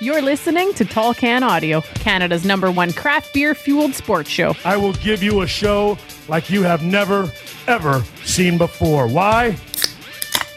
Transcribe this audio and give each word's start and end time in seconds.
You're 0.00 0.22
listening 0.22 0.72
to 0.74 0.84
Tall 0.84 1.12
Can 1.12 1.42
Audio, 1.42 1.80
Canada's 1.80 2.44
number 2.44 2.70
one 2.70 2.92
craft 2.92 3.34
beer 3.34 3.52
fueled 3.52 3.94
sports 3.94 4.30
show. 4.30 4.54
I 4.64 4.76
will 4.76 4.92
give 4.92 5.24
you 5.24 5.40
a 5.42 5.46
show 5.46 5.98
like 6.28 6.50
you 6.50 6.62
have 6.62 6.84
never, 6.84 7.32
ever 7.66 8.04
seen 8.24 8.58
before. 8.58 9.08
Why? 9.08 9.56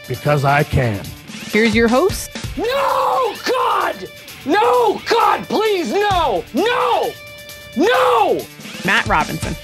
Because 0.06 0.44
I 0.44 0.62
can. 0.62 1.04
Here's 1.46 1.74
your 1.74 1.88
host, 1.88 2.30
No, 2.56 3.34
God! 3.48 4.08
No, 4.46 5.00
God, 5.08 5.44
please, 5.48 5.92
no! 5.92 6.44
No! 6.54 7.10
No! 7.76 8.46
Matt 8.84 9.06
Robinson. 9.08 9.54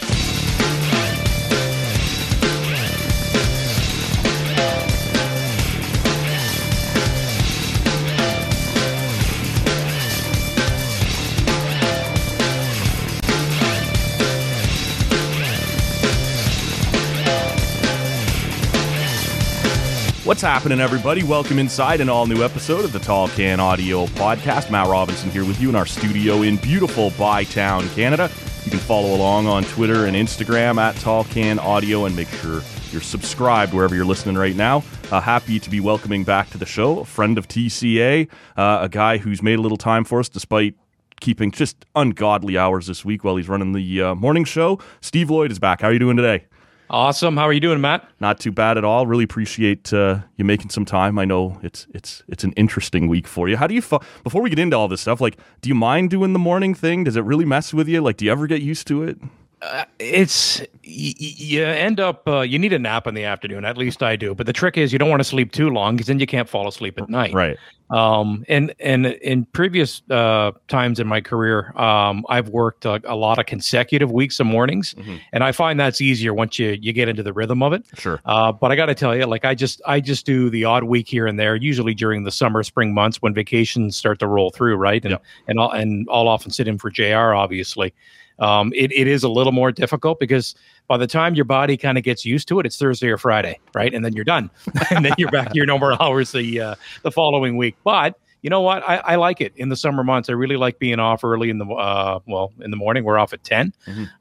What's 20.28 20.42
happening, 20.42 20.78
everybody? 20.78 21.22
Welcome 21.22 21.58
inside 21.58 22.02
an 22.02 22.10
all 22.10 22.26
new 22.26 22.44
episode 22.44 22.84
of 22.84 22.92
the 22.92 22.98
Tall 22.98 23.28
Can 23.28 23.60
Audio 23.60 24.04
Podcast. 24.08 24.70
Matt 24.70 24.86
Robinson 24.86 25.30
here 25.30 25.42
with 25.42 25.58
you 25.58 25.70
in 25.70 25.74
our 25.74 25.86
studio 25.86 26.42
in 26.42 26.58
beautiful 26.58 27.12
Bytown, 27.12 27.90
Canada. 27.94 28.30
You 28.66 28.70
can 28.70 28.78
follow 28.78 29.16
along 29.16 29.46
on 29.46 29.64
Twitter 29.64 30.04
and 30.04 30.14
Instagram 30.14 30.76
at 30.76 30.94
Tall 30.96 31.24
Can 31.24 31.58
Audio 31.58 32.04
and 32.04 32.14
make 32.14 32.28
sure 32.28 32.60
you're 32.92 33.00
subscribed 33.00 33.72
wherever 33.72 33.94
you're 33.94 34.04
listening 34.04 34.36
right 34.36 34.54
now. 34.54 34.84
Uh, 35.10 35.18
happy 35.22 35.58
to 35.58 35.70
be 35.70 35.80
welcoming 35.80 36.24
back 36.24 36.50
to 36.50 36.58
the 36.58 36.66
show 36.66 36.98
a 36.98 37.06
friend 37.06 37.38
of 37.38 37.48
TCA, 37.48 38.28
uh, 38.58 38.80
a 38.82 38.88
guy 38.90 39.16
who's 39.16 39.42
made 39.42 39.58
a 39.58 39.62
little 39.62 39.78
time 39.78 40.04
for 40.04 40.20
us 40.20 40.28
despite 40.28 40.74
keeping 41.20 41.50
just 41.50 41.86
ungodly 41.94 42.58
hours 42.58 42.86
this 42.86 43.02
week 43.02 43.24
while 43.24 43.36
he's 43.36 43.48
running 43.48 43.72
the 43.72 44.02
uh, 44.02 44.14
morning 44.14 44.44
show. 44.44 44.78
Steve 45.00 45.30
Lloyd 45.30 45.50
is 45.50 45.58
back. 45.58 45.80
How 45.80 45.88
are 45.88 45.92
you 45.94 45.98
doing 45.98 46.18
today? 46.18 46.44
Awesome. 46.90 47.36
How 47.36 47.44
are 47.44 47.52
you 47.52 47.60
doing, 47.60 47.80
Matt? 47.82 48.08
Not 48.18 48.40
too 48.40 48.50
bad 48.50 48.78
at 48.78 48.84
all. 48.84 49.06
Really 49.06 49.24
appreciate 49.24 49.92
uh, 49.92 50.20
you 50.36 50.44
making 50.44 50.70
some 50.70 50.86
time. 50.86 51.18
I 51.18 51.26
know 51.26 51.58
it's 51.62 51.86
it's 51.92 52.22
it's 52.28 52.44
an 52.44 52.52
interesting 52.52 53.08
week 53.08 53.26
for 53.26 53.46
you. 53.48 53.58
How 53.58 53.66
do 53.66 53.74
you 53.74 53.82
fu- 53.82 53.98
before 54.24 54.40
we 54.40 54.48
get 54.48 54.58
into 54.58 54.76
all 54.76 54.88
this 54.88 55.02
stuff? 55.02 55.20
Like, 55.20 55.36
do 55.60 55.68
you 55.68 55.74
mind 55.74 56.08
doing 56.10 56.32
the 56.32 56.38
morning 56.38 56.74
thing? 56.74 57.04
Does 57.04 57.16
it 57.16 57.24
really 57.24 57.44
mess 57.44 57.74
with 57.74 57.88
you? 57.88 58.00
Like, 58.00 58.16
do 58.16 58.24
you 58.24 58.32
ever 58.32 58.46
get 58.46 58.62
used 58.62 58.86
to 58.88 59.02
it? 59.02 59.18
Uh, 59.60 59.84
it's 59.98 60.60
y- 60.60 60.66
y- 60.84 61.14
you 61.18 61.64
end 61.64 61.98
up 61.98 62.26
uh, 62.28 62.40
you 62.42 62.58
need 62.58 62.72
a 62.72 62.78
nap 62.78 63.06
in 63.08 63.14
the 63.14 63.24
afternoon. 63.24 63.64
At 63.64 63.76
least 63.76 64.02
I 64.02 64.14
do. 64.14 64.34
But 64.34 64.46
the 64.46 64.52
trick 64.52 64.76
is 64.76 64.92
you 64.92 64.98
don't 65.00 65.10
want 65.10 65.20
to 65.20 65.24
sleep 65.24 65.50
too 65.52 65.68
long 65.70 65.96
because 65.96 66.06
then 66.06 66.20
you 66.20 66.26
can't 66.26 66.48
fall 66.48 66.68
asleep 66.68 66.96
at 66.98 67.08
night. 67.08 67.34
Right. 67.34 67.56
Um, 67.90 68.44
and 68.48 68.72
and 68.78 69.06
in 69.06 69.46
previous 69.46 70.02
uh, 70.10 70.52
times 70.68 71.00
in 71.00 71.06
my 71.08 71.20
career, 71.20 71.72
um, 71.76 72.24
I've 72.28 72.50
worked 72.50 72.84
a, 72.84 73.00
a 73.10 73.16
lot 73.16 73.38
of 73.38 73.46
consecutive 73.46 74.12
weeks 74.12 74.38
of 74.38 74.46
mornings, 74.46 74.94
and 75.32 75.42
I 75.42 75.52
find 75.52 75.80
that's 75.80 76.00
easier 76.00 76.34
once 76.34 76.58
you 76.58 76.76
you 76.80 76.92
get 76.92 77.08
into 77.08 77.22
the 77.24 77.32
rhythm 77.32 77.62
of 77.62 77.72
it. 77.72 77.84
Sure. 77.96 78.20
Uh, 78.26 78.52
but 78.52 78.70
I 78.70 78.76
got 78.76 78.86
to 78.86 78.94
tell 78.94 79.16
you, 79.16 79.24
like 79.24 79.44
I 79.46 79.54
just 79.56 79.80
I 79.86 80.00
just 80.00 80.24
do 80.26 80.50
the 80.50 80.66
odd 80.66 80.84
week 80.84 81.08
here 81.08 81.26
and 81.26 81.40
there, 81.40 81.56
usually 81.56 81.94
during 81.94 82.22
the 82.24 82.30
summer, 82.30 82.62
spring 82.62 82.92
months 82.94 83.22
when 83.22 83.32
vacations 83.34 83.96
start 83.96 84.18
to 84.20 84.26
roll 84.28 84.50
through, 84.50 84.76
right? 84.76 85.02
And 85.02 85.12
Yep. 85.12 85.22
and 85.48 85.58
I'll, 85.60 85.70
and 85.70 86.06
I'll 86.12 86.28
often 86.28 86.50
sit 86.52 86.68
in 86.68 86.76
for 86.78 86.90
Jr. 86.90 87.32
Obviously, 87.34 87.94
um, 88.38 88.72
it 88.74 88.92
it 88.92 89.06
is 89.06 89.22
a 89.22 89.28
little 89.28 89.52
more 89.52 89.72
difficult 89.72 90.20
because 90.20 90.54
by 90.86 90.96
the 90.96 91.06
time 91.06 91.34
your 91.34 91.44
body 91.44 91.76
kind 91.76 91.98
of 91.98 92.04
gets 92.04 92.24
used 92.24 92.48
to 92.48 92.60
it, 92.60 92.66
it's 92.66 92.76
Thursday 92.76 93.08
or 93.08 93.18
Friday, 93.18 93.58
right? 93.74 93.92
And 93.92 94.04
then 94.04 94.12
you're 94.14 94.24
done, 94.24 94.50
and 94.90 95.04
then 95.04 95.12
you're 95.18 95.30
back 95.30 95.54
your 95.54 95.66
normal 95.66 95.96
hours 96.00 96.32
the 96.32 96.60
uh, 96.60 96.74
the 97.02 97.10
following 97.10 97.56
week. 97.56 97.76
But 97.84 98.18
you 98.42 98.50
know 98.50 98.60
what? 98.60 98.88
I, 98.88 98.98
I 98.98 99.16
like 99.16 99.40
it 99.40 99.52
in 99.56 99.68
the 99.68 99.76
summer 99.76 100.04
months. 100.04 100.28
I 100.28 100.32
really 100.32 100.56
like 100.56 100.78
being 100.78 101.00
off 101.00 101.24
early 101.24 101.50
in 101.50 101.58
the 101.58 101.66
uh, 101.66 102.20
well 102.26 102.52
in 102.60 102.70
the 102.70 102.76
morning. 102.76 103.04
We're 103.04 103.18
off 103.18 103.32
at 103.32 103.42
10 103.42 103.72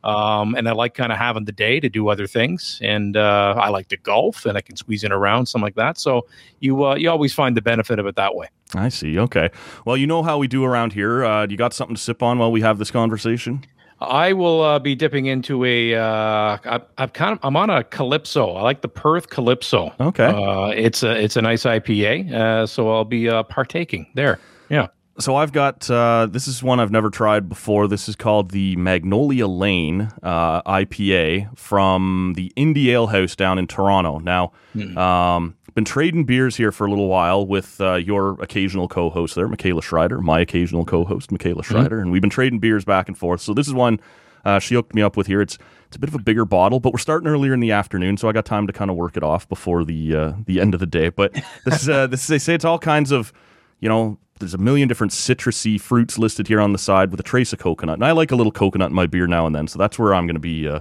um, 0.03 0.55
and 0.55 0.67
I 0.67 0.71
like 0.71 0.95
kind 0.95 1.11
of 1.11 1.17
having 1.17 1.45
the 1.45 1.51
day 1.51 1.79
to 1.79 1.89
do 1.89 2.09
other 2.09 2.25
things. 2.25 2.79
And 2.81 3.15
uh, 3.15 3.53
I 3.57 3.69
like 3.69 3.89
to 3.89 3.97
golf, 3.97 4.45
and 4.45 4.57
I 4.57 4.61
can 4.61 4.75
squeeze 4.75 5.03
in 5.03 5.11
around 5.11 5.45
something 5.45 5.63
like 5.63 5.75
that. 5.75 5.99
So 5.99 6.25
you 6.59 6.83
uh, 6.85 6.95
you 6.95 7.09
always 7.09 7.33
find 7.33 7.55
the 7.55 7.61
benefit 7.61 7.99
of 7.99 8.07
it 8.07 8.15
that 8.15 8.35
way. 8.35 8.47
I 8.73 8.89
see. 8.89 9.17
Okay. 9.19 9.49
Well, 9.85 9.95
you 9.95 10.07
know 10.07 10.23
how 10.23 10.37
we 10.37 10.47
do 10.47 10.65
around 10.65 10.93
here. 10.93 11.23
Uh, 11.23 11.47
you 11.47 11.55
got 11.55 11.73
something 11.73 11.95
to 11.95 12.01
sip 12.01 12.23
on 12.23 12.39
while 12.39 12.51
we 12.51 12.61
have 12.61 12.79
this 12.79 12.91
conversation? 12.91 13.63
I 13.99 14.33
will 14.33 14.61
uh, 14.61 14.79
be 14.79 14.95
dipping 14.95 15.25
into 15.25 15.65
a. 15.65 15.95
Uh, 15.95 16.57
I, 16.65 16.81
I've 16.97 17.13
kind 17.13 17.33
of. 17.33 17.39
I'm 17.43 17.55
on 17.55 17.69
a 17.69 17.83
Calypso. 17.83 18.51
I 18.51 18.61
like 18.61 18.81
the 18.81 18.87
Perth 18.87 19.29
Calypso. 19.29 19.93
Okay. 19.99 20.25
Uh, 20.25 20.67
it's 20.67 21.03
a 21.03 21.11
it's 21.11 21.35
a 21.35 21.41
nice 21.41 21.63
IPA. 21.63 22.31
Uh, 22.31 22.67
so 22.67 22.91
I'll 22.91 23.05
be 23.05 23.29
uh, 23.29 23.43
partaking 23.43 24.07
there. 24.13 24.39
Yeah. 24.69 24.87
So 25.19 25.35
I've 25.35 25.51
got 25.51 25.89
uh, 25.89 26.27
this 26.29 26.47
is 26.47 26.61
one 26.61 26.79
I've 26.79 26.91
never 26.91 27.09
tried 27.09 27.49
before. 27.49 27.87
This 27.87 28.07
is 28.07 28.15
called 28.15 28.51
the 28.51 28.75
Magnolia 28.75 29.47
Lane 29.47 30.11
uh, 30.21 30.61
IPA 30.61 31.57
from 31.57 32.33
the 32.35 32.53
Indie 32.55 32.87
Ale 32.87 33.07
House 33.07 33.35
down 33.35 33.57
in 33.57 33.65
Toronto. 33.65 34.19
Now, 34.19 34.51
um, 34.95 35.55
been 35.77 35.85
trading 35.85 36.23
beers 36.23 36.57
here 36.57 36.71
for 36.71 36.87
a 36.87 36.89
little 36.89 37.07
while 37.07 37.45
with 37.45 37.79
uh, 37.81 37.93
your 37.93 38.31
occasional 38.41 38.87
co-host 38.87 39.35
there, 39.35 39.47
Michaela 39.47 39.83
Schreider, 39.83 40.19
my 40.21 40.39
occasional 40.39 40.83
co-host, 40.83 41.31
Michaela 41.31 41.61
Schreider, 41.61 41.99
and 41.99 42.11
we've 42.11 42.19
been 42.19 42.31
trading 42.31 42.57
beers 42.57 42.83
back 42.83 43.07
and 43.07 43.15
forth. 43.15 43.41
So 43.41 43.53
this 43.53 43.67
is 43.67 43.75
one 43.75 43.99
uh, 44.43 44.57
she 44.57 44.73
hooked 44.73 44.95
me 44.95 45.03
up 45.03 45.15
with 45.15 45.27
here. 45.27 45.39
It's 45.39 45.59
it's 45.85 45.95
a 45.95 45.99
bit 45.99 46.09
of 46.09 46.15
a 46.15 46.19
bigger 46.19 46.45
bottle, 46.45 46.79
but 46.79 46.93
we're 46.93 46.97
starting 46.97 47.27
earlier 47.27 47.53
in 47.53 47.59
the 47.59 47.71
afternoon, 47.73 48.17
so 48.17 48.27
I 48.27 48.31
got 48.31 48.43
time 48.43 48.65
to 48.65 48.73
kind 48.73 48.89
of 48.89 48.97
work 48.97 49.17
it 49.17 49.21
off 49.21 49.47
before 49.47 49.85
the 49.85 50.15
uh, 50.15 50.33
the 50.47 50.59
end 50.59 50.73
of 50.73 50.79
the 50.79 50.87
day. 50.87 51.09
But 51.09 51.33
this 51.65 51.83
is 51.83 51.89
uh, 51.89 52.07
this 52.07 52.25
they 52.25 52.39
say 52.39 52.55
it's 52.55 52.65
all 52.65 52.79
kinds 52.79 53.11
of 53.11 53.31
you 53.79 53.87
know 53.87 54.17
there's 54.39 54.55
a 54.55 54.57
million 54.57 54.87
different 54.87 55.13
citrusy 55.13 55.79
fruits 55.79 56.17
listed 56.17 56.47
here 56.47 56.59
on 56.59 56.71
the 56.71 56.79
side 56.79 57.11
with 57.11 57.19
a 57.19 57.23
trace 57.23 57.53
of 57.53 57.59
coconut, 57.59 57.99
and 57.99 58.03
I 58.03 58.13
like 58.13 58.31
a 58.31 58.35
little 58.35 58.51
coconut 58.51 58.89
in 58.89 58.95
my 58.95 59.05
beer 59.05 59.27
now 59.27 59.45
and 59.45 59.55
then, 59.55 59.67
so 59.67 59.77
that's 59.77 59.99
where 59.99 60.15
I'm 60.15 60.25
going 60.25 60.33
to 60.33 60.39
be. 60.39 60.67
Uh, 60.67 60.79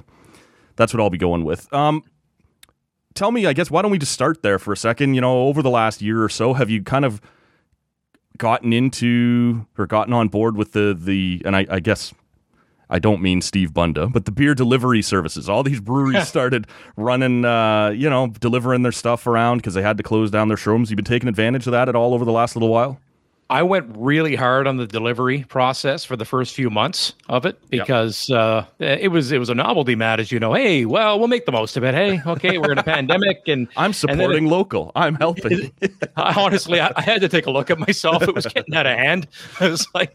that's 0.77 0.95
what 0.95 1.03
I'll 1.03 1.11
be 1.11 1.19
going 1.19 1.45
with. 1.45 1.71
Um, 1.75 2.03
tell 3.17 3.33
me, 3.33 3.47
I 3.47 3.53
guess, 3.53 3.71
why 3.71 3.83
don't 3.83 3.91
we 3.91 3.99
just 3.99 4.13
start 4.13 4.43
there 4.43 4.59
for 4.59 4.73
a 4.73 4.77
second? 4.77 5.15
You 5.15 5.21
know, 5.21 5.47
over 5.47 5.63
the 5.63 5.71
last 5.71 6.03
year 6.03 6.23
or 6.23 6.29
so, 6.29 6.53
have 6.55 6.71
you 6.71 6.83
kind 6.83 7.05
of 7.05 7.21
gotten 8.39 8.73
into 8.73 9.67
or 9.79 9.87
gotten 9.87 10.13
on 10.13 10.29
board 10.29 10.57
with 10.57 10.73
the 10.73 10.97
the 10.99 11.43
and 11.45 11.57
I, 11.57 11.67
I 11.71 11.81
guess 11.81 12.13
I 12.89 12.99
don't 12.99 13.21
mean 13.21 13.41
Steve 13.41 13.75
Bunda, 13.75 14.07
but 14.07 14.27
the 14.27 14.31
beer 14.31 14.55
delivery 14.55 15.03
services. 15.03 15.49
All 15.49 15.63
these 15.63 15.81
breweries 15.81 16.29
started 16.37 16.67
running, 16.97 17.45
uh, 17.45 17.91
you 17.91 18.09
know, 18.09 18.29
delivering 18.29 18.83
their 18.83 18.93
stuff 18.93 19.27
around 19.27 19.59
because 19.59 19.75
they 19.75 19.83
had 19.83 19.97
to 19.97 20.03
close 20.03 20.31
down 20.31 20.49
their 20.49 20.57
showrooms. 20.57 20.91
You've 20.91 20.97
been 20.97 21.05
taking 21.05 21.29
advantage 21.29 21.67
of 21.67 21.73
that 21.73 21.89
at 21.89 21.97
all 21.97 22.15
over 22.15 22.25
the 22.25 22.33
last 22.33 22.55
little 22.55 22.69
while. 22.69 23.01
I 23.49 23.63
went 23.63 23.95
really 23.97 24.35
hard 24.35 24.67
on 24.67 24.77
the 24.77 24.89
delivery 24.89 25.45
process 25.45 26.05
for 26.05 26.17
the 26.17 26.25
first 26.25 26.53
few 26.53 26.69
months 26.69 27.13
of 27.29 27.47
it 27.47 27.57
because 27.71 28.29
uh, 28.29 28.67
it 28.81 29.13
was 29.13 29.31
it 29.31 29.39
was 29.39 29.49
a 29.51 29.55
novelty, 29.55 29.95
Matt, 29.95 30.19
as 30.19 30.33
you 30.33 30.41
know. 30.41 30.53
Hey, 30.53 30.85
well, 30.85 31.17
we'll 31.17 31.29
make 31.29 31.47
the 31.47 31.53
most 31.53 31.77
of 31.77 31.85
it. 31.85 31.95
Hey, 31.95 32.21
okay, 32.27 32.59
we're 32.59 32.73
in 32.73 32.79
a 32.79 32.83
pandemic, 32.97 33.43
and 33.47 33.69
I'm 33.77 33.87
and 33.87 33.95
supporting 33.97 34.47
it- 34.47 34.51
local. 34.51 34.91
I'm 34.97 35.15
helping. 35.15 35.71
I, 36.17 36.35
honestly, 36.37 36.81
I, 36.81 36.91
I 36.97 37.03
had 37.03 37.21
to 37.21 37.29
take 37.29 37.47
a 37.47 37.53
look 37.53 37.71
at 37.71 37.79
myself. 37.79 38.23
It 38.25 38.35
was 38.35 38.47
getting 38.47 38.75
out 38.75 38.87
of 38.87 38.99
hand. 38.99 39.29
It 39.61 39.71
was 39.71 39.87
like 39.95 40.13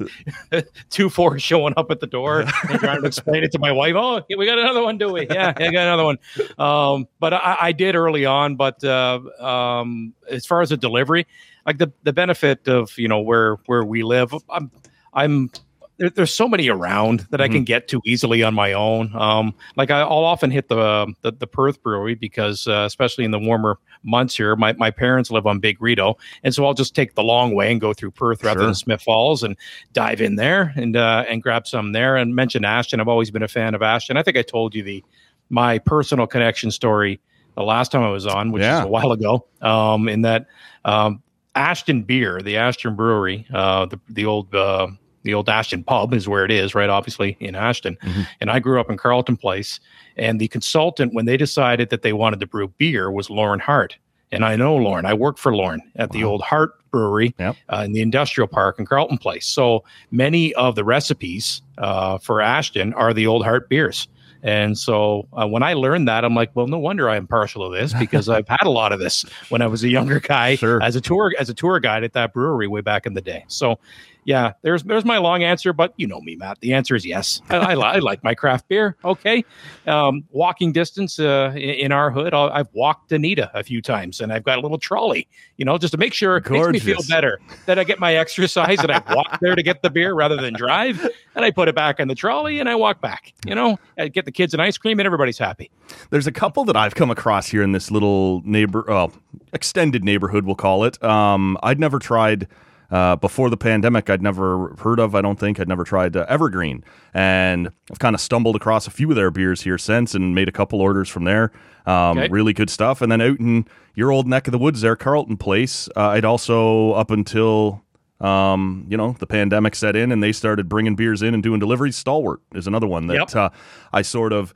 two 0.90 1.10
four 1.10 1.40
showing 1.40 1.74
up 1.78 1.90
at 1.90 2.00
the 2.00 2.08
door 2.08 2.42
and 2.42 2.50
trying 2.80 3.02
to 3.02 3.08
explain 3.08 3.44
it 3.44 3.52
to 3.54 3.60
my 3.60 3.72
wife. 3.72 3.94
Oh, 3.96 4.22
we 4.38 4.46
got 4.46 4.60
another 4.60 4.84
one, 4.84 4.98
do 4.98 5.12
we? 5.14 5.28
Yeah, 5.28 5.54
I 5.56 5.72
got 5.72 5.88
another 5.88 6.04
one. 6.04 6.18
Um, 6.58 7.08
but 7.20 7.34
I, 7.34 7.58
I 7.62 7.72
did 7.72 7.96
early 7.96 8.26
on. 8.26 8.56
But 8.56 8.84
uh, 8.84 9.20
um, 9.40 10.14
as 10.30 10.46
far 10.46 10.62
as 10.62 10.70
the 10.70 10.78
delivery, 10.78 11.26
like 11.66 11.78
the 11.78 11.92
the 12.04 12.14
benefit 12.14 12.68
of 12.68 12.98
you 12.98 13.08
know 13.08 13.20
where 13.20 13.56
where 13.66 13.84
we 13.84 14.04
live, 14.04 14.34
I'm 14.50 14.72
I'm 15.14 15.50
there, 15.98 16.10
there's 16.10 16.34
so 16.34 16.48
many 16.48 16.68
around 16.68 17.28
that 17.30 17.42
I 17.42 17.48
can 17.48 17.64
get 17.64 17.88
to 17.90 18.02
easily 18.06 18.42
on 18.42 18.56
my 18.56 18.74
own. 18.74 19.16
Um, 19.16 19.54
like 19.76 19.92
I, 19.92 20.00
I'll 20.00 20.26
often 20.26 20.50
hit 20.50 20.68
the 20.68 21.14
the, 21.22 21.32
the 21.32 21.46
Perth 21.46 21.84
Brewery 21.84 22.16
because, 22.16 22.68
uh, 22.68 22.86
especially 22.88 23.24
in 23.24 23.30
the 23.32 23.38
warmer 23.40 23.78
months 24.04 24.36
here, 24.36 24.56
my, 24.56 24.74
my 24.74 24.90
parents 24.90 25.30
live 25.30 25.46
on 25.46 25.60
Big 25.60 25.80
Rideau, 25.80 26.18
and 26.44 26.56
so 26.56 26.66
I'll 26.66 26.74
just 26.74 26.96
take 26.96 27.14
the 27.14 27.22
long 27.22 27.54
way 27.54 27.72
and 27.72 27.80
go 27.80 27.94
through 27.94 28.12
Perth 28.12 28.44
rather 28.44 28.62
Sure. 28.62 28.66
than 28.66 28.74
Smith 28.74 29.02
Falls 29.04 29.44
and 29.44 29.56
dive 29.94 30.22
in 30.22 30.38
there 30.38 30.74
and 30.76 30.96
uh, 30.98 31.24
and 31.30 31.44
grab 31.44 31.68
some 31.68 31.92
there. 31.92 32.16
And 32.16 32.34
mention 32.36 32.66
Ashton. 32.66 33.00
I've 33.00 33.08
always 33.08 33.30
been 33.30 33.44
a 33.44 33.48
fan 33.48 33.76
of 33.76 33.84
Ashton. 33.84 34.18
I 34.18 34.24
think 34.24 34.38
I 34.38 34.42
told 34.42 34.74
you 34.74 34.82
the 34.82 35.04
my 35.52 35.78
personal 35.78 36.26
connection 36.26 36.72
story 36.72 37.20
the 37.56 37.64
last 37.64 37.92
time 37.92 38.02
I 38.02 38.10
was 38.10 38.26
on, 38.26 38.52
which 38.52 38.62
Yeah. 38.64 38.80
is 38.80 38.86
a 38.86 38.88
while 38.88 39.12
ago. 39.12 39.46
Um, 39.62 40.08
in 40.10 40.22
that 40.24 40.48
um, 40.86 41.22
Ashton 41.56 42.04
beer, 42.04 42.42
the 42.42 42.58
Ashton 42.58 42.96
Brewery, 42.96 43.46
uh, 43.54 43.86
the 43.86 44.00
the 44.10 44.26
old 44.26 44.54
uh, 44.56 44.88
the 45.24 45.34
old 45.34 45.50
Ashton 45.50 45.84
pub 45.84 46.14
is 46.14 46.28
where 46.28 46.46
it 46.46 46.52
is, 46.52 46.74
right? 46.74 46.90
Obviously 46.90 47.38
in 47.40 47.56
Ashton. 47.56 47.98
And 48.40 48.50
I 48.50 48.60
grew 48.60 48.80
up 48.80 48.90
in 48.90 48.98
Carleton 48.98 49.38
Place. 49.38 49.80
And 50.18 50.40
the 50.42 50.48
consultant, 50.48 51.14
when 51.14 51.26
they 51.26 51.38
decided 51.38 51.90
that 51.92 52.02
they 52.02 52.12
wanted 52.14 52.40
to 52.40 52.48
brew 52.48 52.70
beer, 52.78 53.12
was 53.12 53.30
Lorne 53.30 53.60
Hart. 53.60 53.98
And 54.32 54.44
I 54.46 54.56
know 54.56 54.76
Lorne. 54.78 55.06
I 55.06 55.14
worked 55.14 55.40
for 55.40 55.56
Lorne 55.56 55.82
at 55.98 56.12
the 56.12 56.24
old 56.24 56.42
Hart 56.42 56.72
Brewery 56.90 57.36
Yep. 57.38 57.56
uh, 57.70 57.84
in 57.86 57.92
the 57.94 58.02
industrial 58.02 58.48
park 58.48 58.80
in 58.80 58.86
Carleton 58.86 59.18
Place. 59.18 59.46
So 59.46 59.84
many 60.10 60.54
of 60.56 60.76
the 60.76 60.84
recipes 60.84 61.62
uh, 61.78 62.18
for 62.18 62.42
Ashton 62.42 62.94
are 62.94 63.14
the 63.14 63.28
old 63.28 63.44
Hart 63.44 63.70
beers. 63.70 64.08
And 64.44 64.78
so 64.78 65.28
uh, 65.34 65.48
when 65.48 65.64
I 65.64 65.74
learned 65.74 66.08
that, 66.08 66.26
I'm 66.26 66.34
like, 66.36 66.52
well, 66.56 66.68
no 66.68 66.80
wonder 66.80 67.10
I'm 67.10 67.28
partial 67.28 67.70
to 67.70 67.76
this 67.78 67.94
because 67.94 68.28
I've 68.30 68.48
had 68.48 68.64
a 68.66 68.70
lot 68.70 68.92
of 68.92 69.00
this 69.00 69.24
when 69.50 69.62
I 69.62 69.68
was 69.68 69.84
a 69.84 69.90
younger 69.90 70.20
guy 70.20 70.56
Sure. 70.62 70.82
as 70.82 70.96
a 70.96 71.02
tour 71.02 71.32
as 71.40 71.50
a 71.50 71.54
tour 71.54 71.80
guide 71.80 72.04
at 72.04 72.14
that 72.14 72.34
brewery 72.34 72.68
way 72.68 72.82
back 72.82 73.06
in 73.06 73.14
the 73.14 73.22
day. 73.22 73.46
So, 73.48 73.78
yeah, 74.24 74.54
there's 74.62 74.84
there's 74.84 75.06
my 75.06 75.18
long 75.18 75.44
answer, 75.44 75.74
but 75.74 75.94
you 75.98 76.06
know 76.06 76.22
me, 76.22 76.36
Matt. 76.36 76.60
The 76.62 76.74
answer 76.74 76.96
is 76.96 77.06
yes. 77.06 77.42
I, 77.50 77.58
I, 77.58 77.74
li- 77.74 77.84
I 77.84 78.00
like 78.00 78.24
my 78.24 78.36
craft 78.36 78.68
beer. 78.68 78.96
Okay, 79.04 79.44
um, 79.88 80.24
walking 80.30 80.72
distance 80.72 81.20
uh, 81.20 81.52
in, 81.56 81.62
in 81.62 81.92
our 81.92 82.12
hood. 82.12 82.34
I'll, 82.34 82.50
I've 82.50 82.72
walked 82.74 83.12
Anita 83.12 83.50
a 83.54 83.64
few 83.64 83.82
times, 83.82 84.22
and 84.22 84.32
I've 84.32 84.44
got 84.44 84.60
a 84.60 84.62
little 84.62 84.78
trolley. 84.78 85.28
You 85.58 85.66
know, 85.66 85.78
just 85.78 85.92
to 85.94 85.98
make 85.98 86.14
sure 86.14 86.38
it 86.38 86.50
makes 86.50 86.68
me 86.68 86.80
feel 86.80 87.02
better 87.10 87.40
that 87.66 87.80
I 87.80 87.84
get 87.84 88.00
my 88.00 88.16
exercise 88.16 88.80
and 88.80 88.92
I 88.92 89.02
walk 89.14 89.40
there 89.42 89.56
to 89.56 89.64
get 89.64 89.82
the 89.82 89.90
beer 89.90 90.14
rather 90.14 90.38
than 90.38 90.54
drive, 90.54 91.04
and 91.36 91.44
I 91.44 91.50
put 91.50 91.68
it 91.68 91.76
back 91.76 92.00
in 92.00 92.08
the 92.08 92.16
trolley 92.16 92.60
and 92.60 92.70
I 92.70 92.76
walk 92.76 93.02
back. 93.02 93.34
You 93.46 93.56
know, 93.56 93.80
I 93.98 94.08
get 94.08 94.26
the 94.26 94.32
kids 94.32 94.54
an 94.54 94.60
ice 94.60 94.78
cream 94.78 95.00
and 95.00 95.06
everybody's 95.06 95.40
happy. 95.40 95.72
There's 96.12 96.28
a 96.28 96.32
couple 96.32 96.64
that 96.66 96.76
I've 96.76 96.94
come 96.94 97.10
across 97.10 97.48
here 97.48 97.64
in 97.64 97.72
this 97.72 97.90
little 97.90 98.42
neighbor, 98.46 98.86
well, 98.88 99.12
extended 99.52 100.04
neighborhood, 100.04 100.46
we'll 100.46 100.56
call 100.56 100.84
it. 100.84 101.02
Um, 101.04 101.58
I'd 101.64 101.80
never 101.80 102.00
tried 102.00 102.48
uh, 102.92 103.16
before 103.16 103.50
the 103.50 103.58
pandemic. 103.58 104.10
I'd 104.10 104.22
never 104.22 104.76
heard 104.80 105.00
of. 105.00 105.16
I 105.16 105.22
don't 105.22 105.40
think 105.40 105.60
I'd 105.60 105.68
never 105.68 105.84
tried 105.84 106.16
uh, 106.16 106.26
Evergreen, 106.28 106.84
and 107.14 107.70
I've 107.90 108.00
kind 108.00 108.14
of 108.14 108.22
stumbled 108.22 108.56
across 108.56 108.86
a 108.88 108.92
few 108.92 109.10
of 109.10 109.16
their 109.16 109.32
beers 109.32 109.62
here 109.62 109.78
since, 109.78 110.14
and 110.14 110.36
made 110.36 110.48
a 110.50 110.52
couple 110.52 110.82
orders 110.82 111.10
from 111.10 111.24
there. 111.24 111.52
Um, 111.86 112.18
Okay. 112.20 112.28
Really 112.30 112.54
good 112.54 112.70
stuff. 112.70 113.02
And 113.02 113.12
then 113.12 113.22
out 113.22 113.40
in 113.40 113.66
your 113.96 114.12
old 114.12 114.28
neck 114.28 114.48
of 114.48 114.52
the 114.52 114.58
woods 114.60 114.82
there, 114.82 114.96
Carleton 114.96 115.38
Place, 115.38 115.90
uh, 115.96 116.10
I'd 116.10 116.26
also 116.26 116.92
up 116.94 117.10
until. 117.12 117.84
Um, 118.20 118.86
you 118.88 118.98
know, 118.98 119.16
the 119.18 119.26
pandemic 119.26 119.74
set 119.74 119.96
in 119.96 120.12
and 120.12 120.22
they 120.22 120.32
started 120.32 120.70
bringing 120.70 120.96
beers 120.96 121.24
in 121.24 121.34
and 121.34 121.42
doing 121.42 121.60
deliveries. 121.60 121.96
Stalwart 121.96 122.40
is 122.54 122.68
another 122.68 122.86
one 122.86 123.08
that 123.08 123.16
Yep. 123.16 123.36
uh, 123.36 123.50
I 123.92 124.04
sort 124.04 124.32
of 124.32 124.54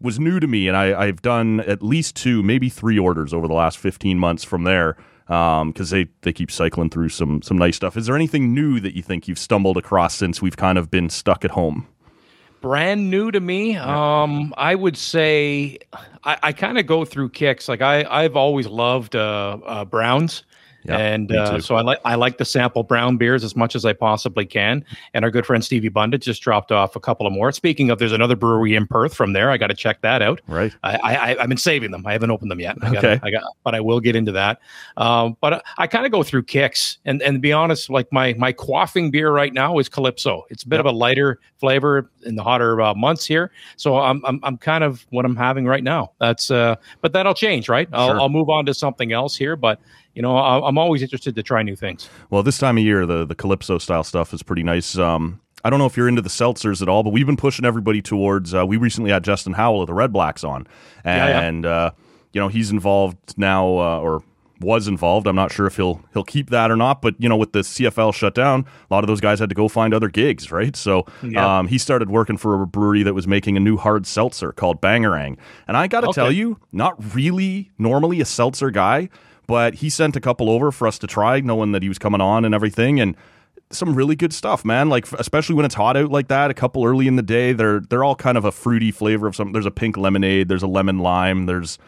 was 0.00 0.18
new 0.18 0.40
to 0.40 0.46
me, 0.46 0.66
and 0.66 0.74
I, 0.74 0.98
I've 0.98 1.20
done 1.20 1.60
at 1.60 1.82
least 1.82 2.16
two, 2.16 2.42
maybe 2.42 2.70
three 2.70 2.98
orders 2.98 3.34
over 3.34 3.46
the 3.46 3.52
last 3.52 3.76
15 3.76 4.18
months 4.18 4.44
from 4.44 4.64
there 4.64 4.96
because 5.26 5.90
they, 5.90 6.06
they 6.22 6.32
keep 6.32 6.50
cycling 6.50 6.90
through 6.90 7.08
some 7.08 7.42
some 7.42 7.58
nice 7.58 7.76
stuff. 7.76 7.96
Is 7.96 8.06
there 8.06 8.16
anything 8.16 8.54
new 8.54 8.80
that 8.80 8.94
you 8.94 9.02
think 9.02 9.28
you've 9.28 9.38
stumbled 9.38 9.76
across 9.76 10.14
since 10.14 10.42
we've 10.42 10.56
kind 10.56 10.78
of 10.78 10.90
been 10.90 11.08
stuck 11.08 11.44
at 11.44 11.52
home? 11.52 11.86
brand 12.62 13.10
new 13.10 13.30
to 13.30 13.40
me. 13.40 13.76
Um, 13.76 14.54
I 14.56 14.74
would 14.74 14.96
say 14.96 15.78
I, 16.24 16.38
I 16.44 16.52
kind 16.52 16.78
of 16.78 16.86
go 16.86 17.04
through 17.04 17.30
kicks. 17.30 17.68
Like 17.68 17.82
I, 17.82 18.04
I've 18.08 18.36
always 18.36 18.66
loved 18.66 19.14
uh, 19.14 19.58
uh, 19.66 19.84
Browns. 19.84 20.44
Yeah, 20.84 20.96
and 20.98 21.30
uh, 21.32 21.60
so 21.60 21.76
I 21.76 21.82
like 21.82 22.00
I 22.04 22.14
like 22.16 22.38
to 22.38 22.44
sample 22.44 22.82
brown 22.82 23.16
beers 23.16 23.44
as 23.44 23.54
much 23.54 23.76
as 23.76 23.84
I 23.84 23.92
possibly 23.92 24.44
can. 24.44 24.84
And 25.14 25.24
our 25.24 25.30
good 25.30 25.46
friend 25.46 25.64
Stevie 25.64 25.88
Bunda 25.88 26.18
just 26.18 26.42
dropped 26.42 26.72
off 26.72 26.96
a 26.96 27.00
couple 27.00 27.26
of 27.26 27.32
more. 27.32 27.52
Speaking 27.52 27.90
of, 27.90 27.98
there's 27.98 28.12
another 28.12 28.36
brewery 28.36 28.74
in 28.74 28.86
Perth 28.86 29.14
from 29.14 29.32
there. 29.32 29.50
I 29.50 29.56
got 29.56 29.68
to 29.68 29.74
check 29.74 30.00
that 30.02 30.22
out. 30.22 30.40
Right. 30.48 30.74
I, 30.82 30.96
I 30.96 31.42
I've 31.42 31.48
been 31.48 31.56
saving 31.58 31.90
them. 31.92 32.06
I 32.06 32.12
haven't 32.12 32.30
opened 32.30 32.50
them 32.50 32.60
yet. 32.60 32.76
I 32.82 32.88
Okay. 32.88 33.00
Gotta, 33.00 33.20
I 33.22 33.30
got, 33.30 33.42
but 33.64 33.74
I 33.74 33.80
will 33.80 34.00
get 34.00 34.16
into 34.16 34.32
that. 34.32 34.60
Um, 34.96 35.36
but 35.40 35.54
I, 35.54 35.62
I 35.78 35.86
kind 35.86 36.04
of 36.04 36.12
go 36.12 36.22
through 36.22 36.42
kicks, 36.44 36.98
and 37.04 37.22
and 37.22 37.36
to 37.36 37.40
be 37.40 37.52
honest, 37.52 37.88
like 37.88 38.12
my 38.12 38.34
my 38.34 38.52
quaffing 38.52 39.10
beer 39.12 39.30
right 39.30 39.52
now 39.52 39.78
is 39.78 39.88
Calypso. 39.88 40.44
It's 40.50 40.62
a 40.64 40.68
bit 40.68 40.80
of 40.80 40.86
a 40.86 40.90
lighter 40.92 41.38
flavor 41.58 42.10
in 42.24 42.34
the 42.34 42.42
hotter 42.42 42.80
uh, 42.80 42.94
months 42.94 43.24
here. 43.24 43.52
So 43.76 43.98
I'm, 43.98 44.20
I'm 44.24 44.40
I'm 44.42 44.58
kind 44.58 44.82
of 44.84 45.06
what 45.10 45.24
I'm 45.24 45.36
having 45.36 45.64
right 45.66 45.84
now. 45.84 46.12
That's 46.18 46.50
uh, 46.50 46.76
but 47.00 47.12
that'll 47.12 47.34
change, 47.34 47.68
right? 47.68 47.88
I'll, 47.92 48.08
Sure. 48.08 48.20
I'll 48.20 48.28
move 48.28 48.50
on 48.50 48.66
to 48.66 48.74
something 48.74 49.12
else 49.12 49.36
here, 49.36 49.54
but. 49.56 49.80
You 50.14 50.22
know, 50.22 50.36
I- 50.36 50.66
I'm 50.68 50.76
always 50.78 51.02
interested 51.02 51.34
to 51.36 51.42
try 51.42 51.62
new 51.62 51.76
things. 51.76 52.08
Well, 52.30 52.42
this 52.42 52.58
time 52.58 52.76
of 52.78 52.84
year, 52.84 53.06
the 53.06 53.24
the 53.24 53.34
calypso 53.34 53.78
style 53.78 54.04
stuff 54.04 54.32
is 54.34 54.42
pretty 54.42 54.62
nice. 54.62 54.98
Um, 54.98 55.40
I 55.64 55.70
don't 55.70 55.78
know 55.78 55.86
if 55.86 55.96
you're 55.96 56.08
into 56.08 56.22
the 56.22 56.28
seltzers 56.28 56.82
at 56.82 56.88
all, 56.88 57.02
but 57.02 57.10
we've 57.10 57.26
been 57.26 57.36
pushing 57.36 57.64
everybody 57.64 58.02
towards. 58.02 58.52
Uh, 58.54 58.66
we 58.66 58.76
recently 58.76 59.10
had 59.10 59.22
Justin 59.24 59.52
Howell 59.54 59.82
of 59.82 59.86
the 59.86 59.94
Red 59.94 60.12
Blacks 60.12 60.42
on, 60.44 60.66
Yeah, 61.04 61.28
yeah. 61.28 61.40
and 61.40 61.64
Uh, 61.66 61.90
you 62.32 62.40
know 62.40 62.48
he's 62.48 62.70
involved 62.70 63.16
now, 63.36 63.64
uh, 63.66 63.98
or 64.00 64.22
was 64.60 64.86
involved. 64.86 65.26
I'm 65.26 65.34
not 65.34 65.50
sure 65.50 65.66
if 65.66 65.76
he'll 65.76 66.00
he'll 66.12 66.22
keep 66.24 66.50
that 66.50 66.70
or 66.70 66.76
not, 66.76 67.00
but 67.02 67.14
you 67.18 67.28
know 67.28 67.36
with 67.36 67.52
the 67.52 67.60
CFL 67.64 68.12
shut 68.12 68.34
down, 68.34 68.64
a 68.90 68.94
lot 68.94 69.02
of 69.02 69.08
those 69.08 69.20
guys 69.20 69.38
had 69.40 69.48
to 69.48 69.54
go 69.54 69.66
find 69.68 69.92
other 69.94 70.08
gigs, 70.08 70.52
right? 70.52 70.76
So 70.76 71.04
Yeah. 71.22 71.58
um, 71.58 71.66
he 71.68 71.78
started 71.78 72.10
working 72.10 72.36
for 72.36 72.60
a 72.62 72.66
brewery 72.66 73.02
that 73.02 73.14
was 73.14 73.26
making 73.26 73.56
a 73.56 73.60
new 73.60 73.76
hard 73.76 74.06
seltzer 74.06 74.52
called 74.52 74.80
Bangarang, 74.80 75.36
and 75.66 75.76
I 75.76 75.86
got 75.88 76.02
to 76.02 76.08
Okay. 76.08 76.20
tell 76.20 76.30
you, 76.32 76.58
not 76.70 76.94
really 77.14 77.70
normally 77.78 78.20
a 78.20 78.24
seltzer 78.24 78.70
guy, 78.70 79.08
but 79.52 79.74
he 79.74 79.90
sent 79.90 80.16
a 80.16 80.20
couple 80.20 80.48
over 80.48 80.72
for 80.72 80.88
us 80.88 80.98
to 80.98 81.06
try, 81.06 81.38
knowing 81.38 81.72
that 81.72 81.82
he 81.82 81.88
was 81.90 81.98
coming 81.98 82.22
on 82.22 82.46
and 82.46 82.54
everything, 82.54 82.98
and 82.98 83.14
some 83.70 83.94
really 83.94 84.16
good 84.16 84.32
stuff, 84.32 84.64
man. 84.64 84.88
Like 84.88 85.12
especially 85.12 85.56
when 85.56 85.66
it's 85.66 85.74
hot 85.74 85.94
out 85.94 86.10
like 86.10 86.28
that, 86.28 86.50
a 86.50 86.54
couple 86.54 86.86
early 86.86 87.06
in 87.06 87.16
the 87.16 87.22
day, 87.22 87.52
they're 87.52 87.80
they're 87.80 88.02
all 88.02 88.16
kind 88.16 88.38
of 88.38 88.46
a 88.46 88.50
fruity 88.50 88.90
flavor 88.90 89.26
of 89.26 89.36
some. 89.36 89.52
There's 89.52 89.66
a 89.66 89.70
pink 89.70 89.98
lemonade, 89.98 90.48
there's 90.48 90.62
a 90.62 90.66
lemon 90.66 91.00
lime, 91.00 91.44
there's 91.44 91.78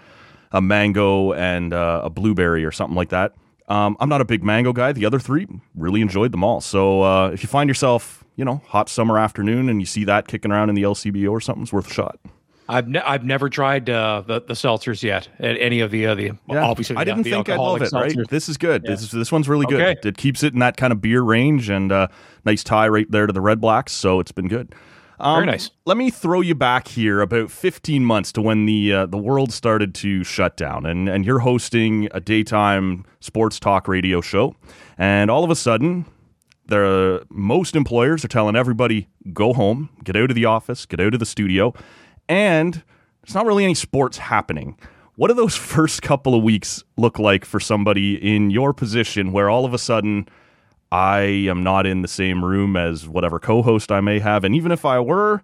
a 0.53 0.61
mango 0.61 1.33
and 1.33 1.73
uh, 1.73 2.03
a 2.05 2.11
blueberry 2.11 2.67
or 2.67 2.71
something 2.71 2.97
like 2.97 3.09
that. 3.09 3.33
Um, 3.67 3.97
I'm 3.99 4.11
not 4.11 4.21
a 4.21 4.27
big 4.27 4.45
mango 4.45 4.75
guy. 4.75 4.93
The 4.93 5.07
other 5.07 5.19
three 5.19 5.47
really 5.75 6.03
enjoyed 6.03 6.33
them 6.33 6.45
all. 6.45 6.61
So 6.61 7.01
uh, 7.01 7.31
if 7.31 7.43
you 7.43 7.49
find 7.49 7.67
yourself, 7.67 8.25
you 8.37 8.45
know, 8.45 8.61
hot 8.67 8.91
summer 8.91 9.19
afternoon 9.19 9.71
and 9.71 9.81
you 9.81 9.87
see 9.87 10.05
that 10.05 10.29
kicking 10.29 10.53
around 10.53 10.69
in 10.69 10.75
the 10.75 10.83
LCBO 10.83 11.31
or 11.31 11.41
something, 11.41 11.63
it's 11.63 11.73
worth 11.73 11.91
a 11.91 11.95
shot. 11.95 12.21
I've 12.69 12.89
ne- 12.89 13.01
I've 13.01 13.25
never 13.25 13.49
tried 13.51 13.91
uh, 13.91 14.23
the 14.27 14.41
the 14.41 14.55
seltzers 14.55 15.03
yet. 15.03 15.29
a- 15.39 15.45
Any 15.63 15.81
of 15.81 15.91
the 15.91 16.07
uh, 16.07 16.15
the 16.15 16.33
obviously 16.49 16.97
I 16.97 17.05
didn't 17.05 17.25
think 17.25 17.49
I'd 17.49 17.59
love 17.59 17.83
it. 17.83 17.93
Right, 17.93 18.17
this 18.31 18.49
is 18.49 18.57
good. 18.57 18.83
Yeah. 18.85 18.91
This 18.93 19.03
is, 19.03 19.11
this 19.11 19.31
one's 19.31 19.49
really 19.49 19.67
good. 19.67 19.81
Okay. 19.83 20.09
It 20.09 20.17
keeps 20.17 20.43
it 20.43 20.55
in 20.55 20.61
that 20.61 20.77
kind 20.77 20.93
of 20.93 21.01
beer 21.03 21.23
range 21.23 21.69
and 21.69 21.93
uh, 21.93 22.09
nice 22.45 22.65
tie 22.65 22.89
right 22.89 23.11
there 23.11 23.27
to 23.27 23.33
the 23.33 23.41
Red 23.41 23.61
Blacks. 23.61 23.93
So 23.93 24.19
it's 24.21 24.33
been 24.33 24.49
good. 24.49 24.75
Um, 25.21 25.37
Very 25.37 25.47
nice. 25.47 25.71
Let 25.87 25.97
me 25.97 26.11
throw 26.11 26.41
you 26.41 26.57
back 26.57 26.89
here 26.89 27.21
about 27.21 27.49
15 27.51 28.05
months 28.05 28.33
to 28.33 28.43
when 28.43 28.67
the 28.67 28.93
uh, 28.93 29.07
the 29.07 29.17
world 29.19 29.53
started 29.53 29.95
to 29.97 30.25
shut 30.25 30.57
down, 30.57 30.87
and 30.87 31.09
and 31.09 31.25
you're 31.25 31.39
hosting 31.41 32.09
a 32.13 32.21
daytime 32.21 33.05
sports 33.21 33.61
talk 33.61 33.87
radio 33.87 34.21
show, 34.21 34.57
and 34.99 35.31
all 35.31 35.45
of 35.45 35.51
a 35.51 35.57
sudden, 35.57 36.05
the 36.67 37.25
most 37.31 37.77
employers 37.77 38.25
are 38.25 38.29
telling 38.29 38.57
everybody 38.57 39.07
go 39.33 39.53
home, 39.53 39.91
get 40.03 40.17
out 40.17 40.31
of 40.31 40.35
the 40.35 40.47
office, 40.47 40.87
get 40.87 40.99
out 41.01 41.15
of 41.15 41.21
the 41.21 41.27
studio, 41.27 41.73
and 42.29 42.83
there's 43.23 43.35
not 43.35 43.47
really 43.47 43.65
any 43.65 43.75
sports 43.75 44.19
happening. 44.19 44.77
What 45.17 45.29
do 45.29 45.35
those 45.35 45.57
first 45.57 46.03
couple 46.03 46.35
of 46.35 46.43
weeks 46.43 46.83
look 46.97 47.19
like 47.19 47.45
for 47.45 47.61
somebody 47.61 48.15
in 48.15 48.51
your 48.51 48.73
position 48.73 49.33
where 49.33 49.49
all 49.49 49.65
of 49.65 49.75
a 49.75 49.79
sudden 49.79 50.29
I 50.93 51.21
am 51.21 51.63
not 51.63 51.87
in 51.87 52.03
the 52.03 52.09
same 52.09 52.45
room 52.45 52.77
as 52.77 53.09
whatever 53.09 53.39
co 53.39 53.63
host 53.63 53.91
I 53.91 54.01
may 54.01 54.19
have? 54.19 54.45
And 54.45 54.55
even 54.55 54.73
if 54.73 54.85
I 54.85 55.01
were, 55.01 55.43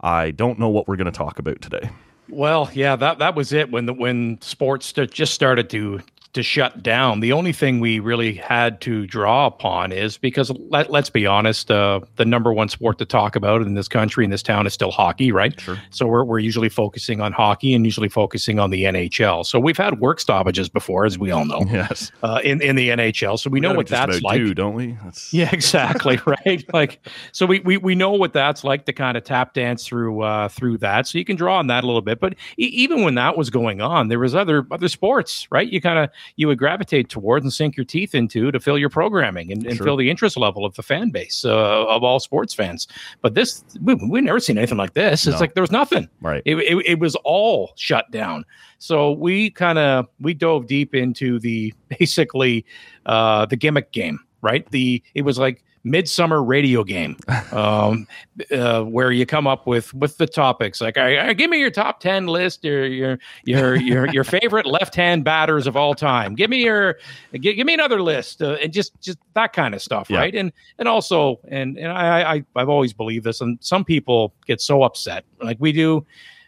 I 0.00 0.30
don't 0.30 0.58
know 0.58 0.68
what 0.68 0.88
we're 0.88 0.96
going 0.96 1.06
to 1.06 1.12
talk 1.12 1.38
about 1.38 1.60
today. 1.60 1.90
Well, 2.28 2.70
yeah, 2.74 2.96
that 2.96 3.18
that 3.18 3.34
was 3.34 3.52
it 3.52 3.70
when 3.70 3.86
the 3.86 3.92
when 3.92 4.40
sports 4.40 4.86
st- 4.86 5.12
just 5.12 5.32
started 5.32 5.70
to 5.70 6.00
to 6.32 6.42
shut 6.42 6.82
down. 6.82 7.20
The 7.20 7.32
only 7.32 7.52
thing 7.52 7.80
we 7.80 7.98
really 7.98 8.34
had 8.34 8.80
to 8.82 9.06
draw 9.06 9.46
upon 9.46 9.92
is 9.92 10.18
because 10.18 10.50
let, 10.70 10.90
let's 10.90 11.10
be 11.10 11.26
honest, 11.26 11.70
uh, 11.70 12.00
the 12.16 12.24
number 12.24 12.52
one 12.52 12.68
sport 12.68 12.98
to 12.98 13.04
talk 13.04 13.36
about 13.36 13.62
in 13.62 13.74
this 13.74 13.88
country 13.88 14.24
in 14.24 14.30
this 14.30 14.42
town 14.42 14.66
is 14.66 14.72
still 14.72 14.90
hockey, 14.90 15.32
right? 15.32 15.58
Sure. 15.60 15.78
So 15.90 16.06
we're 16.06 16.24
we're 16.24 16.38
usually 16.38 16.68
focusing 16.68 17.20
on 17.20 17.32
hockey 17.32 17.74
and 17.74 17.84
usually 17.84 18.08
focusing 18.08 18.58
on 18.58 18.70
the 18.70 18.84
NHL. 18.84 19.46
So 19.46 19.58
we've 19.58 19.76
had 19.76 20.00
work 20.00 20.20
stoppages 20.20 20.68
before, 20.68 21.04
as 21.06 21.18
we 21.18 21.30
all 21.30 21.44
know, 21.44 21.62
Yes. 21.70 22.12
uh, 22.22 22.40
in 22.44 22.60
in 22.60 22.76
the 22.76 22.90
NHL. 22.90 23.38
So 23.38 23.50
we, 23.50 23.60
know 23.60 23.74
what 23.74 23.86
that's 23.86 24.22
like. 24.22 24.38
do, 24.38 24.54
don't 24.54 24.74
we? 24.74 24.96
That's, 25.04 25.32
Yeah, 25.32 25.50
exactly. 25.52 26.18
right. 26.26 26.64
Like, 26.72 27.00
so 27.32 27.46
we, 27.46 27.60
we 27.60 27.76
we 27.76 27.94
know 27.94 28.12
what 28.12 28.32
that's 28.32 28.64
like 28.64 28.84
to 28.86 28.92
kind 28.92 29.16
of 29.16 29.24
tap 29.24 29.54
dance 29.54 29.86
through 29.86 30.22
uh, 30.22 30.48
through 30.48 30.78
that. 30.78 31.06
So 31.06 31.18
you 31.18 31.24
can 31.24 31.36
draw 31.36 31.58
on 31.58 31.66
that 31.68 31.84
a 31.84 31.86
little 31.86 32.02
bit. 32.02 32.20
But 32.20 32.34
e- 32.58 32.64
even 32.66 33.02
when 33.02 33.14
that 33.16 33.36
was 33.36 33.50
going 33.50 33.80
on, 33.80 34.08
there 34.08 34.18
was 34.18 34.34
other 34.34 34.66
other 34.70 34.88
sports, 34.88 35.46
right? 35.50 35.66
You 35.70 35.80
kind 35.80 35.98
of 35.98 36.10
you 36.36 36.46
would 36.48 36.58
gravitate 36.58 37.08
towards 37.08 37.44
and 37.44 37.52
sink 37.52 37.76
your 37.76 37.84
teeth 37.84 38.14
into 38.14 38.50
to 38.52 38.60
fill 38.60 38.78
your 38.78 38.90
programming 38.90 39.52
and, 39.52 39.64
and 39.66 39.76
Sure. 39.76 39.84
fill 39.86 39.96
the 39.96 40.10
interest 40.10 40.36
level 40.36 40.64
of 40.64 40.74
the 40.74 40.82
fan 40.82 41.10
base 41.10 41.44
uh, 41.44 41.86
of 41.86 42.02
all 42.02 42.20
sports 42.20 42.54
fans. 42.54 42.86
But 43.22 43.34
this, 43.34 43.64
we, 43.82 43.94
we've 43.94 44.24
never 44.24 44.40
seen 44.40 44.58
anything 44.58 44.78
like 44.78 44.94
this. 44.94 45.26
It's 45.26 45.34
No. 45.34 45.40
like 45.40 45.54
there 45.54 45.62
was 45.62 45.70
nothing. 45.72 46.08
Right. 46.20 46.42
It, 46.44 46.56
it, 46.56 46.86
it 46.86 46.98
was 46.98 47.14
all 47.24 47.72
shut 47.76 48.10
down. 48.10 48.44
So 48.78 49.12
we 49.12 49.50
kind 49.50 49.78
of 49.78 50.06
we 50.20 50.34
dove 50.34 50.66
deep 50.66 50.94
into 50.94 51.38
the 51.38 51.72
basically 51.98 52.64
uh, 53.06 53.46
the 53.46 53.56
gimmick 53.56 53.92
game, 53.92 54.18
right? 54.42 54.68
The 54.70 55.02
it 55.14 55.22
was 55.22 55.38
like 55.38 55.64
midsummer 55.86 56.42
radio 56.42 56.82
game 56.82 57.16
um, 57.52 58.06
uh, 58.50 58.82
where 58.82 59.12
you 59.12 59.24
come 59.24 59.46
up 59.46 59.66
with 59.68 59.94
with 59.94 60.18
the 60.18 60.26
topics 60.26 60.80
like 60.80 60.96
give 61.36 61.48
me 61.48 61.60
your 61.60 61.70
top 61.70 62.00
10 62.00 62.26
list 62.26 62.64
your 62.64 62.84
your 62.86 63.18
your 63.44 63.76
your, 63.76 64.08
your 64.12 64.24
favorite 64.24 64.66
left-hand 64.66 65.22
batters 65.24 65.66
of 65.68 65.76
all 65.76 65.94
time 65.94 66.34
give 66.34 66.50
me 66.50 66.64
your 66.64 66.98
give, 67.32 67.54
give 67.54 67.66
me 67.66 67.72
another 67.72 68.02
list 68.02 68.42
uh, 68.42 68.56
and 68.62 68.72
just 68.72 69.00
just 69.00 69.18
that 69.34 69.52
kind 69.52 69.74
of 69.74 69.80
stuff 69.80 70.10
Yeah. 70.10 70.18
right 70.18 70.34
and 70.34 70.52
and 70.80 70.88
also 70.88 71.38
and 71.48 71.78
and 71.78 71.92
I, 71.92 72.34
I 72.34 72.44
i've 72.56 72.68
always 72.68 72.92
believed 72.92 73.24
this 73.24 73.40
and 73.40 73.56
some 73.60 73.84
people 73.84 74.34
get 74.44 74.60
so 74.60 74.82
upset 74.82 75.24
like 75.40 75.56
we 75.60 75.70
do 75.70 76.04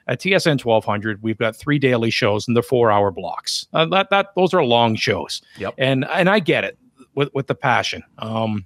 at 0.08 0.20
TSN 0.20 0.64
1200, 0.64 1.22
we've 1.22 1.36
got 1.36 1.54
three 1.54 1.78
daily 1.78 2.08
shows 2.08 2.48
and 2.48 2.56
they're 2.56 2.62
four 2.62 2.90
hour 2.90 3.10
blocks. 3.10 3.66
Uh, 3.74 3.84
that 3.90 4.08
that 4.08 4.28
those 4.36 4.54
are 4.54 4.64
long 4.64 4.94
shows. 4.96 5.42
Yep. 5.58 5.74
And 5.76 6.06
and 6.06 6.30
I 6.30 6.38
get 6.40 6.64
it 6.64 6.78
with 7.14 7.28
with 7.34 7.46
the 7.46 7.54
passion. 7.54 8.02
Um, 8.16 8.64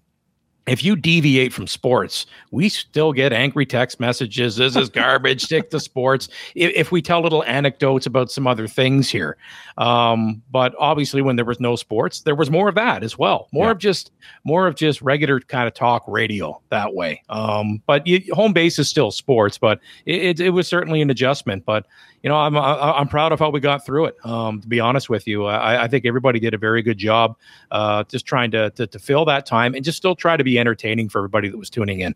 if 0.66 0.84
you 0.84 0.94
deviate 0.94 1.52
from 1.52 1.66
sports, 1.66 2.24
we 2.52 2.68
still 2.68 3.12
get 3.12 3.32
angry 3.32 3.66
text 3.66 3.98
messages. 3.98 4.56
This 4.56 4.76
is 4.76 4.88
garbage. 4.88 5.42
Stick 5.42 5.70
to 5.70 5.80
sports. 5.80 6.28
If, 6.54 6.72
if 6.74 6.92
we 6.92 7.02
tell 7.02 7.20
little 7.20 7.42
anecdotes 7.44 8.06
about 8.06 8.30
some 8.30 8.46
other 8.46 8.68
things 8.68 9.10
here, 9.10 9.36
um, 9.78 10.40
but 10.52 10.74
obviously, 10.78 11.20
when 11.22 11.36
there 11.36 11.44
was 11.44 11.58
no 11.58 11.74
sports, 11.76 12.20
there 12.20 12.34
was 12.36 12.50
more 12.50 12.68
of 12.68 12.74
that 12.76 13.02
as 13.02 13.18
well. 13.18 13.48
More 13.52 13.66
Yeah. 13.66 13.70
of 13.72 13.78
just 13.78 14.12
more 14.44 14.66
of 14.66 14.76
just 14.76 15.02
regular 15.02 15.40
kind 15.40 15.66
of 15.66 15.74
talk 15.74 16.04
radio 16.06 16.60
that 16.70 16.94
way. 16.94 17.22
Um, 17.28 17.82
but 17.86 18.06
you, 18.06 18.22
home 18.32 18.52
base 18.52 18.78
is 18.78 18.88
still 18.88 19.10
sports, 19.10 19.58
but 19.58 19.80
it, 20.06 20.22
it, 20.22 20.40
it 20.40 20.50
was 20.50 20.68
certainly 20.68 21.00
an 21.02 21.10
adjustment. 21.10 21.64
But 21.64 21.86
you 22.22 22.28
know, 22.28 22.36
I'm 22.36 22.56
I, 22.56 22.92
I'm 22.98 23.08
proud 23.08 23.32
of 23.32 23.40
how 23.40 23.50
we 23.50 23.58
got 23.58 23.84
through 23.84 24.04
it. 24.04 24.16
Um, 24.24 24.60
to 24.60 24.68
be 24.68 24.78
honest 24.78 25.10
with 25.10 25.26
you, 25.26 25.46
I, 25.46 25.84
I 25.84 25.88
think 25.88 26.06
everybody 26.06 26.38
did 26.38 26.54
a 26.54 26.58
very 26.58 26.80
good 26.82 26.98
job, 26.98 27.36
uh, 27.72 28.04
just 28.04 28.26
trying 28.26 28.52
to, 28.52 28.70
to 28.70 28.86
to 28.86 28.98
fill 29.00 29.24
that 29.24 29.44
time 29.44 29.74
and 29.74 29.84
just 29.84 29.98
still 29.98 30.14
try 30.14 30.36
to 30.36 30.44
be 30.44 30.51
entertaining 30.58 31.08
for 31.08 31.18
everybody 31.18 31.48
that 31.48 31.56
was 31.58 31.70
tuning 31.70 32.00
in. 32.00 32.14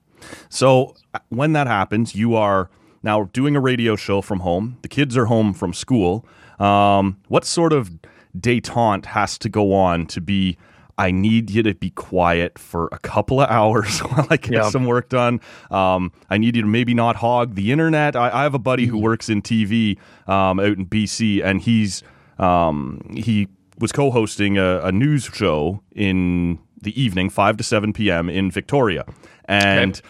So 0.48 0.94
uh, 1.14 1.18
when 1.28 1.52
that 1.52 1.66
happens, 1.66 2.14
you 2.14 2.34
are 2.34 2.70
now 3.02 3.24
doing 3.32 3.56
a 3.56 3.60
radio 3.60 3.96
show 3.96 4.20
from 4.22 4.40
home. 4.40 4.78
The 4.82 4.88
kids 4.88 5.16
are 5.16 5.26
home 5.26 5.52
from 5.54 5.72
school. 5.72 6.26
Um, 6.58 7.18
what 7.28 7.44
sort 7.44 7.72
of 7.72 7.90
detente 8.38 9.06
has 9.06 9.38
to 9.38 9.48
go 9.48 9.72
on 9.72 10.06
to 10.06 10.20
be? 10.20 10.56
I 10.98 11.10
need 11.10 11.50
you 11.50 11.62
to 11.62 11.74
be 11.74 11.90
quiet 11.90 12.58
for 12.58 12.88
a 12.90 12.98
couple 12.98 13.42
of 13.42 13.50
hours 13.50 14.00
while 14.00 14.26
I 14.30 14.38
get 14.38 14.52
Yeah. 14.52 14.70
some 14.70 14.86
work 14.86 15.10
done. 15.10 15.40
Um, 15.70 16.10
I 16.30 16.38
need 16.38 16.56
you 16.56 16.62
to 16.62 16.68
maybe 16.68 16.94
not 16.94 17.16
hog 17.16 17.54
the 17.54 17.70
internet. 17.70 18.16
I, 18.16 18.30
I 18.30 18.42
have 18.44 18.54
a 18.54 18.58
buddy 18.58 18.86
who 18.86 18.96
works 18.96 19.28
in 19.28 19.42
TV 19.42 19.98
um, 20.26 20.58
out 20.58 20.78
in 20.78 20.86
BC, 20.86 21.44
and 21.44 21.60
he's 21.60 22.02
um, 22.38 23.02
he 23.14 23.48
was 23.78 23.92
co-hosting 23.92 24.56
a, 24.56 24.80
a 24.84 24.90
news 24.90 25.24
show 25.24 25.82
in 25.94 26.58
the 26.80 27.00
evening, 27.00 27.30
five 27.30 27.56
to 27.56 27.64
seven 27.64 27.92
p.m. 27.92 28.28
in 28.28 28.50
Victoria, 28.50 29.04
and 29.44 30.00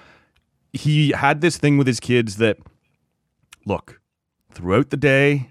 he 0.72 1.10
had 1.10 1.40
this 1.40 1.56
thing 1.56 1.78
with 1.78 1.86
his 1.86 2.00
kids 2.00 2.36
that 2.36 2.58
look 3.64 4.00
throughout 4.52 4.90
the 4.90 4.96
day 4.96 5.50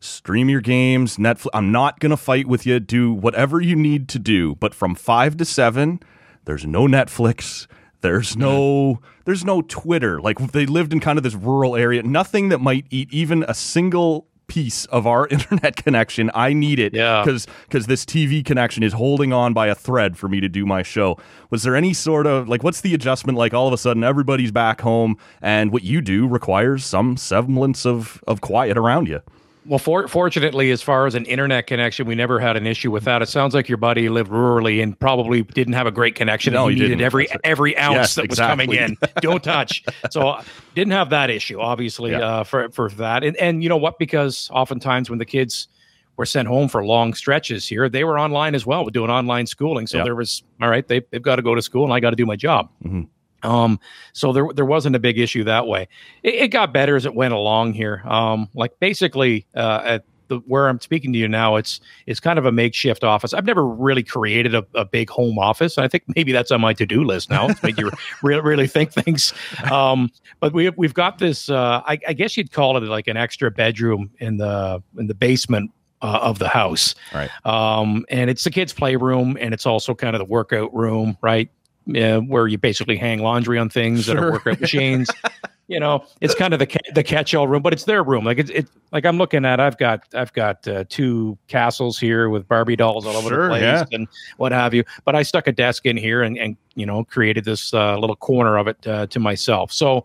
stream 0.00 0.48
your 0.48 0.60
games 0.60 1.16
netflix 1.16 1.46
i'm 1.54 1.70
not 1.70 2.00
going 2.00 2.10
to 2.10 2.16
fight 2.16 2.48
with 2.48 2.66
you. 2.66 2.80
Do 2.80 3.12
whatever 3.12 3.60
you 3.60 3.76
need 3.76 4.08
to 4.10 4.18
do. 4.18 4.56
But 4.56 4.74
from 4.74 4.94
5 4.94 5.36
to 5.36 5.44
7 5.44 6.00
there's 6.44 6.66
no 6.66 6.86
netflix. 6.86 7.68
There's 8.00 8.36
no 8.36 9.00
there's 9.24 9.44
no 9.44 9.62
twitter. 9.62 10.20
Like 10.20 10.38
they 10.50 10.66
lived 10.66 10.92
in 10.92 10.98
kind 10.98 11.18
of 11.18 11.22
this 11.22 11.34
rural 11.34 11.76
area. 11.76 12.02
Nothing 12.02 12.48
that 12.48 12.58
might 12.58 12.86
eat 12.90 13.12
even 13.12 13.44
a 13.46 13.54
single 13.54 14.26
piece 14.46 14.84
of 14.86 15.06
our 15.06 15.26
internet 15.30 15.76
connection. 15.76 16.30
I 16.34 16.52
need 16.52 16.78
it 16.78 16.94
Yeah. 16.94 17.22
because 17.24 17.46
because 17.68 17.86
this 17.86 18.04
tv 18.04 18.44
connection 18.44 18.82
is 18.82 18.92
holding 18.92 19.32
on 19.32 19.52
by 19.52 19.68
a 19.68 19.74
thread 19.74 20.16
for 20.16 20.28
me 20.28 20.40
to 20.40 20.48
do 20.48 20.66
my 20.66 20.82
show. 20.82 21.18
Was 21.50 21.62
there 21.62 21.74
any 21.76 21.92
sort 21.92 22.26
of 22.26 22.48
like 22.48 22.62
what's 22.62 22.80
the 22.80 22.94
adjustment? 22.94 23.38
Like 23.38 23.54
all 23.54 23.66
of 23.66 23.72
a 23.72 23.78
sudden 23.78 24.04
everybody's 24.04 24.52
back 24.52 24.80
home 24.82 25.16
and 25.40 25.72
what 25.72 25.82
you 25.84 26.00
do 26.00 26.26
requires 26.28 26.84
some 26.84 27.16
semblance 27.16 27.86
of 27.86 28.22
of 28.26 28.40
quiet 28.40 28.76
around 28.76 29.08
you 29.08 29.20
Well, 29.64 29.78
for, 29.78 30.08
fortunately, 30.08 30.72
as 30.72 30.82
far 30.82 31.06
as 31.06 31.14
an 31.14 31.24
internet 31.26 31.68
connection, 31.68 32.06
we 32.06 32.16
never 32.16 32.40
had 32.40 32.56
an 32.56 32.66
issue 32.66 32.90
with 32.90 33.04
that. 33.04 33.22
It 33.22 33.28
sounds 33.28 33.54
like 33.54 33.68
your 33.68 33.78
buddy 33.78 34.08
lived 34.08 34.30
rurally 34.30 34.82
and 34.82 34.98
probably 34.98 35.42
didn't 35.42 35.74
have 35.74 35.86
a 35.86 35.92
great 35.92 36.16
connection. 36.16 36.52
No, 36.52 36.66
he 36.66 36.74
needed 36.74 36.88
didn't. 36.88 37.02
every 37.02 37.28
every 37.44 37.78
ounce 37.78 37.94
Yes, 37.96 38.14
that 38.16 38.28
was 38.28 38.38
coming 38.40 38.72
in. 38.72 38.96
Don't 39.20 39.42
touch. 39.44 39.84
So 40.10 40.40
didn't 40.74 40.92
have 40.92 41.10
that 41.10 41.30
issue, 41.30 41.60
obviously, 41.60 42.10
Yeah. 42.10 42.20
uh, 42.20 42.44
for 42.44 42.70
for 42.70 42.90
that. 42.90 43.22
And 43.22 43.36
and 43.36 43.62
you 43.62 43.68
know 43.68 43.76
what? 43.76 43.98
Because 44.00 44.50
oftentimes 44.52 45.08
when 45.08 45.20
the 45.20 45.24
kids 45.26 45.68
were 46.16 46.26
sent 46.26 46.48
home 46.48 46.66
for 46.68 46.84
long 46.84 47.14
stretches 47.14 47.66
here, 47.68 47.88
they 47.88 48.02
were 48.04 48.18
online 48.18 48.54
as 48.56 48.66
well, 48.66 48.84
doing 48.86 49.10
online 49.10 49.46
schooling. 49.46 49.86
So 49.86 49.98
Yeah. 49.98 50.04
there 50.04 50.16
was 50.16 50.42
all 50.60 50.68
right. 50.70 50.86
They 50.86 51.02
they've 51.12 51.22
got 51.22 51.36
to 51.36 51.42
go 51.42 51.54
to 51.54 51.62
school, 51.62 51.84
and 51.84 51.92
I 51.92 52.00
got 52.00 52.10
to 52.10 52.16
do 52.16 52.26
my 52.26 52.36
job. 52.36 52.68
Mhm. 52.84 53.06
Um, 53.42 53.80
so 54.12 54.32
there 54.32 54.46
there 54.54 54.64
wasn't 54.64 54.96
a 54.96 54.98
big 54.98 55.18
issue 55.18 55.44
that 55.44 55.66
way. 55.66 55.88
It, 56.22 56.34
it 56.34 56.48
got 56.48 56.72
better 56.72 56.96
as 56.96 57.06
it 57.06 57.14
went 57.14 57.34
along 57.34 57.74
here. 57.74 58.02
Um, 58.04 58.48
like 58.54 58.78
basically 58.80 59.46
uh, 59.54 59.82
at 59.84 60.04
the 60.28 60.38
where 60.46 60.68
I'm 60.68 60.80
speaking 60.80 61.12
to 61.12 61.18
you 61.18 61.28
now, 61.28 61.56
it's 61.56 61.80
it's 62.06 62.20
kind 62.20 62.38
of 62.38 62.46
a 62.46 62.52
makeshift 62.52 63.04
office. 63.04 63.34
I've 63.34 63.44
never 63.44 63.66
really 63.66 64.02
created 64.02 64.54
a, 64.54 64.64
a 64.74 64.84
big 64.84 65.10
home 65.10 65.38
office. 65.38 65.78
I 65.78 65.88
think 65.88 66.04
maybe 66.16 66.32
that's 66.32 66.50
on 66.50 66.60
my 66.60 66.72
to 66.74 66.86
do 66.86 67.04
list 67.04 67.30
now. 67.30 67.48
make 67.62 67.78
you 67.78 67.90
really 68.22 68.42
really 68.42 68.66
think 68.66 68.92
things. 68.92 69.32
Um, 69.70 70.10
but 70.40 70.52
we 70.52 70.70
we've 70.70 70.94
got 70.94 71.18
this. 71.18 71.48
Uh, 71.48 71.82
I, 71.86 71.98
I 72.08 72.12
guess 72.12 72.36
you'd 72.36 72.52
call 72.52 72.76
it 72.76 72.82
like 72.82 73.06
an 73.08 73.16
extra 73.16 73.50
bedroom 73.50 74.10
in 74.18 74.38
the 74.38 74.82
in 74.98 75.06
the 75.06 75.14
basement 75.14 75.70
uh, 76.02 76.18
of 76.22 76.38
the 76.38 76.48
house. 76.48 76.94
Right. 77.14 77.30
Um, 77.46 78.04
and 78.08 78.28
it's 78.28 78.44
the 78.44 78.50
kids' 78.50 78.72
playroom, 78.72 79.38
and 79.40 79.54
it's 79.54 79.66
also 79.66 79.94
kind 79.94 80.14
of 80.16 80.20
the 80.20 80.26
workout 80.26 80.74
room, 80.74 81.16
right? 81.22 81.48
Yeah, 81.86 82.18
where 82.18 82.46
you 82.46 82.58
basically 82.58 82.96
hang 82.96 83.20
laundry 83.20 83.58
on 83.58 83.68
things 83.68 84.06
that 84.06 84.16
are 84.16 84.20
Sure. 84.20 84.32
workout 84.32 84.60
machines. 84.60 85.08
you 85.68 85.80
know, 85.80 86.04
it's 86.20 86.34
kind 86.34 86.52
of 86.52 86.58
the 86.60 86.66
ca- 86.66 86.92
the 86.94 87.02
catch-all 87.02 87.48
room, 87.48 87.62
but 87.62 87.72
it's 87.72 87.84
their 87.84 88.02
room. 88.04 88.24
Like 88.24 88.38
it's 88.38 88.50
it, 88.50 88.68
like 88.92 89.04
I'm 89.04 89.18
looking 89.18 89.44
at. 89.44 89.58
I've 89.58 89.78
got 89.78 90.06
I've 90.14 90.32
got 90.32 90.66
uh, 90.68 90.84
two 90.88 91.36
castles 91.48 91.98
here 91.98 92.28
with 92.28 92.46
Barbie 92.46 92.76
dolls 92.76 93.06
all 93.06 93.16
over 93.16 93.28
Sure, 93.30 93.42
the 93.44 93.48
place 93.48 93.62
yeah. 93.62 93.84
and 93.92 94.06
what 94.36 94.52
have 94.52 94.74
you. 94.74 94.84
But 95.04 95.16
I 95.16 95.22
stuck 95.22 95.46
a 95.48 95.52
desk 95.52 95.86
in 95.86 95.96
here 95.96 96.22
and 96.22 96.38
and 96.38 96.56
you 96.74 96.86
know 96.86 97.04
created 97.04 97.44
this 97.44 97.72
uh, 97.74 97.98
little 97.98 98.16
corner 98.16 98.58
of 98.58 98.68
it 98.68 98.86
uh, 98.86 99.06
to 99.08 99.18
myself. 99.18 99.72
So. 99.72 100.04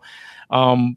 Um, 0.50 0.96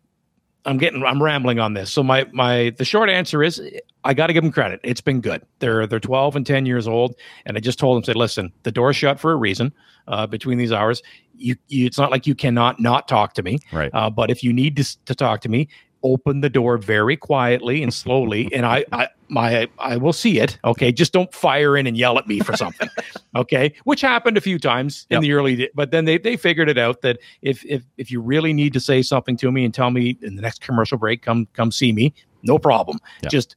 I'm 0.65 0.77
getting 0.77 1.03
I'm 1.03 1.21
rambling 1.21 1.59
on 1.59 1.73
this. 1.73 1.91
So 1.91 2.03
my 2.03 2.27
my 2.31 2.73
the 2.77 2.85
short 2.85 3.09
answer 3.09 3.41
is 3.41 3.61
I 4.03 4.13
got 4.13 4.27
to 4.27 4.33
give 4.33 4.43
them 4.43 4.51
credit. 4.51 4.79
It's 4.83 5.01
been 5.01 5.21
good. 5.21 5.41
They're 5.59 5.87
they're 5.87 5.99
12 5.99 6.35
and 6.35 6.45
10 6.45 6.65
years 6.65 6.87
old, 6.87 7.15
and 7.45 7.57
I 7.57 7.59
just 7.59 7.79
told 7.79 7.97
them 7.97 8.03
said, 8.03 8.15
listen, 8.15 8.51
the 8.63 8.71
door's 8.71 8.95
shut 8.95 9.19
for 9.19 9.31
a 9.31 9.35
reason. 9.35 9.73
Uh, 10.07 10.25
between 10.25 10.57
these 10.57 10.71
hours, 10.71 11.01
you, 11.35 11.55
you 11.67 11.85
it's 11.85 11.97
not 11.97 12.11
like 12.11 12.25
you 12.25 12.35
cannot 12.35 12.79
not 12.79 13.07
talk 13.07 13.33
to 13.33 13.43
me. 13.43 13.59
right 13.71 13.91
Uh, 13.93 14.09
but 14.09 14.31
if 14.31 14.43
you 14.43 14.51
need 14.51 14.75
to, 14.75 15.05
to 15.05 15.15
talk 15.15 15.41
to 15.41 15.49
me, 15.49 15.67
open 16.03 16.41
the 16.41 16.49
door 16.49 16.77
very 16.77 17.15
quietly 17.15 17.83
and 17.83 17.93
slowly, 17.93 18.49
and 18.53 18.65
I, 18.65 18.85
I 18.91 19.07
my 19.29 19.69
I 19.79 19.97
will 19.97 20.13
see 20.13 20.39
it. 20.39 20.57
Okay, 20.63 20.91
just 20.91 21.13
don't 21.13 21.33
fire 21.33 21.77
in 21.77 21.87
and 21.87 21.95
yell 21.97 22.17
at 22.17 22.27
me 22.27 22.39
for 22.39 22.55
something. 22.57 22.89
okay, 23.35 23.73
which 23.83 24.01
happened 24.01 24.37
a 24.37 24.41
few 24.41 24.57
times 24.59 25.05
in 25.09 25.15
Yep. 25.15 25.21
the 25.21 25.31
early, 25.33 25.69
but 25.75 25.91
then 25.91 26.05
they 26.05 26.17
they 26.17 26.37
figured 26.37 26.69
it 26.69 26.77
out 26.77 27.01
that 27.01 27.19
if 27.41 27.63
if 27.65 27.83
if 27.97 28.11
you 28.11 28.21
really 28.21 28.53
need 28.53 28.73
to 28.73 28.79
say 28.79 29.01
something 29.01 29.37
to 29.37 29.51
me 29.51 29.63
and 29.65 29.73
tell 29.73 29.91
me 29.91 30.17
in 30.21 30.35
the 30.35 30.41
next 30.41 30.61
commercial 30.61 30.97
break, 30.97 31.21
come 31.21 31.47
come 31.53 31.71
see 31.71 31.91
me, 31.91 32.13
no 32.43 32.57
problem. 32.57 32.97
Yeah. 33.23 33.29
Just 33.29 33.55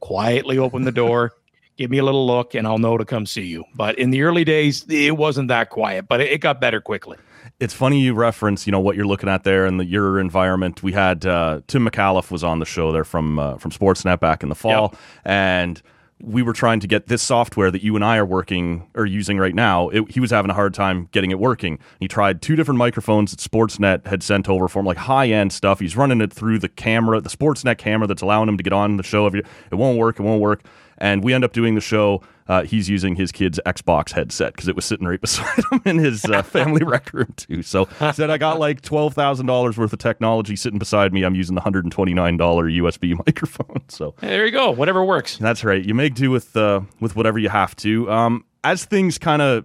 quietly 0.00 0.58
open 0.58 0.84
the 0.84 0.92
door. 0.92 1.32
Give 1.76 1.90
me 1.90 1.96
a 1.98 2.04
little 2.04 2.26
look, 2.26 2.54
and 2.54 2.66
I'll 2.66 2.76
know 2.78 2.98
to 2.98 3.06
come 3.06 3.24
see 3.24 3.46
you. 3.46 3.64
But 3.74 3.98
in 3.98 4.10
the 4.10 4.20
early 4.22 4.44
days, 4.44 4.84
it 4.90 5.16
wasn't 5.16 5.48
that 5.48 5.70
quiet, 5.70 6.08
but 6.08 6.20
it, 6.20 6.30
it 6.30 6.38
got 6.42 6.60
better 6.60 6.78
quickly. 6.78 7.16
It's 7.60 7.74
funny 7.74 8.00
you 8.00 8.14
reference 8.14 8.66
you 8.66 8.72
know 8.72 8.80
what 8.80 8.96
you're 8.96 9.06
looking 9.06 9.28
at 9.28 9.44
there 9.44 9.66
and 9.66 9.78
the, 9.78 9.84
your 9.84 10.18
environment. 10.18 10.82
We 10.82 10.92
had 10.92 11.26
uh, 11.26 11.60
tim 11.66 11.86
micallef 11.86 12.30
was 12.30 12.42
on 12.42 12.58
the 12.58 12.64
show 12.64 12.90
there 12.90 13.04
from 13.04 13.38
uh, 13.38 13.58
from 13.58 13.70
sportsnet 13.70 14.18
back 14.18 14.42
in 14.42 14.48
the 14.48 14.54
fall. 14.54 14.94
And 15.24 15.80
we 16.22 16.42
were 16.42 16.52
trying 16.52 16.80
to 16.80 16.86
get 16.86 17.06
this 17.06 17.22
software 17.22 17.70
that 17.70 17.82
you 17.82 17.96
and 17.96 18.04
i 18.04 18.18
are 18.18 18.26
working 18.26 18.86
or 18.94 19.06
using 19.06 19.38
right 19.38 19.54
now 19.54 19.88
it, 19.88 20.10
he 20.10 20.20
was 20.20 20.30
having 20.30 20.50
a 20.50 20.54
hard 20.54 20.74
time 20.74 21.08
getting 21.12 21.30
it 21.30 21.38
working. 21.38 21.78
He 21.98 22.08
tried 22.08 22.42
two 22.42 22.56
different 22.56 22.78
microphones 22.78 23.30
that 23.30 23.40
sportsnet 23.40 24.06
had 24.06 24.22
sent 24.22 24.48
over 24.48 24.68
for 24.68 24.80
him 24.80 24.86
like 24.86 24.98
high-end 24.98 25.52
stuff. 25.52 25.80
He's 25.80 25.96
running 25.96 26.20
it 26.20 26.32
through 26.32 26.58
the 26.58 26.68
camera 26.68 27.20
the 27.20 27.30
sportsnet 27.30 27.78
camera 27.78 28.06
that's 28.06 28.22
allowing 28.22 28.48
him 28.48 28.56
to 28.56 28.62
get 28.62 28.72
on 28.72 28.96
the 28.96 29.02
show 29.02 29.26
every 29.26 29.42
it 29.70 29.74
won't 29.74 29.98
work 29.98 30.18
it 30.18 30.22
won't 30.22 30.40
work. 30.40 30.64
And 30.98 31.24
we 31.24 31.32
end 31.32 31.44
up 31.44 31.52
doing 31.52 31.74
the 31.74 31.80
show. 31.80 32.22
Uh, 32.50 32.64
he's 32.64 32.88
using 32.88 33.14
his 33.14 33.30
kid's 33.30 33.60
Xbox 33.64 34.10
headset 34.10 34.52
because 34.54 34.66
it 34.66 34.74
was 34.74 34.84
sitting 34.84 35.06
right 35.06 35.20
beside 35.26 35.56
him 35.70 35.80
in 35.84 35.98
his 35.98 36.24
uh, 36.24 36.42
family 36.42 36.82
rec 36.84 37.12
room 37.12 37.32
too. 37.36 37.62
So 37.62 37.88
said, 38.12 38.28
"I 38.28 38.38
got 38.38 38.58
like 38.58 38.80
twelve 38.80 39.14
thousand 39.14 39.46
dollars 39.46 39.78
worth 39.78 39.92
of 39.92 40.00
technology 40.00 40.56
sitting 40.56 40.80
beside 40.80 41.12
me. 41.12 41.22
I'm 41.22 41.36
using 41.36 41.54
the 41.54 41.60
hundred 41.60 41.84
and 41.84 41.92
twenty 41.92 42.12
nine 42.12 42.36
dollar 42.36 42.68
USB 42.68 43.16
microphone." 43.26 43.82
So 43.88 44.14
Hey, 44.20 44.30
there 44.30 44.44
you 44.44 44.50
go. 44.50 44.72
Whatever 44.72 45.04
works. 45.04 45.36
that's 45.38 45.62
right. 45.62 45.84
You 45.84 45.94
make 45.94 46.14
do 46.14 46.32
with 46.32 46.56
uh, 46.56 46.80
with 46.98 47.14
whatever 47.14 47.38
you 47.38 47.50
have 47.50 47.76
to. 47.76 48.10
Um, 48.10 48.44
as 48.64 48.84
things 48.84 49.16
kind 49.16 49.40
of 49.42 49.64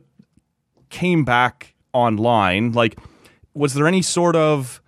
came 0.90 1.26
back 1.26 1.74
online, 1.92 2.72
like, 2.74 3.00
was 3.56 3.74
there 3.74 3.88
any 3.88 4.04
sort 4.04 4.36
of, 4.36 4.80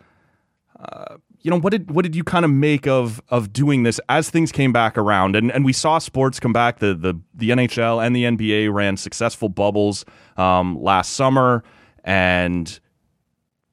uh, 0.79 1.17
you 1.47 1.51
know, 1.51 1.61
what 1.61 1.71
did 1.71 1.91
what 1.91 2.03
did 2.03 2.13
you 2.13 2.25
kind 2.25 2.43
of 2.43 2.51
make 2.51 2.87
of 2.87 3.21
of 3.29 3.53
doing 3.53 3.83
this 3.83 4.01
as 4.09 4.29
things 4.29 4.51
came 4.51 4.73
back 4.73 4.97
around? 4.97 5.33
And 5.33 5.49
and 5.49 5.63
we 5.63 5.71
saw 5.71 5.97
sports 5.97 6.41
come 6.41 6.51
back. 6.51 6.79
The 6.79 6.93
the 6.93 7.17
the 7.33 7.51
NHL 7.51 8.05
and 8.05 8.13
the 8.13 8.25
NBA 8.25 8.73
ran 8.73 8.97
successful 8.97 9.47
bubbles 9.47 10.03
um, 10.35 10.77
last 10.77 11.13
summer, 11.13 11.63
and 12.03 12.77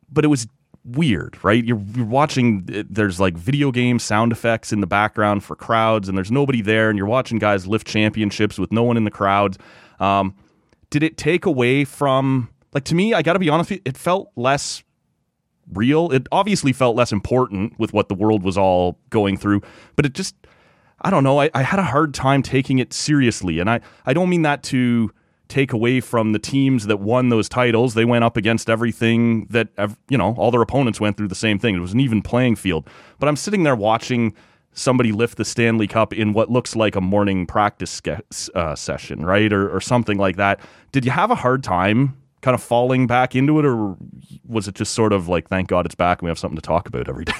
but 0.09 0.25
it 0.25 0.28
was 0.28 0.47
weird, 0.85 1.37
right? 1.43 1.64
You're, 1.64 1.83
you're 1.97 2.07
watching, 2.07 2.64
there's 2.88 3.19
like 3.19 3.37
video 3.37 3.73
game 3.73 3.99
sound 3.99 4.31
effects 4.31 4.73
in 4.73 4.81
the 4.81 4.87
background 4.87 5.43
for 5.43 5.57
crowds, 5.57 6.09
and 6.09 6.16
there's 6.16 6.31
nobody 6.31 6.62
there, 6.62 6.90
and 6.90 6.97
you're 6.97 7.09
watching 7.09 7.40
guys 7.40 7.66
lift 7.66 7.88
championships 7.88 8.57
with 8.57 8.71
no 8.71 8.85
one 8.85 8.97
in 8.97 9.02
the 9.02 9.11
crowd 9.11 9.57
Um, 9.99 10.37
did 10.90 11.02
it 11.02 11.16
take 11.16 11.45
away 11.45 11.85
from, 11.85 12.50
like, 12.73 12.85
to 12.85 12.95
me, 12.95 13.14
I 13.14 13.23
got 13.23 13.33
to 13.33 13.40
be 13.40 13.49
honest, 13.49 13.73
it 13.73 13.97
felt 13.97 14.31
less 14.37 14.85
real. 15.73 16.11
It 16.11 16.26
obviously 16.33 16.73
felt 16.73 16.97
less 16.97 17.12
important 17.12 17.78
with 17.78 17.92
what 17.92 18.09
the 18.09 18.14
world 18.14 18.42
was 18.42 18.59
all 18.59 18.99
going 19.11 19.37
through, 19.37 19.62
but 19.97 20.06
it 20.06 20.14
just, 20.14 20.35
I 21.00 21.11
don't 21.11 21.25
know, 21.25 21.40
I, 21.40 21.50
I 21.54 21.62
had 21.62 21.78
a 21.78 21.85
hard 21.85 22.14
time 22.14 22.42
taking 22.42 22.78
it 22.78 22.92
seriously. 22.92 23.59
And 23.59 23.68
I, 23.68 23.80
I 24.06 24.12
don't 24.12 24.28
mean 24.28 24.42
that 24.42 24.62
to 24.64 25.12
take 25.49 25.73
away 25.73 26.00
from 26.00 26.33
the 26.33 26.38
teams 26.38 26.87
that 26.87 27.00
won 27.00 27.28
those 27.28 27.49
titles. 27.49 27.94
They 27.94 28.04
went 28.04 28.25
up 28.25 28.37
against 28.37 28.71
everything 28.71 29.47
that 29.47 29.68
you 30.09 30.16
know, 30.16 30.35
all 30.38 30.50
their 30.50 30.62
opponents 30.62 31.00
went 31.00 31.16
through 31.16 31.28
the 31.28 31.35
same 31.35 31.59
thing. 31.59 31.75
It 31.75 31.80
was 31.80 31.92
an 31.92 32.00
even 32.00 32.23
playing 32.23 32.56
field. 32.56 32.88
But 33.18 33.28
I'm 33.28 33.37
sitting 33.37 33.62
there 33.62 33.76
watching 33.76 34.35
somebody 34.73 35.12
lift 35.12 35.37
the 35.38 35.44
Stanley 35.44 35.87
Cup 35.87 36.12
in 36.12 36.33
what 36.33 36.50
looks 36.50 36.75
like 36.75 36.97
a 36.97 37.00
morning 37.00 37.47
practice 37.47 38.00
uh, 38.54 38.75
session, 38.75 39.25
right, 39.25 39.52
or, 39.52 39.75
or 39.75 39.80
something 39.80 40.18
like 40.18 40.37
that. 40.37 40.61
Did 40.92 41.04
you 41.04 41.11
have 41.11 41.30
a 41.30 41.37
hard 41.37 41.62
time? 41.62 42.16
Kind 42.45 42.55
of 42.55 42.63
falling 42.63 43.07
back 43.07 43.35
into 43.35 43.59
it, 43.59 43.65
or 43.65 43.97
was 44.47 44.69
it 44.69 44.75
just 44.75 44.93
sort 44.93 45.15
of 45.15 45.29
like, 45.29 45.49
thank 45.49 45.69
God 45.69 45.87
it's 45.87 45.95
back 45.95 46.19
and 46.21 46.27
we 46.27 46.31
have 46.31 46.39
something 46.39 46.57
to 46.57 46.63
talk 46.63 46.87
about 46.87 47.09
every 47.09 47.25
day? 47.25 47.33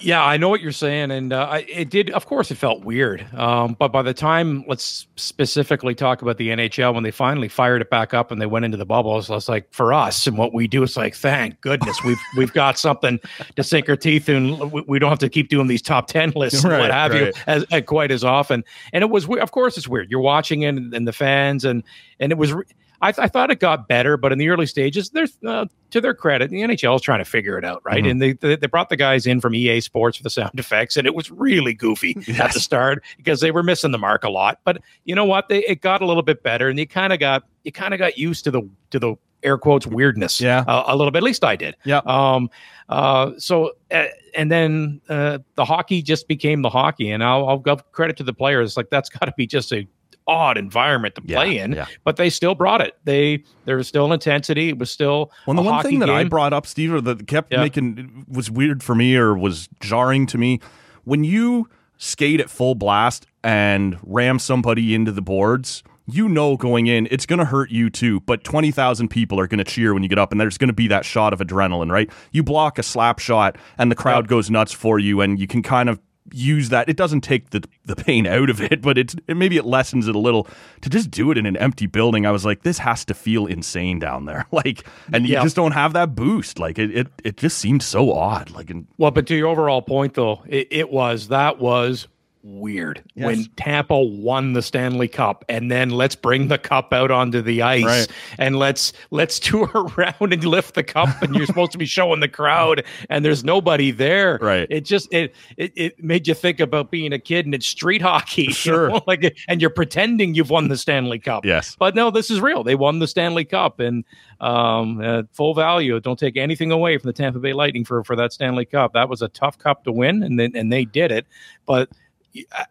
Yeah, 0.00 0.24
I 0.24 0.36
know 0.36 0.48
what 0.48 0.60
you're 0.60 0.70
saying, 0.70 1.10
and 1.10 1.32
uh, 1.32 1.48
I- 1.50 1.66
it 1.68 1.90
did. 1.90 2.10
Of 2.10 2.26
course, 2.26 2.50
it 2.52 2.56
felt 2.56 2.84
weird. 2.84 3.26
Um, 3.34 3.74
but 3.76 3.88
by 3.88 4.02
the 4.02 4.14
time, 4.14 4.64
let's 4.68 5.08
specifically 5.16 5.94
talk 5.94 6.22
about 6.22 6.36
the 6.36 6.50
NHL 6.50 6.94
when 6.94 7.02
they 7.02 7.10
finally 7.10 7.48
fired 7.48 7.80
it 7.82 7.90
back 7.90 8.14
up 8.14 8.30
and 8.30 8.40
they 8.40 8.46
went 8.46 8.64
into 8.64 8.76
the 8.76 8.84
bubbles. 8.84 9.28
I 9.28 9.34
was 9.34 9.48
like, 9.48 9.72
for 9.72 9.92
us 9.92 10.26
and 10.26 10.38
what 10.38 10.52
we 10.54 10.68
do, 10.68 10.82
it's 10.84 10.96
like, 10.96 11.14
thank 11.16 11.60
goodness 11.60 11.96
we've 12.04 12.20
we've 12.36 12.52
got 12.52 12.78
something 12.78 13.18
to 13.56 13.64
sink 13.64 13.88
our 13.88 13.96
teeth 13.96 14.28
in. 14.28 14.70
We, 14.70 14.82
we 14.86 14.98
don't 15.00 15.10
have 15.10 15.18
to 15.20 15.28
keep 15.28 15.48
doing 15.48 15.66
these 15.66 15.82
top 15.82 16.06
ten 16.06 16.32
lists 16.36 16.62
and 16.62 16.72
what 16.78 16.92
have 16.92 17.12
you 17.14 17.24
right. 17.24 17.34
as, 17.48 17.64
uh, 17.72 17.80
quite 17.80 18.10
as 18.12 18.22
often. 18.22 18.62
And 18.92 19.02
it 19.02 19.10
was, 19.10 19.26
of 19.28 19.50
course, 19.50 19.76
it's 19.78 19.88
weird. 19.88 20.10
You're 20.10 20.20
watching 20.20 20.62
it 20.62 20.68
and, 20.68 20.94
and 20.94 21.08
the 21.08 21.12
fans, 21.12 21.64
and 21.64 21.82
and 22.20 22.30
it 22.30 22.38
was. 22.38 22.52
Re- 22.52 22.64
I, 23.02 23.12
th- 23.12 23.24
I 23.24 23.28
thought 23.28 23.50
it 23.50 23.60
got 23.60 23.88
better, 23.88 24.16
but 24.16 24.32
in 24.32 24.38
the 24.38 24.48
early 24.48 24.66
stages, 24.66 25.10
there's 25.10 25.36
uh, 25.46 25.66
to 25.90 26.00
their 26.00 26.14
credit, 26.14 26.50
the 26.50 26.62
NHL 26.62 26.96
is 26.96 27.02
trying 27.02 27.18
to 27.18 27.24
figure 27.24 27.58
it 27.58 27.64
out, 27.64 27.82
right? 27.84 28.02
Mhm. 28.04 28.10
And 28.12 28.22
they, 28.22 28.32
they 28.32 28.56
they 28.56 28.66
brought 28.66 28.88
the 28.88 28.96
guys 28.96 29.26
in 29.26 29.40
from 29.40 29.54
EA 29.54 29.80
Sports 29.80 30.16
for 30.16 30.22
the 30.22 30.30
sound 30.30 30.58
effects, 30.58 30.96
and 30.96 31.06
it 31.06 31.14
was 31.14 31.30
really 31.30 31.74
goofy 31.74 32.16
at 32.38 32.52
the 32.52 32.60
start 32.60 33.02
because 33.16 33.40
they 33.40 33.50
were 33.50 33.62
missing 33.62 33.90
the 33.90 33.98
mark 33.98 34.24
a 34.24 34.30
lot. 34.30 34.60
But 34.64 34.80
you 35.04 35.14
know 35.14 35.24
what? 35.24 35.48
They 35.48 35.64
it 35.66 35.80
got 35.80 36.02
a 36.02 36.06
little 36.06 36.22
bit 36.22 36.42
better, 36.42 36.68
and 36.68 36.78
you 36.78 36.86
kind 36.86 37.12
of 37.12 37.18
got 37.20 37.44
you 37.64 37.72
kind 37.72 37.92
of 37.94 37.98
got 37.98 38.16
used 38.16 38.44
to 38.44 38.50
the 38.50 38.62
to 38.90 38.98
the 38.98 39.14
air 39.42 39.58
quotes 39.58 39.86
weirdness, 39.86 40.40
Yeah. 40.40 40.60
uh, 40.66 40.84
a 40.86 40.96
little 40.96 41.10
bit. 41.10 41.18
At 41.18 41.24
least 41.24 41.44
I 41.44 41.54
did. 41.56 41.76
Yeah. 41.84 42.00
Um. 42.06 42.48
Uh. 42.88 43.32
So 43.38 43.72
uh, 43.90 44.04
and 44.34 44.50
then 44.50 45.00
uh, 45.08 45.38
the 45.56 45.64
hockey 45.64 46.00
just 46.02 46.28
became 46.28 46.62
the 46.62 46.70
hockey, 46.70 47.10
and 47.10 47.22
I'll, 47.22 47.46
I'll 47.48 47.58
give 47.58 47.92
credit 47.92 48.16
to 48.18 48.22
the 48.24 48.32
players. 48.32 48.76
Like 48.76 48.88
that's 48.90 49.08
got 49.18 49.26
to 49.26 49.34
be 49.36 49.46
just 49.46 49.72
a 49.72 49.86
odd 50.26 50.56
environment 50.56 51.14
to 51.14 51.20
play 51.20 51.58
in 51.58 51.72
yeah. 51.72 51.86
but 52.04 52.16
they 52.16 52.30
still 52.30 52.54
brought 52.54 52.80
it. 52.80 52.96
They 53.04 53.44
there 53.66 53.76
was 53.76 53.86
still 53.88 54.12
intensity. 54.12 54.70
It 54.70 54.78
was 54.78 54.90
still 54.90 55.30
Well, 55.46 55.54
the 55.56 55.62
a 55.62 55.64
one 55.64 55.74
hockey 55.74 55.88
thing 55.90 55.98
that 56.00 56.10
I 56.10 56.24
brought 56.24 56.52
up, 56.52 56.66
Steve, 56.66 56.94
or 56.94 57.00
that 57.02 57.26
kept 57.26 57.52
Yeah. 57.52 57.60
making 57.60 58.24
was 58.28 58.50
weird 58.50 58.82
for 58.82 58.94
me 58.94 59.16
or 59.16 59.36
was 59.36 59.68
jarring 59.80 60.26
to 60.28 60.38
me 60.38 60.60
when 61.04 61.24
you 61.24 61.68
skate 61.98 62.40
at 62.40 62.48
full 62.50 62.74
blast 62.74 63.26
and 63.42 63.98
ram 64.02 64.38
somebody 64.38 64.94
into 64.94 65.12
the 65.12 65.22
boards. 65.22 65.82
You 66.06 66.28
know, 66.28 66.58
going 66.58 66.86
in, 66.86 67.08
it's 67.10 67.24
going 67.24 67.38
to 67.38 67.46
hurt 67.46 67.70
you 67.70 67.88
too. 67.88 68.20
But 68.20 68.44
twenty 68.44 68.70
thousand 68.70 69.08
people 69.08 69.40
are 69.40 69.46
going 69.46 69.56
to 69.58 69.64
cheer 69.64 69.94
when 69.94 70.02
you 70.02 70.08
get 70.08 70.18
up, 70.18 70.32
and 70.32 70.40
there's 70.40 70.58
going 70.58 70.68
to 70.68 70.74
be 70.74 70.86
that 70.88 71.06
shot 71.06 71.32
of 71.32 71.38
adrenaline, 71.40 71.90
right? 71.90 72.10
You 72.30 72.42
block 72.42 72.78
a 72.78 72.82
slap 72.82 73.18
shot, 73.20 73.56
and 73.78 73.90
the 73.90 73.94
crowd 73.94 74.24
Yep. 74.24 74.28
goes 74.28 74.50
nuts 74.50 74.72
for 74.72 74.98
you, 74.98 75.22
and 75.22 75.38
you 75.38 75.46
can 75.46 75.62
kind 75.62 75.88
of 75.88 75.98
use 76.34 76.68
that. 76.70 76.88
It 76.88 76.96
doesn't 76.96 77.22
take 77.22 77.50
the 77.50 77.62
the 77.84 77.96
pain 77.96 78.26
out 78.26 78.50
of 78.50 78.60
it, 78.60 78.82
but 78.82 78.98
it's 78.98 79.14
it, 79.26 79.36
maybe 79.36 79.56
it 79.56 79.64
lessens 79.64 80.08
it 80.08 80.14
a 80.14 80.18
little. 80.18 80.46
To 80.82 80.90
just 80.90 81.10
do 81.10 81.30
it 81.30 81.38
in 81.38 81.46
an 81.46 81.56
empty 81.56 81.86
building, 81.86 82.26
I 82.26 82.30
was 82.30 82.44
like, 82.44 82.62
this 82.62 82.78
has 82.78 83.04
to 83.06 83.14
feel 83.14 83.46
insane 83.46 83.98
down 83.98 84.24
there. 84.24 84.46
Like, 84.54 84.86
and 85.12 85.28
you 85.28 85.34
just 85.34 85.56
don't 85.56 85.72
have 85.72 85.94
that 85.94 86.14
boost. 86.14 86.60
Like, 86.60 86.78
it 86.78 86.96
it, 86.96 87.08
it 87.24 87.36
just 87.36 87.58
seemed 87.58 87.82
so 87.82 88.12
odd. 88.12 88.50
Like, 88.50 88.70
and 88.70 88.86
Well, 88.98 89.10
but 89.10 89.26
to 89.26 89.34
your 89.34 89.48
overall 89.48 89.82
point, 89.82 90.14
though, 90.14 90.42
it, 90.46 90.68
it 90.70 90.90
was 90.90 91.28
that 91.28 91.58
was 91.58 92.06
weird 92.46 93.02
Yes. 93.14 93.24
when 93.26 93.44
Tampa 93.56 93.98
won 93.98 94.52
the 94.52 94.60
Stanley 94.60 95.08
Cup, 95.08 95.44
and 95.48 95.70
then 95.70 95.88
let's 95.90 96.14
bring 96.14 96.48
the 96.48 96.58
cup 96.58 96.92
out 96.92 97.10
onto 97.10 97.40
the 97.40 97.62
ice 97.62 97.84
Right. 97.84 98.06
and 98.38 98.56
let's 98.58 98.92
let's 99.10 99.38
tour 99.40 99.70
around 99.96 100.32
and 100.32 100.44
lift 100.44 100.74
the 100.74 100.82
cup, 100.82 101.22
and 101.22 101.34
you're 101.34 101.46
supposed 101.46 101.72
to 101.72 101.78
be 101.78 101.86
showing 101.86 102.20
the 102.20 102.28
crowd, 102.28 102.84
and 103.08 103.24
there's 103.24 103.44
nobody 103.44 103.90
there. 103.90 104.38
Right. 104.42 104.66
It 104.70 104.82
just 104.84 105.12
it 105.12 105.34
it, 105.56 105.72
it 105.74 106.04
made 106.04 106.28
you 106.28 106.34
think 106.34 106.60
about 106.60 106.90
being 106.90 107.12
a 107.14 107.18
kid 107.18 107.46
and 107.46 107.54
it's 107.54 107.66
street 107.66 108.02
hockey, 108.02 108.42
you 108.44 108.52
Sure. 108.52 108.90
know, 108.90 109.00
like 109.06 109.34
and 109.48 109.60
you're 109.60 109.70
pretending 109.70 110.34
you've 110.34 110.50
won 110.50 110.68
the 110.68 110.76
Stanley 110.76 111.18
Cup. 111.18 111.44
yes, 111.46 111.76
But 111.78 111.94
no, 111.94 112.10
this 112.10 112.30
is 112.30 112.40
real. 112.40 112.62
They 112.62 112.74
won 112.74 112.98
the 112.98 113.08
Stanley 113.08 113.44
Cup 113.46 113.80
and 113.80 114.04
um, 114.40 115.00
uh, 115.02 115.22
full 115.32 115.54
value. 115.54 115.98
Don't 115.98 116.18
take 116.18 116.36
anything 116.36 116.70
away 116.70 116.98
from 116.98 117.08
the 117.08 117.12
Tampa 117.14 117.38
Bay 117.38 117.54
Lightning 117.54 117.84
for 117.86 118.04
for 118.04 118.16
that 118.16 118.32
Stanley 118.34 118.66
Cup. 118.66 118.92
That 118.92 119.08
was 119.08 119.22
a 119.22 119.28
tough 119.28 119.56
cup 119.58 119.84
to 119.84 119.92
win, 119.92 120.22
and 120.22 120.38
then 120.38 120.52
and 120.54 120.70
they 120.70 120.84
did 120.84 121.10
it. 121.10 121.26
But 121.66 121.88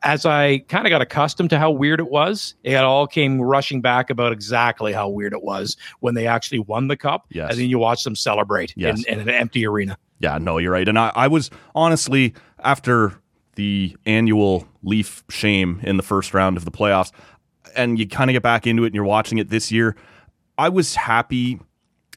as 0.03 0.25
I 0.25 0.59
kind 0.67 0.85
of 0.85 0.89
got 0.91 1.01
accustomed 1.01 1.49
to 1.51 1.59
how 1.59 1.71
weird 1.71 1.99
it 1.99 2.09
was, 2.09 2.55
it 2.63 2.75
all 2.75 3.07
came 3.07 3.41
rushing 3.41 3.81
back 3.81 4.09
about 4.09 4.31
exactly 4.31 4.91
how 4.93 5.07
weird 5.09 5.33
it 5.33 5.41
was 5.43 5.77
when 5.99 6.15
they 6.15 6.27
actually 6.27 6.59
won 6.59 6.87
the 6.87 6.97
cup. 6.97 7.25
Yes. 7.29 7.51
And 7.51 7.59
then 7.59 7.69
you 7.69 7.79
watch 7.79 8.03
them 8.03 8.15
celebrate 8.15 8.73
Yes. 8.75 9.03
in, 9.05 9.13
in 9.13 9.19
an 9.21 9.29
empty 9.29 9.65
arena. 9.65 9.97
yeah, 10.19 10.37
no, 10.37 10.57
you're 10.57 10.71
right. 10.71 10.87
And 10.87 10.99
I, 10.99 11.11
I 11.15 11.27
was 11.27 11.49
honestly 11.75 12.33
after 12.59 13.13
the 13.55 13.95
annual 14.05 14.67
Leaf 14.83 15.23
shame 15.29 15.79
in 15.83 15.97
the 15.97 16.03
first 16.03 16.33
round 16.33 16.57
of 16.57 16.65
the 16.65 16.71
playoffs, 16.71 17.11
and 17.75 17.97
you 17.99 18.07
kind 18.07 18.29
of 18.29 18.33
get 18.33 18.43
back 18.43 18.67
into 18.67 18.83
it, 18.83 18.87
and 18.87 18.95
you're 18.95 19.03
watching 19.03 19.37
it 19.37 19.49
this 19.49 19.71
year. 19.71 19.95
I 20.57 20.69
was 20.69 20.95
happy 20.95 21.59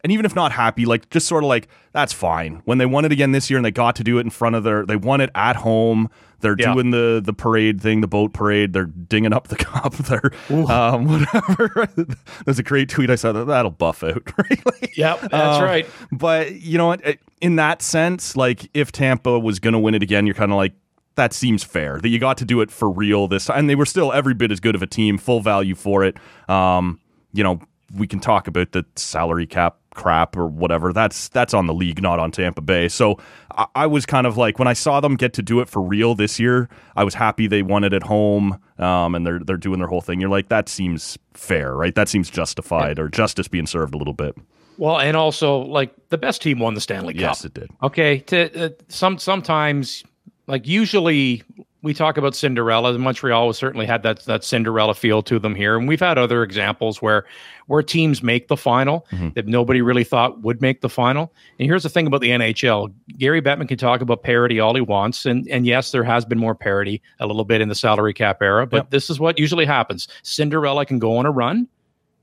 and 0.04 0.12
even 0.12 0.24
if 0.24 0.36
not 0.36 0.52
happy, 0.52 0.84
like 0.84 1.10
just 1.10 1.26
sort 1.26 1.42
of 1.42 1.48
like 1.48 1.66
that's 1.92 2.12
fine. 2.12 2.62
When 2.64 2.78
they 2.78 2.86
won 2.86 3.04
it 3.04 3.10
again 3.12 3.32
this 3.32 3.50
year 3.50 3.56
and 3.58 3.64
they 3.64 3.70
got 3.72 3.96
to 3.96 4.04
do 4.04 4.18
it 4.18 4.20
in 4.20 4.30
front 4.30 4.54
of 4.54 4.62
their, 4.62 4.86
they 4.86 4.94
won 4.94 5.20
it 5.20 5.30
at 5.34 5.56
home. 5.56 6.10
They're 6.40 6.56
Yeah. 6.58 6.74
doing 6.74 6.90
the 6.90 7.20
the 7.24 7.32
parade 7.32 7.80
thing, 7.80 8.00
the 8.02 8.06
boat 8.08 8.32
parade. 8.32 8.72
They're 8.72 8.84
dinging 8.86 9.32
up 9.32 9.48
the 9.48 9.56
cup. 9.56 9.94
They're 9.94 10.30
um, 10.70 11.06
whatever. 11.06 11.88
There's 12.44 12.58
a 12.58 12.62
great 12.62 12.88
tweet 12.88 13.10
I 13.10 13.14
saw 13.16 13.32
that 13.32 13.46
that'll 13.46 13.70
buff 13.70 14.02
out. 14.02 14.22
Like, 14.64 14.96
Yep, 14.96 15.20
that's 15.30 15.58
um, 15.58 15.62
right. 15.64 15.86
But 16.12 16.52
you 16.60 16.78
know 16.78 16.86
what? 16.88 17.02
In 17.40 17.56
that 17.56 17.82
sense, 17.82 18.36
like 18.36 18.68
if 18.74 18.92
Tampa 18.92 19.38
was 19.38 19.58
going 19.58 19.72
to 19.72 19.78
win 19.78 19.94
it 19.94 20.02
again, 20.02 20.26
you're 20.26 20.34
kind 20.34 20.52
of 20.52 20.56
like 20.56 20.72
that 21.16 21.32
seems 21.32 21.64
fair 21.64 21.98
that 22.00 22.08
you 22.08 22.18
got 22.18 22.36
to 22.38 22.44
do 22.44 22.60
it 22.60 22.70
for 22.70 22.90
real 22.90 23.26
this 23.28 23.46
time. 23.46 23.58
And 23.60 23.70
they 23.70 23.74
were 23.74 23.86
still 23.86 24.12
every 24.12 24.34
bit 24.34 24.52
as 24.52 24.60
good 24.60 24.74
of 24.74 24.82
a 24.82 24.86
team, 24.86 25.16
full 25.18 25.40
value 25.40 25.74
for 25.74 26.04
it. 26.04 26.16
Um, 26.48 27.00
you 27.32 27.42
know, 27.42 27.60
we 27.96 28.06
can 28.06 28.20
talk 28.20 28.46
about 28.48 28.72
the 28.72 28.84
salary 28.96 29.46
cap 29.46 29.76
crap 29.96 30.36
or 30.36 30.46
whatever. 30.46 30.92
That's 30.92 31.28
that's 31.28 31.54
on 31.54 31.66
the 31.66 31.74
league, 31.74 32.00
not 32.00 32.20
on 32.20 32.30
Tampa 32.30 32.60
Bay. 32.60 32.88
So 32.88 33.18
I, 33.50 33.66
I 33.74 33.86
was 33.86 34.06
kind 34.06 34.26
of 34.26 34.36
like 34.36 34.58
when 34.58 34.68
I 34.68 34.74
saw 34.74 35.00
them 35.00 35.16
get 35.16 35.32
to 35.34 35.42
do 35.42 35.60
it 35.60 35.68
for 35.68 35.82
real 35.82 36.14
this 36.14 36.38
year, 36.38 36.68
I 36.94 37.02
was 37.02 37.14
happy 37.14 37.48
they 37.48 37.62
won 37.62 37.82
it 37.82 37.92
at 37.92 38.04
home. 38.04 38.60
Um, 38.78 39.14
and 39.14 39.26
they're 39.26 39.40
they're 39.40 39.56
doing 39.56 39.78
their 39.78 39.88
whole 39.88 40.00
thing. 40.02 40.20
You're 40.20 40.30
like 40.30 40.48
that 40.50 40.68
seems 40.68 41.18
fair, 41.34 41.74
right? 41.74 41.94
That 41.94 42.08
seems 42.08 42.30
justified 42.30 42.98
or 42.98 43.08
justice 43.08 43.48
being 43.48 43.66
served 43.66 43.94
a 43.94 43.98
little 43.98 44.14
bit. 44.14 44.36
Well, 44.78 45.00
and 45.00 45.16
also 45.16 45.58
like 45.60 45.94
the 46.10 46.18
best 46.18 46.42
team 46.42 46.58
won 46.58 46.74
the 46.74 46.80
Stanley 46.80 47.14
Cup. 47.14 47.20
Yes, 47.20 47.44
it 47.44 47.54
did. 47.54 47.70
Okay, 47.82 48.18
to 48.20 48.66
uh, 48.66 48.68
some 48.88 49.18
sometimes 49.18 50.04
like 50.46 50.66
usually 50.66 51.42
we 51.82 51.94
talk 51.94 52.16
about 52.16 52.34
Cinderella. 52.34 52.98
Montreal 52.98 53.46
has 53.48 53.58
certainly 53.58 53.86
had 53.86 54.02
that 54.02 54.20
that 54.24 54.42
Cinderella 54.44 54.94
feel 54.94 55.22
to 55.22 55.38
them 55.38 55.54
here, 55.54 55.76
and 55.78 55.86
we've 55.86 56.00
had 56.00 56.18
other 56.18 56.42
examples 56.42 57.00
where 57.00 57.24
where 57.66 57.82
teams 57.82 58.22
make 58.22 58.48
the 58.48 58.56
final 58.56 59.06
Mm-hmm. 59.12 59.28
that 59.34 59.46
nobody 59.46 59.82
really 59.82 60.04
thought 60.04 60.40
would 60.42 60.60
make 60.62 60.80
the 60.80 60.88
final. 60.88 61.32
And 61.58 61.66
here's 61.68 61.82
the 61.82 61.88
thing 61.88 62.06
about 62.06 62.20
the 62.22 62.30
NHL: 62.30 62.92
Gary 63.18 63.40
Bettman 63.42 63.68
can 63.68 63.78
talk 63.78 64.00
about 64.00 64.22
parity 64.22 64.58
all 64.58 64.74
he 64.74 64.80
wants, 64.80 65.26
and 65.26 65.46
and 65.48 65.66
yes, 65.66 65.92
there 65.92 66.04
has 66.04 66.24
been 66.24 66.38
more 66.38 66.54
parity 66.54 67.00
a 67.20 67.26
little 67.26 67.44
bit 67.44 67.60
in 67.60 67.68
the 67.68 67.74
salary 67.74 68.14
cap 68.14 68.42
era, 68.42 68.66
but 68.66 68.76
Yep. 68.78 68.90
this 68.90 69.10
is 69.10 69.20
what 69.20 69.38
usually 69.38 69.66
happens. 69.66 70.08
Cinderella 70.22 70.86
can 70.86 70.98
go 70.98 71.16
on 71.18 71.26
a 71.26 71.30
run, 71.30 71.68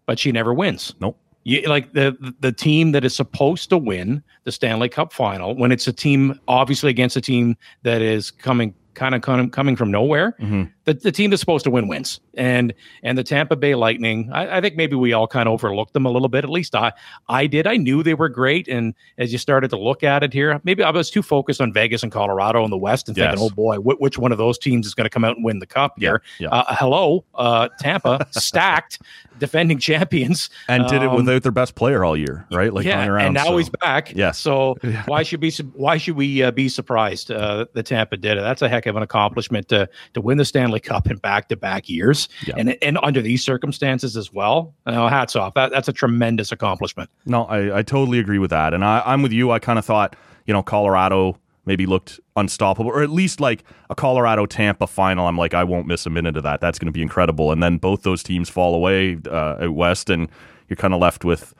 but 0.05 0.19
she 0.19 0.31
never 0.31 0.53
wins. 0.53 0.93
Nope. 0.99 1.17
You, 1.45 1.61
like 1.67 1.91
the- 1.93 2.33
the 2.39 2.53
team 2.53 2.93
that 2.93 3.03
is 3.03 3.13
supposed 3.13 3.69
to 3.69 3.77
win 3.77 4.23
the 4.45 4.51
Stanley 4.51 4.87
Cup 4.87 5.11
final 5.11 5.53
when 5.55 5.71
it's 5.73 5.87
a 5.87 5.93
team 5.93 6.39
obviously 6.47 6.89
against 6.89 7.17
a 7.17 7.21
team 7.21 7.57
that 7.83 8.01
is 8.01 8.31
coming 8.31 8.73
kind 8.93 9.15
of 9.15 9.21
coming, 9.21 9.49
from 9.75 9.91
nowhere. 9.91 10.35
Mhm. 10.39 10.71
The, 10.85 10.93
the 10.93 11.11
team 11.13 11.29
that's 11.29 11.39
supposed 11.39 11.63
to 11.63 11.71
win 11.71 11.87
wins, 11.87 12.19
and 12.33 12.73
and 13.03 13.17
the 13.17 13.23
Tampa 13.23 13.55
Bay 13.55 13.73
Lightning. 13.73 14.29
I, 14.33 14.57
I 14.57 14.61
think 14.61 14.75
maybe 14.75 14.97
we 14.97 15.13
all 15.13 15.27
kind 15.27 15.47
of 15.47 15.53
overlooked 15.53 15.93
them 15.93 16.05
a 16.05 16.09
little 16.11 16.27
bit. 16.27 16.43
At 16.43 16.49
least 16.49 16.75
I 16.75 16.91
I 17.29 17.47
did. 17.47 17.65
I 17.67 17.77
knew 17.77 18.03
they 18.03 18.15
were 18.15 18.27
great, 18.27 18.67
and 18.67 18.93
as 19.17 19.31
you 19.31 19.37
started 19.37 19.69
to 19.69 19.77
look 19.77 20.03
at 20.03 20.23
it 20.23 20.33
here, 20.33 20.59
maybe 20.65 20.83
I 20.83 20.89
was 20.89 21.09
too 21.09 21.21
focused 21.21 21.61
on 21.61 21.71
Vegas 21.71 22.03
and 22.03 22.11
Colorado 22.11 22.65
in 22.65 22.69
the 22.69 22.77
West 22.77 23.07
and 23.07 23.17
Yes. 23.17 23.29
thinking, 23.29 23.45
oh 23.49 23.55
boy, 23.55 23.77
wh- 23.77 24.01
which 24.01 24.17
one 24.17 24.33
of 24.33 24.37
those 24.37 24.57
teams 24.57 24.85
is 24.85 24.93
going 24.93 25.05
to 25.05 25.09
come 25.09 25.23
out 25.23 25.37
and 25.37 25.45
win 25.45 25.59
the 25.59 25.65
cup 25.65 25.93
here? 25.97 26.21
yeah. 26.37 26.49
Uh, 26.49 26.75
hello, 26.75 27.23
uh, 27.35 27.69
Tampa, 27.79 28.27
stacked, 28.31 28.99
defending 29.39 29.77
champions, 29.79 30.49
And 30.67 30.85
did 30.87 31.01
it 31.01 31.07
Um, 31.07 31.15
without 31.15 31.43
their 31.43 31.51
best 31.53 31.75
player 31.75 32.03
all 32.03 32.17
year, 32.17 32.45
right? 32.51 32.73
Like 32.73 32.85
yeah, 32.85 33.05
around. 33.07 33.25
and 33.27 33.33
now 33.35 33.45
so- 33.45 33.57
he's 33.57 33.69
back. 33.69 34.13
Yes. 34.13 34.37
So 34.37 34.75
why 35.05 35.23
should 35.23 35.39
be 35.39 35.51
why 35.75 35.95
should 35.97 36.15
we 36.17 36.43
uh, 36.43 36.51
be 36.51 36.67
surprised 36.67 37.31
uh, 37.31 37.67
that 37.73 37.85
Tampa 37.85 38.17
did 38.17 38.37
it? 38.37 38.41
That's 38.41 38.61
a 38.61 38.67
heck 38.67 38.85
of 38.85 38.97
an 38.97 39.03
accomplishment 39.03 39.69
to 39.69 39.87
to 40.13 40.19
win 40.21 40.37
the 40.37 40.45
Stanley 40.45 40.72
Cup 40.79 41.09
in 41.09 41.17
back 41.17 41.47
to 41.49 41.55
back 41.55 41.89
years, 41.89 42.27
Yeah. 42.45 42.55
and 42.57 42.77
and 42.81 42.97
under 43.03 43.21
these 43.21 43.43
circumstances 43.43 44.15
as 44.17 44.31
well. 44.33 44.73
Uh, 44.85 45.07
hats 45.07 45.35
off. 45.35 45.53
That 45.53 45.71
that's 45.71 45.87
a 45.87 45.93
tremendous 45.93 46.51
accomplishment. 46.51 47.09
No, 47.25 47.45
I, 47.45 47.79
I 47.79 47.81
totally 47.83 48.19
agree 48.19 48.39
with 48.39 48.49
that. 48.51 48.73
And 48.73 48.83
I, 48.83 49.01
I'm 49.05 49.21
with 49.21 49.31
you. 49.31 49.51
I 49.51 49.59
kind 49.59 49.77
of 49.79 49.85
thought, 49.85 50.15
you 50.45 50.53
know, 50.53 50.63
Colorado 50.63 51.37
maybe 51.65 51.85
looked 51.85 52.19
unstoppable, 52.35 52.91
or 52.91 53.01
at 53.01 53.09
least 53.09 53.39
like 53.39 53.63
a 53.89 53.95
Colorado 53.95 54.45
Tampa 54.45 54.85
final. 54.85 55.27
I'm 55.27 55.37
like, 55.37 55.53
I 55.53 55.63
won't 55.63 55.87
miss 55.87 56.05
a 56.05 56.09
minute 56.09 56.35
of 56.35 56.43
that. 56.43 56.59
That's 56.59 56.77
going 56.77 56.87
to 56.87 56.91
be 56.91 57.01
incredible. 57.01 57.53
And 57.53 57.63
then 57.63 57.77
both 57.77 58.03
those 58.03 58.21
teams 58.21 58.49
fall 58.49 58.75
away 58.75 59.17
uh, 59.29 59.55
out 59.61 59.73
west, 59.73 60.09
and 60.09 60.27
you're 60.67 60.75
kind 60.75 60.93
of 60.93 60.99
left 60.99 61.23
with, 61.23 61.53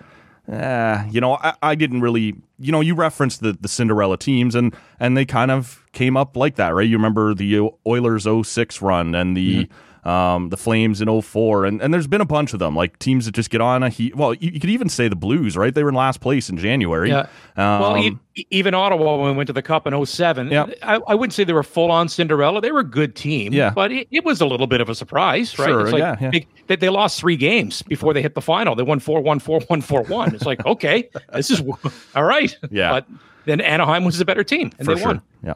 uh, 0.52 1.06
you 1.10 1.22
know, 1.22 1.36
I, 1.36 1.54
I 1.62 1.76
didn't 1.76 2.02
really, 2.02 2.36
you 2.60 2.72
know, 2.72 2.82
you 2.82 2.96
referenced 2.96 3.42
the, 3.42 3.54
the 3.54 3.68
Cinderella 3.68 4.18
teams, 4.18 4.56
and 4.56 4.76
and 5.00 5.16
they 5.16 5.26
kind 5.26 5.52
of 5.52 5.86
came 5.94 6.18
up 6.18 6.36
like 6.36 6.56
that, 6.56 6.70
right? 6.70 6.88
You 6.88 6.98
remember 6.98 7.34
the 7.34 7.70
Oilers 7.88 8.28
06 8.48 8.82
run 8.82 9.16
and 9.16 9.38
the. 9.38 9.70
Um, 10.06 10.50
the 10.50 10.58
Flames 10.58 11.00
in 11.02 11.22
04, 11.22 11.64
and, 11.64 11.82
and 11.82 11.94
there's 11.94 12.08
been 12.08 12.20
a 12.20 12.26
bunch 12.26 12.52
of 12.52 12.60
them, 12.60 12.76
like 12.76 13.00
teams 13.00 13.26
that 13.26 13.34
just 13.34 13.50
get 13.50 13.62
on 13.62 13.84
a 13.84 13.90
heat. 13.90 14.16
Well, 14.18 14.34
you, 14.34 14.52
you 14.52 14.60
could 14.60 14.70
even 14.70 14.90
say 14.90 15.08
the 15.08 15.16
Blues, 15.16 15.56
right? 15.56 15.74
They 15.74 15.82
were 15.82 15.88
in 15.90 15.96
last 15.96 16.20
place 16.20 16.50
in 16.50 16.58
January. 16.58 17.10
Yeah. 17.10 17.28
Um, 17.56 17.80
well, 17.80 17.98
e- 17.98 18.46
even 18.50 18.74
Ottawa 18.74 19.16
when 19.16 19.32
we 19.32 19.38
went 19.38 19.48
to 19.48 19.54
the 19.54 19.62
Cup 19.62 19.88
in 19.88 20.06
07, 20.06 20.50
Yeah. 20.52 20.66
I, 20.82 20.96
I 21.08 21.16
wouldn't 21.16 21.32
say 21.34 21.46
they 21.46 21.54
were 21.54 21.64
full 21.64 21.90
on 21.90 22.10
Cinderella. 22.10 22.60
They 22.60 22.74
were 22.74 22.82
a 22.82 22.84
good 22.84 23.16
team, 23.16 23.54
Yeah. 23.54 23.70
but 23.70 23.94
it, 23.94 24.08
it 24.12 24.26
was 24.26 24.42
a 24.42 24.46
little 24.46 24.68
bit 24.68 24.82
of 24.82 24.90
a 24.90 24.96
surprise, 24.96 25.58
right? 25.58 25.68
Sure, 25.70 25.82
it's 25.84 25.92
like 25.94 26.00
yeah, 26.02 26.18
yeah. 26.20 26.32
They, 26.32 26.48
they, 26.68 26.76
they 26.76 26.90
lost 26.90 27.18
three 27.20 27.38
games 27.38 27.82
before 27.84 28.14
they 28.14 28.22
hit 28.22 28.36
the 28.36 28.42
final. 28.42 28.76
They 28.76 28.84
won 28.84 29.00
4 29.00 29.22
1 29.22 29.40
4 29.40 29.62
1 29.68 29.82
4 29.82 30.04
1. 30.04 30.36
It's 30.36 30.46
like, 30.46 30.66
okay, 30.66 31.10
this 31.32 31.50
is 31.50 31.62
all 32.16 32.24
right. 32.26 32.54
Yeah. 32.72 32.90
But 32.92 33.06
then 33.46 33.62
Anaheim 33.62 34.04
was 34.04 34.20
a 34.20 34.26
better 34.26 34.44
team 34.44 34.72
and 34.80 34.86
for 34.86 34.96
they 34.96 35.00
sure. 35.00 35.08
won. 35.08 35.22
Yeah. 35.46 35.54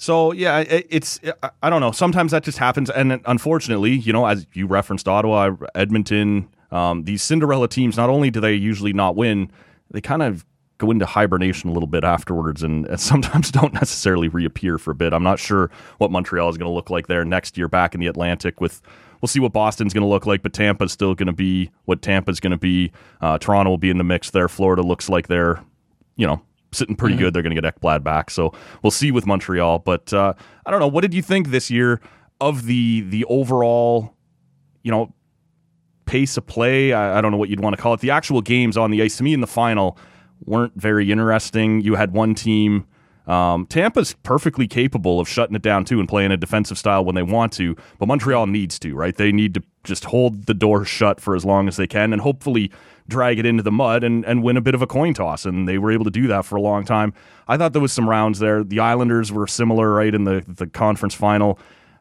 So 0.00 0.32
yeah, 0.32 0.60
it, 0.60 0.86
it's 0.88 1.20
I- 1.42 1.50
I 1.64 1.68
don't 1.70 1.80
know. 1.80 1.90
Sometimes 1.92 2.30
that 2.32 2.44
just 2.44 2.58
happens, 2.58 2.88
and 2.88 3.20
unfortunately, 3.26 3.92
you 3.96 4.12
know, 4.12 4.24
as 4.26 4.46
you 4.54 4.66
referenced 4.66 5.08
Ottawa, 5.08 5.50
Edmonton, 5.74 6.48
um, 6.70 7.02
these 7.04 7.22
Cinderella 7.22 7.68
teams. 7.68 7.96
Not 7.96 8.08
only 8.08 8.30
do 8.30 8.40
they 8.40 8.54
usually 8.54 8.92
not 8.92 9.16
win, 9.16 9.50
they 9.90 10.00
kind 10.00 10.22
of 10.22 10.46
go 10.78 10.92
into 10.92 11.04
hibernation 11.04 11.68
a 11.68 11.72
little 11.72 11.88
bit 11.88 12.04
afterwards, 12.04 12.62
and, 12.62 12.86
and 12.86 13.00
sometimes 13.12 13.50
don't 13.50 13.74
necessarily 13.74 14.28
reappear 14.28 14.78
for 14.78 14.92
a 14.92 14.94
bit. 14.94 15.12
I'm 15.12 15.24
not 15.24 15.40
sure 15.40 15.70
what 15.98 16.10
Montreal 16.12 16.48
is 16.48 16.56
going 16.56 16.70
to 16.70 16.74
look 16.74 16.90
like 16.90 17.08
there 17.08 17.24
next 17.24 17.58
year 17.58 17.66
back 17.68 17.94
in 17.94 18.00
the 18.00 18.06
Atlantic 18.06 18.60
with. 18.60 18.80
We'll 19.20 19.26
see 19.26 19.40
what 19.40 19.52
Boston's 19.52 19.92
going 19.92 20.02
to 20.04 20.08
look 20.08 20.26
like, 20.26 20.42
but 20.44 20.52
Tampa's 20.52 20.92
still 20.92 21.16
going 21.16 21.26
to 21.26 21.32
be 21.32 21.72
what 21.86 22.02
Tampa's 22.02 22.38
going 22.38 22.52
to 22.52 22.56
be. 22.56 22.92
Uh, 23.20 23.36
Toronto 23.36 23.70
will 23.70 23.76
be 23.76 23.90
in 23.90 23.98
the 23.98 24.04
mix 24.04 24.30
there. 24.30 24.46
Florida 24.48 24.80
looks 24.82 25.08
like 25.08 25.26
they're, 25.26 25.60
you 26.14 26.24
know, 26.24 26.40
sitting 26.72 26.96
pretty 26.96 27.16
good. 27.16 27.34
They're 27.34 27.42
going 27.42 27.54
to 27.54 27.60
get 27.60 27.80
Ekblad 27.80 28.02
back, 28.02 28.30
so 28.30 28.52
we'll 28.82 28.90
see 28.90 29.10
with 29.10 29.26
Montreal. 29.26 29.80
But 29.80 30.12
uh, 30.12 30.34
I 30.66 30.70
don't 30.70 30.80
know. 30.80 30.88
What 30.88 31.02
did 31.02 31.14
you 31.14 31.22
think 31.22 31.48
this 31.48 31.70
year 31.70 32.00
of 32.40 32.66
the 32.66 33.02
the 33.02 33.24
overall, 33.26 34.14
you 34.82 34.90
know, 34.90 35.12
pace 36.06 36.36
of 36.36 36.46
play? 36.46 36.92
I, 36.92 37.18
I 37.18 37.20
don't 37.20 37.30
know 37.32 37.38
what 37.38 37.48
you'd 37.48 37.60
want 37.60 37.76
to 37.76 37.82
call 37.82 37.94
it. 37.94 38.00
The 38.00 38.10
actual 38.10 38.40
games 38.40 38.76
on 38.76 38.90
the 38.90 39.02
ice 39.02 39.16
to 39.18 39.22
me 39.22 39.34
in 39.34 39.40
the 39.40 39.46
final 39.46 39.98
weren't 40.44 40.74
very 40.76 41.10
interesting. 41.10 41.80
You 41.80 41.94
had 41.94 42.12
one 42.12 42.34
team. 42.34 42.86
Um, 43.28 43.66
Tampa's 43.66 44.14
perfectly 44.22 44.66
capable 44.66 45.20
of 45.20 45.28
shutting 45.28 45.54
it 45.54 45.62
down 45.62 45.84
too 45.84 46.00
and 46.00 46.08
playing 46.08 46.32
a 46.32 46.36
defensive 46.36 46.78
style 46.78 47.04
when 47.04 47.14
they 47.14 47.22
want 47.22 47.52
to, 47.54 47.76
but 47.98 48.06
Montreal 48.06 48.46
needs 48.46 48.78
to, 48.80 48.94
right? 48.94 49.14
They 49.14 49.32
need 49.32 49.54
to 49.54 49.62
just 49.84 50.06
hold 50.06 50.46
the 50.46 50.54
door 50.54 50.84
shut 50.84 51.20
for 51.20 51.36
as 51.36 51.44
long 51.44 51.68
as 51.68 51.76
they 51.76 51.86
can 51.86 52.12
and 52.12 52.22
hopefully 52.22 52.72
drag 53.06 53.38
it 53.38 53.46
into 53.46 53.62
the 53.62 53.72
mud 53.72 54.02
and, 54.02 54.24
and 54.24 54.42
win 54.42 54.56
a 54.56 54.60
bit 54.60 54.74
of 54.74 54.82
a 54.82 54.86
coin 54.86 55.12
toss. 55.12 55.44
And 55.44 55.68
they 55.68 55.78
were 55.78 55.92
able 55.92 56.04
to 56.04 56.10
do 56.10 56.26
that 56.28 56.46
for 56.46 56.56
a 56.56 56.60
long 56.60 56.84
time. 56.84 57.12
I 57.46 57.56
thought 57.56 57.72
there 57.74 57.82
was 57.82 57.92
some 57.92 58.08
rounds 58.08 58.38
there. 58.38 58.64
The 58.64 58.80
Islanders 58.80 59.30
were 59.30 59.46
similar, 59.46 59.92
right, 59.92 60.14
in 60.14 60.24
the, 60.24 60.42
the 60.46 60.66
conference 60.66 61.14
final. 61.14 61.58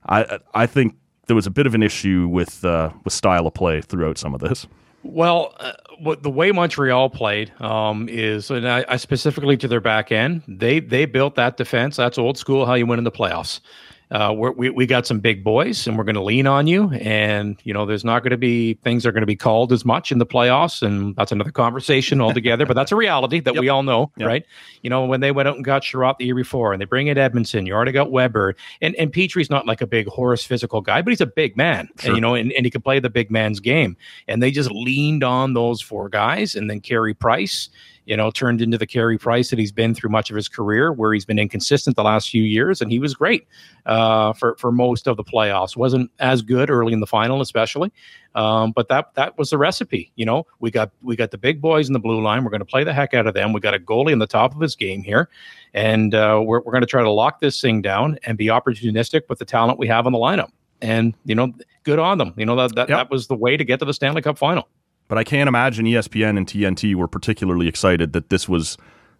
I 0.07 0.39
I 0.53 0.65
think 0.65 0.95
there 1.27 1.35
was 1.35 1.47
a 1.47 1.51
bit 1.51 1.67
of 1.67 1.75
an 1.75 1.83
issue 1.83 2.27
with 2.29 2.63
uh, 2.63 2.91
with 3.03 3.13
style 3.13 3.47
of 3.47 3.53
play 3.53 3.81
throughout 3.81 4.17
some 4.17 4.33
of 4.33 4.39
this. 4.39 4.67
Well, 5.03 5.53
what 5.99 6.23
the 6.23 6.29
way 6.29 6.51
Montreal 6.51 7.09
played 7.09 7.51
um, 7.61 8.07
is, 8.09 8.49
and 8.51 8.67
I, 8.67 8.85
I 8.87 8.97
specifically 8.97 9.57
to 9.57 9.67
their 9.67 9.81
back 9.81 10.11
end, 10.11 10.43
they 10.47 10.79
they 10.79 11.05
built 11.05 11.35
that 11.35 11.57
defense. 11.57 11.95
That's 11.95 12.17
old 12.17 12.37
school. 12.37 12.65
How 12.65 12.73
you 12.73 12.85
win 12.85 12.99
in 12.99 13.03
the 13.03 13.11
playoffs. 13.11 13.59
Uh, 14.09 14.33
we're, 14.33 14.51
we 14.51 14.69
we 14.69 14.85
got 14.85 15.05
some 15.05 15.19
big 15.19 15.43
boys, 15.43 15.85
and 15.85 15.97
we're 15.97 16.05
going 16.05 16.15
to 16.15 16.23
lean 16.23 16.47
on 16.47 16.65
you. 16.65 16.89
And 16.93 17.59
you 17.65 17.73
know, 17.73 17.85
there's 17.85 18.05
not 18.05 18.23
going 18.23 18.31
to 18.31 18.37
be 18.37 18.75
things 18.75 19.05
are 19.05 19.11
going 19.11 19.21
to 19.21 19.25
be 19.27 19.35
called 19.35 19.73
as 19.73 19.83
much 19.83 20.13
in 20.13 20.17
the 20.17 20.25
playoffs, 20.25 20.81
and 20.81 21.13
that's 21.17 21.33
another 21.33 21.51
conversation 21.51 22.21
altogether. 22.21 22.65
but 22.65 22.73
that's 22.75 22.93
a 22.93 22.95
reality 22.95 23.41
that 23.41 23.55
we 23.59 23.67
all 23.67 23.83
know, 23.83 24.09
Yep. 24.17 24.27
right? 24.27 24.45
You 24.81 24.89
know, 24.89 25.05
when 25.05 25.19
they 25.19 25.31
went 25.31 25.49
out 25.49 25.55
and 25.57 25.65
got 25.65 25.81
Chiarot 25.83 26.17
the 26.19 26.25
year 26.25 26.35
before, 26.35 26.71
and 26.71 26.81
they 26.81 26.85
bring 26.85 27.07
in 27.07 27.17
Edmundson, 27.17 27.67
you 27.67 27.73
already 27.73 27.91
got 27.91 28.09
Weber, 28.09 28.55
and 28.81 28.95
and 28.95 29.11
Petry's 29.11 29.49
not 29.49 29.65
like 29.65 29.81
a 29.81 29.87
big 29.87 30.07
horse 30.07 30.45
physical 30.45 30.79
guy, 30.79 31.01
but 31.01 31.09
he's 31.11 31.19
a 31.21 31.25
big 31.25 31.57
man, 31.57 31.89
Sure. 31.99 32.09
and 32.11 32.15
you 32.15 32.21
know, 32.21 32.33
and, 32.33 32.53
and 32.53 32.65
he 32.65 32.69
can 32.69 32.81
play 32.81 32.99
the 33.01 33.09
big 33.09 33.29
man's 33.29 33.59
game. 33.59 33.97
And 34.29 34.41
they 34.41 34.51
just 34.51 34.71
leaned 34.71 35.25
on 35.25 35.53
those 35.53 35.81
four 35.81 36.07
guys, 36.07 36.55
and 36.55 36.69
then 36.69 36.79
Carey 36.79 37.13
Price 37.13 37.67
you 38.07 38.15
know, 38.17 38.31
turned 38.31 38.61
into 38.61 38.77
the 38.77 38.87
Carey 38.87 39.17
Price 39.17 39.49
that 39.49 39.59
he's 39.59 39.71
been 39.73 39.93
through 39.93 40.09
much 40.09 40.29
of 40.29 40.35
his 40.37 40.47
career, 40.47 40.93
where 40.93 41.13
he's 41.13 41.25
been 41.25 41.37
inconsistent 41.37 41.95
the 41.97 42.03
last 42.03 42.29
few 42.29 42.41
years, 42.41 42.81
and 42.81 42.89
he 42.89 42.99
was 42.99 43.13
great 43.13 43.45
uh, 43.85 44.31
for 44.33 44.55
for 44.57 44.71
most 44.71 45.07
of 45.07 45.17
the 45.17 45.23
playoffs. 45.23 45.75
wasn't 45.75 46.09
as 46.19 46.41
good 46.41 46.69
early 46.69 46.93
in 46.93 47.01
the 47.01 47.05
final, 47.07 47.41
especially, 47.41 47.91
um, 48.33 48.71
but 48.71 48.87
that 48.87 49.13
that 49.15 49.37
was 49.37 49.49
the 49.49 49.57
recipe. 49.57 50.11
You 50.15 50.25
know, 50.25 50.47
we 50.61 50.71
got 50.71 50.89
we 51.01 51.17
got 51.17 51.31
the 51.31 51.37
big 51.37 51.59
boys 51.61 51.87
in 51.87 51.93
the 51.93 51.99
blue 51.99 52.21
line. 52.21 52.43
We're 52.45 52.49
going 52.51 52.61
to 52.61 52.65
play 52.65 52.85
the 52.85 52.93
heck 52.93 53.13
out 53.13 53.27
of 53.27 53.33
them. 53.33 53.51
We 53.51 53.59
got 53.59 53.73
a 53.73 53.79
goalie 53.79 54.13
in 54.13 54.19
the 54.19 54.25
top 54.27 54.55
of 54.55 54.61
his 54.61 54.75
game 54.75 55.03
here, 55.03 55.29
and 55.73 56.15
uh, 56.15 56.41
we're 56.43 56.61
we're 56.61 56.71
going 56.71 56.81
to 56.81 56.87
try 56.87 57.03
to 57.03 57.11
lock 57.11 57.41
this 57.41 57.59
thing 57.59 57.81
down 57.81 58.17
and 58.23 58.37
be 58.37 58.45
opportunistic 58.47 59.23
with 59.27 59.39
the 59.39 59.45
talent 59.45 59.79
we 59.79 59.87
have 59.87 60.05
on 60.05 60.13
the 60.13 60.17
lineup. 60.17 60.49
And 60.81 61.13
you 61.25 61.35
know, 61.35 61.51
good 61.83 61.99
on 61.99 62.19
them. 62.19 62.33
You 62.37 62.45
know 62.45 62.55
that 62.55 62.73
that, 62.75 62.87
Yep. 62.87 62.97
that 62.97 63.09
was 63.09 63.27
the 63.27 63.35
way 63.35 63.57
to 63.57 63.65
get 63.65 63.79
to 63.79 63.85
the 63.85 63.93
Stanley 63.93 64.21
Cup 64.21 64.37
final. 64.37 64.69
But 65.07 65.17
I 65.17 65.23
can't 65.23 65.47
imagine 65.47 65.85
ESPN 65.85 66.37
and 66.37 66.45
TNT 66.45 66.95
were 66.95 67.07
particularly 67.07 67.67
excited 67.67 68.13
that 68.13 68.29
this 68.29 68.49
was 68.49 68.77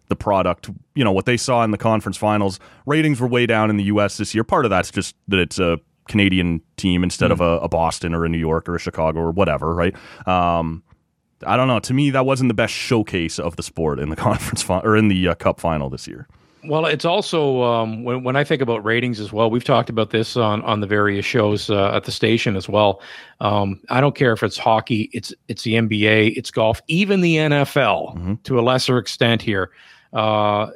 the 0.08 0.16
product. 0.16 0.70
You 0.94 1.04
know, 1.04 1.12
what 1.12 1.26
they 1.26 1.36
saw 1.36 1.64
in 1.64 1.70
the 1.70 1.78
conference 1.78 2.16
finals, 2.16 2.58
ratings 2.86 3.20
were 3.20 3.28
way 3.28 3.46
down 3.46 3.70
in 3.70 3.76
the 3.76 3.84
U.S. 3.84 4.16
this 4.16 4.34
year. 4.34 4.44
Part 4.44 4.64
of 4.64 4.70
that's 4.70 4.90
just 4.90 5.16
that 5.28 5.38
it's 5.38 5.58
a 5.58 5.78
Canadian 6.08 6.62
team 6.76 7.04
instead 7.04 7.30
of 7.30 7.40
a, 7.40 7.58
a 7.58 7.68
Boston 7.68 8.14
or 8.14 8.24
a 8.24 8.28
New 8.28 8.38
York 8.38 8.68
or 8.68 8.74
a 8.74 8.78
Chicago 8.78 9.20
or 9.20 9.30
whatever, 9.30 9.74
right? 9.74 9.94
Um, 10.26 10.82
I 11.46 11.56
don't 11.56 11.68
know. 11.68 11.78
To 11.78 11.94
me, 11.94 12.10
that 12.10 12.26
wasn't 12.26 12.48
the 12.48 12.54
best 12.54 12.72
showcase 12.74 13.38
of 13.38 13.56
the 13.56 13.62
sport 13.62 14.00
in 14.00 14.08
the 14.08 14.16
conference 14.28 14.62
fi- 14.62 14.80
or 14.80 14.96
in 14.96 15.08
the 15.08 15.28
uh, 15.28 15.34
cup 15.34 15.60
final 15.60 15.88
this 15.88 16.08
year. 16.08 16.26
Well, 16.64 16.86
it's 16.86 17.04
also 17.04 17.62
um, 17.62 18.04
when 18.04 18.24
when 18.24 18.36
I 18.36 18.44
think 18.44 18.60
about 18.62 18.84
ratings 18.84 19.20
as 19.20 19.32
well. 19.32 19.50
We've 19.50 19.64
talked 19.64 19.90
about 19.90 20.10
this 20.10 20.36
on 20.36 20.62
on 20.62 20.80
the 20.80 20.86
various 20.86 21.24
shows 21.24 21.70
uh, 21.70 21.92
at 21.94 22.04
the 22.04 22.12
station 22.12 22.56
as 22.56 22.68
well. 22.68 23.00
Um, 23.40 23.80
I 23.90 24.00
don't 24.00 24.14
care 24.14 24.32
if 24.32 24.42
it's 24.42 24.58
hockey, 24.58 25.10
it's 25.12 25.32
it's 25.48 25.62
the 25.62 25.74
NBA, 25.74 26.36
it's 26.36 26.50
golf, 26.50 26.80
even 26.88 27.20
the 27.20 27.36
NFL 27.36 28.42
to 28.44 28.58
a 28.58 28.62
lesser 28.62 28.98
extent 28.98 29.42
here. 29.42 29.70
Uh, 30.12 30.70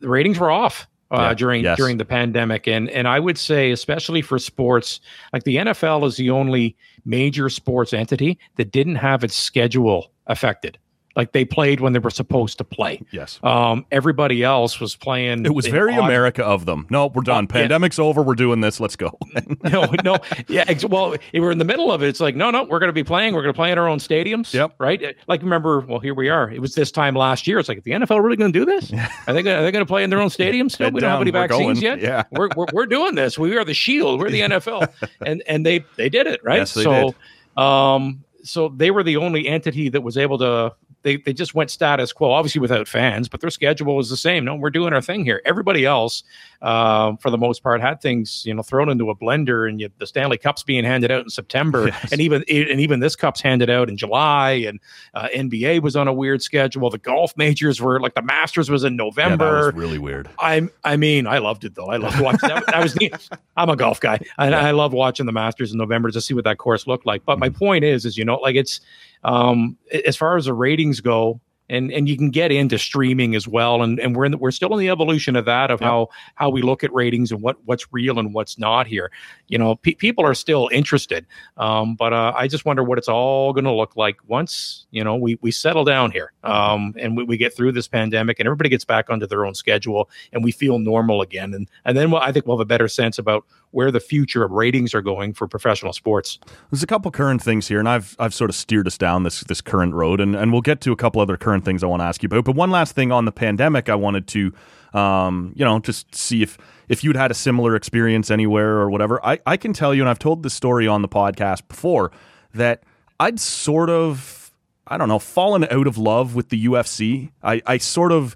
the 0.00 0.08
ratings 0.08 0.38
were 0.38 0.50
off 0.50 0.88
uh, 1.10 1.16
Yeah, 1.16 1.34
during 1.34 1.64
yes. 1.64 1.76
during 1.76 1.98
the 1.98 2.04
pandemic, 2.04 2.66
and 2.66 2.90
and 2.90 3.06
I 3.06 3.20
would 3.20 3.38
say 3.38 3.70
especially 3.70 4.22
for 4.22 4.38
sports, 4.38 5.00
like 5.32 5.44
the 5.44 5.56
NFL 5.56 6.06
is 6.06 6.16
the 6.16 6.30
only 6.30 6.76
major 7.04 7.48
sports 7.48 7.92
entity 7.92 8.38
that 8.56 8.72
didn't 8.72 8.96
have 8.96 9.24
its 9.24 9.34
schedule 9.34 10.10
affected. 10.26 10.78
Like 11.18 11.32
they 11.32 11.44
played 11.44 11.80
when 11.80 11.92
they 11.92 11.98
were 11.98 12.10
supposed 12.10 12.56
to 12.58 12.64
play. 12.64 13.02
Yes. 13.10 13.40
Um, 13.42 13.84
everybody 13.90 14.44
else 14.44 14.80
was 14.80 14.96
playing. 14.96 15.44
It 15.44 15.54
was 15.54 15.66
very 15.66 15.94
odd- 15.94 16.04
America 16.04 16.44
of 16.44 16.64
them. 16.64 16.86
No, 16.88 17.08
we're 17.08 17.22
done. 17.22 17.44
Uh, 17.44 17.58
yeah. 17.58 17.66
Pandemic's 17.66 17.98
over. 17.98 18.22
We're 18.22 18.36
doing 18.36 18.60
this. 18.60 18.78
Let's 18.78 18.96
go. 18.96 19.18
no, 19.64 19.92
no, 20.04 20.18
yeah. 20.48 20.64
Ex- 20.68 20.84
well, 20.84 21.16
we're 21.34 21.50
in 21.50 21.58
the 21.58 21.64
middle 21.64 21.90
of 21.90 22.02
it. 22.02 22.08
It's 22.08 22.20
like, 22.20 22.36
no, 22.36 22.50
no, 22.50 22.62
we're 22.64 22.78
going 22.78 22.88
to 22.88 22.94
be 22.94 23.04
playing. 23.04 23.34
We're 23.34 23.42
going 23.42 23.52
to 23.52 23.56
play 23.58 23.72
in 23.72 23.78
our 23.78 23.88
own 23.88 23.98
stadiums. 23.98 24.54
Yep. 24.54 24.76
Right. 24.78 25.16
Like, 25.26 25.42
remember? 25.42 25.80
Well, 25.80 25.98
here 25.98 26.14
we 26.14 26.28
are. 26.28 26.50
It 26.50 26.60
was 26.60 26.74
this 26.74 26.92
time 26.92 27.16
last 27.16 27.46
year. 27.46 27.58
It's 27.58 27.68
like, 27.68 27.82
the 27.82 27.90
NFL 27.90 28.22
really 28.22 28.36
going 28.36 28.52
to 28.52 28.58
do 28.58 28.64
this? 28.64 28.92
Are 29.26 29.34
they 29.34 29.42
going? 29.42 29.56
Are 29.56 29.62
they 29.62 29.72
going 29.72 29.84
to 29.84 29.88
play 29.88 30.04
in 30.04 30.10
their 30.10 30.20
own 30.20 30.28
stadiums? 30.28 30.78
No, 30.78 30.86
Head 30.86 30.94
we 30.94 31.00
don't 31.00 31.10
have 31.10 31.20
any 31.20 31.32
vaccines 31.32 31.80
going. 31.80 31.98
yet. 31.98 32.00
Yeah. 32.00 32.22
we're, 32.30 32.48
we're 32.56 32.66
we're 32.72 32.86
doing 32.86 33.16
this. 33.16 33.38
We 33.38 33.56
are 33.56 33.64
the 33.64 33.74
shield. 33.74 34.20
We're 34.20 34.30
the 34.30 34.42
NFL, 34.42 34.92
and 35.26 35.42
and 35.48 35.66
they 35.66 35.84
they 35.96 36.08
did 36.08 36.28
it 36.28 36.40
right. 36.44 36.58
Yes, 36.58 36.70
so, 36.72 37.14
um, 37.60 38.22
so 38.44 38.68
they 38.68 38.90
were 38.90 39.02
the 39.02 39.16
only 39.16 39.48
entity 39.48 39.88
that 39.88 40.02
was 40.02 40.16
able 40.16 40.38
to. 40.38 40.74
They, 41.02 41.16
they 41.16 41.32
just 41.32 41.54
went 41.54 41.70
status 41.70 42.12
quo, 42.12 42.32
obviously 42.32 42.60
without 42.60 42.88
fans, 42.88 43.28
but 43.28 43.40
their 43.40 43.50
schedule 43.50 43.94
was 43.96 44.10
the 44.10 44.16
same. 44.16 44.44
No, 44.44 44.56
we're 44.56 44.70
doing 44.70 44.92
our 44.92 45.00
thing 45.00 45.24
here. 45.24 45.40
Everybody 45.44 45.84
else, 45.86 46.24
uh, 46.60 47.14
for 47.20 47.30
the 47.30 47.38
most 47.38 47.62
part, 47.62 47.80
had 47.80 48.00
things 48.00 48.42
you 48.44 48.52
know 48.52 48.62
thrown 48.62 48.88
into 48.88 49.08
a 49.08 49.14
blender, 49.14 49.68
and 49.68 49.80
you, 49.80 49.90
the 49.98 50.06
Stanley 50.08 50.38
Cup's 50.38 50.64
being 50.64 50.82
handed 50.84 51.10
out 51.12 51.22
in 51.22 51.30
September, 51.30 51.86
Yes. 51.86 52.10
and 52.12 52.20
even 52.20 52.42
and 52.48 52.80
even 52.80 52.98
this 52.98 53.14
cup's 53.14 53.40
handed 53.40 53.70
out 53.70 53.88
in 53.88 53.96
July, 53.96 54.50
and 54.66 54.80
uh, 55.14 55.28
NBA 55.34 55.82
was 55.82 55.94
on 55.94 56.08
a 56.08 56.12
weird 56.12 56.42
schedule. 56.42 56.90
The 56.90 56.98
golf 56.98 57.32
majors 57.36 57.80
were 57.80 58.00
like 58.00 58.14
the 58.14 58.22
Masters 58.22 58.68
was 58.68 58.82
in 58.82 58.94
Yeah, 58.94 59.04
November. 59.04 59.66
was 59.66 59.74
really 59.74 59.98
weird. 59.98 60.28
I'm. 60.40 60.68
I 60.82 60.96
mean, 60.96 61.28
I 61.28 61.38
loved 61.38 61.64
it 61.64 61.76
though. 61.76 61.90
I 61.90 61.96
loved 61.98 62.20
watching 62.20 62.48
that. 62.48 62.66
that 62.66 62.82
was 62.82 62.96
neat. 62.96 63.14
I'm 63.56 63.70
a 63.70 63.76
golf 63.76 64.00
guy, 64.00 64.18
and 64.36 64.52
I 64.54 64.72
love 64.72 64.92
watching 64.92 65.26
the 65.26 65.32
Masters 65.32 65.70
in 65.70 65.78
November 65.78 66.10
to 66.10 66.20
see 66.20 66.34
what 66.34 66.42
that 66.44 66.58
course 66.58 66.86
looked 66.88 67.06
like. 67.06 67.24
But 67.24 67.38
my 67.38 67.48
point 67.50 67.84
is, 67.84 68.04
is 68.04 68.18
you 68.18 68.24
know, 68.24 68.34
like 68.36 68.56
it's 68.56 68.80
um, 69.24 69.76
as 70.06 70.16
far 70.16 70.36
as 70.36 70.46
the 70.46 70.54
ratings 70.54 71.00
go. 71.00 71.40
And, 71.70 71.92
and 71.92 72.08
you 72.08 72.16
can 72.16 72.30
get 72.30 72.50
into 72.50 72.78
streaming 72.78 73.34
as 73.34 73.46
well, 73.46 73.82
and, 73.82 74.00
and 74.00 74.16
we're 74.16 74.24
in 74.24 74.32
the, 74.32 74.38
we're 74.38 74.52
still 74.52 74.72
in 74.72 74.78
the 74.78 74.88
evolution 74.88 75.36
of 75.36 75.44
that 75.44 75.70
of 75.70 75.80
how 75.80 76.08
how 76.34 76.48
we 76.48 76.62
look 76.62 76.82
at 76.82 76.90
ratings 76.94 77.30
and 77.30 77.42
what 77.42 77.58
what's 77.66 77.92
real 77.92 78.18
and 78.18 78.32
what's 78.32 78.58
not 78.58 78.86
here. 78.86 79.12
You 79.48 79.58
know, 79.58 79.76
pe- 79.76 79.92
people 79.92 80.24
are 80.24 80.32
still 80.32 80.70
interested, 80.72 81.26
um, 81.58 81.94
but 81.94 82.14
uh, 82.14 82.32
I 82.34 82.48
just 82.48 82.64
wonder 82.64 82.82
what 82.82 82.96
it's 82.96 83.06
all 83.06 83.52
going 83.52 83.66
to 83.66 83.70
look 83.70 83.96
like 83.96 84.16
once 84.26 84.86
you 84.92 85.04
know 85.04 85.14
we 85.14 85.38
we 85.42 85.50
settle 85.50 85.84
down 85.84 86.10
here, 86.10 86.32
um, 86.42 86.94
and 86.98 87.18
we, 87.18 87.24
we 87.24 87.36
get 87.36 87.54
through 87.54 87.72
this 87.72 87.86
pandemic, 87.86 88.38
and 88.40 88.46
everybody 88.46 88.70
gets 88.70 88.86
back 88.86 89.10
onto 89.10 89.26
their 89.26 89.44
own 89.44 89.54
schedule, 89.54 90.08
and 90.32 90.42
we 90.42 90.52
feel 90.52 90.78
normal 90.78 91.20
again, 91.20 91.52
and 91.52 91.68
and 91.84 91.98
then 91.98 92.10
we'll, 92.10 92.22
I 92.22 92.32
think 92.32 92.46
we'll 92.46 92.56
have 92.56 92.64
a 92.64 92.66
better 92.66 92.88
sense 92.88 93.18
about 93.18 93.44
where 93.70 93.90
the 93.90 94.00
future 94.00 94.42
of 94.44 94.50
ratings 94.50 94.94
are 94.94 95.02
going 95.02 95.34
for 95.34 95.46
professional 95.46 95.92
sports. 95.92 96.38
There's 96.70 96.82
a 96.82 96.86
couple 96.86 97.10
current 97.10 97.42
things 97.42 97.68
here, 97.68 97.78
and 97.78 97.88
I've 97.88 98.16
I've 98.18 98.34
sort 98.34 98.50
of 98.50 98.56
steered 98.56 98.86
us 98.86 98.96
down 98.96 99.22
this 99.22 99.40
this 99.42 99.60
current 99.60 99.94
road, 99.94 100.20
and, 100.20 100.34
and 100.34 100.52
we'll 100.52 100.62
get 100.62 100.80
to 100.82 100.92
a 100.92 100.96
couple 100.96 101.20
other 101.20 101.36
current 101.36 101.64
things 101.64 101.82
I 101.82 101.86
want 101.86 102.00
to 102.00 102.04
ask 102.06 102.22
you 102.22 102.28
about. 102.28 102.44
But 102.44 102.54
one 102.54 102.70
last 102.70 102.94
thing 102.94 103.12
on 103.12 103.24
the 103.24 103.32
pandemic, 103.32 103.88
I 103.88 103.94
wanted 103.94 104.26
to, 104.28 104.52
um, 104.94 105.52
you 105.54 105.64
know, 105.64 105.78
just 105.80 106.14
see 106.14 106.42
if 106.42 106.58
if 106.88 107.04
you'd 107.04 107.16
had 107.16 107.30
a 107.30 107.34
similar 107.34 107.76
experience 107.76 108.30
anywhere 108.30 108.78
or 108.78 108.90
whatever. 108.90 109.24
I 109.24 109.38
I 109.46 109.56
can 109.56 109.72
tell 109.72 109.94
you, 109.94 110.02
and 110.02 110.08
I've 110.08 110.18
told 110.18 110.42
this 110.42 110.54
story 110.54 110.86
on 110.86 111.02
the 111.02 111.08
podcast 111.08 111.68
before, 111.68 112.10
that 112.54 112.82
I'd 113.20 113.38
sort 113.38 113.90
of 113.90 114.50
I 114.86 114.96
don't 114.96 115.08
know 115.08 115.18
fallen 115.18 115.64
out 115.70 115.86
of 115.86 115.98
love 115.98 116.34
with 116.34 116.48
the 116.48 116.66
UFC. 116.66 117.32
I 117.42 117.60
I 117.66 117.78
sort 117.78 118.12
of 118.12 118.34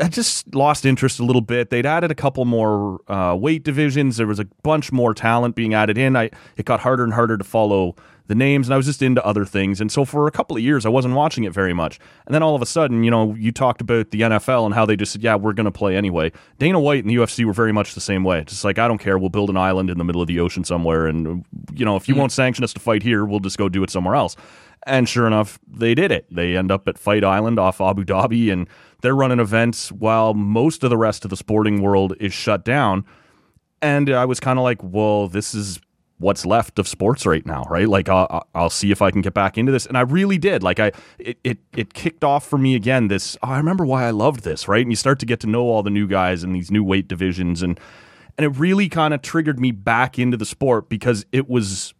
I 0.00 0.08
just 0.08 0.54
lost 0.54 0.84
interest 0.84 1.20
a 1.20 1.24
little 1.24 1.40
bit. 1.40 1.70
They'd 1.70 1.86
added 1.86 2.10
a 2.10 2.14
couple 2.14 2.44
more 2.44 3.00
uh, 3.10 3.34
weight 3.34 3.62
divisions. 3.62 4.18
There 4.18 4.26
was 4.26 4.38
a 4.38 4.44
bunch 4.62 4.92
more 4.92 5.14
talent 5.14 5.56
being 5.56 5.72
added 5.72 5.96
in. 5.96 6.16
I 6.16 6.30
it 6.56 6.66
got 6.66 6.80
harder 6.80 7.02
and 7.02 7.14
harder 7.14 7.38
to 7.38 7.44
follow 7.44 7.96
the 8.26 8.34
names, 8.34 8.68
and 8.68 8.74
I 8.74 8.76
was 8.76 8.86
just 8.86 9.02
into 9.02 9.24
other 9.24 9.44
things. 9.44 9.80
And 9.80 9.90
so 9.90 10.04
for 10.04 10.26
a 10.26 10.30
couple 10.30 10.56
of 10.56 10.62
years, 10.62 10.84
I 10.84 10.90
wasn't 10.90 11.14
watching 11.14 11.44
it 11.44 11.52
very 11.52 11.72
much. 11.72 11.98
And 12.26 12.34
then 12.34 12.42
all 12.42 12.54
of 12.54 12.62
a 12.62 12.66
sudden, 12.66 13.02
you 13.02 13.10
know, 13.10 13.34
you 13.34 13.50
talked 13.52 13.80
about 13.80 14.10
the 14.10 14.20
NFL 14.20 14.66
and 14.66 14.74
how 14.74 14.84
they 14.84 14.96
just 14.96 15.12
said, 15.12 15.22
"Yeah, 15.22 15.36
we're 15.36 15.54
going 15.54 15.64
to 15.64 15.72
play 15.72 15.96
anyway." 15.96 16.30
Dana 16.58 16.78
White 16.78 17.02
and 17.02 17.10
the 17.10 17.16
UFC 17.16 17.44
were 17.46 17.54
very 17.54 17.72
much 17.72 17.94
the 17.94 18.00
same 18.02 18.22
way. 18.22 18.44
Just 18.44 18.64
like 18.64 18.78
I 18.78 18.86
don't 18.86 18.98
care, 18.98 19.18
we'll 19.18 19.30
build 19.30 19.48
an 19.48 19.56
island 19.56 19.88
in 19.88 19.96
the 19.96 20.04
middle 20.04 20.20
of 20.20 20.28
the 20.28 20.40
ocean 20.40 20.62
somewhere, 20.62 21.06
and 21.06 21.44
you 21.74 21.86
know, 21.86 21.96
if 21.96 22.06
you 22.06 22.14
won't 22.14 22.32
sanction 22.32 22.62
us 22.64 22.74
to 22.74 22.80
fight 22.80 23.02
here, 23.02 23.24
we'll 23.24 23.40
just 23.40 23.56
go 23.56 23.70
do 23.70 23.82
it 23.82 23.90
somewhere 23.90 24.14
else. 24.14 24.36
And 24.86 25.08
sure 25.08 25.26
enough, 25.26 25.58
they 25.68 25.94
did 25.94 26.10
it. 26.10 26.26
They 26.30 26.56
end 26.56 26.70
up 26.70 26.88
at 26.88 26.98
Fight 26.98 27.22
Island 27.22 27.58
off 27.58 27.80
Abu 27.80 28.04
Dhabi, 28.04 28.52
and 28.52 28.68
they're 29.02 29.14
running 29.14 29.40
events 29.40 29.90
while 29.90 30.34
most 30.34 30.84
of 30.84 30.90
the 30.90 30.96
rest 30.96 31.24
of 31.24 31.30
the 31.30 31.36
sporting 31.36 31.82
world 31.82 32.14
is 32.20 32.32
shut 32.32 32.64
down. 32.64 33.04
And 33.82 34.10
I 34.10 34.24
was 34.24 34.40
kind 34.40 34.58
of 34.58 34.62
like, 34.62 34.82
well, 34.82 35.28
this 35.28 35.54
is 35.54 35.80
what's 36.18 36.44
left 36.44 36.78
of 36.78 36.86
sports 36.86 37.24
right 37.24 37.44
now, 37.46 37.64
right? 37.70 37.88
Like, 37.88 38.08
I'll, 38.08 38.46
I'll 38.54 38.70
see 38.70 38.90
if 38.90 39.00
I 39.00 39.10
can 39.10 39.22
get 39.22 39.32
back 39.32 39.56
into 39.56 39.72
this. 39.72 39.86
And 39.86 39.96
I 39.96 40.02
really 40.02 40.36
did. 40.36 40.62
Like, 40.62 40.78
I 40.78 40.92
it, 41.18 41.38
it 41.42 41.58
it 41.74 41.94
kicked 41.94 42.22
off 42.22 42.46
for 42.46 42.58
me 42.58 42.74
again. 42.74 43.08
This 43.08 43.36
oh, 43.42 43.48
I 43.48 43.56
remember 43.56 43.84
why 43.84 44.04
I 44.06 44.10
loved 44.10 44.44
this, 44.44 44.68
right? 44.68 44.82
And 44.82 44.92
you 44.92 44.96
start 44.96 45.18
to 45.20 45.26
get 45.26 45.40
to 45.40 45.46
know 45.46 45.62
all 45.62 45.82
the 45.82 45.90
new 45.90 46.06
guys 46.06 46.44
and 46.44 46.54
these 46.54 46.70
new 46.70 46.84
weight 46.84 47.08
divisions, 47.08 47.62
and 47.62 47.80
and 48.38 48.44
it 48.44 48.58
really 48.58 48.88
kind 48.88 49.14
of 49.14 49.22
triggered 49.22 49.58
me 49.58 49.70
back 49.70 50.18
into 50.18 50.36
the 50.36 50.46
sport 50.46 50.88
because 50.88 51.24
it 51.32 51.48
was 51.48 51.94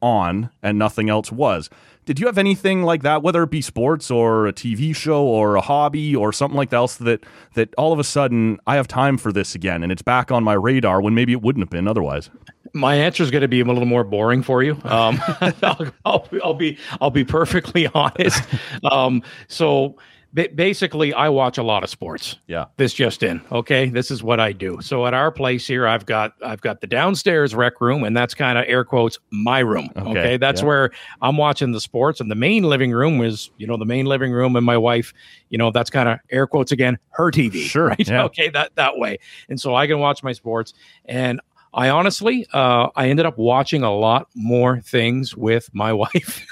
on 0.00 0.50
and 0.62 0.78
nothing 0.78 1.10
else 1.10 1.32
was. 1.32 1.68
Did 2.08 2.18
you 2.18 2.24
have 2.24 2.38
anything 2.38 2.84
like 2.84 3.02
that, 3.02 3.22
whether 3.22 3.42
it 3.42 3.50
be 3.50 3.60
sports 3.60 4.10
or 4.10 4.46
a 4.46 4.52
TV 4.54 4.96
show 4.96 5.26
or 5.26 5.56
a 5.56 5.60
hobby 5.60 6.16
or 6.16 6.32
something 6.32 6.56
like 6.56 6.70
that 6.70 6.78
else 6.78 6.96
that 6.96 7.22
that 7.52 7.74
all 7.76 7.92
of 7.92 7.98
a 7.98 8.04
sudden 8.04 8.58
I 8.66 8.76
have 8.76 8.88
time 8.88 9.18
for 9.18 9.30
this 9.30 9.54
again 9.54 9.82
and 9.82 9.92
it's 9.92 10.00
back 10.00 10.32
on 10.32 10.42
my 10.42 10.54
radar 10.54 11.02
when 11.02 11.14
maybe 11.14 11.32
it 11.32 11.42
wouldn't 11.42 11.62
have 11.62 11.68
been 11.68 11.86
otherwise? 11.86 12.30
My 12.72 12.94
answer 12.94 13.22
is 13.22 13.30
going 13.30 13.42
to 13.42 13.48
be 13.48 13.60
a 13.60 13.64
little 13.64 13.84
more 13.84 14.04
boring 14.04 14.42
for 14.42 14.62
you. 14.62 14.80
Um, 14.84 15.20
I'll, 15.62 15.86
I'll, 16.06 16.28
I'll 16.42 16.54
be 16.54 16.78
I'll 16.98 17.10
be 17.10 17.24
perfectly 17.24 17.86
honest. 17.94 18.42
Um, 18.90 19.22
so 19.48 19.96
ba- 20.32 20.48
basically, 20.54 21.12
I 21.14 21.28
watch 21.28 21.58
a 21.58 21.62
lot 21.62 21.82
of 21.84 21.90
sports. 21.90 22.36
Yeah. 22.46 22.66
This 22.76 22.92
just 22.94 23.22
in. 23.22 23.40
Okay, 23.52 23.88
this 23.88 24.10
is 24.10 24.22
what 24.22 24.40
I 24.40 24.52
do. 24.52 24.78
So 24.80 25.06
at 25.06 25.14
our 25.14 25.30
place 25.30 25.66
here, 25.66 25.86
I've 25.86 26.06
got 26.06 26.32
I've 26.44 26.60
got 26.60 26.80
the 26.80 26.86
downstairs 26.86 27.54
rec 27.54 27.80
room, 27.80 28.04
and 28.04 28.16
that's 28.16 28.34
kind 28.34 28.58
of 28.58 28.64
air 28.68 28.84
quotes 28.84 29.18
my 29.30 29.60
room. 29.60 29.90
Okay, 29.96 30.10
Okay, 30.10 30.36
that's 30.36 30.60
yeah. 30.60 30.66
where 30.66 30.90
I'm 31.22 31.36
watching 31.36 31.72
the 31.72 31.80
sports, 31.80 32.20
and 32.20 32.30
the 32.30 32.34
main 32.36 32.64
living 32.64 32.92
room 32.92 33.20
is 33.22 33.50
you 33.58 33.66
know 33.66 33.76
the 33.76 33.86
main 33.86 34.06
living 34.06 34.32
room, 34.32 34.56
and 34.56 34.64
my 34.64 34.76
wife, 34.78 35.12
you 35.50 35.58
know, 35.58 35.70
that's 35.70 35.90
kind 35.90 36.08
of 36.08 36.18
air 36.30 36.46
quotes 36.46 36.72
again 36.72 36.98
her 37.10 37.30
TV. 37.30 37.62
Sure, 37.68 37.88
right? 37.88 38.08
yeah. 38.08 38.24
Okay, 38.24 38.48
that 38.50 38.74
that 38.76 38.98
way, 38.98 39.18
and 39.48 39.60
so 39.60 39.74
I 39.74 39.86
can 39.86 39.98
watch 39.98 40.22
my 40.22 40.32
sports 40.32 40.74
and. 41.04 41.40
I 41.74 41.90
honestly, 41.90 42.46
uh, 42.54 42.88
I 42.96 43.10
ended 43.10 43.26
up 43.26 43.36
watching 43.36 43.82
a 43.82 43.94
lot 43.94 44.28
more 44.34 44.80
things 44.80 45.36
with 45.36 45.68
my 45.74 45.92
wife 46.04 46.46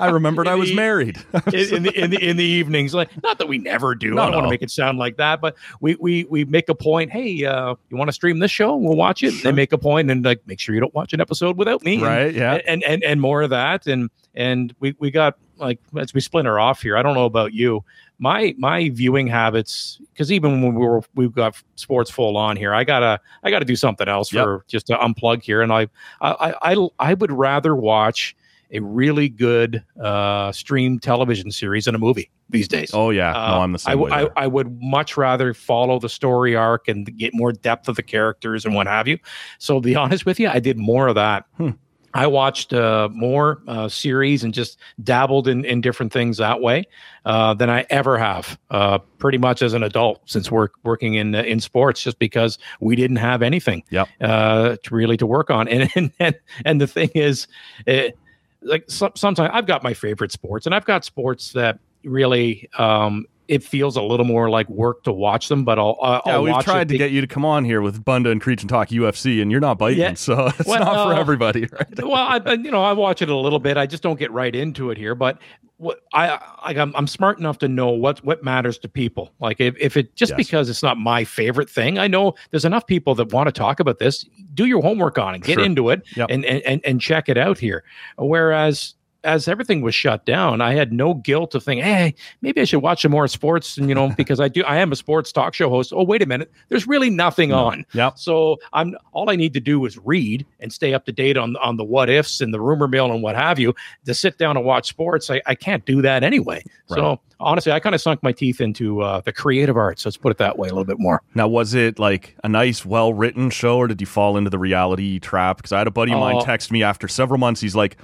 I 0.00 0.10
remembered 0.10 0.48
I 0.48 0.54
was 0.54 0.70
The- 0.70 0.74
married. 0.76 1.18
in, 1.52 1.74
in 1.76 1.82
the 1.84 1.92
in 2.00 2.10
the 2.10 2.28
in 2.30 2.36
the 2.36 2.44
evenings. 2.44 2.94
Like, 2.94 3.10
not 3.22 3.38
that 3.38 3.46
we 3.48 3.58
never 3.58 3.94
do. 3.94 4.10
No, 4.14 4.22
I 4.22 4.24
don't 4.26 4.34
want 4.36 4.46
to 4.46 4.50
make 4.50 4.62
it 4.62 4.70
sound 4.70 4.98
like 4.98 5.16
that, 5.18 5.40
but 5.40 5.56
we 5.80 5.96
we 6.00 6.24
we 6.24 6.44
make 6.44 6.68
a 6.68 6.74
point. 6.74 7.10
Hey, 7.12 7.44
uh, 7.44 7.74
you 7.90 7.96
want 7.96 8.08
to 8.08 8.12
stream 8.12 8.38
this 8.38 8.50
show? 8.50 8.74
We'll 8.76 8.96
watch 8.96 9.22
it. 9.22 9.42
They 9.42 9.52
make 9.52 9.72
a 9.72 9.78
point 9.78 10.10
and 10.10 10.24
like 10.24 10.40
make 10.46 10.58
sure 10.60 10.74
you 10.74 10.80
don't 10.80 10.94
watch 10.94 11.12
an 11.12 11.20
episode 11.20 11.56
without 11.56 11.84
me. 11.84 11.94
and- 11.94 12.02
Right, 12.02 12.34
yeah. 12.34 12.58
And 12.66 12.82
and 12.84 13.02
and 13.04 13.20
more 13.20 13.42
of 13.42 13.50
that. 13.50 13.86
And 13.86 14.10
and 14.34 14.74
we 14.80 14.94
we 14.98 15.10
got 15.10 15.36
like 15.58 15.78
as 15.98 16.14
we 16.14 16.20
splinter 16.20 16.58
off 16.58 16.80
here. 16.82 16.96
I 16.96 17.02
don't 17.02 17.14
know 17.14 17.26
about 17.26 17.52
you. 17.52 17.84
My 18.22 18.54
my 18.58 18.90
viewing 18.90 19.26
habits, 19.26 19.98
because 20.12 20.30
even 20.30 20.60
when 20.62 20.74
we 20.74 20.86
were 20.86 21.00
we've 21.14 21.32
got 21.34 21.56
sports 21.76 22.10
full 22.10 22.36
on 22.36 22.56
here, 22.56 22.74
I 22.74 22.84
gotta 22.84 23.18
I 23.42 23.50
gotta 23.50 23.64
do 23.64 23.76
something 23.76 24.08
else 24.08 24.30
Yep. 24.32 24.44
for 24.44 24.64
just 24.68 24.86
to 24.88 24.96
unplug 24.98 25.42
here. 25.42 25.62
And 25.62 25.72
I 25.72 25.88
I 26.20 26.54
I, 26.62 26.88
I 26.98 27.14
would 27.14 27.32
rather 27.32 27.74
watch 27.74 28.36
a 28.72 28.80
really 28.80 29.28
good 29.28 29.82
uh, 30.02 30.52
streamed 30.52 31.02
television 31.02 31.50
series 31.50 31.86
and 31.86 31.94
a 31.96 31.98
movie 31.98 32.30
these 32.48 32.68
days. 32.68 32.90
Oh 32.94 33.10
yeah, 33.10 33.30
Uh, 33.32 33.54
no, 33.56 33.60
I'm 33.62 33.72
the 33.72 33.78
same 33.78 33.98
w- 33.98 34.12
way. 34.14 34.28
I. 34.36 34.44
I 34.44 34.46
would 34.46 34.80
much 34.80 35.16
rather 35.16 35.54
follow 35.54 35.98
the 35.98 36.08
story 36.08 36.54
arc 36.56 36.88
and 36.88 37.06
get 37.18 37.32
more 37.34 37.52
depth 37.52 37.88
of 37.88 37.96
the 37.96 38.02
characters 38.02 38.64
and 38.64 38.74
what 38.74 38.86
have 38.86 39.06
you. 39.08 39.18
So, 39.58 39.74
to 39.76 39.80
be 39.80 39.94
honest 39.96 40.26
with 40.26 40.38
you, 40.40 40.48
I 40.48 40.60
did 40.60 40.76
more 40.78 41.08
of 41.08 41.14
that. 41.16 41.44
Hmm. 41.56 41.70
I 42.12 42.26
watched 42.26 42.72
uh, 42.72 43.08
more 43.12 43.62
uh, 43.68 43.88
series 43.88 44.42
and 44.42 44.52
just 44.52 44.80
dabbled 45.00 45.46
in, 45.46 45.64
in 45.64 45.80
different 45.80 46.12
things 46.12 46.38
that 46.38 46.60
way 46.60 46.82
uh, 47.24 47.54
than 47.54 47.70
I 47.70 47.86
ever 47.88 48.18
have, 48.18 48.58
uh, 48.72 48.98
pretty 49.18 49.38
much 49.38 49.62
as 49.62 49.74
an 49.74 49.84
adult 49.84 50.20
since 50.28 50.50
work 50.50 50.72
working 50.82 51.14
in 51.14 51.36
uh, 51.36 51.42
in 51.42 51.60
sports, 51.60 52.02
just 52.02 52.18
because 52.18 52.58
we 52.80 52.96
didn't 52.96 53.18
have 53.18 53.42
anything 53.42 53.84
Yep. 53.90 54.08
uh, 54.22 54.76
to 54.82 54.92
really 54.92 55.16
to 55.18 55.26
work 55.26 55.50
on. 55.50 55.68
And 55.68 55.88
and 55.94 56.10
and, 56.18 56.34
and 56.64 56.80
the 56.80 56.88
thing 56.88 57.10
is, 57.14 57.46
it, 57.86 58.18
like 58.62 58.84
some, 58.90 59.12
sometimes 59.14 59.50
I've 59.52 59.66
got 59.66 59.82
my 59.82 59.94
favorite 59.94 60.32
sports, 60.32 60.66
and 60.66 60.74
I've 60.74 60.84
got 60.84 61.04
sports 61.04 61.52
that 61.52 61.78
really 62.04 62.68
um, 62.78 63.26
it 63.50 63.62
feels 63.64 63.96
a 63.96 64.02
little 64.02 64.24
more 64.24 64.48
like 64.48 64.68
work 64.70 65.02
to 65.04 65.12
watch 65.12 65.48
them. 65.48 65.64
But 65.64 65.78
I'll, 65.78 65.98
uh, 66.00 66.20
yeah, 66.24 66.32
I'll 66.34 66.42
we've 66.44 66.52
watch 66.54 66.64
tried 66.64 66.88
to 66.88 66.96
get 66.96 67.10
you 67.10 67.20
to 67.20 67.26
come 67.26 67.44
on 67.44 67.64
here 67.64 67.82
with 67.82 68.04
Bunda 68.04 68.30
and 68.30 68.40
Creech 68.40 68.62
and 68.62 68.68
talk 68.70 68.88
UFC, 68.88 69.42
and 69.42 69.50
you're 69.50 69.60
not 69.60 69.76
biting, 69.78 69.98
Yeah. 69.98 70.14
so 70.14 70.46
it's 70.58 70.66
Well, 70.66 70.80
not 70.80 71.08
for 71.08 71.14
uh, 71.14 71.18
everybody, 71.20 71.66
right? 71.66 72.02
well, 72.04 72.14
I, 72.14 72.52
you 72.54 72.70
know, 72.70 72.82
I 72.82 72.92
watch 72.92 73.20
it 73.22 73.28
a 73.28 73.36
little 73.36 73.58
bit. 73.58 73.76
I 73.76 73.86
just 73.86 74.02
don't 74.02 74.18
get 74.18 74.30
right 74.32 74.54
into 74.54 74.90
it 74.90 74.96
here. 74.98 75.14
But 75.14 75.38
what 75.78 76.00
I, 76.12 76.28
I 76.62 76.74
I'm, 76.74 76.94
I'm 76.94 77.06
smart 77.06 77.38
enough 77.38 77.58
to 77.58 77.68
know 77.68 77.88
what 77.90 78.22
what 78.24 78.44
matters 78.44 78.76
to 78.78 78.88
people. 78.88 79.32
Like 79.40 79.60
if, 79.60 79.74
if 79.78 79.96
it 79.96 80.14
just 80.14 80.30
Yes. 80.30 80.36
because 80.36 80.68
it's 80.70 80.82
not 80.82 80.98
my 80.98 81.24
favorite 81.24 81.70
thing, 81.70 81.98
I 81.98 82.06
know 82.06 82.34
there's 82.50 82.64
enough 82.66 82.86
people 82.86 83.14
that 83.14 83.32
want 83.32 83.46
to 83.48 83.52
talk 83.52 83.80
about 83.80 83.98
this. 83.98 84.24
Do 84.54 84.66
your 84.66 84.82
homework 84.82 85.18
on 85.18 85.34
it, 85.34 85.42
get 85.42 85.54
Sure. 85.54 85.64
into 85.64 85.88
it, 85.90 86.02
Yep. 86.16 86.28
and 86.30 86.44
and 86.44 86.80
and 86.84 87.00
check 87.00 87.28
it 87.30 87.38
out 87.38 87.58
here. 87.58 87.82
Whereas 88.18 88.94
as 89.24 89.48
everything 89.48 89.80
was 89.82 89.94
shut 89.94 90.24
down, 90.24 90.60
I 90.60 90.74
had 90.74 90.92
no 90.92 91.14
guilt 91.14 91.54
of 91.54 91.62
thinking, 91.62 91.84
hey, 91.84 92.14
maybe 92.40 92.60
I 92.60 92.64
should 92.64 92.80
watch 92.82 93.02
some 93.02 93.10
more 93.10 93.28
sports. 93.28 93.76
And 93.76 93.88
you 93.88 93.94
know, 93.94 94.08
because 94.16 94.40
I 94.40 94.48
do, 94.48 94.62
I 94.64 94.76
am 94.78 94.92
a 94.92 94.96
sports 94.96 95.30
talk 95.32 95.54
show 95.54 95.68
host. 95.68 95.92
Oh, 95.94 96.02
wait 96.04 96.22
a 96.22 96.26
minute, 96.26 96.50
there's 96.68 96.86
really 96.86 97.10
nothing 97.10 97.52
on. 97.52 97.84
Yep. 97.92 98.18
So 98.18 98.58
I'm 98.72 98.96
all 99.12 99.28
I 99.30 99.36
need 99.36 99.52
to 99.54 99.60
do 99.60 99.84
is 99.84 99.98
read 99.98 100.46
and 100.60 100.72
stay 100.72 100.94
up 100.94 101.04
to 101.06 101.12
date 101.12 101.36
on 101.36 101.56
on 101.56 101.76
the 101.76 101.84
what 101.84 102.08
ifs 102.08 102.40
and 102.40 102.52
the 102.54 102.60
rumor 102.60 102.88
mill 102.88 103.12
and 103.12 103.22
what 103.22 103.36
have 103.36 103.58
you. 103.58 103.74
To 104.06 104.14
sit 104.14 104.38
down 104.38 104.56
and 104.56 104.64
watch 104.64 104.88
sports, 104.88 105.30
I, 105.30 105.40
I 105.46 105.54
can't 105.54 105.84
do 105.84 106.00
that 106.02 106.22
anyway. 106.24 106.62
So 106.86 107.20
honestly, 107.38 107.70
I 107.72 107.78
kind 107.80 107.94
of 107.94 108.00
sunk 108.00 108.22
my 108.22 108.32
teeth 108.32 108.60
into 108.60 109.00
uh, 109.02 109.20
the 109.20 109.32
creative 109.32 109.76
arts. 109.76 110.04
Let's 110.04 110.16
put 110.16 110.30
it 110.32 110.38
that 110.38 110.58
way 110.58 110.68
a 110.68 110.72
little 110.72 110.84
bit 110.84 110.98
more. 110.98 111.22
Now, 111.34 111.46
was 111.46 111.74
it 111.74 111.98
like 111.98 112.34
a 112.42 112.48
nice, 112.48 112.84
well 112.84 113.12
written 113.14 113.50
show, 113.50 113.76
or 113.78 113.86
did 113.86 114.00
you 114.00 114.06
fall 114.06 114.36
into 114.36 114.50
the 114.50 114.58
reality 114.58 115.18
trap? 115.20 115.58
Because 115.58 115.72
I 115.72 115.78
had 115.78 115.86
a 115.86 115.90
buddy 115.92 116.12
of 116.12 116.18
mine 116.18 116.36
Oh. 116.36 116.44
text 116.44 116.72
me 116.72 116.82
after 116.82 117.06
several 117.06 117.38
months. 117.38 117.60
He's 117.60 117.76
like, 117.76 117.96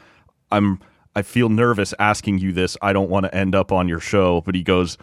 "I'm, 0.52 0.78
I 1.16 1.22
feel 1.22 1.48
nervous 1.48 1.92
asking 1.98 2.38
you 2.38 2.52
this. 2.52 2.76
I 2.80 2.92
don't 2.92 3.10
want 3.10 3.24
to 3.26 3.34
end 3.34 3.54
up 3.56 3.72
on 3.72 3.88
your 3.88 3.98
show." 4.00 4.42
But 4.42 4.54
he 4.54 4.62
goes, 4.62 4.96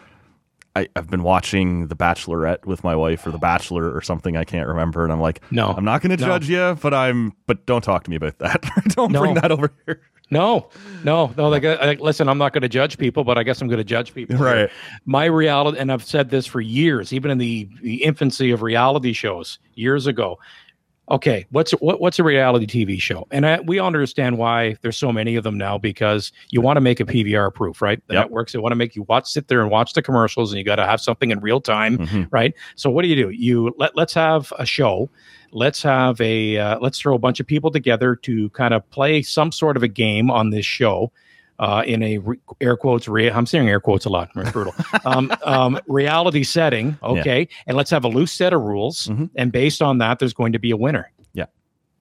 I, 0.74 0.88
"I've 0.96 1.10
been 1.10 1.22
watching 1.22 1.88
The 1.88 1.96
Bachelorette 1.96 2.64
with 2.64 2.82
my 2.82 2.96
wife, 2.96 3.26
or 3.26 3.30
The 3.32 3.38
Bachelor, 3.38 3.94
or 3.94 4.00
something. 4.00 4.36
I 4.36 4.44
can't 4.44 4.66
remember." 4.68 5.04
And 5.04 5.12
I'm 5.12 5.20
like, 5.20 5.40
No, 5.50 5.68
I'm 5.76 5.84
not 5.84 6.00
going 6.00 6.16
to 6.16 6.22
no. 6.24 6.26
judge 6.26 6.48
you, 6.48 6.78
but 6.80 6.94
I'm, 6.94 7.34
but 7.46 7.66
don't 7.66 7.84
talk 7.84 8.04
to 8.04 8.10
me 8.10 8.16
about 8.16 8.38
that. 8.38 8.64
don't 8.88 9.12
No. 9.12 9.20
bring 9.20 9.34
that 9.34 9.52
over 9.52 9.70
here." 9.84 10.00
No, 10.30 10.70
no, 11.04 11.32
no. 11.36 11.48
Like, 11.50 11.62
like, 11.64 12.00
listen, 12.00 12.30
I'm 12.30 12.38
not 12.38 12.54
going 12.54 12.62
to 12.62 12.68
judge 12.68 12.96
people, 12.96 13.24
but 13.24 13.36
I 13.36 13.42
guess 13.42 13.60
I'm 13.60 13.68
going 13.68 13.78
to 13.78 13.84
judge 13.84 14.14
people. 14.14 14.36
Right. 14.36 14.70
My 15.04 15.26
reality, 15.26 15.78
and 15.78 15.92
I've 15.92 16.02
said 16.02 16.30
this 16.30 16.46
for 16.46 16.62
years, 16.62 17.12
even 17.12 17.30
in 17.30 17.36
the, 17.36 17.68
the 17.82 18.02
infancy 18.02 18.50
of 18.50 18.62
reality 18.62 19.12
shows 19.12 19.58
years 19.74 20.06
ago. 20.06 20.38
Okay, 21.10 21.44
what's 21.50 21.72
what, 21.72 22.00
what's 22.00 22.18
a 22.18 22.24
reality 22.24 22.66
TV 22.66 22.98
show? 22.98 23.26
And 23.30 23.44
I, 23.44 23.60
we 23.60 23.78
understand 23.78 24.38
why 24.38 24.76
there's 24.80 24.96
so 24.96 25.12
many 25.12 25.36
of 25.36 25.44
them 25.44 25.58
now 25.58 25.76
because 25.76 26.32
you 26.48 26.62
want 26.62 26.78
to 26.78 26.80
make 26.80 26.98
a 26.98 27.04
PVR 27.04 27.52
proof, 27.52 27.82
right? 27.82 28.00
The 28.06 28.14
Yep. 28.14 28.24
networks 28.24 28.52
they 28.54 28.58
want 28.58 28.72
to 28.72 28.76
make 28.76 28.96
you 28.96 29.02
watch, 29.02 29.30
sit 29.30 29.48
there 29.48 29.60
and 29.60 29.70
watch 29.70 29.92
the 29.92 30.00
commercials, 30.00 30.50
and 30.50 30.58
you 30.58 30.64
got 30.64 30.76
to 30.76 30.86
have 30.86 31.02
something 31.02 31.30
in 31.30 31.40
real 31.40 31.60
time, 31.60 31.98
Mhm. 31.98 32.28
right? 32.30 32.54
So 32.76 32.88
what 32.88 33.02
do 33.02 33.08
you 33.08 33.16
do? 33.16 33.28
You 33.28 33.74
let 33.78 33.94
let's 33.96 34.14
have 34.14 34.50
a 34.58 34.64
show. 34.64 35.10
Let's 35.52 35.82
have 35.82 36.18
a 36.22 36.56
uh, 36.56 36.78
let's 36.80 36.98
throw 36.98 37.14
a 37.14 37.18
bunch 37.18 37.38
of 37.38 37.46
people 37.46 37.70
together 37.70 38.16
to 38.16 38.48
kind 38.50 38.72
of 38.72 38.88
play 38.90 39.20
some 39.20 39.52
sort 39.52 39.76
of 39.76 39.82
a 39.82 39.88
game 39.88 40.30
on 40.30 40.50
this 40.50 40.64
show. 40.64 41.12
Uh, 41.58 41.84
in 41.86 42.02
a 42.02 42.18
re- 42.18 42.40
air 42.60 42.76
quotes, 42.76 43.06
rea- 43.06 43.30
I'm 43.30 43.46
saying 43.46 43.68
air 43.68 43.78
quotes 43.78 44.04
a 44.06 44.08
lot. 44.08 44.28
It's 44.34 44.50
brutal. 44.50 44.74
um, 45.04 45.32
um, 45.44 45.78
reality 45.86 46.42
setting, 46.42 46.98
okay, 47.02 47.46
and 47.68 47.76
let's 47.76 47.90
have 47.90 48.02
a 48.04 48.08
loose 48.08 48.32
set 48.32 48.52
of 48.52 48.60
rules, 48.62 49.06
Mhm. 49.06 49.30
and 49.36 49.52
based 49.52 49.80
on 49.80 49.98
that, 49.98 50.18
there's 50.18 50.32
going 50.32 50.52
to 50.54 50.58
be 50.58 50.72
a 50.72 50.76
winner. 50.76 51.12
Yeah. 51.32 51.44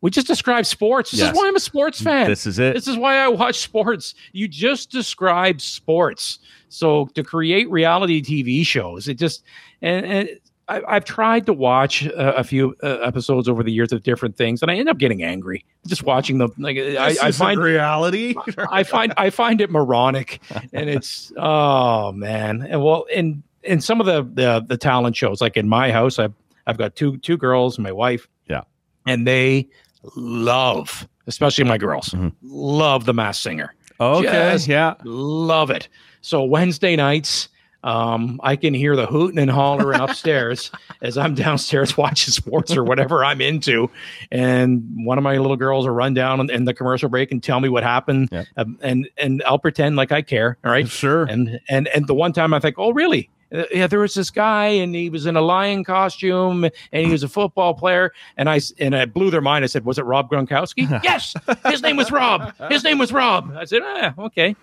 we 0.01 0.09
just 0.09 0.27
described 0.27 0.65
sports. 0.67 1.11
This 1.11 1.19
Yes. 1.21 1.31
is 1.31 1.37
why 1.37 1.47
I'm 1.47 1.55
a 1.55 1.59
sports 1.59 2.01
fan. 2.01 2.27
This 2.27 2.45
is 2.47 2.57
it. 2.59 2.73
This 2.73 2.87
is 2.87 2.97
why 2.97 3.17
I 3.17 3.27
watch 3.29 3.59
sports. 3.59 4.15
You 4.33 4.47
just 4.49 4.89
described 4.91 5.61
sports. 5.61 6.39
So 6.69 7.05
to 7.13 7.23
create 7.23 7.69
reality 7.69 8.21
TV 8.21 8.65
shows, 8.65 9.07
it 9.07 9.19
just 9.19 9.43
and, 9.83 10.05
and 10.05 10.29
I, 10.69 10.81
I've 10.87 11.03
tried 11.05 11.45
to 11.47 11.53
watch 11.53 12.07
uh, 12.07 12.33
a 12.37 12.43
few 12.43 12.75
uh, 12.81 12.99
episodes 13.03 13.49
over 13.49 13.63
the 13.63 13.71
years 13.71 13.91
of 13.91 14.03
different 14.03 14.37
things, 14.37 14.61
and 14.61 14.71
I 14.71 14.75
end 14.75 14.87
up 14.89 14.97
getting 14.97 15.21
angry 15.23 15.65
just 15.87 16.03
watching 16.03 16.37
them. 16.37 16.53
Like 16.57 16.77
I, 16.77 17.15
I 17.21 17.31
find 17.31 17.59
reality. 17.59 18.33
I 18.71 18.83
find 18.83 19.13
I 19.17 19.29
find 19.29 19.59
it 19.61 19.69
moronic, 19.69 20.39
and 20.71 20.89
it's 20.89 21.33
oh 21.37 22.11
man, 22.13 22.61
and 22.69 22.81
well, 22.81 23.03
in 23.13 23.43
in 23.63 23.81
some 23.81 23.99
of 23.99 24.05
the 24.05 24.23
the 24.23 24.65
the 24.65 24.77
talent 24.77 25.15
shows, 25.15 25.41
like 25.41 25.57
in 25.57 25.67
my 25.67 25.91
house, 25.91 26.17
I've 26.19 26.33
I've 26.65 26.77
got 26.77 26.95
two 26.95 27.17
two 27.17 27.35
girls, 27.37 27.77
and 27.77 27.83
my 27.83 27.91
wife, 27.91 28.27
Yeah. 28.47 28.61
and 29.05 29.27
they 29.27 29.67
love, 30.15 31.07
especially 31.27 31.65
my 31.65 31.77
girls, 31.77 32.09
Mhm. 32.09 32.33
love 32.41 33.05
the 33.05 33.13
Masked 33.13 33.43
Singer, 33.43 33.73
okay. 33.99 34.51
Just- 34.53 34.67
yeah. 34.67 34.93
love 35.03 35.69
it. 35.71 35.87
So 36.21 36.43
Wednesday 36.43 36.95
nights. 36.95 37.49
Um, 37.83 38.39
I 38.43 38.55
can 38.55 38.73
hear 38.73 38.95
the 38.95 39.05
hooting 39.05 39.37
and 39.39 39.51
hollering 39.51 39.99
upstairs 39.99 40.71
as 41.01 41.17
I'm 41.17 41.35
downstairs 41.35 41.97
watching 41.97 42.31
sports 42.31 42.75
or 42.77 42.83
whatever 42.83 43.25
I'm 43.25 43.41
into, 43.41 43.89
and 44.31 44.83
one 45.05 45.17
of 45.17 45.23
my 45.23 45.37
little 45.37 45.57
girls 45.57 45.85
will 45.85 45.93
run 45.93 46.13
down 46.13 46.49
in, 46.49 46.63
the 46.65 46.73
commercial 46.73 47.09
break 47.09 47.31
and 47.31 47.43
tell 47.43 47.59
me 47.59 47.67
what 47.69 47.83
happened, 47.83 48.29
Yeah. 48.31 48.45
um, 48.57 48.77
and 48.81 49.09
and 49.17 49.43
I'll 49.45 49.59
pretend 49.59 49.95
like 49.97 50.11
I 50.11 50.21
care. 50.21 50.57
All 50.63 50.71
right, 50.71 50.87
Sure. 50.87 51.23
and 51.25 51.59
and 51.69 51.87
and 51.89 52.07
the 52.07 52.13
one 52.13 52.31
time 52.33 52.53
I 52.53 52.59
think, 52.59 52.75
oh 52.79 52.93
really? 52.93 53.29
Uh, 53.53 53.65
yeah, 53.71 53.85
there 53.85 53.99
was 53.99 54.15
this 54.15 54.31
guy, 54.31 54.65
and 54.67 54.95
he 54.95 55.09
was 55.11 55.25
in 55.27 55.35
a 55.35 55.41
lion 55.41 55.83
costume, 55.83 56.63
and 56.63 57.05
he 57.05 57.11
was 57.11 57.21
a 57.21 57.27
football 57.29 57.73
player, 57.75 58.11
and 58.37 58.49
I 58.49 58.59
and 58.79 58.95
I 58.95 59.05
blew 59.05 59.29
their 59.29 59.41
mind. 59.41 59.63
I 59.63 59.67
said, 59.67 59.85
"Was 59.85 59.99
it 59.99 60.05
Rob 60.05 60.29
Gronkowski?" 60.29 60.89
yes, 61.03 61.35
his 61.67 61.81
name 61.83 61.97
was 61.97 62.11
Rob. 62.11 62.53
His 62.69 62.83
name 62.83 62.97
was 62.97 63.11
Rob. 63.13 63.53
I 63.55 63.65
said, 63.65 63.81
"Ah, 63.83 64.13
okay, 64.17 64.55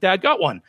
Dad 0.00 0.22
got 0.22 0.40
one." 0.40 0.62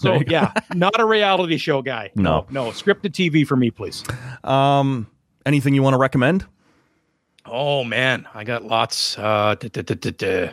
So 0.00 0.08
There 0.10 0.18
you 0.18 0.24
go. 0.24 0.30
yeah, 0.32 0.52
not 0.74 0.98
a 1.00 1.04
reality 1.06 1.56
show 1.56 1.80
guy. 1.82 2.10
No. 2.14 2.46
no, 2.50 2.66
no, 2.66 2.70
scripted 2.72 3.12
TV 3.12 3.46
for 3.46 3.56
me, 3.56 3.70
please. 3.70 4.04
Um, 4.44 5.06
anything 5.46 5.74
you 5.74 5.82
want 5.82 5.94
to 5.94 5.98
recommend? 5.98 6.44
Oh 7.46 7.82
man, 7.84 8.26
I 8.34 8.44
got 8.44 8.64
lots. 8.64 9.16
Uh, 9.16 9.54
duh, 9.58 9.68
duh, 9.72 9.82
duh, 9.82 9.94
duh, 9.94 10.10
duh. 10.10 10.52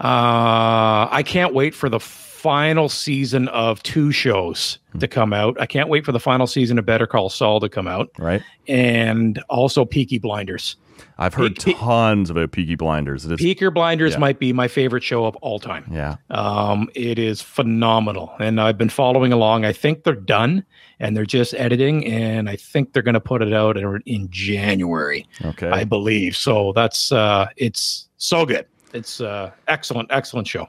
Uh, 0.00 1.08
I 1.10 1.22
can't 1.24 1.54
wait 1.54 1.74
for 1.74 1.88
the 1.88 2.00
final 2.00 2.88
season 2.88 3.48
of 3.48 3.82
two 3.82 4.12
shows 4.12 4.78
to 4.98 5.08
come 5.08 5.32
out. 5.32 5.56
I 5.60 5.66
can't 5.66 5.88
wait 5.88 6.04
for 6.04 6.12
the 6.12 6.20
final 6.20 6.46
season 6.46 6.78
of 6.78 6.84
Better 6.86 7.06
Call 7.06 7.28
Saul 7.30 7.60
to 7.60 7.68
come 7.68 7.86
out, 7.88 8.10
Right. 8.18 8.42
and 8.68 9.42
also 9.48 9.84
Peaky 9.84 10.18
Blinders. 10.18 10.76
I've 11.18 11.34
heard 11.34 11.56
Pe- 11.56 11.74
tons 11.74 12.30
about 12.30 12.52
Peaky 12.52 12.74
Blinders. 12.74 13.24
It 13.24 13.32
is, 13.32 13.38
Peaky 13.38 13.68
Blinders 13.70 14.12
yeah. 14.14 14.18
might 14.18 14.38
be 14.38 14.52
my 14.52 14.68
favorite 14.68 15.02
show 15.02 15.24
of 15.26 15.36
all 15.36 15.58
time. 15.58 15.84
yeah. 15.90 16.16
Um, 16.30 16.88
it 16.94 17.18
is 17.18 17.40
phenomenal, 17.40 18.34
and 18.40 18.60
I've 18.60 18.78
been 18.78 18.88
following 18.88 19.32
along. 19.32 19.64
I 19.64 19.72
think 19.72 20.04
they're 20.04 20.14
done, 20.14 20.64
and 21.00 21.16
they're 21.16 21.24
just 21.24 21.54
editing, 21.54 22.06
and 22.06 22.48
I 22.48 22.56
think 22.56 22.92
they're 22.92 23.02
going 23.02 23.14
to 23.14 23.20
put 23.20 23.42
it 23.42 23.52
out 23.52 23.76
in, 23.76 24.02
in 24.06 24.28
January. 24.30 25.26
Okay. 25.44 25.68
I 25.70 25.84
believe. 25.84 26.36
So 26.36 26.72
that's 26.74 27.12
uh, 27.12 27.46
it's 27.56 28.08
so 28.16 28.44
good. 28.44 28.66
It's 28.92 29.20
uh, 29.20 29.50
excellent, 29.68 30.10
excellent 30.12 30.46
show. 30.46 30.68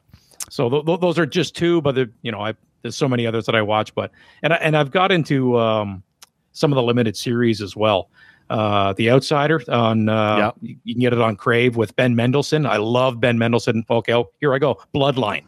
So 0.50 0.70
th- 0.70 0.86
th- 0.86 1.00
those 1.00 1.20
are 1.20 1.26
just 1.26 1.56
two, 1.56 1.82
but 1.82 1.96
the, 1.96 2.10
you 2.22 2.32
know, 2.32 2.42
I 2.42 2.54
there's 2.82 2.96
so 2.96 3.08
many 3.08 3.26
others 3.26 3.48
that 3.48 3.56
I 3.56 3.64
watch, 3.64 3.96
but 3.96 4.12
and 4.44 4.54
I, 4.54 4.58
and 4.58 4.78
I've 4.78 4.92
got 4.92 5.12
into 5.12 5.58
um, 5.58 6.04
some 6.52 6.72
of 6.72 6.76
the 6.76 6.84
limited 6.84 7.18
series 7.18 7.62
as 7.62 7.76
well. 7.76 8.10
Uh, 8.50 8.94
the 8.94 9.10
Outsider 9.10 9.62
on 9.70 10.08
uh, 10.10 10.38
Yeah. 10.38 10.52
you, 10.84 10.94
can 10.94 11.02
get 11.02 11.14
it 11.14 11.22
on 11.22 11.36
Crave 11.36 11.76
with 11.76 11.96
Ben 11.96 12.16
Mendelsohn. 12.16 12.66
I 12.66 12.78
love 12.78 13.20
Ben 13.20 13.38
Mendelsohn. 13.38 13.84
Okay, 13.90 14.14
oh, 14.14 14.30
here 14.40 14.54
I 14.54 14.60
go. 14.60 14.80
Bloodline. 14.94 15.46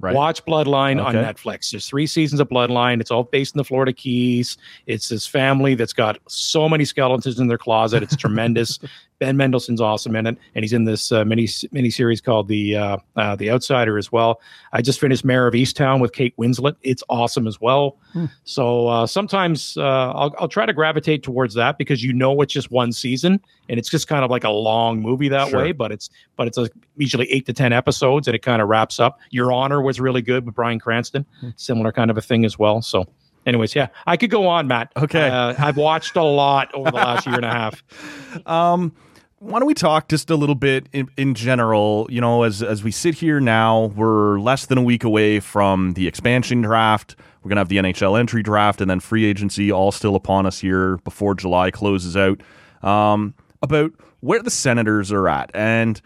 right. 0.00 0.14
Watch 0.14 0.44
Bloodline 0.44 1.02
on 1.04 1.14
Netflix. 1.14 1.70
There's 1.70 1.86
three 1.86 2.06
seasons 2.06 2.40
of 2.40 2.48
Bloodline. 2.48 3.00
It's 3.00 3.10
all 3.10 3.24
based 3.24 3.54
in 3.54 3.58
the 3.58 3.64
Florida 3.64 3.92
Keys. 3.92 4.56
It's 4.86 5.08
this 5.08 5.26
family 5.26 5.74
that's 5.74 5.92
got 5.92 6.18
so 6.28 6.68
many 6.68 6.84
skeletons 6.84 7.38
in 7.38 7.46
their 7.46 7.58
closet. 7.58 8.02
It's 8.02 8.16
tremendous. 8.16 8.78
ben 9.20 9.36
Mendelsohn's 9.36 9.80
awesome 9.80 10.16
in 10.16 10.26
it, 10.26 10.36
and 10.56 10.64
he's 10.64 10.72
in 10.72 10.84
this 10.84 11.12
uh, 11.12 11.24
mini 11.24 11.46
mini 11.70 11.90
series 11.90 12.20
called 12.20 12.48
the 12.48 12.74
uh, 12.74 12.96
uh, 13.16 13.36
the 13.36 13.50
Outsider 13.50 13.96
as 13.98 14.10
well. 14.10 14.40
I 14.72 14.82
just 14.82 14.98
finished 14.98 15.24
Mare 15.24 15.46
of 15.46 15.54
Easttown 15.54 16.00
with 16.00 16.12
Kate 16.12 16.36
Winslet. 16.36 16.74
It's 16.82 17.04
awesome 17.08 17.46
as 17.46 17.60
well. 17.60 17.98
Hmm. 18.12 18.24
So 18.44 18.88
uh, 18.88 19.06
sometimes 19.06 19.76
uh, 19.76 19.82
I'll 19.82 20.34
I'll 20.40 20.48
try 20.48 20.66
to 20.66 20.72
gravitate 20.72 21.22
towards 21.22 21.54
that 21.54 21.78
because 21.78 22.02
you 22.02 22.12
know 22.12 22.40
it's 22.40 22.52
just 22.52 22.72
one 22.72 22.90
season 22.90 23.40
and 23.68 23.78
it's 23.78 23.88
just 23.88 24.08
kind 24.08 24.24
of 24.24 24.30
like 24.32 24.42
a 24.42 24.50
long 24.50 25.00
movie 25.00 25.28
that 25.28 25.50
Sure. 25.50 25.60
way. 25.62 25.72
But 25.72 25.92
it's 25.92 26.10
but 26.36 26.48
it's 26.48 26.58
a, 26.58 26.68
usually 26.96 27.30
eight 27.30 27.46
to 27.46 27.52
ten 27.52 27.72
episodes 27.72 28.26
and 28.26 28.34
it 28.34 28.40
kind 28.42 28.60
of 28.60 28.68
wraps 28.68 28.98
up. 28.98 29.20
Your 29.30 29.52
Honor 29.52 29.80
was 29.80 30.00
really 30.00 30.22
good 30.22 30.44
with 30.46 30.54
Bryan 30.56 30.80
Cranston, 30.80 31.24
Hmm. 31.40 31.50
similar 31.56 31.92
kind 31.92 32.10
of 32.10 32.18
a 32.18 32.22
thing 32.22 32.44
as 32.44 32.58
well. 32.58 32.82
So. 32.82 33.06
Anyways, 33.46 33.74
yeah, 33.74 33.86
I 34.06 34.18
could 34.18 34.28
go 34.28 34.46
on, 34.46 34.66
Matt. 34.68 34.92
Okay. 34.98 35.26
uh, 35.30 35.54
I've 35.58 35.78
watched 35.78 36.14
a 36.14 36.22
lot 36.22 36.70
over 36.74 36.90
the 36.90 36.96
last 36.98 37.26
year 37.26 37.36
and 37.36 37.44
a 37.46 37.50
half. 37.50 37.82
Um, 38.46 38.92
why 39.40 39.58
don't 39.58 39.66
we 39.66 39.74
talk 39.74 40.08
just 40.08 40.28
a 40.28 40.36
little 40.36 40.54
bit 40.54 40.86
in, 40.92 41.08
in 41.16 41.34
general? 41.34 42.06
You 42.10 42.20
know, 42.20 42.42
as 42.42 42.62
as 42.62 42.84
we 42.84 42.90
sit 42.90 43.14
here 43.14 43.40
now, 43.40 43.86
we're 43.86 44.38
less 44.38 44.66
than 44.66 44.76
a 44.76 44.82
week 44.82 45.02
away 45.02 45.40
from 45.40 45.94
the 45.94 46.06
expansion 46.06 46.60
draft. 46.60 47.16
We're 47.42 47.48
gonna 47.48 47.62
have 47.62 47.70
the 47.70 47.78
NHL 47.78 48.20
entry 48.20 48.42
draft 48.42 48.82
and 48.82 48.90
then 48.90 49.00
free 49.00 49.24
agency 49.24 49.72
all 49.72 49.92
still 49.92 50.14
upon 50.14 50.44
us 50.44 50.60
here 50.60 50.98
before 50.98 51.34
July 51.34 51.70
closes 51.70 52.16
out. 52.16 52.42
Um, 52.82 53.34
about 53.62 53.92
where 54.20 54.42
the 54.42 54.50
Senators 54.50 55.10
are 55.10 55.28
at 55.28 55.50
and. 55.54 56.00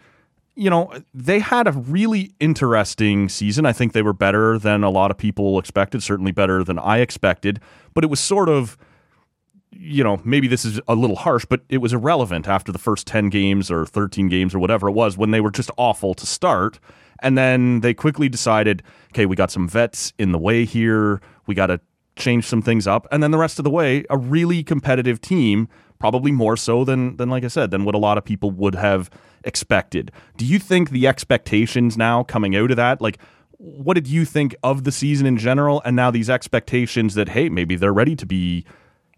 You 0.57 0.69
know, 0.69 0.89
they 1.13 1.39
had 1.39 1.67
a 1.67 1.73
really 1.73 2.33
interesting 2.39 3.27
season. 3.27 3.65
I 3.65 3.73
think 3.73 3.91
they 3.91 4.01
were 4.01 4.13
better 4.13 4.57
than 4.57 4.85
a 4.85 4.89
lot 4.89 5.11
of 5.11 5.17
people 5.17 5.59
expected, 5.59 6.01
certainly 6.01 6.31
better 6.31 6.63
than 6.63 6.79
I 6.79 6.99
expected. 6.99 7.59
But 7.93 8.05
it 8.05 8.09
was 8.09 8.21
sort 8.21 8.47
of 8.47 8.77
you 9.77 10.03
know, 10.03 10.21
maybe 10.23 10.47
this 10.47 10.65
is 10.65 10.79
a 10.87 10.95
little 10.95 11.15
harsh, 11.15 11.45
but 11.45 11.61
it 11.69 11.79
was 11.79 11.93
irrelevant 11.93 12.47
after 12.47 12.71
the 12.71 12.79
first 12.79 13.05
10 13.07 13.29
games 13.29 13.69
or 13.69 13.85
13 13.85 14.29
games 14.29 14.55
or 14.55 14.59
whatever 14.59 14.87
it 14.87 14.93
was 14.93 15.17
when 15.17 15.31
they 15.31 15.41
were 15.41 15.51
just 15.51 15.69
awful 15.77 16.13
to 16.13 16.25
start. 16.25 16.79
And 17.21 17.37
then 17.37 17.81
they 17.81 17.93
quickly 17.93 18.29
decided, 18.29 18.83
okay, 19.11 19.25
we 19.25 19.35
got 19.35 19.51
some 19.51 19.67
vets 19.67 20.13
in 20.17 20.31
the 20.31 20.37
way 20.37 20.65
here. 20.65 21.21
We 21.47 21.55
got 21.55 21.67
to 21.67 21.79
change 22.15 22.45
some 22.45 22.61
things 22.61 22.87
up. 22.87 23.07
And 23.11 23.21
then 23.21 23.31
the 23.31 23.37
rest 23.37 23.59
of 23.59 23.63
the 23.63 23.69
way, 23.69 24.05
a 24.09 24.17
really 24.17 24.63
competitive 24.63 25.21
team, 25.21 25.67
probably 25.99 26.31
more 26.31 26.57
so 26.57 26.83
than, 26.83 27.17
than 27.17 27.29
like 27.29 27.43
I 27.43 27.47
said, 27.47 27.71
than 27.71 27.85
what 27.85 27.95
a 27.95 27.99
lot 27.99 28.17
of 28.17 28.25
people 28.25 28.51
would 28.51 28.75
have 28.75 29.09
expected. 29.43 30.11
Do 30.37 30.45
you 30.45 30.59
think 30.59 30.89
the 30.89 31.07
expectations 31.07 31.97
now 31.97 32.23
coming 32.23 32.55
out 32.55 32.71
of 32.71 32.77
that, 32.77 33.01
like, 33.01 33.17
what 33.57 33.93
did 33.93 34.07
you 34.07 34.25
think 34.25 34.55
of 34.63 34.83
the 34.83 34.91
season 34.91 35.25
in 35.25 35.37
general, 35.37 35.81
and 35.85 35.95
now 35.95 36.11
these 36.11 36.29
expectations 36.29 37.15
that 37.15 37.29
hey, 37.29 37.47
maybe 37.47 37.75
they're 37.75 37.93
ready 37.93 38.15
to 38.15 38.25
be, 38.25 38.65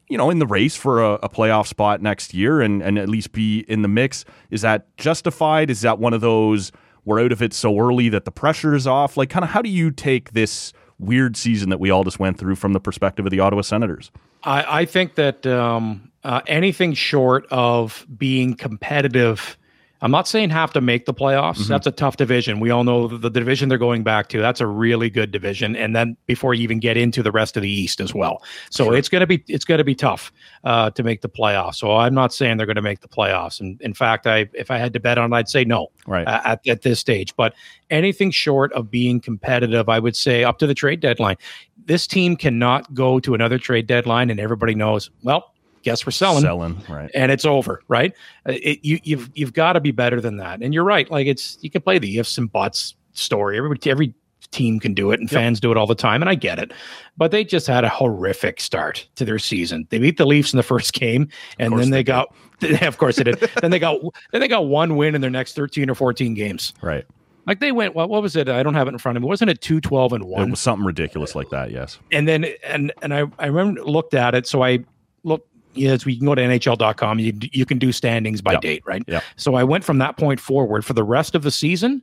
you 0.08 0.18
know, 0.18 0.30
in 0.30 0.40
the 0.40 0.48
race 0.48 0.76
for 0.76 1.04
a, 1.04 1.14
a 1.16 1.30
playoff 1.30 1.68
spot 1.68 2.02
next 2.02 2.34
year 2.34 2.62
and 2.62 2.82
and 2.82 2.98
at 2.98 3.10
least 3.10 3.32
be 3.32 3.60
in 3.68 3.82
the 3.82 3.88
mix? 3.88 4.26
Is 4.50 4.62
that 4.62 4.96
justified? 4.98 5.70
Is 5.70 5.82
that 5.82 6.00
one 6.00 6.14
of 6.14 6.22
those 6.22 6.72
we're 7.08 7.22
out 7.22 7.32
of 7.32 7.42
it 7.42 7.54
so 7.54 7.80
early 7.80 8.10
that 8.10 8.26
the 8.26 8.32
pressure 8.32 8.76
is 8.76 8.86
off? 8.86 9.16
Like, 9.16 9.30
kind 9.30 9.44
of, 9.44 9.50
how 9.50 9.62
do 9.62 9.70
you 9.70 9.92
take 9.92 10.34
this 10.34 10.74
weird 11.00 11.38
season 11.38 11.70
that 11.70 11.80
we 11.80 11.90
all 11.90 12.04
just 12.04 12.20
went 12.20 12.38
through 12.38 12.56
from 12.56 12.74
the 12.74 12.82
perspective 12.82 13.26
of 13.26 13.32
the 13.32 13.40
Ottawa 13.40 13.62
Senators? 13.62 14.12
I, 14.44 14.82
I 14.82 14.86
think 14.86 15.16
that 15.16 15.48
um, 15.48 16.12
uh, 16.26 16.42
anything 16.48 16.94
short 16.94 17.48
of 17.50 18.06
being 18.18 18.56
competitive 18.56 19.58
I'm 20.02 20.12
not 20.12 20.28
saying 20.28 20.50
have 20.52 20.74
to 20.74 20.82
make 20.82 21.06
the 21.06 21.14
playoffs. 21.14 21.58
Mm-hmm. 21.58 21.70
That's 21.70 21.88
a 21.88 21.92
tough 21.92 22.18
division. 22.18 22.60
We 22.60 22.70
all 22.70 22.84
know 22.84 23.08
the, 23.08 23.30
division 23.30 23.70
they're 23.70 23.78
going 23.78 24.04
back 24.04 24.30
to. 24.30 24.40
That's 24.40 24.62
a 24.62 24.68
really 24.68 25.10
good 25.10 25.32
division. 25.32 25.76
And 25.76 25.96
then 25.96 26.18
before 26.26 26.54
you 26.54 26.64
even 26.64 26.80
get 26.80 26.98
into 26.98 27.24
the 27.24 27.32
rest 27.32 27.58
of 27.58 27.64
the 27.64 27.70
East 27.70 28.00
as 28.00 28.14
well, 28.14 28.44
so 28.70 28.86
sure. 28.86 28.96
it's 28.96 29.10
gonna 29.10 29.28
be 29.28 29.44
it's 29.48 29.66
gonna 29.66 29.84
be 29.84 29.96
tough 29.96 30.32
uh, 30.64 30.90
to 30.92 31.04
make 31.04 31.22
the 31.22 31.30
playoffs. 31.30 31.76
So 31.76 31.96
I'm 31.96 32.14
not 32.14 32.34
saying 32.34 32.58
they're 32.58 32.66
going 32.66 32.76
to 32.76 32.82
make 32.82 33.02
the 33.02 33.08
playoffs. 33.08 33.60
And 33.60 33.80
in 33.82 33.94
fact, 33.94 34.28
I 34.28 34.50
if 34.54 34.72
I 34.72 34.78
had 34.78 34.94
to 34.94 35.00
bet 35.00 35.18
on, 35.18 35.34
it, 35.34 35.36
I'd 35.36 35.50
say 35.50 35.64
no. 35.64 35.88
Right 36.06 36.28
uh, 36.28 36.42
at 36.44 36.68
at 36.68 36.82
this 36.82 37.00
stage. 37.00 37.36
But 37.36 37.54
anything 37.90 38.32
short 38.32 38.72
of 38.74 38.92
being 38.92 39.20
competitive, 39.20 39.90
I 39.90 40.00
would 40.00 40.16
say 40.16 40.44
up 40.44 40.60
to 40.60 40.68
the 40.68 40.74
trade 40.74 41.00
deadline. 41.00 41.38
This 41.86 42.06
team 42.06 42.36
cannot 42.36 42.94
go 42.94 43.20
to 43.20 43.34
another 43.34 43.58
trade 43.58 43.88
deadline 43.88 44.30
and 44.30 44.40
everybody 44.40 44.76
knows. 44.76 45.10
Well, 45.24 45.54
guess 45.88 46.06
we're 46.06 46.12
selling, 46.12 46.42
selling, 46.42 46.84
right? 46.90 47.10
And 47.14 47.32
it's 47.32 47.46
over, 47.46 47.82
right? 47.88 48.14
Uh, 48.48 48.54
it, 48.62 48.84
you, 48.84 49.00
you've 49.04 49.30
you've 49.34 49.54
got 49.54 49.74
to 49.74 49.80
be 49.80 49.92
better 49.92 50.20
than 50.20 50.36
that. 50.38 50.62
And 50.62 50.74
you're 50.74 50.84
right. 50.84 51.10
Like 51.10 51.28
it's 51.28 51.58
you 51.62 51.70
can 51.70 51.82
play 51.82 51.98
the 51.98 52.18
ifs 52.20 52.38
and 52.38 52.52
buts 52.52 52.96
story. 53.14 53.58
Everybody, 53.58 53.90
every 53.90 54.14
team 54.52 54.82
can 54.82 54.94
do 54.94 55.12
it, 55.12 55.20
and 55.22 55.32
yep. 55.32 55.40
fans 55.40 55.62
do 55.62 55.72
it 55.72 55.78
all 55.78 55.88
the 55.88 55.96
time, 55.96 56.22
and 56.22 56.30
I 56.30 56.36
get 56.36 56.60
it. 56.60 56.74
But 57.16 57.32
they 57.32 57.46
just 57.46 57.68
had 57.68 57.86
a 57.86 57.90
horrific 57.90 58.60
start 58.60 59.08
to 59.16 59.24
their 59.24 59.40
season. 59.40 59.88
They 59.90 60.00
beat 60.00 60.18
the 60.18 60.26
Leafs 60.26 60.52
in 60.52 60.58
the 60.58 60.64
first 60.64 60.94
game, 60.94 61.30
and 61.58 61.72
then 61.80 61.90
they, 61.90 62.00
they 62.00 62.04
got, 62.04 62.36
of 62.82 62.98
course, 62.98 63.16
they 63.16 63.24
did. 63.24 63.40
then 63.62 63.72
they 63.72 63.80
got 63.80 64.02
then 64.34 64.42
they 64.42 64.50
got 64.50 64.68
one 64.68 64.98
win 64.98 65.16
in 65.16 65.22
their 65.22 65.30
next 65.30 65.54
thirteen 65.54 65.90
or 65.90 65.96
fourteen 65.96 66.34
games. 66.34 66.74
Right. 66.82 67.06
Like 67.46 67.62
they 67.62 67.72
went, 67.72 67.96
well, 67.96 68.10
what 68.10 68.22
was 68.22 68.36
it? 68.36 68.50
I 68.50 68.62
don't 68.62 68.74
have 68.74 68.90
it 68.90 68.92
in 68.92 68.98
front 68.98 69.16
of 69.16 69.24
me. 69.24 69.30
Wasn't 69.30 69.50
it 69.50 69.62
two 69.62 69.80
twelve 69.80 70.12
and 70.12 70.26
one? 70.26 70.48
It 70.48 70.50
was 70.50 70.60
something 70.60 70.86
ridiculous 70.86 71.34
like 71.34 71.50
that. 71.52 71.72
Yes. 71.72 71.98
And 72.12 72.28
then 72.28 72.46
and 72.66 72.92
and 73.02 73.14
I 73.14 73.24
I 73.40 73.46
remember 73.46 73.86
looked 73.86 74.14
at 74.14 74.36
it. 74.36 74.46
So 74.48 74.66
I 74.66 74.80
yes, 75.74 76.06
we 76.06 76.18
can 76.18 76.26
go 76.26 76.36
to 76.36 76.42
NHL.com. 76.42 77.20
You 77.20 77.34
you 77.52 77.66
can 77.66 77.78
do 77.78 77.92
standings 77.92 78.42
by 78.42 78.54
yep. 78.54 78.62
date, 78.62 78.84
right? 78.86 79.04
Yeah. 79.08 79.22
So 79.36 79.56
I 79.56 79.64
went 79.64 79.84
from 79.84 79.98
that 80.00 80.18
point 80.18 80.40
forward 80.40 80.86
for 80.86 80.94
the 80.94 81.04
rest 81.04 81.36
of 81.36 81.44
the 81.44 81.52
season. 81.52 82.02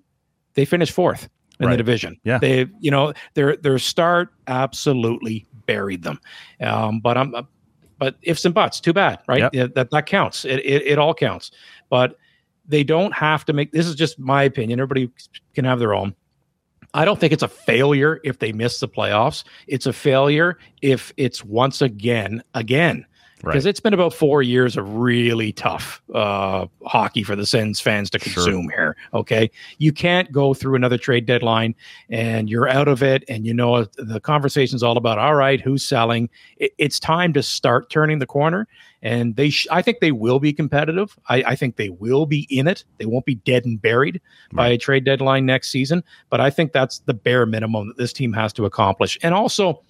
They 0.54 0.64
finished 0.64 0.92
fourth 0.92 1.28
in 1.60 1.66
right. 1.66 1.72
the 1.72 1.76
division. 1.76 2.18
Yeah. 2.24 2.38
They, 2.38 2.66
you 2.80 2.90
know, 2.90 3.12
their 3.34 3.56
their 3.56 3.78
start 3.78 4.32
absolutely 4.46 5.46
buried 5.66 6.02
them. 6.02 6.20
Um, 6.60 7.00
but 7.00 7.16
I'm, 7.16 7.34
but 7.98 8.16
ifs 8.22 8.44
and 8.44 8.54
buts, 8.54 8.80
too 8.80 8.92
bad, 8.92 9.20
right? 9.28 9.40
Yep. 9.40 9.54
Yeah, 9.54 9.66
that 9.74 9.90
that 9.90 10.06
counts. 10.06 10.44
It, 10.44 10.60
it 10.60 10.82
it 10.86 10.98
all 10.98 11.14
counts. 11.14 11.50
But 11.90 12.18
they 12.66 12.84
don't 12.84 13.12
have 13.12 13.44
to 13.46 13.52
make. 13.52 13.72
This 13.72 13.86
is 13.86 13.94
just 13.94 14.18
my 14.18 14.42
opinion. 14.42 14.80
Everybody 14.80 15.10
can 15.54 15.64
have 15.64 15.78
their 15.78 15.94
own. 15.94 16.14
I 16.94 17.04
don't 17.04 17.18
think 17.18 17.32
it's 17.32 17.42
a 17.42 17.48
failure 17.48 18.20
if 18.22 18.38
they 18.38 18.52
miss 18.52 18.78
the 18.78 18.88
playoffs. 18.88 19.42
It's 19.66 19.86
a 19.86 19.92
failure 19.92 20.58
if 20.80 21.12
it's 21.16 21.44
once 21.44 21.82
again, 21.82 22.42
again, 22.54 23.04
because 23.38 23.64
right. 23.64 23.70
it's 23.70 23.80
been 23.80 23.92
about 23.92 24.14
four 24.14 24.42
years 24.42 24.76
of 24.76 24.94
really 24.94 25.52
tough 25.52 26.00
uh, 26.14 26.66
hockey 26.86 27.22
for 27.22 27.36
the 27.36 27.44
Sens 27.44 27.80
fans 27.80 28.08
to 28.10 28.18
consume 28.18 28.68
sure. 28.70 28.70
here. 28.70 28.96
Okay, 29.12 29.50
you 29.78 29.92
can't 29.92 30.30
go 30.32 30.54
through 30.54 30.76
another 30.76 30.96
trade 30.96 31.26
deadline 31.26 31.74
and 32.08 32.48
you're 32.48 32.68
out 32.68 32.88
of 32.88 33.02
it, 33.02 33.24
and 33.28 33.46
you 33.46 33.52
know 33.52 33.84
the 33.96 34.20
conversation's 34.20 34.82
all 34.82 34.96
about 34.96 35.18
all 35.18 35.34
right, 35.34 35.60
who's 35.60 35.84
selling. 35.84 36.30
It, 36.58 36.72
it's 36.78 36.98
time 36.98 37.32
to 37.34 37.42
start 37.42 37.90
turning 37.90 38.18
the 38.18 38.26
corner, 38.26 38.68
and 39.02 39.36
they. 39.36 39.50
Sh- 39.50 39.66
I 39.70 39.82
think 39.82 40.00
they 40.00 40.12
will 40.12 40.38
be 40.38 40.52
competitive. 40.52 41.18
I, 41.28 41.42
I, 41.42 41.56
think 41.56 41.76
they 41.76 41.90
will 41.90 42.26
be 42.26 42.46
in 42.50 42.66
it. 42.68 42.84
They 42.98 43.06
won't 43.06 43.26
be 43.26 43.34
dead 43.34 43.64
and 43.64 43.80
buried 43.80 44.20
right. 44.52 44.56
by 44.56 44.68
a 44.68 44.78
trade 44.78 45.04
deadline 45.04 45.44
next 45.44 45.70
season, 45.70 46.02
but 46.30 46.40
I 46.40 46.50
think 46.50 46.72
that's 46.72 47.00
the 47.00 47.14
bare 47.14 47.46
minimum 47.46 47.88
that 47.88 47.96
this 47.96 48.12
team 48.12 48.32
has 48.32 48.52
to 48.54 48.64
accomplish, 48.64 49.18
and 49.22 49.34
also. 49.34 49.82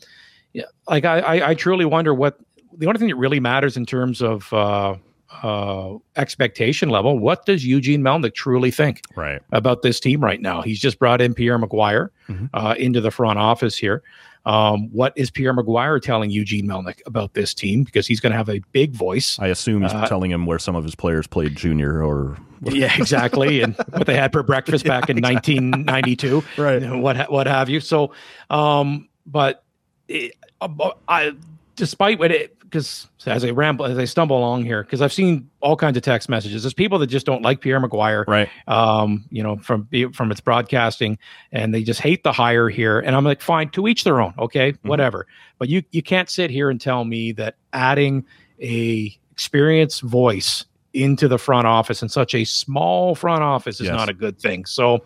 Yeah, 0.52 0.66
like 0.86 1.04
I, 1.04 1.18
I, 1.18 1.48
I 1.48 1.54
truly 1.54 1.84
wonder 1.84 2.14
what 2.14 2.38
the 2.76 2.86
only 2.86 2.98
thing 2.98 3.08
that 3.08 3.16
really 3.16 3.40
matters 3.40 3.76
in 3.76 3.86
terms 3.86 4.20
of 4.22 4.52
uh, 4.52 4.96
uh, 5.42 5.94
expectation 6.16 6.88
level, 6.88 7.18
what 7.18 7.46
does 7.46 7.64
Eugene 7.64 8.02
Melnyk 8.02 8.34
truly 8.34 8.70
think 8.70 9.02
right. 9.16 9.40
about 9.52 9.82
this 9.82 10.00
team 10.00 10.22
right 10.22 10.40
now? 10.40 10.62
He's 10.62 10.80
just 10.80 10.98
brought 10.98 11.20
in 11.20 11.34
Pierre 11.34 11.58
McGuire 11.58 12.10
mm-hmm. 12.28 12.46
uh, 12.54 12.74
into 12.78 13.00
the 13.00 13.10
front 13.10 13.38
office 13.38 13.76
here. 13.76 14.02
Um, 14.46 14.90
what 14.92 15.14
is 15.16 15.30
Pierre 15.30 15.54
McGuire 15.54 16.00
telling 16.02 16.30
Eugene 16.30 16.66
Melnyk 16.66 17.00
about 17.06 17.32
this 17.32 17.54
team? 17.54 17.82
Because 17.82 18.06
he's 18.06 18.20
going 18.20 18.32
to 18.32 18.36
have 18.36 18.50
a 18.50 18.60
big 18.72 18.92
voice. 18.92 19.38
I 19.38 19.46
assume 19.46 19.82
he's 19.82 19.92
uh, 19.92 20.06
telling 20.06 20.30
him 20.30 20.44
where 20.44 20.58
some 20.58 20.76
of 20.76 20.84
his 20.84 20.94
players 20.94 21.26
played 21.26 21.56
junior 21.56 22.02
or. 22.02 22.36
yeah, 22.62 22.94
exactly. 22.96 23.62
and 23.62 23.74
what 23.90 24.06
they 24.06 24.16
had 24.16 24.32
for 24.32 24.42
breakfast 24.42 24.84
back 24.86 25.08
in 25.08 25.18
exactly. 25.18 25.60
1992. 25.60 26.44
right. 26.62 27.00
What, 27.00 27.30
what 27.30 27.46
have 27.46 27.70
you. 27.70 27.80
So, 27.80 28.12
um, 28.50 29.08
but 29.26 29.64
it, 30.08 30.34
uh, 30.60 30.90
I, 31.08 31.32
despite 31.76 32.18
what 32.18 32.30
it 32.30 32.53
because 32.74 33.06
as 33.26 33.44
I 33.44 33.50
ramble 33.50 33.84
as 33.84 33.96
I 33.96 34.04
stumble 34.04 34.36
along 34.36 34.64
here, 34.64 34.82
because 34.82 35.00
I've 35.00 35.12
seen 35.12 35.48
all 35.60 35.76
kinds 35.76 35.96
of 35.96 36.02
text 36.02 36.28
messages. 36.28 36.64
There's 36.64 36.74
people 36.74 36.98
that 36.98 37.06
just 37.06 37.24
don't 37.24 37.40
like 37.40 37.60
Pierre 37.60 37.80
McGuire, 37.80 38.26
right? 38.26 38.48
Um, 38.66 39.24
you 39.30 39.44
know, 39.44 39.58
from 39.58 39.88
from 40.12 40.32
its 40.32 40.40
broadcasting, 40.40 41.16
and 41.52 41.72
they 41.72 41.84
just 41.84 42.00
hate 42.00 42.24
the 42.24 42.32
hire 42.32 42.68
here. 42.68 42.98
And 42.98 43.14
I'm 43.14 43.24
like, 43.24 43.40
fine, 43.40 43.68
to 43.70 43.86
each 43.86 44.02
their 44.02 44.20
own, 44.20 44.34
okay, 44.40 44.72
mm-hmm. 44.72 44.88
whatever. 44.88 45.28
But 45.58 45.68
you 45.68 45.84
you 45.92 46.02
can't 46.02 46.28
sit 46.28 46.50
here 46.50 46.68
and 46.68 46.80
tell 46.80 47.04
me 47.04 47.30
that 47.32 47.54
adding 47.72 48.26
a 48.60 49.16
experienced 49.30 50.02
voice 50.02 50.64
into 50.94 51.26
the 51.26 51.38
front 51.38 51.66
office 51.66 52.00
and 52.00 52.10
such 52.10 52.34
a 52.34 52.44
small 52.44 53.14
front 53.14 53.42
office 53.42 53.80
is 53.80 53.86
yes. 53.86 53.96
not 53.96 54.08
a 54.08 54.14
good 54.14 54.38
thing. 54.38 54.64
So, 54.64 55.04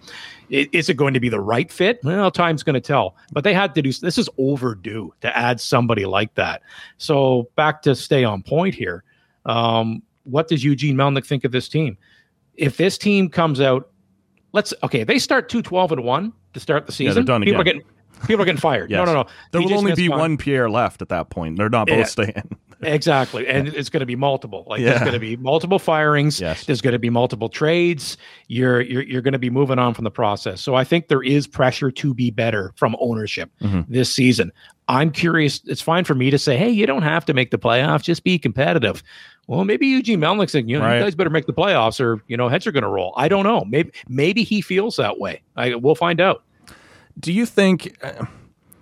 is 0.50 0.88
it 0.88 0.96
going 0.96 1.14
to 1.14 1.20
be 1.20 1.28
the 1.28 1.40
right 1.40 1.70
fit? 1.72 1.98
Well, 2.04 2.30
time's 2.30 2.62
going 2.62 2.74
to 2.74 2.80
tell. 2.80 3.16
But 3.32 3.44
they 3.44 3.54
had 3.54 3.74
to 3.74 3.82
do 3.82 3.92
this 3.92 4.18
is 4.18 4.28
overdue 4.38 5.12
to 5.22 5.36
add 5.36 5.60
somebody 5.60 6.04
like 6.04 6.34
that. 6.34 6.62
So 6.98 7.48
back 7.56 7.82
to 7.82 7.94
stay 7.94 8.24
on 8.24 8.42
point 8.42 8.74
here. 8.74 9.02
Um, 9.46 10.02
what 10.24 10.48
does 10.48 10.62
Eugene 10.62 10.96
Melnyk 10.96 11.26
think 11.26 11.44
of 11.44 11.52
this 11.52 11.68
team? 11.68 11.96
If 12.54 12.76
this 12.76 12.98
team 12.98 13.28
comes 13.30 13.60
out, 13.60 13.90
let's 14.52 14.74
okay, 14.82 15.04
they 15.04 15.18
start 15.18 15.48
two 15.48 15.62
twelve 15.62 15.92
and 15.92 16.04
one 16.04 16.32
to 16.54 16.60
start 16.60 16.86
the 16.86 16.92
season. 16.92 17.26
Yeah, 17.26 17.38
people 17.38 17.60
again. 17.60 17.60
are 17.60 17.64
getting 17.64 17.82
people 18.26 18.42
are 18.42 18.44
getting 18.44 18.60
fired. 18.60 18.90
yes. 18.90 18.98
No, 18.98 19.04
no, 19.04 19.22
no. 19.22 19.28
There 19.52 19.62
will 19.62 19.74
only 19.74 19.94
be 19.94 20.08
one 20.08 20.36
Pierre 20.36 20.68
left 20.68 21.02
at 21.02 21.08
that 21.08 21.30
point. 21.30 21.56
They're 21.56 21.70
not 21.70 21.86
both 21.86 21.98
yeah. 21.98 22.04
staying. 22.04 22.56
exactly, 22.82 23.46
and 23.46 23.68
it's 23.68 23.88
going 23.88 24.00
to 24.00 24.06
be 24.06 24.16
multiple. 24.16 24.64
Like 24.66 24.80
yeah. 24.80 24.90
there's 24.90 25.00
going 25.00 25.12
to 25.12 25.18
be 25.18 25.36
multiple 25.36 25.78
firings. 25.78 26.40
Yes. 26.40 26.64
There's 26.64 26.80
going 26.80 26.92
to 26.92 26.98
be 26.98 27.10
multiple 27.10 27.48
trades. 27.48 28.16
You're 28.46 28.80
you're 28.80 29.02
you're 29.02 29.22
going 29.22 29.32
to 29.32 29.38
be 29.38 29.50
moving 29.50 29.78
on 29.78 29.94
from 29.94 30.04
the 30.04 30.10
process. 30.10 30.60
So 30.60 30.74
I 30.74 30.84
think 30.84 31.08
there 31.08 31.22
is 31.22 31.46
pressure 31.46 31.90
to 31.90 32.14
be 32.14 32.30
better 32.30 32.72
from 32.76 32.96
ownership 33.00 33.50
mm-hmm. 33.60 33.92
this 33.92 34.12
season. 34.12 34.52
I'm 34.88 35.10
curious. 35.10 35.60
It's 35.66 35.82
fine 35.82 36.04
for 36.04 36.14
me 36.14 36.30
to 36.30 36.38
say, 36.38 36.56
hey, 36.56 36.70
you 36.70 36.86
don't 36.86 37.02
have 37.02 37.24
to 37.26 37.34
make 37.34 37.50
the 37.50 37.58
playoffs. 37.58 38.02
Just 38.02 38.24
be 38.24 38.38
competitive. 38.38 39.02
Well, 39.46 39.64
maybe 39.64 39.86
Eugene 39.86 40.20
Melnyk's 40.20 40.52
saying, 40.52 40.68
you 40.68 40.78
know, 40.78 40.84
right. 40.84 40.98
you 40.98 41.04
guys 41.04 41.14
better 41.14 41.30
make 41.30 41.46
the 41.46 41.54
playoffs, 41.54 42.00
or 42.00 42.22
you 42.28 42.36
know, 42.36 42.48
heads 42.48 42.66
are 42.66 42.72
going 42.72 42.82
to 42.82 42.88
roll. 42.88 43.14
I 43.16 43.28
don't 43.28 43.44
know. 43.44 43.64
Maybe 43.66 43.92
maybe 44.08 44.44
he 44.44 44.60
feels 44.60 44.96
that 44.96 45.18
way. 45.18 45.42
I 45.56 45.74
we'll 45.74 45.94
find 45.94 46.20
out. 46.20 46.44
Do 47.18 47.32
you 47.32 47.46
think? 47.46 47.96
Uh, 48.02 48.26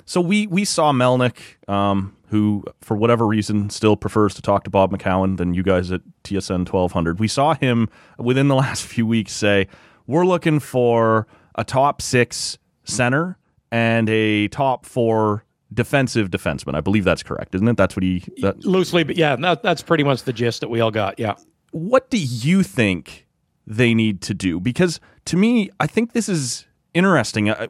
so 0.06 0.20
we 0.20 0.46
we 0.46 0.64
saw 0.64 0.92
Melnyk, 0.92 1.68
um, 1.68 2.16
who 2.28 2.64
for 2.80 2.96
whatever 2.96 3.26
reason 3.26 3.68
still 3.70 3.96
prefers 3.96 4.34
to 4.34 4.42
talk 4.42 4.62
to 4.64 4.70
Bob 4.70 4.92
McCown 4.92 5.36
than 5.36 5.52
you 5.52 5.64
guys 5.64 5.90
at 5.90 6.00
TSN 6.22 6.64
twelve 6.64 6.92
hundred. 6.92 7.18
We 7.18 7.28
saw 7.28 7.54
him 7.54 7.88
within 8.16 8.46
the 8.48 8.54
last 8.64 8.84
few 8.84 9.04
weeks 9.04 9.32
say, 9.32 9.66
"We're 10.06 10.24
looking 10.24 10.60
for 10.60 11.26
a 11.56 11.64
top 11.64 12.00
six 12.00 12.56
center 12.84 13.36
and 13.72 14.08
a 14.08 14.46
top 14.48 14.86
four 14.86 15.44
defensive 15.74 16.30
defenseman." 16.30 16.76
I 16.76 16.80
believe 16.80 17.04
that's 17.04 17.24
correct, 17.24 17.56
isn't 17.56 17.66
it? 17.66 17.76
That's 17.76 17.96
what 17.96 18.04
he 18.04 18.22
that, 18.42 18.64
loosely, 18.64 19.02
but 19.02 19.16
yeah, 19.16 19.34
that, 19.34 19.64
that's 19.64 19.82
pretty 19.82 20.04
much 20.04 20.22
the 20.22 20.32
gist 20.32 20.60
that 20.60 20.68
we 20.68 20.80
all 20.80 20.92
got. 20.92 21.18
Yeah. 21.18 21.34
What 21.72 22.10
do 22.10 22.18
you 22.18 22.62
think 22.62 23.26
they 23.66 23.92
need 23.92 24.22
to 24.22 24.34
do? 24.34 24.60
Because 24.60 25.00
to 25.24 25.36
me, 25.36 25.68
I 25.80 25.88
think 25.88 26.12
this 26.12 26.28
is 26.28 26.64
interesting. 26.94 27.50
I, 27.50 27.68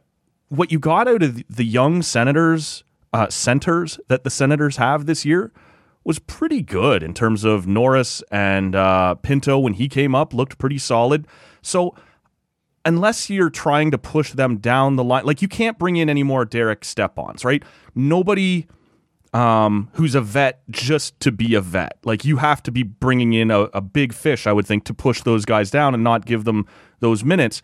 what 0.48 0.70
you 0.70 0.78
got 0.78 1.08
out 1.08 1.22
of 1.22 1.42
the 1.48 1.64
young 1.64 2.02
senators 2.02 2.84
uh, 3.12 3.28
centers 3.28 3.98
that 4.08 4.24
the 4.24 4.30
senators 4.30 4.76
have 4.76 5.06
this 5.06 5.24
year 5.24 5.52
was 6.04 6.18
pretty 6.18 6.62
good 6.62 7.02
in 7.02 7.12
terms 7.14 7.44
of 7.44 7.66
Norris 7.66 8.22
and 8.30 8.76
uh, 8.76 9.14
Pinto 9.16 9.58
when 9.58 9.74
he 9.74 9.88
came 9.88 10.14
up 10.14 10.32
looked 10.32 10.58
pretty 10.58 10.78
solid. 10.78 11.26
So 11.62 11.96
unless 12.84 13.28
you're 13.28 13.50
trying 13.50 13.90
to 13.90 13.98
push 13.98 14.32
them 14.32 14.58
down 14.58 14.96
the 14.96 15.02
line, 15.02 15.24
like 15.24 15.42
you 15.42 15.48
can't 15.48 15.78
bring 15.78 15.96
in 15.96 16.08
any 16.08 16.22
more 16.22 16.44
Derek 16.44 16.84
Stepan, 16.84 17.36
right? 17.42 17.64
Nobody 17.94 18.68
um, 19.32 19.90
who's 19.94 20.14
a 20.14 20.20
vet 20.20 20.62
just 20.70 21.18
to 21.20 21.32
be 21.32 21.54
a 21.54 21.60
vet. 21.60 21.98
Like 22.04 22.24
you 22.24 22.36
have 22.36 22.62
to 22.62 22.70
be 22.70 22.84
bringing 22.84 23.32
in 23.32 23.50
a, 23.50 23.62
a 23.74 23.80
big 23.80 24.12
fish, 24.12 24.46
I 24.46 24.52
would 24.52 24.66
think, 24.66 24.84
to 24.84 24.94
push 24.94 25.22
those 25.22 25.44
guys 25.44 25.70
down 25.70 25.92
and 25.92 26.04
not 26.04 26.24
give 26.24 26.44
them 26.44 26.66
those 27.00 27.24
minutes 27.24 27.62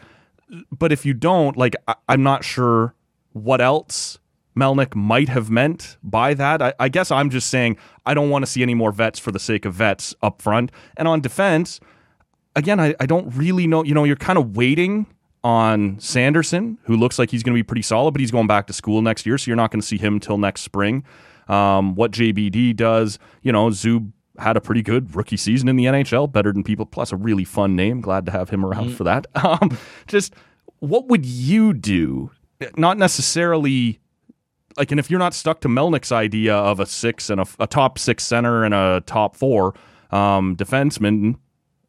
but 0.71 0.93
if 0.93 1.07
you 1.07 1.15
don't, 1.15 1.57
like, 1.57 1.75
I, 1.89 1.95
am 2.09 2.23
not 2.23 2.45
sure 2.45 2.95
what 3.33 3.61
else 3.61 4.19
Melnyk 4.57 4.95
might 4.95 5.29
have 5.29 5.51
meant 5.51 5.97
by 6.03 6.35
that. 6.35 6.61
I, 6.61 6.75
I 6.79 6.89
guess 6.89 7.11
I'm 7.11 7.31
just 7.31 7.49
saying 7.49 7.77
I 8.05 8.15
don't 8.15 8.31
want 8.31 8.45
to 8.45 8.51
see 8.51 8.63
any 8.63 8.75
more 8.75 8.93
vets 8.93 9.19
for 9.19 9.33
the 9.33 9.39
sake 9.39 9.65
of 9.65 9.75
vets 9.75 10.15
up 10.23 10.43
front. 10.43 10.71
And 10.97 11.09
on 11.09 11.21
defense, 11.21 11.81
again, 12.55 12.79
I, 12.79 12.95
I 13.01 13.07
don't 13.07 13.35
really 13.35 13.67
know. 13.67 13.85
You 13.85 13.95
know, 13.95 14.05
you're 14.05 14.17
kind 14.17 14.39
of 14.39 14.57
waiting 14.57 15.07
on 15.45 15.99
Sanderson, 15.99 16.79
who 16.85 16.97
looks 16.97 17.19
like 17.19 17.31
he's 17.31 17.43
going 17.43 17.55
to 17.55 17.59
be 17.59 17.65
pretty 17.65 17.83
solid, 17.83 18.13
but 18.13 18.21
he's 18.21 18.31
going 18.31 18.47
back 18.47 18.67
to 18.69 18.73
school 18.73 19.03
next 19.03 19.27
year, 19.27 19.39
so 19.39 19.49
you're 19.49 19.57
not 19.57 19.71
going 19.71 19.81
to 19.81 19.87
see 19.87 19.99
him 19.99 20.21
till 20.21 20.39
next 20.39 20.61
spring. 20.63 21.05
Um, 21.49 21.97
what 21.97 22.13
JBD 22.13 22.77
does, 22.77 23.19
you 23.43 23.51
know, 23.51 23.69
Zub 23.69 24.13
had 24.43 24.57
a 24.57 24.61
pretty 24.61 24.83
good 24.83 25.15
rookie 25.17 25.37
season 25.37 25.69
in 25.69 25.77
the 25.77 25.85
NHL, 25.85 26.31
better 26.31 26.53
than 26.53 26.63
people, 26.65 26.85
plus 26.87 27.13
a 27.13 27.17
really 27.17 27.45
fun 27.45 27.75
name. 27.77 28.01
Glad 28.01 28.27
to 28.27 28.33
have 28.33 28.51
him 28.51 28.65
around 28.65 28.87
Mm-hmm. 28.89 28.95
for 28.97 29.05
that. 29.05 29.27
Um, 29.45 29.79
just 30.07 30.35
what 30.81 31.09
would 31.09 31.25
you 31.25 31.73
do? 31.73 32.31
Not 32.77 32.99
necessarily 32.99 33.99
like, 34.77 34.91
and 34.91 34.99
if 35.01 35.11
you're 35.11 35.19
not 35.19 35.35
stuck 35.35 35.61
to 35.63 35.69
Melnyk's 35.69 36.13
idea 36.13 36.55
of 36.57 36.81
a 36.81 36.87
six 36.87 37.29
and 37.31 37.41
a, 37.41 37.47
a 37.61 37.67
top 37.67 37.99
six 37.99 38.25
center 38.25 38.65
and 38.65 38.73
a 38.75 39.03
top 39.07 39.37
four 39.37 39.75
um, 40.11 40.57
defenseman, 40.57 41.37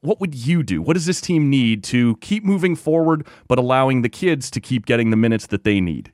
what 0.01 0.19
would 0.19 0.35
you 0.35 0.63
do? 0.63 0.81
What 0.81 0.93
does 0.95 1.05
this 1.05 1.21
team 1.21 1.49
need 1.49 1.83
to 1.85 2.17
keep 2.17 2.43
moving 2.43 2.75
forward, 2.75 3.25
but 3.47 3.57
allowing 3.57 4.01
the 4.01 4.09
kids 4.09 4.51
to 4.51 4.59
keep 4.59 4.85
getting 4.85 5.11
the 5.11 5.15
minutes 5.17 5.47
that 5.47 5.63
they 5.63 5.79
need? 5.79 6.11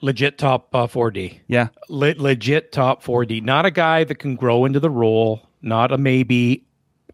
Legit 0.00 0.38
top 0.38 0.74
uh, 0.74 0.86
4D. 0.86 1.40
Yeah, 1.48 1.68
Le- 1.88 2.14
legit 2.16 2.72
top 2.72 3.02
4D. 3.04 3.42
Not 3.42 3.66
a 3.66 3.70
guy 3.70 4.04
that 4.04 4.16
can 4.16 4.36
grow 4.36 4.64
into 4.64 4.80
the 4.80 4.90
role, 4.90 5.45
not 5.62 5.92
a 5.92 5.98
maybe, 5.98 6.64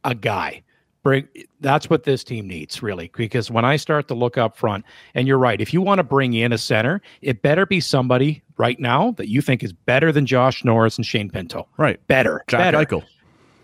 a 0.05 0.15
guy. 0.15 0.63
Bring 1.03 1.27
that's 1.61 1.91
what 1.91 2.05
this 2.05 2.23
team 2.23 2.47
needs, 2.47 2.81
really. 2.81 3.11
Because 3.17 3.51
when 3.51 3.65
I 3.65 3.75
start 3.75 4.07
to 4.09 4.15
look 4.15 4.39
up 4.39 4.57
front, 4.57 4.85
and 5.17 5.27
you're 5.27 5.37
right, 5.39 5.61
if 5.61 5.73
you 5.75 5.81
want 5.83 5.99
to 5.99 6.05
bring 6.05 6.33
in 6.35 6.53
a 6.53 6.59
center, 6.59 7.03
it 7.23 7.43
better 7.43 7.67
be 7.67 7.81
somebody 7.81 8.41
right 8.57 8.79
now 8.79 9.11
that 9.13 9.29
you 9.29 9.43
think 9.43 9.65
is 9.65 9.73
better 9.73 10.13
than 10.13 10.27
Josh 10.27 10.65
Norris 10.65 10.97
and 10.97 11.05
Shane 11.05 11.29
Pinto. 11.29 11.67
right. 11.77 11.99
Better. 12.07 12.45
Jack 12.47 12.61
better. 12.73 12.79
Eichel. 12.79 13.03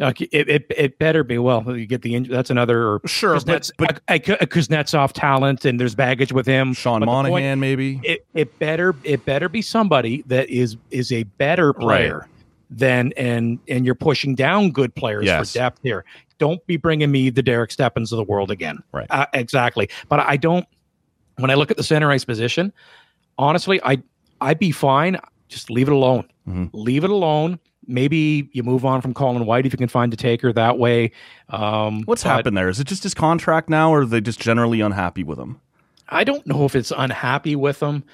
Okay, 0.01 0.29
it, 0.33 0.49
it, 0.49 0.67
it 0.77 0.99
better 1.01 1.23
be 1.25 1.39
well. 1.39 1.65
You 1.77 1.87
get 1.87 2.03
the 2.03 2.15
inj- 2.15 2.29
that's 2.29 2.51
another 2.51 3.01
Sure, 3.07 3.35
but- 3.35 3.45
Kuznets- 3.63 3.71
but- 3.79 4.01
a, 4.09 4.15
a, 4.15 4.37
a 4.43 4.47
Kuznetsov 4.47 5.13
talent, 5.13 5.65
and 5.65 5.79
there's 5.79 5.95
baggage 5.97 6.33
with 6.33 6.47
him. 6.47 6.73
Sean 6.73 7.01
But 7.01 7.07
the 7.07 7.13
point- 7.13 7.33
Monahan, 7.35 7.61
maybe. 7.61 8.01
it, 8.05 8.25
it 8.35 8.59
better 8.59 8.95
it 9.05 9.25
better 9.25 9.49
be 9.49 9.63
somebody 9.63 10.23
that 10.27 10.49
is 10.51 10.77
is 10.91 11.11
a 11.13 11.23
better 11.25 11.73
player 11.73 12.29
than 12.71 13.13
and 13.17 13.59
and 13.69 13.85
you're 13.87 13.95
pushing 13.95 14.35
down 14.35 14.71
good 14.71 14.95
players 14.95 15.25
Yes. 15.25 15.53
for 15.53 15.59
depth 15.59 15.81
here. 15.83 16.05
Don't 16.39 16.65
be 16.67 16.77
bringing 16.77 17.11
me 17.11 17.31
the 17.31 17.43
Derek 17.43 17.71
Stepans 17.71 18.13
of 18.13 18.17
the 18.19 18.25
world 18.25 18.51
again. 18.51 18.79
Right. 18.93 19.07
Uh, 19.11 19.27
exactly. 19.33 19.89
But 20.09 20.21
I 20.21 20.37
don't. 20.37 20.67
When 21.39 21.51
I 21.51 21.55
look 21.55 21.71
at 21.71 21.77
the 21.77 21.83
center 21.83 22.11
ice 22.11 22.25
position, 22.25 22.73
honestly, 23.39 23.81
I 23.83 24.03
I'd 24.41 24.59
be 24.59 24.71
fine. 24.71 25.19
Just 25.49 25.71
leave 25.71 25.89
it 25.89 25.93
alone. 25.95 26.29
Mhm. 26.49 26.71
Leave 26.73 27.05
it 27.05 27.11
alone. 27.11 27.59
Maybe 27.87 28.51
you 28.53 28.63
move 28.63 28.85
on 28.85 29.01
from 29.01 29.15
Colin 29.15 29.47
White 29.47 29.65
if 29.65 29.73
you 29.73 29.79
can 29.79 29.89
find 29.89 30.13
a 30.13 30.17
taker 30.17 30.53
that 30.53 30.79
way. 30.79 31.11
Um, 31.49 32.03
What's 32.05 32.23
but- 32.23 32.31
happened 32.31 32.57
there? 32.57 32.69
Is 32.69 32.79
it 32.81 32.87
just 32.87 33.03
his 33.03 33.15
contract 33.15 33.71
now, 33.71 33.91
or 33.93 34.03
are 34.03 34.07
they 34.07 34.21
just 34.21 34.39
generally 34.41 34.81
unhappy 34.83 35.25
with 35.25 35.39
him? 35.39 35.59
I 36.11 36.23
don't 36.25 36.47
know 36.47 36.65
if 36.67 36.77
it's 36.77 36.93
unhappy 36.97 37.57
with 37.57 37.81
them. 37.81 38.05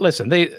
Listen, 0.00 0.28
they 0.30 0.52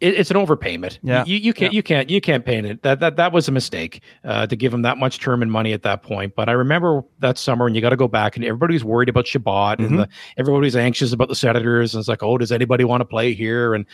it, 0.00 0.14
it's 0.14 0.30
an 0.30 0.36
overpayment. 0.36 0.98
Yeah. 1.02 1.24
you, 1.26 1.36
you 1.36 1.52
can't 1.54 1.72
you 1.72 1.82
can't 1.82 2.10
you 2.10 2.20
can't 2.20 2.44
pay 2.44 2.58
it. 2.58 2.82
That 2.82 3.00
that 3.00 3.16
that 3.16 3.32
was 3.32 3.48
a 3.48 3.52
mistake 3.52 4.02
uh, 4.24 4.46
to 4.46 4.56
give 4.56 4.72
him 4.74 4.82
that 4.82 4.98
much 4.98 5.18
term 5.20 5.42
and 5.42 5.50
money 5.50 5.72
at 5.72 5.82
that 5.84 6.02
point. 6.02 6.34
But 6.34 6.48
I 6.48 6.52
remember 6.52 7.02
that 7.20 7.38
summer, 7.38 7.66
and 7.66 7.74
you 7.74 7.82
got 7.82 7.90
to 7.90 7.96
go 7.96 8.08
back, 8.08 8.36
and 8.36 8.44
everybody's 8.44 8.84
worried 8.84 9.08
about 9.08 9.26
Chabot, 9.26 9.76
Mhm. 9.78 9.86
and 9.86 9.98
the, 10.00 10.08
everybody's 10.36 10.76
anxious 10.76 11.12
about 11.12 11.28
the 11.28 11.34
Senators, 11.34 11.94
and 11.94 12.00
it's 12.00 12.08
like, 12.08 12.22
oh, 12.22 12.36
does 12.38 12.52
anybody 12.52 12.84
want 12.84 13.00
to 13.00 13.04
play 13.06 13.32
here? 13.34 13.74
And 13.74 13.86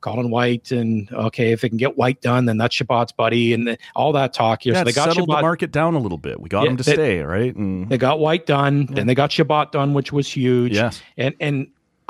Colin 0.00 0.30
White, 0.30 0.70
and 0.72 1.10
okay, 1.12 1.52
if 1.52 1.60
they 1.60 1.68
can 1.68 1.76
get 1.76 1.96
White 1.98 2.22
done, 2.22 2.46
then 2.46 2.56
that's 2.56 2.74
Chabot's 2.74 3.12
buddy, 3.12 3.52
and 3.52 3.66
the, 3.66 3.78
all 3.94 4.12
that 4.12 4.32
talk 4.32 4.62
here. 4.62 4.72
Yeah, 4.72 4.80
so 4.80 4.84
they 4.84 4.92
got 4.92 5.08
settled 5.10 5.28
the 5.28 5.40
market 5.42 5.72
down 5.72 5.94
a 5.94 5.98
little 5.98 6.16
bit. 6.18 6.40
We 6.40 6.48
got 6.48 6.64
Yeah, 6.64 6.70
him 6.70 6.76
to 6.78 6.82
they- 6.82 6.92
stay, 6.94 7.20
right? 7.20 7.54
And 7.54 7.88
They 7.90 7.98
got 7.98 8.18
White 8.18 8.46
done, 8.46 8.86
then 8.86 9.06
they 9.06 9.14
got 9.14 9.28
Shabbat 9.30 9.72
done, 9.72 9.92
which 9.92 10.10
was 10.12 10.26
huge. 10.32 10.72
yes, 10.72 11.02
and 11.18 11.34
and 11.40 11.66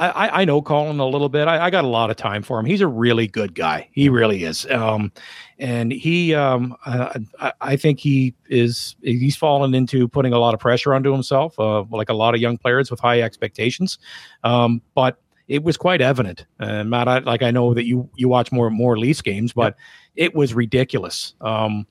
I, 0.09 0.41
I 0.43 0.45
know 0.45 0.63
Colin 0.63 0.99
a 0.99 1.07
little 1.07 1.29
bit. 1.29 1.47
I, 1.47 1.67
I 1.67 1.71
got 1.71 1.85
a 1.85 1.89
lot 1.89 2.11
of 2.11 2.17
time 2.17 2.43
for 2.43 2.59
him. 2.59 2.65
He's 2.65 2.81
a 2.81 2.87
really 2.87 3.27
good 3.27 3.55
guy. 3.55 3.89
He 3.93 4.09
really 4.09 4.45
is. 4.45 4.65
Um, 4.71 5.13
and 5.59 5.93
he 5.93 6.35
um, 6.35 6.75
uh, 6.87 7.19
I, 7.39 7.53
I 7.61 7.77
think 7.77 8.01
he 8.01 8.35
is 8.49 8.97
he's 9.03 9.37
fallen 9.37 9.75
into 9.75 10.09
putting 10.09 10.33
a 10.33 10.39
lot 10.39 10.55
of 10.55 10.61
pressure 10.61 10.95
onto 10.95 11.13
himself, 11.13 11.59
uh, 11.59 11.85
like 11.91 12.09
a 12.09 12.15
lot 12.15 12.35
of 12.35 12.41
young 12.41 12.57
players 12.57 12.91
with 12.91 12.99
high 12.99 13.21
expectations. 13.21 13.99
Um, 14.43 14.81
but 14.95 15.19
it 15.49 15.65
was 15.65 15.77
quite 15.77 16.01
evident. 16.01 16.47
And 16.61 16.89
Matt, 16.89 17.09
I, 17.09 17.19
like 17.19 17.43
I 17.43 17.51
know 17.51 17.75
that 17.75 17.85
you 17.85 18.09
you 18.17 18.29
watch 18.29 18.51
more 18.53 18.71
more 18.71 18.99
Leafs 18.99 19.21
games, 19.21 19.53
but 19.53 19.77
it 20.17 20.35
was 20.35 20.55
ridiculous. 20.55 21.35
Um, 21.41 21.87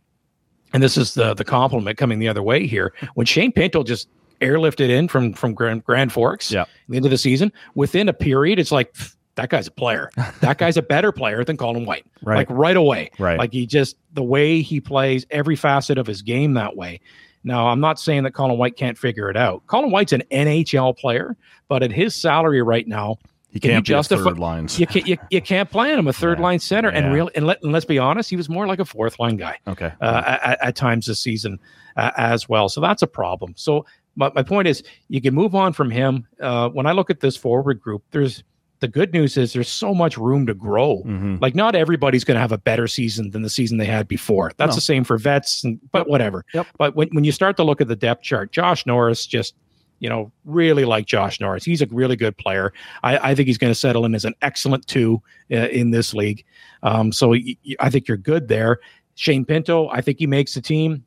and 0.74 0.82
this 0.82 0.98
is 0.98 1.14
the 1.14 1.34
the 1.36 1.44
compliment 1.44 1.98
coming 1.98 2.20
the 2.20 2.28
other 2.28 2.42
way 2.42 2.66
here 2.66 2.94
when 3.14 3.26
Shane 3.26 3.52
Pinto 3.52 3.84
just 3.84 4.10
airlifted 4.42 4.90
in 4.90 5.08
from 5.08 5.34
from 5.34 5.54
Grand, 5.54 5.84
Grand 5.84 6.12
Forks 6.12 6.52
Yeah. 6.52 6.66
the 6.88 6.96
end 6.98 7.06
of 7.06 7.12
the 7.12 7.18
season 7.18 7.52
within 7.76 8.10
a 8.10 8.14
period 8.14 8.60
it's 8.60 8.72
like 8.72 8.96
that 9.36 9.50
guy's 9.50 9.68
a 9.68 9.72
player 9.72 10.10
that 10.42 10.58
guy's 10.58 10.78
a 10.78 10.82
better 10.82 11.12
player 11.12 11.44
than 11.44 11.58
Colin 11.58 11.86
White 11.86 12.06
Right. 12.24 12.38
like 12.38 12.50
right 12.50 12.78
away 12.78 13.12
Right. 13.20 13.38
like 13.38 13.54
he 13.54 13.66
just 13.66 13.98
the 14.14 14.24
way 14.24 14.62
he 14.62 14.80
plays 14.82 15.26
every 15.32 15.56
facet 15.56 15.98
of 15.98 16.08
his 16.08 16.22
game 16.22 16.54
that 16.56 16.76
way 16.76 17.00
now 17.44 17.68
I'm 17.68 17.80
not 17.80 18.00
saying 18.00 18.24
that 18.24 18.32
Colin 18.32 18.58
White 18.58 18.76
can't 18.78 18.98
figure 18.98 19.30
it 19.30 19.38
out 19.38 19.66
Colin 19.68 19.92
White's 19.92 20.14
an 20.14 20.24
NHL 20.32 20.98
player 20.98 21.36
but 21.68 21.84
at 21.84 21.92
his 21.92 22.16
salary 22.16 22.62
right 22.62 22.88
now 22.88 23.18
he 23.52 23.60
Can 23.60 23.72
can't 23.72 23.84
be 23.86 23.88
justify- 23.90 24.24
third 24.26 24.38
lines. 24.40 24.80
you 24.80 24.86
can't 24.86 25.08
you, 25.08 25.18
you 25.32 25.42
can't 25.42 25.72
play 25.72 25.92
him 25.92 26.08
a 26.08 26.14
third 26.14 26.38
Yeah. 26.38 26.44
line 26.44 26.60
center 26.60 26.90
and 26.90 27.12
real 27.12 27.32
and, 27.34 27.48
let, 27.48 27.64
and 27.64 27.72
let's 27.72 27.86
be 27.86 27.98
honest 27.98 28.30
he 28.30 28.36
was 28.36 28.48
more 28.48 28.68
like 28.68 28.80
a 28.80 28.86
fourth 28.86 29.20
line 29.20 29.38
guy 29.38 29.58
Okay, 29.68 29.92
uh, 30.02 30.38
at, 30.44 30.60
at 30.64 30.76
times 30.76 31.08
this 31.08 31.20
season 31.20 31.60
uh, 31.98 32.12
as 32.18 32.48
well. 32.48 32.70
So 32.70 32.80
that's 32.80 33.02
a 33.02 33.08
problem. 33.08 33.54
So 33.58 33.86
my, 34.20 34.32
my 34.36 34.44
point 34.44 34.68
is, 34.68 34.84
you 35.08 35.22
can 35.22 35.34
move 35.34 35.56
on 35.56 35.74
from 35.74 35.90
him. 35.90 36.28
Uh, 36.40 36.70
when 36.70 36.86
I 36.86 36.92
look 36.92 37.10
at 37.10 37.22
this 37.22 37.36
forward 37.36 37.80
group, 37.80 38.04
there's 38.12 38.44
the 38.82 38.88
good 38.88 39.12
news 39.14 39.36
is 39.36 39.52
there's 39.52 39.68
so 39.68 39.94
much 39.94 40.18
room 40.18 40.46
to 40.46 40.54
grow. 40.54 41.02
Mhm. 41.06 41.42
Like 41.42 41.54
not 41.56 41.76
everybody's 41.76 42.24
going 42.24 42.36
to 42.36 42.42
have 42.42 42.52
a 42.54 42.58
better 42.58 42.88
season 42.88 43.32
than 43.32 43.42
the 43.42 43.50
season 43.50 43.78
they 43.78 43.86
had 43.86 44.08
before. 44.08 44.52
That's 44.58 44.72
No. 44.72 44.76
the 44.76 44.82
same 44.82 45.04
for 45.04 45.18
vets, 45.18 45.64
and, 45.66 45.80
but 45.92 46.08
whatever. 46.08 46.46
Yep. 46.54 46.68
But 46.78 46.96
when, 46.96 47.10
when 47.10 47.24
you 47.26 47.32
start 47.34 47.58
to 47.58 47.64
look 47.64 47.82
at 47.82 47.88
the 47.90 47.96
depth 47.98 48.24
chart, 48.24 48.52
Josh 48.54 48.86
Norris 48.86 49.26
just, 49.26 49.54
you 50.00 50.08
know, 50.08 50.32
really 50.46 50.86
like 50.86 51.08
Josh 51.08 51.42
Norris. 51.42 51.66
He's 51.66 51.82
a 51.82 51.88
really 51.88 52.16
good 52.16 52.38
player. 52.38 52.72
I, 53.04 53.32
I 53.32 53.36
think 53.36 53.48
he's 53.48 53.58
going 53.58 53.72
to 53.72 53.76
settle 53.80 54.06
in 54.06 54.16
as 54.16 54.24
an 54.24 54.34
excellent 54.42 54.88
two 54.88 55.22
uh, 55.52 55.68
in 55.68 55.92
this 55.92 56.14
league. 56.14 56.46
Um, 56.84 57.12
so 57.12 57.32
y- 57.32 57.58
y- 57.68 57.76
I 57.82 57.90
think 57.90 58.08
you're 58.08 58.16
good 58.16 58.48
there. 58.48 58.80
Shane 59.16 59.44
Pinto, 59.44 59.90
I 59.90 60.00
think 60.00 60.20
he 60.20 60.26
makes 60.28 60.54
the 60.54 60.62
team. 60.62 61.04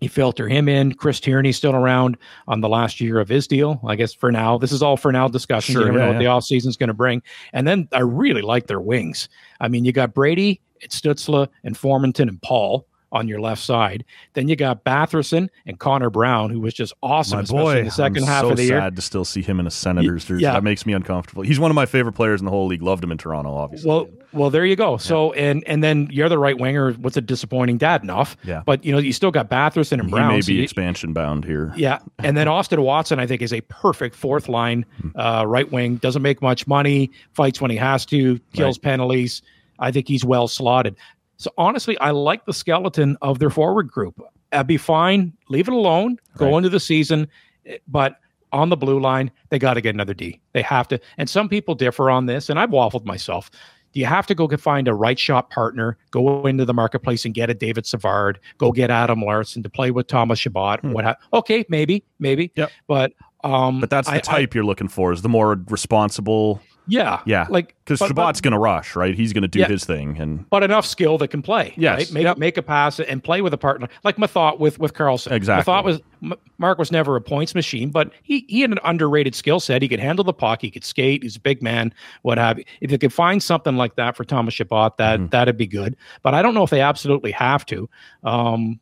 You 0.00 0.08
filter 0.08 0.48
him 0.48 0.68
in. 0.68 0.94
Chris 0.94 1.20
Tierney's 1.20 1.56
still 1.56 1.74
around 1.74 2.16
on 2.48 2.60
the 2.60 2.68
last 2.68 3.00
year 3.00 3.20
of 3.20 3.28
his 3.28 3.46
deal, 3.46 3.80
I 3.86 3.96
guess 3.96 4.14
for 4.14 4.32
now. 4.32 4.56
This 4.58 4.72
is 4.72 4.82
all 4.82 4.96
for 4.96 5.12
now 5.12 5.28
discussion. 5.28 5.74
Sure, 5.74 5.82
you 5.82 5.86
never 5.88 5.98
yeah, 5.98 6.04
know 6.04 6.12
what 6.12 6.22
yeah. 6.22 6.28
the 6.28 6.34
offseason's 6.34 6.76
going 6.76 6.88
to 6.88 6.94
bring. 6.94 7.22
And 7.52 7.68
then 7.68 7.88
I 7.92 8.00
really 8.00 8.42
like 8.42 8.66
their 8.66 8.80
wings. 8.80 9.28
I 9.60 9.68
mean, 9.68 9.84
you 9.84 9.92
got 9.92 10.14
Brady, 10.14 10.60
Stützle, 10.88 11.48
and 11.64 11.76
Formenton 11.76 12.28
and 12.28 12.40
Paul 12.40 12.86
on 13.12 13.26
your 13.28 13.40
left 13.40 13.62
side. 13.62 14.04
Then 14.34 14.48
you 14.48 14.56
got 14.56 14.84
Batherson 14.84 15.48
and 15.66 15.78
Connor 15.78 16.10
Brown, 16.10 16.50
who 16.50 16.60
was 16.60 16.74
just 16.74 16.92
awesome, 17.02 17.38
my 17.38 17.42
especially 17.42 17.64
boy. 17.64 17.78
in 17.80 17.84
the 17.86 17.90
2nd 17.90 18.16
I'm 18.18 18.22
half 18.24 18.42
so 18.42 18.50
of 18.50 18.56
the 18.56 18.64
year. 18.64 18.78
sad 18.80 18.96
to 18.96 19.02
still 19.02 19.24
see 19.24 19.42
him 19.42 19.58
in 19.60 19.66
a 19.66 19.70
Senators 19.70 20.24
jersey. 20.24 20.42
yeah. 20.44 20.52
That 20.52 20.62
makes 20.64 20.86
me 20.86 20.92
uncomfortable. 20.92 21.42
He's 21.42 21.58
one 21.58 21.70
of 21.70 21.74
my 21.74 21.86
favorite 21.86 22.12
players 22.12 22.40
in 22.40 22.44
the 22.44 22.50
whole 22.50 22.66
league. 22.66 22.82
Loved 22.82 23.02
him 23.02 23.10
in 23.12 23.18
Toronto, 23.18 23.52
obviously. 23.54 23.88
Well, 23.88 24.08
well, 24.32 24.50
there 24.50 24.64
you 24.64 24.76
go. 24.76 24.96
So, 24.96 25.32
and 25.32 25.64
and 25.66 25.82
then 25.82 26.08
you're 26.12 26.28
the 26.28 26.38
right 26.38 26.56
winger. 26.56 26.92
What's 26.92 27.16
a 27.16 27.20
disappointing 27.20 27.78
dad 27.78 28.02
enough? 28.04 28.36
Yeah. 28.44 28.62
But 28.64 28.84
you 28.84 28.92
know, 28.92 28.98
you 28.98 29.12
still 29.12 29.32
got 29.32 29.50
Batherson 29.50 29.94
and 29.98 30.04
he 30.04 30.10
Brown. 30.10 30.28
may 30.34 30.40
so 30.40 30.52
you- 30.52 30.62
expansion 30.62 31.12
bound 31.12 31.44
here. 31.44 31.72
Yeah, 31.76 31.98
and 32.20 32.36
then 32.36 32.46
Austin 32.46 32.80
Watson, 32.80 33.18
I 33.18 33.26
think, 33.26 33.42
is 33.42 33.52
a 33.52 33.60
perfect 33.62 34.14
fourth 34.14 34.48
line 34.48 34.86
uh, 35.16 35.44
right 35.48 35.70
wing. 35.72 35.96
Doesn't 35.96 36.22
make 36.22 36.40
much 36.42 36.66
money, 36.68 37.10
fights 37.32 37.60
when 37.60 37.72
he 37.72 37.76
has 37.76 38.06
to, 38.06 38.38
kills 38.52 38.78
penalties. 38.78 39.42
I 39.80 39.90
think 39.90 40.06
he's 40.06 40.24
well 40.24 40.46
slotted. 40.46 40.94
So 41.40 41.50
honestly, 41.56 41.96
I 42.00 42.10
like 42.10 42.44
the 42.44 42.52
skeleton 42.52 43.16
of 43.22 43.38
their 43.38 43.48
forward 43.48 43.88
group. 43.88 44.20
I'd 44.52 44.66
be 44.66 44.76
fine. 44.76 45.32
Leave 45.48 45.68
it 45.68 45.72
alone. 45.74 46.18
Go 46.36 46.46
Right. 46.50 46.56
into 46.58 46.68
the 46.68 46.78
season, 46.80 47.28
eh, 47.64 47.78
but 47.88 48.16
on 48.52 48.68
the 48.68 48.76
blue 48.76 49.00
line, 49.00 49.30
they 49.48 49.58
got 49.58 49.74
to 49.74 49.80
get 49.80 49.94
another 49.94 50.12
D. 50.12 50.38
They 50.52 50.60
have 50.60 50.86
to. 50.88 51.00
And 51.16 51.30
some 51.30 51.48
people 51.48 51.74
differ 51.74 52.10
on 52.10 52.26
this, 52.26 52.50
and 52.50 52.58
I've 52.58 52.68
waffled 52.68 53.06
myself. 53.06 53.50
Do 53.94 54.00
you 54.00 54.06
have 54.06 54.26
to 54.26 54.34
go 54.34 54.46
find 54.58 54.86
a 54.86 54.92
right 54.94 55.18
shot 55.18 55.48
partner, 55.48 55.96
go 56.10 56.44
into 56.46 56.66
the 56.66 56.74
marketplace 56.74 57.24
and 57.24 57.32
get 57.32 57.48
a 57.48 57.54
David 57.54 57.86
Savard, 57.86 58.38
go 58.58 58.70
get 58.70 58.90
Adam 58.90 59.22
Larsson 59.22 59.62
to 59.62 59.70
play 59.70 59.90
with 59.92 60.08
Thomas 60.08 60.38
Chabot? 60.38 60.84
What? 60.84 61.04
Ha- 61.06 61.16
okay, 61.32 61.64
maybe, 61.70 62.04
maybe. 62.18 62.52
Yep. 62.54 62.70
But 62.86 63.12
um, 63.44 63.80
But 63.80 63.88
that's 63.88 64.08
the 64.08 64.14
I- 64.14 64.16
I- 64.16 64.20
type 64.20 64.54
you're 64.54 64.64
looking 64.64 64.88
for 64.88 65.10
is 65.12 65.22
the 65.22 65.28
more 65.30 65.58
responsible 65.70 66.60
Yeah, 66.90 67.20
Yeah, 67.24 67.46
like 67.48 67.74
because 67.84 68.00
Chabot's 68.00 68.40
going 68.40 68.52
to 68.52 68.58
rush, 68.58 68.94
right? 68.96 69.14
He's 69.14 69.32
going 69.32 69.42
to 69.42 69.48
do 69.48 69.60
Yeah. 69.60 69.68
his 69.68 69.84
thing, 69.84 70.18
and 70.20 70.48
but 70.50 70.62
enough 70.62 70.84
skill 70.84 71.16
that 71.18 71.28
can 71.28 71.40
play. 71.42 71.72
Yes. 71.76 71.98
right? 71.98 72.12
make 72.12 72.22
Yep. 72.24 72.38
make 72.38 72.56
a 72.56 72.62
pass 72.62 72.98
and 73.00 73.22
play 73.24 73.40
with 73.40 73.54
a 73.54 73.58
partner 73.58 73.88
like 74.04 74.16
Methot 74.16 74.58
with 74.58 74.78
with 74.78 74.92
Karlsson. 74.94 75.32
Exactly. 75.32 75.72
Methot 75.72 75.84
was 75.84 76.00
M- 76.22 76.34
Mark 76.58 76.78
was 76.78 76.92
never 76.92 77.16
a 77.16 77.20
points 77.20 77.54
machine, 77.54 77.90
but 77.90 78.10
he 78.22 78.44
he 78.48 78.60
had 78.60 78.70
an 78.72 78.78
underrated 78.84 79.34
skill 79.34 79.60
set. 79.60 79.80
He 79.82 79.88
could 79.88 80.00
handle 80.00 80.24
the 80.24 80.32
puck. 80.34 80.60
He 80.60 80.70
could 80.70 80.84
skate. 80.84 81.22
He's 81.22 81.36
a 81.36 81.40
big 81.40 81.62
man. 81.62 81.94
What 82.22 82.36
have 82.38 82.58
you? 82.58 82.64
If 82.80 82.90
they 82.90 82.98
could 82.98 83.12
find 83.12 83.42
something 83.42 83.76
like 83.76 83.96
that 83.96 84.16
for 84.16 84.24
Thomas 84.24 84.54
Shabbat, 84.54 84.96
that 84.98 85.18
Mm-hmm. 85.20 85.28
that'd 85.28 85.56
be 85.56 85.66
good. 85.66 85.96
But 86.22 86.34
I 86.34 86.42
don't 86.42 86.54
know 86.54 86.62
if 86.64 86.70
they 86.70 86.80
absolutely 86.82 87.30
have 87.32 87.64
to. 87.66 87.88
Um, 88.24 88.80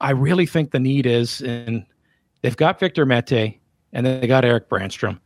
I 0.00 0.10
really 0.10 0.46
think 0.46 0.70
the 0.72 0.80
need 0.80 1.06
is, 1.06 1.40
and 1.40 1.86
they've 2.42 2.56
got 2.56 2.80
Victor 2.80 3.06
Mete 3.06 3.60
and 3.92 4.04
then 4.04 4.20
they 4.20 4.26
got 4.26 4.44
Erik 4.44 4.68
Brännström. 4.68 5.20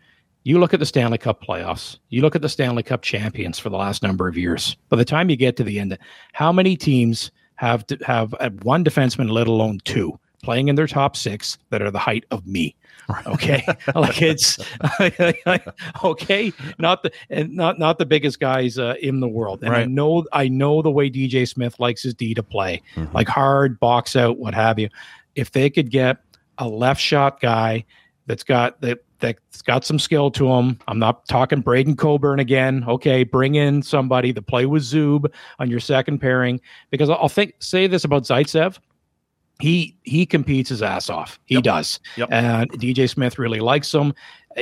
You 0.48 0.58
look 0.58 0.72
at 0.72 0.80
the 0.80 0.86
Stanley 0.86 1.18
Cup 1.18 1.44
playoffs, 1.44 1.98
you 2.08 2.22
look 2.22 2.34
at 2.34 2.40
the 2.40 2.48
Stanley 2.48 2.82
Cup 2.82 3.02
champions 3.02 3.58
for 3.58 3.68
the 3.68 3.76
last 3.76 4.02
number 4.02 4.28
of 4.28 4.38
years. 4.38 4.78
By 4.88 4.96
the 4.96 5.04
time 5.04 5.28
you 5.28 5.36
get 5.36 5.58
to 5.58 5.62
the 5.62 5.78
end, 5.78 5.98
how 6.32 6.52
many 6.52 6.74
teams 6.74 7.30
have 7.56 7.86
to 7.88 7.98
have 8.06 8.34
uh, 8.40 8.48
one 8.62 8.82
defenseman, 8.82 9.30
let 9.30 9.46
alone 9.46 9.78
two, 9.84 10.18
playing 10.42 10.68
in 10.68 10.74
their 10.74 10.86
top 10.86 11.16
six 11.16 11.58
that 11.68 11.82
are 11.82 11.90
the 11.90 11.98
height 11.98 12.24
of 12.30 12.46
me? 12.46 12.74
Okay, 13.26 13.62
like 13.94 14.22
it's 14.22 14.58
okay, 16.02 16.52
not 16.78 17.02
the 17.02 17.12
and 17.28 17.54
not 17.54 17.78
not 17.78 17.98
the 17.98 18.06
biggest 18.06 18.40
guys 18.40 18.78
uh, 18.78 18.94
in 19.02 19.20
the 19.20 19.28
world. 19.28 19.62
And 19.62 19.74
I 19.74 19.84
know 19.84 20.24
I 20.32 20.48
know 20.48 20.80
the 20.80 20.90
way 20.90 21.10
DJ 21.10 21.46
Smith 21.46 21.78
likes 21.78 22.04
his 22.04 22.14
D 22.14 22.32
to 22.32 22.42
play, 22.42 22.80
like 23.12 23.28
hard 23.28 23.78
box 23.78 24.16
out, 24.16 24.38
what 24.38 24.54
have 24.54 24.78
you. 24.78 24.88
If 25.34 25.52
they 25.52 25.68
could 25.68 25.90
get 25.90 26.22
a 26.56 26.66
left 26.66 27.02
shot 27.02 27.38
guy 27.38 27.84
that's 28.24 28.44
got 28.44 28.80
that 28.80 29.00
that's 29.20 29.62
got 29.62 29.84
some 29.84 29.98
skill 29.98 30.30
to 30.32 30.48
him. 30.48 30.78
I'm 30.86 30.98
not 30.98 31.26
talking 31.26 31.60
Braydon 31.60 31.96
Coburn 31.96 32.40
again. 32.40 32.84
Okay, 32.86 33.24
bring 33.24 33.56
in 33.56 33.82
somebody 33.82 34.32
to 34.32 34.42
play 34.42 34.66
with 34.66 34.82
Zub 34.82 35.32
on 35.58 35.70
your 35.70 35.80
second 35.80 36.18
pairing 36.18 36.60
because 36.90 37.10
I'll 37.10 37.28
think 37.28 37.54
say 37.58 37.86
this 37.86 38.04
about 38.04 38.24
Zaitsev. 38.24 38.78
He 39.60 39.96
he 40.02 40.24
competes 40.26 40.68
his 40.68 40.82
ass 40.82 41.10
off. 41.10 41.40
He 41.46 41.60
does. 41.60 41.98
Yep. 42.16 42.28
And 42.30 42.70
DJ 42.72 43.08
Smith 43.08 43.38
really 43.38 43.60
likes 43.60 43.92
him. 43.92 44.14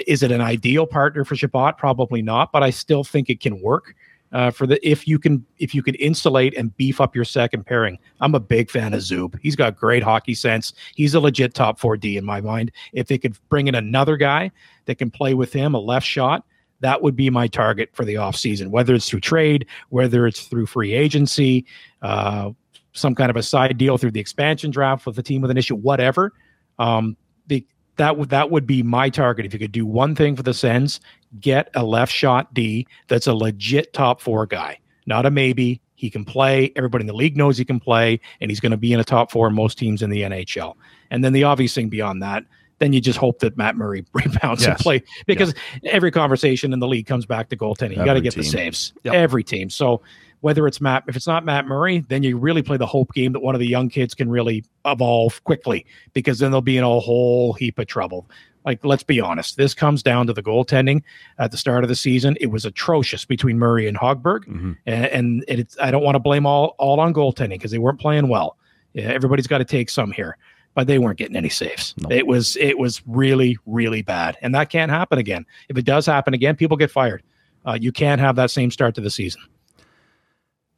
Is 0.06 0.22
it 0.22 0.30
an 0.30 0.40
ideal 0.40 0.86
partner 0.86 1.24
for 1.24 1.36
Chabot? 1.36 1.76
Probably 1.76 2.22
not, 2.22 2.52
but 2.52 2.62
I 2.62 2.70
still 2.70 3.04
think 3.04 3.28
it 3.28 3.40
can 3.40 3.60
work. 3.60 3.94
Uh, 4.32 4.50
for 4.50 4.66
the 4.66 4.88
if 4.88 5.06
you 5.06 5.18
can 5.18 5.44
if 5.58 5.74
you 5.74 5.82
can 5.82 5.94
insulate 5.96 6.54
and 6.56 6.76
beef 6.76 7.00
up 7.00 7.14
your 7.14 7.24
second 7.24 7.64
pairing, 7.64 7.98
I'm 8.20 8.34
a 8.34 8.40
big 8.40 8.70
fan 8.70 8.92
of 8.92 9.00
Zub. 9.00 9.38
He's 9.40 9.56
got 9.56 9.76
great 9.76 10.02
hockey 10.02 10.34
sense. 10.34 10.72
He's 10.94 11.14
a 11.14 11.20
legit 11.20 11.54
top 11.54 11.78
four 11.78 11.96
D 11.96 12.16
in 12.16 12.24
my 12.24 12.40
mind. 12.40 12.72
If 12.92 13.06
they 13.06 13.18
could 13.18 13.38
bring 13.48 13.68
in 13.68 13.74
another 13.74 14.16
guy 14.16 14.50
that 14.86 14.96
can 14.96 15.10
play 15.10 15.34
with 15.34 15.52
him, 15.52 15.74
a 15.74 15.78
left 15.78 16.06
shot, 16.06 16.44
that 16.80 17.02
would 17.02 17.16
be 17.16 17.30
my 17.30 17.46
target 17.46 17.90
for 17.92 18.04
the 18.04 18.14
offseason, 18.14 18.68
whether 18.68 18.94
it's 18.94 19.08
through 19.08 19.20
trade, 19.20 19.66
whether 19.90 20.26
it's 20.26 20.42
through 20.42 20.66
free 20.66 20.92
agency, 20.92 21.64
uh, 22.02 22.50
some 22.92 23.14
kind 23.14 23.30
of 23.30 23.36
a 23.36 23.42
side 23.42 23.78
deal 23.78 23.96
through 23.96 24.10
the 24.10 24.20
expansion 24.20 24.70
draft 24.70 25.06
with 25.06 25.16
the 25.16 25.22
team 25.22 25.40
with 25.40 25.50
an 25.50 25.56
issue, 25.56 25.76
whatever. 25.76 26.32
Um, 26.78 27.16
the, 27.46 27.64
that 27.96 28.18
would 28.18 28.28
that 28.30 28.50
would 28.50 28.66
be 28.66 28.82
my 28.82 29.08
target. 29.08 29.46
If 29.46 29.52
you 29.52 29.58
could 29.58 29.72
do 29.72 29.86
one 29.86 30.14
thing 30.14 30.36
for 30.36 30.42
the 30.42 30.52
Sens, 30.52 31.00
get 31.40 31.70
a 31.74 31.84
left 31.84 32.12
shot 32.12 32.52
D 32.54 32.86
that's 33.08 33.26
a 33.26 33.34
legit 33.34 33.92
top 33.92 34.20
four 34.20 34.46
guy, 34.46 34.78
not 35.06 35.26
a 35.26 35.30
maybe. 35.30 35.80
He 35.94 36.10
can 36.10 36.24
play. 36.26 36.72
Everybody 36.76 37.02
in 37.02 37.06
the 37.06 37.14
league 37.14 37.36
knows 37.38 37.56
he 37.56 37.64
can 37.64 37.80
play, 37.80 38.20
and 38.40 38.50
he's 38.50 38.60
going 38.60 38.72
to 38.72 38.76
be 38.76 38.92
in 38.92 39.00
a 39.00 39.04
top 39.04 39.30
four 39.30 39.48
in 39.48 39.54
most 39.54 39.78
teams 39.78 40.02
in 40.02 40.10
the 40.10 40.22
NHL. 40.22 40.74
And 41.10 41.24
then 41.24 41.32
the 41.32 41.44
obvious 41.44 41.74
thing 41.74 41.88
beyond 41.88 42.22
that, 42.22 42.44
then 42.80 42.92
you 42.92 43.00
just 43.00 43.18
hope 43.18 43.38
that 43.38 43.56
Matt 43.56 43.76
Murray 43.76 44.04
rebounds 44.12 44.62
and 44.64 44.72
Yes. 44.72 44.82
play 44.82 45.02
because 45.26 45.54
every 45.84 46.10
conversation 46.10 46.74
in 46.74 46.80
the 46.80 46.86
league 46.86 47.06
comes 47.06 47.24
back 47.24 47.48
to 47.48 47.56
goaltending. 47.56 47.96
You 47.96 48.04
got 48.04 48.14
to 48.14 48.20
get 48.20 48.34
the 48.34 48.42
saves. 48.42 48.92
Yep. 49.04 49.14
Every 49.14 49.42
team. 49.42 49.70
So 49.70 50.02
whether 50.40 50.66
it's 50.66 50.82
Matt, 50.82 51.04
if 51.08 51.16
it's 51.16 51.26
not 51.26 51.46
Matt 51.46 51.66
Murray, 51.66 52.00
then 52.08 52.22
you 52.22 52.36
really 52.36 52.62
play 52.62 52.76
the 52.76 52.86
hope 52.86 53.14
game 53.14 53.32
that 53.32 53.40
one 53.40 53.54
of 53.54 53.58
the 53.58 53.66
young 53.66 53.88
kids 53.88 54.14
can 54.14 54.28
really 54.28 54.64
evolve 54.84 55.42
quickly 55.44 55.86
because 56.12 56.38
then 56.40 56.50
they'll 56.50 56.60
be 56.60 56.76
in 56.76 56.84
a 56.84 57.00
whole 57.00 57.54
heap 57.54 57.78
of 57.78 57.86
trouble. 57.86 58.28
Like, 58.66 58.84
let's 58.84 59.04
be 59.04 59.20
honest, 59.20 59.56
this 59.56 59.72
comes 59.74 60.02
down 60.02 60.26
to 60.26 60.32
the 60.32 60.42
goaltending 60.42 61.02
at 61.38 61.52
the 61.52 61.56
start 61.56 61.84
of 61.84 61.88
the 61.88 61.94
season. 61.94 62.36
It 62.40 62.48
was 62.48 62.64
atrocious 62.64 63.24
between 63.24 63.58
Murray 63.58 63.86
and 63.86 63.96
Hogberg, 63.96 64.40
Mhm. 64.46 64.76
and, 64.86 65.06
and 65.12 65.44
it's 65.48 65.76
I 65.80 65.90
don't 65.92 66.02
want 66.02 66.16
to 66.16 66.20
blame 66.20 66.44
all 66.46 66.74
all 66.78 66.98
on 67.00 67.14
goaltending 67.14 67.50
because 67.50 67.70
they 67.70 67.78
weren't 67.78 68.00
playing 68.00 68.26
well. 68.28 68.56
Everybody's 68.96 69.46
got 69.46 69.58
to 69.58 69.64
take 69.64 69.88
some 69.88 70.10
here, 70.10 70.36
but 70.74 70.86
they 70.88 70.98
weren't 70.98 71.16
getting 71.18 71.36
any 71.36 71.48
saves. 71.48 71.94
No. 71.98 72.08
It 72.10 72.26
was 72.26 72.56
it 72.56 72.76
was 72.78 73.02
really 73.06 73.56
really 73.66 74.02
bad, 74.02 74.36
and 74.42 74.52
that 74.56 74.68
can't 74.68 74.90
happen 74.90 75.18
again. 75.18 75.46
If 75.68 75.78
it 75.78 75.84
does 75.84 76.04
happen 76.04 76.34
again, 76.34 76.56
people 76.56 76.76
get 76.76 76.90
fired. 76.90 77.22
Uh, 77.64 77.78
you 77.80 77.92
can't 77.92 78.20
have 78.20 78.34
that 78.36 78.50
same 78.50 78.70
start 78.72 78.94
to 78.96 79.00
the 79.00 79.10
season. 79.10 79.42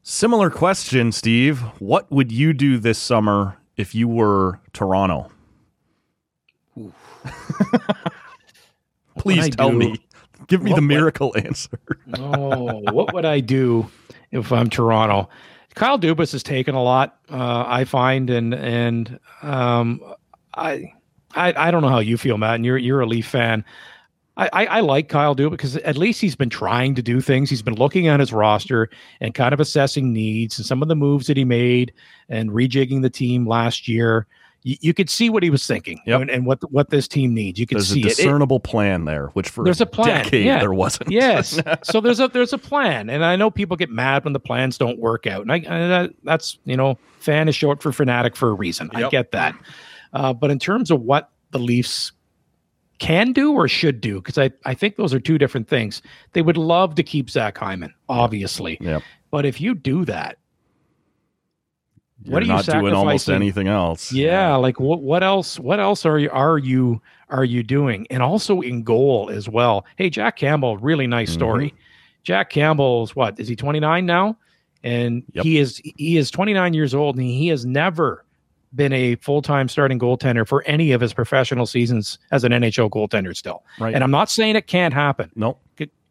Similar 0.02 0.50
question, 0.50 1.12
Steve. 1.12 1.60
What 1.80 2.10
would 2.10 2.32
you 2.32 2.52
do 2.52 2.78
this 2.78 2.98
summer 2.98 3.56
if 3.76 3.94
you 3.94 4.08
were 4.08 4.58
Toronto? 4.72 5.30
Please 9.18 9.50
tell 9.50 9.70
do? 9.70 9.78
me. 9.78 9.96
Give 10.46 10.62
me 10.62 10.70
the 10.70 10.76
would- 10.76 10.84
miracle 10.84 11.34
answer. 11.44 11.78
oh, 12.18 12.80
what 12.92 13.12
would 13.12 13.24
I 13.24 13.40
do 13.40 13.90
if 14.30 14.52
I'm 14.52 14.70
Toronto? 14.70 15.28
Kyle 15.74 15.98
Dubas 15.98 16.32
has 16.32 16.42
taken 16.42 16.74
a 16.74 16.82
lot, 16.82 17.18
uh, 17.30 17.64
I 17.66 17.84
find, 17.84 18.30
and 18.30 18.54
and 18.54 19.18
um, 19.42 20.00
I, 20.54 20.92
I 21.34 21.52
I 21.68 21.70
don't 21.70 21.82
know 21.82 21.88
how 21.88 21.98
you 22.00 22.16
feel, 22.16 22.38
Matt. 22.38 22.56
And 22.56 22.64
you're 22.64 22.78
you're 22.78 23.00
a 23.00 23.06
Leaf 23.06 23.26
fan. 23.26 23.64
I, 24.36 24.48
I, 24.52 24.66
I 24.66 24.80
like 24.80 25.08
Kyle 25.08 25.34
Dubas 25.34 25.50
because 25.50 25.76
at 25.78 25.96
least 25.98 26.20
he's 26.20 26.36
been 26.36 26.48
trying 26.50 26.94
to 26.94 27.02
do 27.02 27.20
things. 27.20 27.50
He's 27.50 27.62
been 27.62 27.74
looking 27.74 28.06
at 28.06 28.20
his 28.20 28.32
roster 28.32 28.88
and 29.20 29.34
kind 29.34 29.52
of 29.52 29.58
assessing 29.58 30.12
needs 30.12 30.58
and 30.58 30.66
some 30.66 30.80
of 30.80 30.86
the 30.88 30.94
moves 30.94 31.26
that 31.26 31.36
he 31.36 31.44
made 31.44 31.92
and 32.28 32.50
rejigging 32.50 33.02
the 33.02 33.10
team 33.10 33.46
last 33.48 33.88
year. 33.88 34.28
You, 34.64 34.76
you 34.80 34.92
could 34.94 35.08
see 35.08 35.30
what 35.30 35.42
he 35.44 35.50
was 35.50 35.64
thinking 35.66 36.00
Yep. 36.04 36.20
and, 36.22 36.30
and 36.30 36.46
what 36.46 36.58
what 36.72 36.90
this 36.90 37.06
team 37.06 37.32
needs. 37.32 37.60
You 37.60 37.66
could 37.66 37.76
There's 37.78 37.90
a 37.90 37.94
see 37.94 38.00
it. 38.00 38.06
it. 38.06 38.16
discernible 38.16 38.58
plan 38.60 39.04
there, 39.04 39.28
which 39.28 39.48
for 39.48 39.62
There's 39.64 39.80
a 39.80 39.86
plan. 39.86 40.24
decade 40.24 40.44
Yeah. 40.46 40.58
there 40.58 40.72
wasn't. 40.72 41.10
Yes. 41.10 41.60
so 41.84 42.00
there's 42.00 42.18
a 42.20 42.28
there's 42.28 42.52
a 42.52 42.58
plan, 42.58 43.08
and 43.08 43.24
I 43.24 43.36
know 43.36 43.50
people 43.50 43.76
get 43.76 43.88
mad 43.90 44.24
when 44.24 44.32
the 44.32 44.40
plans 44.40 44.76
don't 44.76 44.98
work 44.98 45.26
out, 45.26 45.42
and 45.42 45.52
I, 45.52 45.56
I 45.56 45.60
that, 45.88 46.10
that's 46.24 46.58
you 46.64 46.76
know 46.76 46.98
fan 47.20 47.48
is 47.48 47.54
short 47.54 47.82
for 47.82 47.92
fanatic 47.92 48.34
for 48.36 48.48
a 48.50 48.52
reason. 48.54 48.90
I 48.94 49.08
get 49.08 49.30
that, 49.32 49.54
uh, 50.12 50.32
but 50.32 50.50
in 50.50 50.58
terms 50.58 50.90
of 50.90 51.02
what 51.02 51.30
the 51.52 51.58
Leafs 51.58 52.12
can 52.98 53.32
do 53.32 53.52
or 53.52 53.68
should 53.68 54.00
do, 54.00 54.16
because 54.16 54.38
I 54.38 54.50
I 54.64 54.74
think 54.74 54.96
those 54.96 55.14
are 55.14 55.20
two 55.20 55.38
different 55.38 55.68
things. 55.68 56.02
They 56.32 56.42
would 56.42 56.56
love 56.56 56.96
to 56.96 57.02
keep 57.04 57.30
Zach 57.30 57.56
Hyman, 57.56 57.94
obviously, 58.08 58.76
Yep. 58.80 59.02
but 59.30 59.46
if 59.46 59.60
you 59.60 59.74
do 59.76 60.04
that, 60.06 60.38
You're 62.22 62.34
what 62.34 62.42
are 62.42 62.46
you 62.46 62.52
not 62.52 62.64
doing 62.66 62.94
almost 62.94 63.28
anything 63.28 63.68
else. 63.68 64.12
Yeah, 64.12 64.56
like 64.56 64.80
what 64.80 65.00
what 65.02 65.22
else 65.22 65.58
what 65.58 65.78
else 65.78 66.04
are 66.04 66.18
you 66.18 66.30
are 66.30 66.58
you 66.58 67.00
are 67.30 67.44
you 67.44 67.62
doing? 67.62 68.06
And 68.10 68.22
also 68.22 68.60
in 68.60 68.82
goal 68.82 69.30
as 69.32 69.48
well. 69.48 69.86
Hey, 69.96 70.10
Jack 70.10 70.36
Campbell, 70.36 70.78
really 70.78 71.06
nice 71.06 71.30
mm-hmm. 71.30 71.38
story. 71.38 71.74
Jack 72.24 72.50
Campbell's 72.50 73.14
what? 73.14 73.38
Is 73.38 73.48
he 73.48 73.56
29 73.56 74.04
now? 74.04 74.36
And 74.82 75.22
Yep. 75.32 75.44
he 75.44 75.58
is 75.58 75.80
he 75.96 76.16
is 76.16 76.30
29 76.30 76.74
years 76.74 76.94
old 76.94 77.16
and 77.16 77.24
he 77.24 77.48
has 77.48 77.64
never 77.64 78.24
been 78.74 78.92
a 78.92 79.14
full-time 79.16 79.66
starting 79.68 79.98
goaltender 79.98 80.46
for 80.46 80.62
any 80.64 80.92
of 80.92 81.00
his 81.00 81.14
professional 81.14 81.66
seasons 81.66 82.18
as 82.32 82.44
an 82.44 82.52
NHL 82.52 82.90
goaltender 82.90 83.34
still. 83.34 83.64
Right. 83.80 83.94
And 83.94 84.04
I'm 84.04 84.10
not 84.10 84.28
saying 84.28 84.56
it 84.56 84.66
can't 84.66 84.92
happen. 84.92 85.30
Nope. 85.34 85.60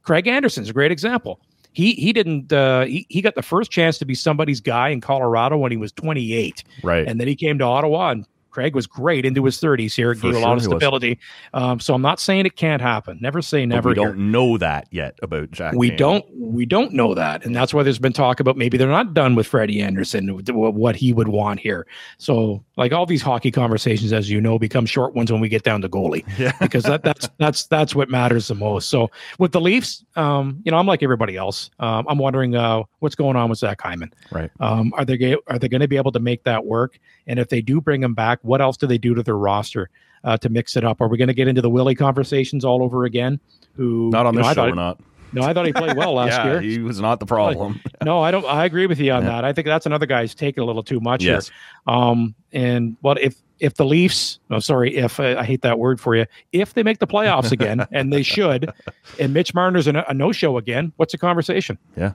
Craig 0.02 0.26
Anderson's 0.26 0.70
a 0.70 0.74
great 0.74 0.92
example. 0.92 1.40
He 1.78 1.94
he 1.94 2.12
didn't 2.12 2.52
uh, 2.52 2.86
he, 2.86 3.06
he 3.08 3.22
got 3.22 3.36
the 3.36 3.44
first 3.44 3.70
chance 3.70 4.00
to 4.00 4.06
be 4.06 4.16
somebody's 4.16 4.60
guy 4.60 4.90
in 4.90 5.00
Colorado 5.00 5.58
when 5.58 5.70
he 5.70 5.78
was 5.78 5.92
28. 5.92 6.64
Right. 6.82 7.08
And 7.08 7.20
then 7.20 7.28
he 7.28 7.36
came 7.36 7.60
to 7.60 7.66
Ottawa, 7.66 8.10
and 8.10 8.26
Craig 8.58 8.74
was 8.74 8.88
great 8.88 9.24
into 9.24 9.46
his 9.46 9.62
30s 9.62 9.96
here. 9.96 10.16
For 10.16 10.32
Gave 10.32 10.36
a 10.38 10.40
lot 10.40 10.58
of 10.58 10.64
stability. 10.64 11.20
Um, 11.54 11.80
so 11.80 11.94
I'm 11.94 12.02
not 12.02 12.20
saying 12.20 12.48
it 12.48 12.56
can't 12.56 12.82
happen. 12.82 13.20
Never 13.22 13.40
say 13.40 13.68
But 13.68 13.76
never. 13.76 13.90
we 13.90 13.96
here. 13.96 14.06
don't 14.08 14.32
know 14.32 14.58
that 14.58 14.88
yet 14.90 15.20
about 15.22 15.52
Jack. 15.52 15.76
We 15.76 15.90
Campbell. 15.90 15.98
don't. 16.10 16.26
We 16.36 16.66
don't 16.66 16.92
know 16.94 17.14
that, 17.14 17.46
and 17.46 17.56
that's 17.56 17.72
why 17.72 17.84
there's 17.84 18.00
been 18.00 18.14
talk 18.14 18.40
about 18.40 18.58
maybe 18.58 18.76
they're 18.80 18.88
not 18.88 19.14
done 19.14 19.36
with 19.36 19.46
Freddie 19.46 19.80
Andersen, 19.80 20.28
wh- 20.30 20.50
what 20.74 20.96
he 20.96 21.14
would 21.14 21.28
want 21.28 21.60
here. 21.60 21.86
So, 22.18 22.64
like 22.78 22.94
all 22.94 23.06
these 23.06 23.22
hockey 23.22 23.52
conversations, 23.52 24.12
as 24.12 24.28
you 24.32 24.42
know, 24.42 24.58
become 24.58 24.88
short 24.88 25.14
ones 25.14 25.32
when 25.32 25.40
we 25.40 25.50
get 25.50 25.62
down 25.62 25.82
to 25.84 25.90
goalie, 25.90 26.26
Yeah. 26.40 26.54
because 26.60 26.84
that, 26.86 27.04
that's 27.04 27.30
that's 27.38 27.66
that's 27.68 27.94
what 27.94 28.10
matters 28.10 28.48
the 28.48 28.56
most. 28.56 28.90
So, 28.90 29.12
with 29.38 29.52
the 29.52 29.62
Leafs, 29.62 30.04
um, 30.16 30.60
you 30.66 30.72
know, 30.72 30.80
I'm 30.80 30.88
like 30.88 31.04
everybody 31.04 31.36
else. 31.38 31.70
Um, 31.80 32.08
I'm 32.10 32.18
wondering 32.18 32.56
uh, 32.56 32.82
what's 33.00 33.14
going 33.16 33.36
on 33.36 33.50
with 33.52 33.60
Zach 33.60 33.80
Hyman. 33.82 34.12
Right. 34.32 34.50
Um, 34.60 34.94
are 34.98 35.06
they 35.06 35.36
are 35.46 35.60
they 35.60 35.68
going 35.68 35.82
to 35.82 35.88
be 35.88 35.98
able 35.98 36.12
to 36.14 36.20
make 36.20 36.44
that 36.46 36.66
work? 36.66 36.98
And 37.28 37.38
if 37.40 37.50
they 37.50 37.62
do 37.62 37.82
bring 37.82 38.02
him 38.02 38.14
back, 38.14 38.40
what 38.48 38.62
else 38.62 38.78
do 38.78 38.88
they 38.88 38.98
do 38.98 39.14
to 39.16 39.22
their 39.24 39.38
roster 39.38 39.90
uh, 40.24 40.38
to 40.38 40.50
mix 40.50 40.76
it 40.76 40.84
up? 40.84 41.02
Are 41.02 41.08
we 41.08 41.18
going 41.18 41.28
to 41.28 41.34
get 41.34 41.48
into 41.48 41.62
the 41.62 41.70
Willie 41.70 41.96
conversations 41.96 42.66
all 42.66 42.82
over 42.84 43.06
again? 43.06 43.40
Who 43.76 44.10
Not 44.10 44.26
on 44.26 44.34
know, 44.36 44.40
this 44.42 44.48
I 44.48 44.52
show. 44.52 44.56
thought- 44.56 44.70
We're 44.70 44.76
not. 44.76 45.00
No, 45.34 45.42
I 45.44 45.54
thought 45.54 45.66
he 45.66 45.74
played 45.74 45.98
well 45.98 46.14
last 46.16 46.32
yeah, 46.32 46.46
year. 46.46 46.62
he 46.62 46.80
was 46.80 47.02
not 47.02 47.20
the 47.20 47.26
problem. 47.26 47.82
No, 48.06 48.22
I 48.22 48.32
don't. 48.32 48.46
I 48.46 48.64
agree 48.64 48.86
with 48.88 49.00
you 49.00 49.12
on 49.12 49.24
Yeah. 49.24 49.30
that. 49.30 49.44
I 49.46 49.52
think 49.52 49.66
that's 49.68 49.86
another 49.86 50.06
guy's 50.06 50.34
taking 50.34 50.64
a 50.64 50.66
little 50.66 50.84
too 50.84 51.02
much 51.02 51.22
Yes. 51.24 51.50
here. 51.50 51.94
Um, 51.94 52.34
and 52.54 52.96
what 53.02 53.20
if 53.22 53.36
if 53.60 53.74
the 53.74 53.84
Leafs? 53.84 54.40
No, 54.50 54.60
sorry, 54.60 54.96
if 54.96 55.20
uh, 55.20 55.36
I 55.38 55.44
hate 55.44 55.64
that 55.64 55.80
word 55.80 56.00
for 56.00 56.16
you. 56.16 56.26
If 56.54 56.74
they 56.76 56.84
make 56.84 57.00
the 57.00 57.08
playoffs 57.08 57.52
again, 57.52 57.86
and 57.92 58.14
they 58.14 58.24
should, 58.24 58.72
and 59.20 59.34
Mitch 59.34 59.54
Marner's 59.54 59.88
a, 59.88 60.06
a 60.08 60.14
no 60.14 60.32
show 60.32 60.58
again, 60.58 60.94
what's 60.96 61.12
the 61.12 61.18
conversation? 61.18 61.78
Yeah. 61.98 62.14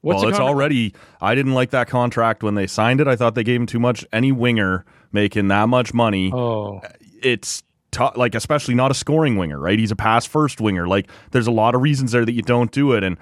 What's 0.00 0.22
well, 0.22 0.30
it's 0.30 0.40
already. 0.40 0.94
I 1.20 1.34
didn't 1.36 1.52
like 1.54 1.70
that 1.70 1.86
contract 1.86 2.42
when 2.42 2.54
they 2.56 2.66
signed 2.66 3.00
it. 3.00 3.06
I 3.06 3.14
thought 3.14 3.34
they 3.36 3.44
gave 3.44 3.60
him 3.60 3.66
too 3.66 3.78
much. 3.80 4.04
Any 4.12 4.32
winger 4.32 4.84
making 5.12 5.48
that 5.48 5.68
much 5.68 5.92
money, 5.94 6.32
Oh, 6.32 6.80
it's 7.22 7.62
tough. 7.90 8.16
Like 8.16 8.34
especially 8.34 8.74
not 8.74 8.90
a 8.90 8.94
scoring 8.94 9.36
winger, 9.36 9.58
right? 9.58 9.78
He's 9.78 9.90
a 9.90 9.96
pass 9.96 10.26
first 10.26 10.60
winger. 10.60 10.86
Like 10.88 11.08
there's 11.32 11.46
a 11.46 11.50
lot 11.52 11.74
of 11.74 11.82
reasons 11.82 12.12
there 12.12 12.24
that 12.24 12.32
you 12.32 12.42
don't 12.42 12.70
do 12.70 12.92
it, 12.92 13.02
and 13.04 13.16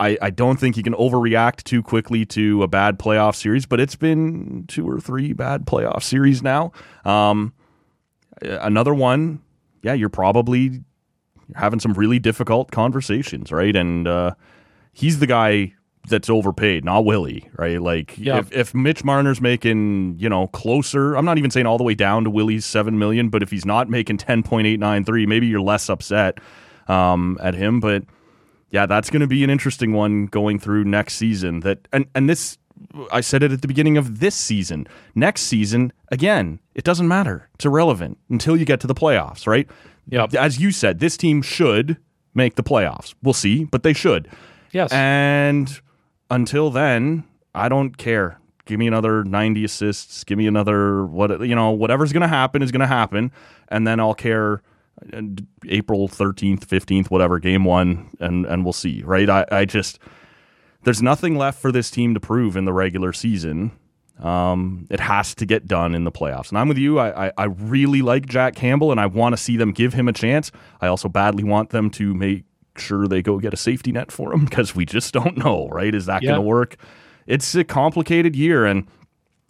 I, 0.00 0.16
I 0.20 0.30
don't 0.30 0.58
think 0.58 0.76
you 0.76 0.82
can 0.82 0.94
overreact 0.94 1.64
too 1.64 1.82
quickly 1.82 2.24
to 2.26 2.62
a 2.62 2.68
bad 2.68 2.98
playoff 2.98 3.34
series. 3.36 3.66
But 3.66 3.80
it's 3.80 3.96
been 3.96 4.64
two 4.68 4.88
or 4.88 4.98
three 5.00 5.32
bad 5.32 5.66
playoff 5.66 6.02
series 6.02 6.42
now. 6.42 6.72
Um, 7.04 7.52
another 8.40 8.94
one, 8.94 9.40
yeah, 9.82 9.92
you're 9.92 10.08
probably 10.08 10.80
having 11.54 11.80
some 11.80 11.92
really 11.92 12.18
difficult 12.18 12.70
conversations, 12.70 13.52
right? 13.52 13.76
And 13.76 14.08
uh, 14.08 14.32
he's 14.92 15.18
the 15.18 15.26
guy 15.26 15.74
that's 16.08 16.28
overpaid, 16.28 16.84
not 16.84 17.04
Willie, 17.04 17.48
right? 17.56 17.80
Like 17.80 18.18
Yeah. 18.18 18.38
if, 18.38 18.52
if 18.52 18.74
Mitch 18.74 19.04
Marner's 19.04 19.40
making, 19.40 20.16
you 20.18 20.28
know, 20.28 20.48
closer, 20.48 21.14
I'm 21.14 21.24
not 21.24 21.38
even 21.38 21.50
saying 21.50 21.66
all 21.66 21.78
the 21.78 21.84
way 21.84 21.94
down 21.94 22.24
to 22.24 22.30
Willie's 22.30 22.64
seven 22.66 22.98
million, 22.98 23.28
but 23.28 23.42
if 23.42 23.50
he's 23.50 23.64
not 23.64 23.88
making 23.88 24.18
ten 24.18 24.42
point 24.42 24.66
eight 24.66 24.80
nine 24.80 25.04
three, 25.04 25.26
maybe 25.26 25.46
you're 25.46 25.60
less 25.60 25.88
upset 25.88 26.38
um, 26.88 27.38
at 27.40 27.54
him. 27.54 27.78
But 27.80 28.04
yeah, 28.70 28.86
that's 28.86 29.10
going 29.10 29.20
to 29.20 29.26
be 29.26 29.44
an 29.44 29.50
interesting 29.50 29.92
one 29.92 30.26
going 30.26 30.58
through 30.58 30.84
next 30.84 31.14
season. 31.14 31.60
That 31.60 31.86
and 31.92 32.06
and 32.14 32.28
this, 32.28 32.58
I 33.12 33.20
said 33.20 33.42
it 33.44 33.52
at 33.52 33.62
the 33.62 33.68
beginning 33.68 33.96
of 33.96 34.18
this 34.18 34.34
season. 34.34 34.88
Next 35.14 35.42
season, 35.42 35.92
again, 36.08 36.58
it 36.74 36.82
doesn't 36.84 37.06
matter. 37.06 37.48
It's 37.54 37.64
irrelevant 37.64 38.18
until 38.28 38.56
you 38.56 38.64
get 38.64 38.80
to 38.80 38.86
the 38.86 38.94
playoffs, 38.94 39.46
right? 39.46 39.68
Yep. 40.08 40.34
As 40.34 40.58
you 40.58 40.72
said, 40.72 40.98
this 40.98 41.16
team 41.16 41.42
should 41.42 41.96
make 42.34 42.56
the 42.56 42.62
playoffs. 42.64 43.14
We'll 43.22 43.34
see, 43.34 43.64
but 43.64 43.84
they 43.84 43.92
should. 43.92 44.26
yes. 44.72 44.90
And 44.90 45.80
until 46.32 46.70
then, 46.70 47.24
I 47.54 47.68
don't 47.68 47.96
care. 47.96 48.40
Give 48.64 48.78
me 48.78 48.86
another 48.86 49.22
90 49.22 49.64
assists. 49.64 50.24
Give 50.24 50.38
me 50.38 50.46
another 50.46 51.04
what 51.04 51.40
you 51.42 51.54
know, 51.54 51.70
whatever's 51.70 52.12
going 52.12 52.22
to 52.22 52.28
happen 52.28 52.62
is 52.62 52.72
going 52.72 52.80
to 52.80 52.86
happen, 52.86 53.30
and 53.68 53.86
then 53.86 54.00
I'll 54.00 54.14
care 54.14 54.62
uh, 55.12 55.20
April 55.68 56.08
13th, 56.08 56.64
15th, 56.66 57.10
whatever, 57.10 57.38
game 57.38 57.64
1 57.64 58.16
and 58.20 58.46
and 58.46 58.64
we'll 58.64 58.72
see, 58.72 59.02
right? 59.04 59.28
I 59.28 59.44
I 59.50 59.64
just 59.64 59.98
there's 60.84 61.02
nothing 61.02 61.36
left 61.36 61.60
for 61.60 61.70
this 61.70 61.90
team 61.90 62.14
to 62.14 62.20
prove 62.20 62.56
in 62.56 62.64
the 62.64 62.72
regular 62.72 63.12
season. 63.12 63.72
Um, 64.18 64.86
it 64.90 65.00
has 65.00 65.34
to 65.36 65.46
get 65.46 65.66
done 65.66 65.94
in 65.94 66.04
the 66.04 66.12
playoffs. 66.12 66.50
And 66.50 66.58
I'm 66.58 66.68
with 66.68 66.78
you. 66.78 66.98
I, 66.98 67.26
I, 67.26 67.32
I 67.36 67.44
really 67.44 68.02
like 68.02 68.26
Jack 68.26 68.54
Campbell 68.54 68.92
and 68.92 69.00
I 69.00 69.06
want 69.06 69.32
to 69.32 69.36
see 69.36 69.56
them 69.56 69.72
give 69.72 69.94
him 69.94 70.06
a 70.06 70.12
chance. 70.12 70.52
I 70.80 70.86
also 70.86 71.08
badly 71.08 71.42
want 71.42 71.70
them 71.70 71.90
to 71.90 72.14
make 72.14 72.44
sure 72.76 73.06
they 73.06 73.22
go 73.22 73.38
get 73.38 73.54
a 73.54 73.56
safety 73.56 73.92
net 73.92 74.10
for 74.12 74.32
him 74.32 74.44
because 74.44 74.74
we 74.76 74.84
just 74.84 75.12
don't 75.12 75.36
know, 75.36 75.68
right? 75.68 75.94
Is 75.94 76.06
that 76.06 76.22
Yeah. 76.22 76.30
going 76.30 76.42
to 76.42 76.46
work? 76.46 76.76
It's 77.26 77.54
a 77.54 77.64
complicated 77.64 78.34
year. 78.34 78.64
And 78.66 78.86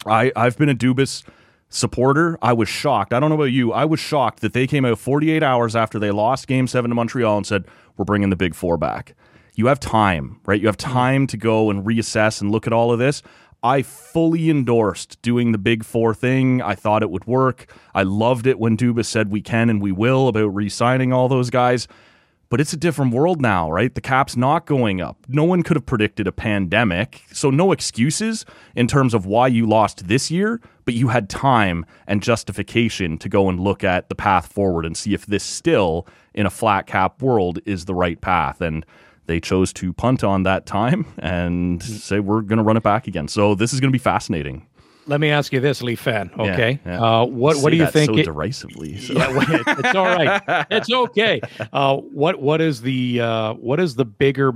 I, 0.05 0.31
I've 0.35 0.57
been 0.57 0.69
a 0.69 0.75
Dubas 0.75 1.23
supporter. 1.69 2.37
I 2.41 2.53
was 2.53 2.69
shocked. 2.69 3.13
I 3.13 3.19
don't 3.19 3.29
know 3.29 3.35
about 3.35 3.45
you. 3.45 3.73
I 3.73 3.85
was 3.85 3.99
shocked 3.99 4.41
that 4.41 4.53
they 4.53 4.67
came 4.67 4.85
out 4.85 4.99
48 4.99 5.41
hours 5.41 5.75
after 5.75 5.97
they 5.97 6.11
lost 6.11 6.47
game 6.47 6.67
seven 6.67 6.89
to 6.89 6.95
Montreal 6.95 7.37
and 7.37 7.47
said, 7.47 7.65
we're 7.97 8.05
bringing 8.05 8.29
the 8.29 8.35
big 8.35 8.55
four 8.55 8.77
back. 8.77 9.15
You 9.55 9.67
have 9.67 9.79
time, 9.79 10.39
right? 10.45 10.59
You 10.59 10.67
have 10.67 10.77
mm-hmm. 10.77 10.93
time 10.93 11.27
to 11.27 11.37
go 11.37 11.69
and 11.69 11.85
reassess 11.85 12.41
and 12.41 12.51
look 12.51 12.67
at 12.67 12.73
all 12.73 12.91
of 12.91 12.99
this. 12.99 13.21
I 13.63 13.81
fully 13.81 14.49
endorsed 14.49 15.21
doing 15.21 15.53
the 15.53 15.57
big 15.57 15.85
four 15.85 16.13
thing. 16.13 16.61
I 16.61 16.75
thought 16.75 17.01
it 17.01 17.09
would 17.09 17.25
work. 17.25 17.73
I 17.95 18.03
loved 18.03 18.45
it 18.45 18.59
when 18.59 18.75
Dubas 18.75 19.05
said 19.05 19.31
we 19.31 19.41
can 19.41 19.69
and 19.69 19.81
we 19.81 19.91
will 19.91 20.27
about 20.27 20.47
re 20.47 20.67
signing 20.67 21.13
all 21.13 21.29
those 21.29 21.49
guys. 21.49 21.87
But 22.53 22.61
it's 22.61 22.71
a 22.71 22.77
different 22.77 23.15
world 23.15 23.41
now, 23.41 23.71
right? 23.71 23.95
The 23.95 23.99
cap's 23.99 24.37
not 24.37 24.67
going 24.67 25.01
up. 25.01 25.17
No 25.27 25.43
one 25.43 25.63
could 25.63 25.75
have 25.75 25.87
predicted 25.87 26.27
a 26.27 26.31
pandemic. 26.31 27.23
So, 27.31 27.49
no 27.49 27.71
excuses 27.71 28.45
in 28.75 28.85
terms 28.85 29.15
of 29.15 29.25
why 29.25 29.47
you 29.47 29.65
lost 29.65 30.07
this 30.07 30.29
year, 30.29 30.61
but 30.85 30.93
you 30.93 31.07
had 31.07 31.31
time 31.31 31.83
and 32.05 32.21
justification 32.21 33.17
to 33.17 33.27
go 33.27 33.49
and 33.49 33.59
look 33.59 33.83
at 33.83 34.07
the 34.07 34.13
path 34.13 34.53
forward 34.53 34.85
and 34.85 34.95
see 34.95 35.15
if 35.15 35.25
this 35.25 35.43
still, 35.43 36.05
in 36.35 36.45
a 36.45 36.51
flat 36.51 36.85
cap 36.85 37.23
world, 37.23 37.57
is 37.65 37.85
the 37.85 37.95
right 37.95 38.21
path. 38.21 38.61
And 38.61 38.85
they 39.25 39.39
chose 39.39 39.73
to 39.73 39.91
punt 39.91 40.23
on 40.23 40.43
that 40.43 40.67
time 40.67 41.07
and 41.17 41.81
say, 41.81 42.19
we're 42.19 42.41
going 42.41 42.57
to 42.57 42.63
run 42.63 42.77
it 42.77 42.83
back 42.83 43.07
again. 43.07 43.27
So, 43.27 43.55
this 43.55 43.73
is 43.73 43.79
going 43.79 43.89
to 43.89 43.97
be 43.97 43.97
fascinating. 43.97 44.67
Let 45.05 45.19
me 45.19 45.29
ask 45.29 45.51
you 45.51 45.59
this, 45.59 45.81
Lee 45.81 45.95
fan. 45.95 46.31
Okay, 46.37 46.79
yeah. 46.85 47.01
Uh, 47.21 47.25
what 47.25 47.57
what 47.57 47.71
do 47.71 47.75
you 47.77 47.87
think? 47.87 48.11
So 48.11 48.17
it- 48.17 48.23
derisively. 48.25 48.97
So. 48.97 49.13
yeah, 49.13 49.29
it's 49.67 49.95
all 49.95 50.05
right. 50.05 50.65
It's 50.71 50.91
okay. 50.91 51.41
Uh, 51.73 51.97
what 51.97 52.41
what 52.41 52.61
is 52.61 52.81
the 52.81 53.19
uh, 53.21 53.53
what 53.55 53.79
is 53.79 53.95
the 53.95 54.05
bigger 54.05 54.53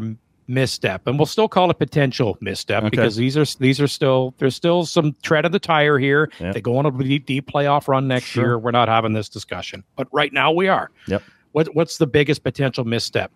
misstep? 0.48 1.06
And 1.08 1.20
we'll 1.20 1.26
still 1.26 1.50
call 1.50 1.70
it 1.70 1.78
potential 1.78 2.38
misstep 2.40 2.84
Okay. 2.84 2.90
because 2.90 3.18
these 3.18 3.36
are 3.38 3.46
these 3.60 3.82
are 3.82 3.88
still 3.88 4.34
there's 4.38 4.56
still 4.56 4.86
some 4.86 5.16
tread 5.22 5.46
of 5.46 5.52
the 5.52 5.60
tire 5.60 6.00
here. 6.00 6.32
Yeah. 6.40 6.54
They 6.54 6.62
go 6.62 6.78
on 6.78 6.86
a 6.86 6.92
deep, 6.92 7.26
deep 7.26 7.48
playoff 7.52 7.88
run 7.90 8.08
next 8.08 8.28
Sure. 8.28 8.44
year. 8.44 8.58
We're 8.60 8.72
not 8.72 8.88
having 8.88 9.12
this 9.14 9.28
discussion, 9.28 9.84
but 9.98 10.08
right 10.14 10.32
now 10.32 10.52
we 10.54 10.70
are. 10.70 10.92
Yep. 11.08 11.24
What 11.52 11.76
what's 11.76 11.98
the 11.98 12.08
biggest 12.08 12.44
potential 12.44 12.86
misstep? 12.86 13.32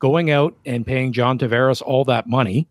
Going 0.00 0.32
out 0.32 0.56
and 0.66 0.84
paying 0.84 1.12
John 1.12 1.38
Tavares 1.38 1.80
all 1.80 2.04
that 2.06 2.26
money. 2.26 2.66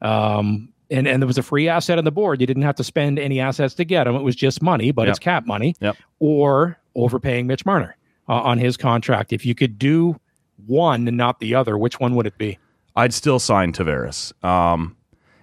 Um, 0.00 0.68
and, 0.90 1.06
and 1.08 1.20
there 1.22 1.26
was 1.26 1.38
a 1.38 1.42
free 1.42 1.68
asset 1.68 1.98
on 1.98 2.04
the 2.04 2.12
board. 2.12 2.40
You 2.40 2.46
didn't 2.46 2.62
have 2.62 2.76
to 2.76 2.84
spend 2.84 3.18
any 3.18 3.40
assets 3.40 3.74
to 3.74 3.84
get 3.84 4.06
him. 4.06 4.14
It 4.14 4.22
was 4.22 4.36
just 4.36 4.62
money, 4.62 4.90
but 4.92 5.02
Yep. 5.02 5.10
it's 5.10 5.18
cap 5.18 5.46
money. 5.46 5.74
Yep. 5.80 5.96
Or 6.20 6.78
overpaying 6.94 7.46
Mitch 7.46 7.66
Marner 7.66 7.96
uh, 8.28 8.34
on 8.34 8.58
his 8.58 8.76
contract. 8.76 9.32
If 9.32 9.44
you 9.44 9.54
could 9.54 9.78
do 9.78 10.18
one 10.66 11.06
and 11.08 11.16
not 11.16 11.40
the 11.40 11.54
other, 11.54 11.76
which 11.76 12.00
one 12.00 12.14
would 12.14 12.26
it 12.26 12.38
be? 12.38 12.58
I'd 12.94 13.12
still 13.12 13.38
sign 13.38 13.72
Tavares. 13.72 14.32
Um, 14.44 14.96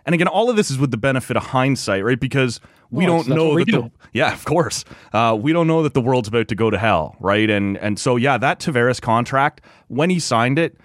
and 0.05 0.13
again, 0.15 0.27
all 0.27 0.49
of 0.49 0.55
this 0.55 0.71
is 0.71 0.77
with 0.79 0.91
the 0.91 0.97
benefit 0.97 1.37
of 1.37 1.43
hindsight, 1.43 2.03
right? 2.03 2.19
Because 2.19 2.59
we 2.89 3.05
Well, 3.05 3.23
don't 3.23 3.35
know 3.35 3.53
we 3.53 3.63
that 3.63 3.71
the 3.71 3.91
yeah, 4.13 4.33
of 4.33 4.43
course, 4.45 4.85
uh, 5.13 5.37
we 5.39 5.53
don't 5.53 5.67
know 5.67 5.83
that 5.83 5.93
the 5.93 6.01
world's 6.01 6.27
about 6.27 6.47
to 6.49 6.55
go 6.55 6.69
to 6.69 6.77
hell, 6.77 7.15
right? 7.19 7.49
And 7.49 7.77
and 7.77 7.97
so 7.99 8.15
yeah, 8.17 8.37
that 8.37 8.59
Tavares 8.59 8.99
contract 9.01 9.61
when 9.87 10.09
he 10.09 10.19
signed 10.19 10.59
it, 10.59 10.77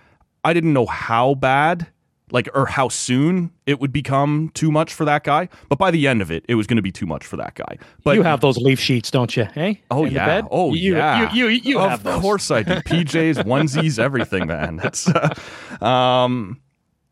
I 0.44 0.52
didn't 0.52 0.72
know 0.72 0.86
how 0.86 1.34
bad, 1.34 1.86
like 2.30 2.48
or 2.54 2.66
how 2.66 2.88
soon 2.88 3.50
it 3.66 3.80
would 3.80 3.92
become 3.92 4.50
too 4.54 4.70
much 4.70 4.92
for 4.94 5.04
that 5.04 5.24
guy. 5.24 5.48
But 5.68 5.78
by 5.78 5.90
the 5.90 6.06
end 6.06 6.22
of 6.22 6.30
it, 6.30 6.44
it 6.48 6.54
was 6.54 6.66
going 6.66 6.76
to 6.76 6.82
be 6.82 6.92
too 6.92 7.06
much 7.06 7.24
for 7.26 7.36
that 7.36 7.54
guy. 7.54 7.78
But 8.04 8.16
you 8.16 8.22
have 8.22 8.40
those 8.40 8.56
leaf 8.58 8.80
sheets, 8.80 9.10
don't 9.10 9.36
you? 9.36 9.44
Hey, 9.54 9.82
Oh 9.90 10.04
In 10.04 10.12
yeah. 10.12 10.42
Oh 10.50 10.74
you, 10.74 10.96
yeah. 10.96 11.32
You 11.32 11.48
you, 11.48 11.60
you 11.62 11.78
of 11.78 11.90
have 11.90 12.02
those. 12.02 12.20
course 12.20 12.50
I 12.50 12.62
do. 12.62 12.74
PJs, 12.88 13.44
onesies, 13.44 13.98
everything, 13.98 14.46
man. 14.46 14.76
That's 14.82 15.08
uh, 15.08 15.84
um, 15.84 16.60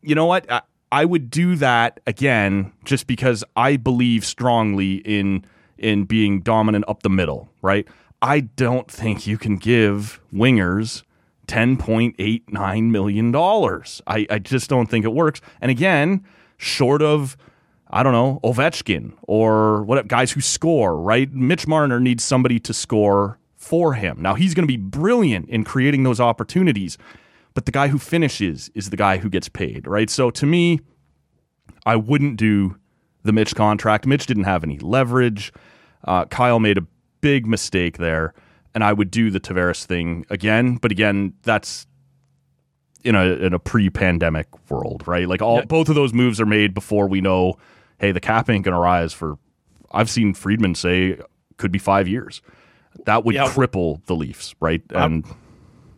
you 0.01 0.15
know 0.15 0.25
what? 0.25 0.49
I, 0.51 0.61
I 0.91 1.05
would 1.05 1.29
do 1.29 1.55
that 1.57 1.99
again 2.07 2.71
just 2.85 3.07
because 3.07 3.43
I 3.55 3.77
believe 3.77 4.25
strongly 4.25 4.95
in 4.97 5.45
in 5.77 6.05
being 6.05 6.41
dominant 6.41 6.85
up 6.87 7.03
the 7.03 7.09
middle. 7.09 7.49
Right? 7.61 7.87
I 8.21 8.39
don't 8.41 8.89
think 8.89 9.27
you 9.27 9.37
can 9.37 9.57
give 9.57 10.19
wingers. 10.33 11.03
$10.89 11.47 12.83
million. 12.83 13.35
I, 13.35 14.27
I 14.29 14.39
just 14.39 14.69
don't 14.69 14.87
think 14.87 15.05
it 15.05 15.13
works. 15.13 15.41
And 15.61 15.71
again, 15.71 16.25
short 16.57 17.01
of 17.01 17.37
I 17.89 18.03
don't 18.03 18.13
know, 18.13 18.39
Ovechkin 18.43 19.13
or 19.23 19.83
what 19.83 20.07
guys 20.07 20.31
who 20.31 20.41
score, 20.41 20.99
right? 20.99 21.31
Mitch 21.31 21.67
Marner 21.67 21.99
needs 21.99 22.23
somebody 22.23 22.59
to 22.59 22.73
score 22.73 23.39
for 23.55 23.93
him. 23.93 24.21
Now 24.21 24.35
he's 24.35 24.53
going 24.53 24.67
to 24.67 24.71
be 24.71 24.77
brilliant 24.77 25.49
in 25.49 25.63
creating 25.63 26.03
those 26.03 26.19
opportunities, 26.19 26.97
but 27.53 27.65
the 27.65 27.71
guy 27.71 27.87
who 27.87 27.97
finishes 27.97 28.69
is 28.75 28.89
the 28.89 28.97
guy 28.97 29.17
who 29.17 29.29
gets 29.29 29.47
paid, 29.47 29.87
right? 29.87 30.09
So 30.09 30.29
to 30.31 30.45
me, 30.45 30.81
I 31.85 31.95
wouldn't 31.95 32.37
do 32.37 32.77
the 33.23 33.31
Mitch 33.31 33.55
contract. 33.55 34.05
Mitch 34.05 34.25
didn't 34.25 34.43
have 34.43 34.63
any 34.63 34.79
leverage. 34.79 35.53
Uh, 36.03 36.25
Kyle 36.25 36.59
made 36.59 36.77
a 36.77 36.85
big 37.21 37.45
mistake 37.45 37.97
there, 37.97 38.33
and 38.77 38.83
I 38.83 38.93
would 38.93 39.09
do 39.09 39.31
the 39.31 39.39
Tavares 39.39 39.85
thing 39.85 40.23
again. 40.29 40.75
But 40.75 40.91
again, 40.91 41.33
that's 41.41 41.87
in 43.03 43.15
a 43.15 43.23
in 43.25 43.51
a 43.51 43.57
pre-pandemic 43.57 44.45
world, 44.69 45.01
right? 45.07 45.27
Like 45.27 45.41
all 45.41 45.57
Yeah. 45.57 45.65
both 45.65 45.89
of 45.89 45.95
those 45.95 46.13
moves 46.13 46.39
are 46.39 46.45
made 46.45 46.75
before 46.75 47.07
we 47.07 47.19
know, 47.19 47.57
hey, 47.97 48.11
the 48.11 48.19
cap 48.19 48.51
ain't 48.51 48.63
gonna 48.63 48.79
rise 48.79 49.13
for. 49.13 49.39
I've 49.91 50.11
seen 50.11 50.35
Friedman 50.35 50.75
say 50.75 51.17
could 51.57 51.71
be 51.71 51.79
five 51.79 52.07
years. 52.07 52.43
That 53.07 53.25
would 53.25 53.33
Yeah. 53.33 53.45
cripple 53.47 54.05
the 54.05 54.15
Leafs, 54.15 54.53
right? 54.59 54.83
And 54.93 55.25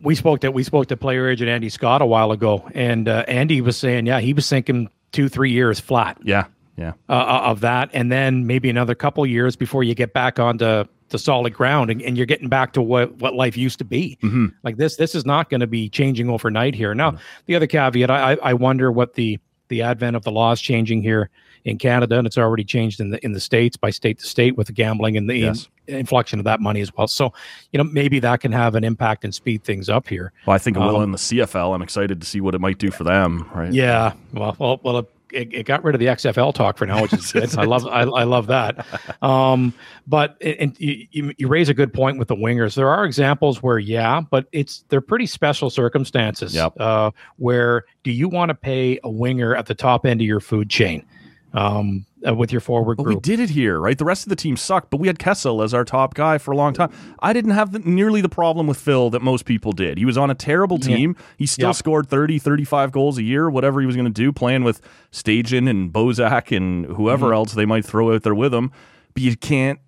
we 0.02 0.14
spoke 0.14 0.40
to 0.40 0.50
we 0.50 0.62
spoke 0.62 0.86
to 0.86 0.96
player 0.96 1.28
agent 1.28 1.50
Andy 1.50 1.68
Scott 1.68 2.00
a 2.00 2.06
while 2.06 2.32
ago, 2.32 2.66
and 2.74 3.06
uh, 3.10 3.24
Andy 3.28 3.60
was 3.60 3.76
saying, 3.76 4.06
yeah, 4.06 4.20
he 4.20 4.32
was 4.32 4.48
thinking 4.48 4.88
two 5.12 5.28
three 5.28 5.50
years 5.50 5.80
flat 5.80 6.16
yeah, 6.22 6.44
yeah, 6.78 6.92
uh, 7.10 7.42
of 7.44 7.60
that, 7.60 7.90
and 7.92 8.10
then 8.10 8.46
maybe 8.46 8.70
another 8.70 8.94
couple 8.94 9.26
years 9.26 9.54
before 9.54 9.84
you 9.84 9.94
get 9.94 10.14
back 10.14 10.38
onto 10.38 10.84
to 11.10 11.18
solid 11.18 11.52
ground 11.52 11.90
and, 11.90 12.00
and 12.02 12.16
you're 12.16 12.26
getting 12.26 12.48
back 12.48 12.72
to 12.72 12.82
what 12.82 13.14
what 13.16 13.34
life 13.34 13.56
used 13.56 13.78
to 13.78 13.84
be. 13.84 14.18
Mm-hmm. 14.22 14.46
Like 14.62 14.76
this, 14.76 14.96
this 14.96 15.14
is 15.14 15.26
not 15.26 15.50
going 15.50 15.60
to 15.60 15.66
be 15.66 15.88
changing 15.88 16.30
overnight 16.30 16.74
here. 16.74 16.94
Now, 16.94 17.18
the 17.46 17.54
other 17.56 17.66
caveat, 17.66 18.10
I 18.10 18.34
I 18.42 18.54
wonder 18.54 18.90
what 18.90 19.14
the 19.14 19.38
the 19.68 19.82
advent 19.82 20.16
of 20.16 20.24
the 20.24 20.32
laws 20.32 20.60
changing 20.60 21.02
here 21.02 21.30
in 21.64 21.76
Canada, 21.78 22.16
and 22.18 22.26
it's 22.26 22.38
already 22.38 22.64
changed 22.64 23.00
in 23.00 23.10
the 23.10 23.24
in 23.24 23.32
the 23.32 23.40
states 23.40 23.76
by 23.76 23.90
state 23.90 24.18
to 24.18 24.26
state 24.26 24.56
with 24.56 24.66
the 24.68 24.72
gambling 24.72 25.16
and 25.16 25.28
the 25.28 25.36
Yes. 25.36 25.68
in- 25.86 25.96
inflection 25.96 26.38
of 26.38 26.44
that 26.44 26.60
money 26.60 26.80
as 26.80 26.90
well. 26.96 27.06
So, 27.08 27.32
you 27.72 27.78
know, 27.78 27.84
maybe 27.84 28.18
that 28.20 28.40
can 28.40 28.52
have 28.52 28.74
an 28.76 28.84
impact 28.84 29.24
and 29.24 29.34
speed 29.34 29.62
things 29.64 29.88
up 29.88 30.08
here. 30.08 30.32
Well, 30.46 30.54
I 30.54 30.58
think 30.58 30.76
it 30.76 30.80
will 30.80 30.96
Um, 30.96 31.02
in 31.02 31.10
the 31.12 31.18
CFL. 31.18 31.74
I'm 31.74 31.82
excited 31.82 32.20
to 32.20 32.26
see 32.26 32.40
what 32.40 32.54
it 32.54 32.60
might 32.60 32.78
do 32.78 32.90
for 32.90 33.04
them. 33.04 33.48
Right? 33.54 33.72
Yeah. 33.72 34.12
Well, 34.32 34.56
well, 34.58 34.80
well. 34.82 35.08
It, 35.32 35.52
it 35.52 35.62
got 35.64 35.82
rid 35.84 35.94
of 35.94 35.98
the 35.98 36.06
XFL 36.06 36.54
talk 36.54 36.78
for 36.78 36.86
now, 36.86 37.02
which 37.02 37.12
is 37.12 37.32
good. 37.32 37.56
I 37.58 37.64
love, 37.64 37.86
I, 37.86 38.02
I 38.02 38.24
love 38.24 38.46
that. 38.48 38.86
Um, 39.22 39.74
but 40.06 40.36
and 40.40 40.78
you, 40.80 41.06
you, 41.10 41.34
you 41.36 41.48
raise 41.48 41.68
a 41.68 41.74
good 41.74 41.92
point 41.92 42.18
with 42.18 42.28
the 42.28 42.36
wingers. 42.36 42.74
There 42.74 42.88
are 42.88 43.04
examples 43.04 43.62
where, 43.62 43.78
yeah, 43.78 44.22
but 44.22 44.46
it's 44.52 44.84
they're 44.88 45.02
pretty 45.02 45.26
special 45.26 45.68
circumstances. 45.68 46.54
Yep. 46.54 46.74
Uh, 46.80 47.10
where 47.36 47.84
do 48.02 48.12
you 48.12 48.28
want 48.28 48.48
to 48.48 48.54
pay 48.54 48.98
a 49.04 49.10
winger 49.10 49.54
at 49.54 49.66
the 49.66 49.74
top 49.74 50.06
end 50.06 50.20
of 50.20 50.26
your 50.26 50.40
food 50.40 50.70
chain, 50.70 51.04
um, 51.52 52.06
uh, 52.26 52.34
with 52.34 52.52
your 52.52 52.60
forward 52.60 52.96
But 52.98 53.06
we 53.06 53.16
did 53.16 53.40
it 53.40 53.50
here, 53.50 53.80
right? 53.80 53.96
The 53.98 54.04
rest 54.04 54.24
of 54.24 54.28
the 54.30 54.36
team 54.36 54.56
sucked, 54.56 54.90
but 54.90 54.98
we 55.00 55.06
had 55.06 55.18
Kessel 55.18 55.62
as 55.62 55.72
our 55.74 55.84
top 55.84 56.14
guy 56.14 56.38
for 56.38 56.52
a 56.52 56.56
long 56.56 56.72
time. 56.74 56.92
I 57.20 57.32
didn't 57.32 57.52
have 57.52 57.72
the, 57.72 57.78
nearly 57.80 58.20
the 58.20 58.28
problem 58.28 58.66
with 58.66 58.76
Phil 58.78 59.10
that 59.10 59.22
most 59.22 59.44
people 59.46 59.72
did. 59.72 59.98
He 59.98 60.04
was 60.04 60.16
on 60.18 60.30
a 60.30 60.34
terrible 60.34 60.78
Yeah. 60.80 60.96
team. 60.96 61.16
He 61.38 61.46
still 61.46 61.68
Yep. 61.70 61.76
scored 61.76 62.08
30, 62.08 62.38
35 62.38 62.92
goals 62.92 63.18
a 63.18 63.22
year, 63.22 63.48
whatever 63.50 63.80
he 63.80 63.86
was 63.86 63.96
going 63.96 64.06
to 64.06 64.12
do, 64.12 64.32
playing 64.32 64.64
with 64.64 64.80
Stajan 65.12 65.68
and 65.68 65.92
Bozak 65.92 66.54
and 66.56 66.86
whoever 66.86 67.26
Mm-hmm. 67.26 67.34
else 67.34 67.52
they 67.54 67.66
might 67.66 67.84
throw 67.84 68.14
out 68.14 68.22
there 68.22 68.34
with 68.34 68.52
him. 68.54 68.70
But 69.14 69.22
you 69.24 69.36
can't, 69.36 69.80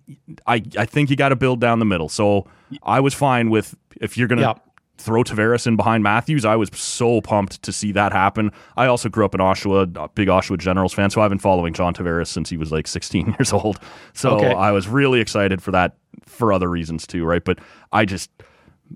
I, 0.45 0.61
I 0.77 0.85
think 0.85 1.09
you 1.09 1.15
got 1.15 1.29
to 1.29 1.35
build 1.37 1.61
down 1.61 1.79
the 1.79 1.85
middle. 1.85 2.09
So 2.09 2.45
I 2.83 2.99
was 2.99 3.13
fine 3.13 3.49
with 3.49 3.75
if 4.01 4.17
you're 4.17 4.27
going 4.27 4.39
to 4.39 4.47
Yep. 4.47 4.59
Throw 5.03 5.21
Tavares 5.23 5.67
in 5.67 5.75
behind 5.75 6.01
Matthews. 6.03 6.45
I 6.45 6.55
was 6.55 6.69
so 6.73 7.19
pumped 7.19 7.61
to 7.63 7.71
see 7.73 7.91
that 7.91 8.13
happen. 8.13 8.51
I 8.77 8.85
also 8.85 9.09
grew 9.09 9.25
up 9.25 9.35
in 9.35 9.41
Oshawa, 9.41 10.09
big 10.15 10.29
Oshawa 10.29 10.57
Generals 10.57 10.93
fan, 10.93 11.09
so 11.09 11.21
I've 11.21 11.29
been 11.29 11.39
following 11.39 11.73
John 11.73 11.93
Tavares 11.93 12.27
since 12.27 12.49
he 12.49 12.55
was 12.57 12.71
like 12.71 12.87
16 12.87 13.27
years 13.39 13.51
old. 13.51 13.79
So 14.13 14.37
Okay. 14.37 14.53
I 14.53 14.71
was 14.71 14.87
really 14.87 15.19
excited 15.19 15.61
for 15.61 15.71
that 15.71 15.97
for 16.25 16.53
other 16.53 16.69
reasons 16.69 17.05
too, 17.05 17.25
right? 17.25 17.43
But 17.43 17.59
I 17.91 18.05
just 18.05 18.29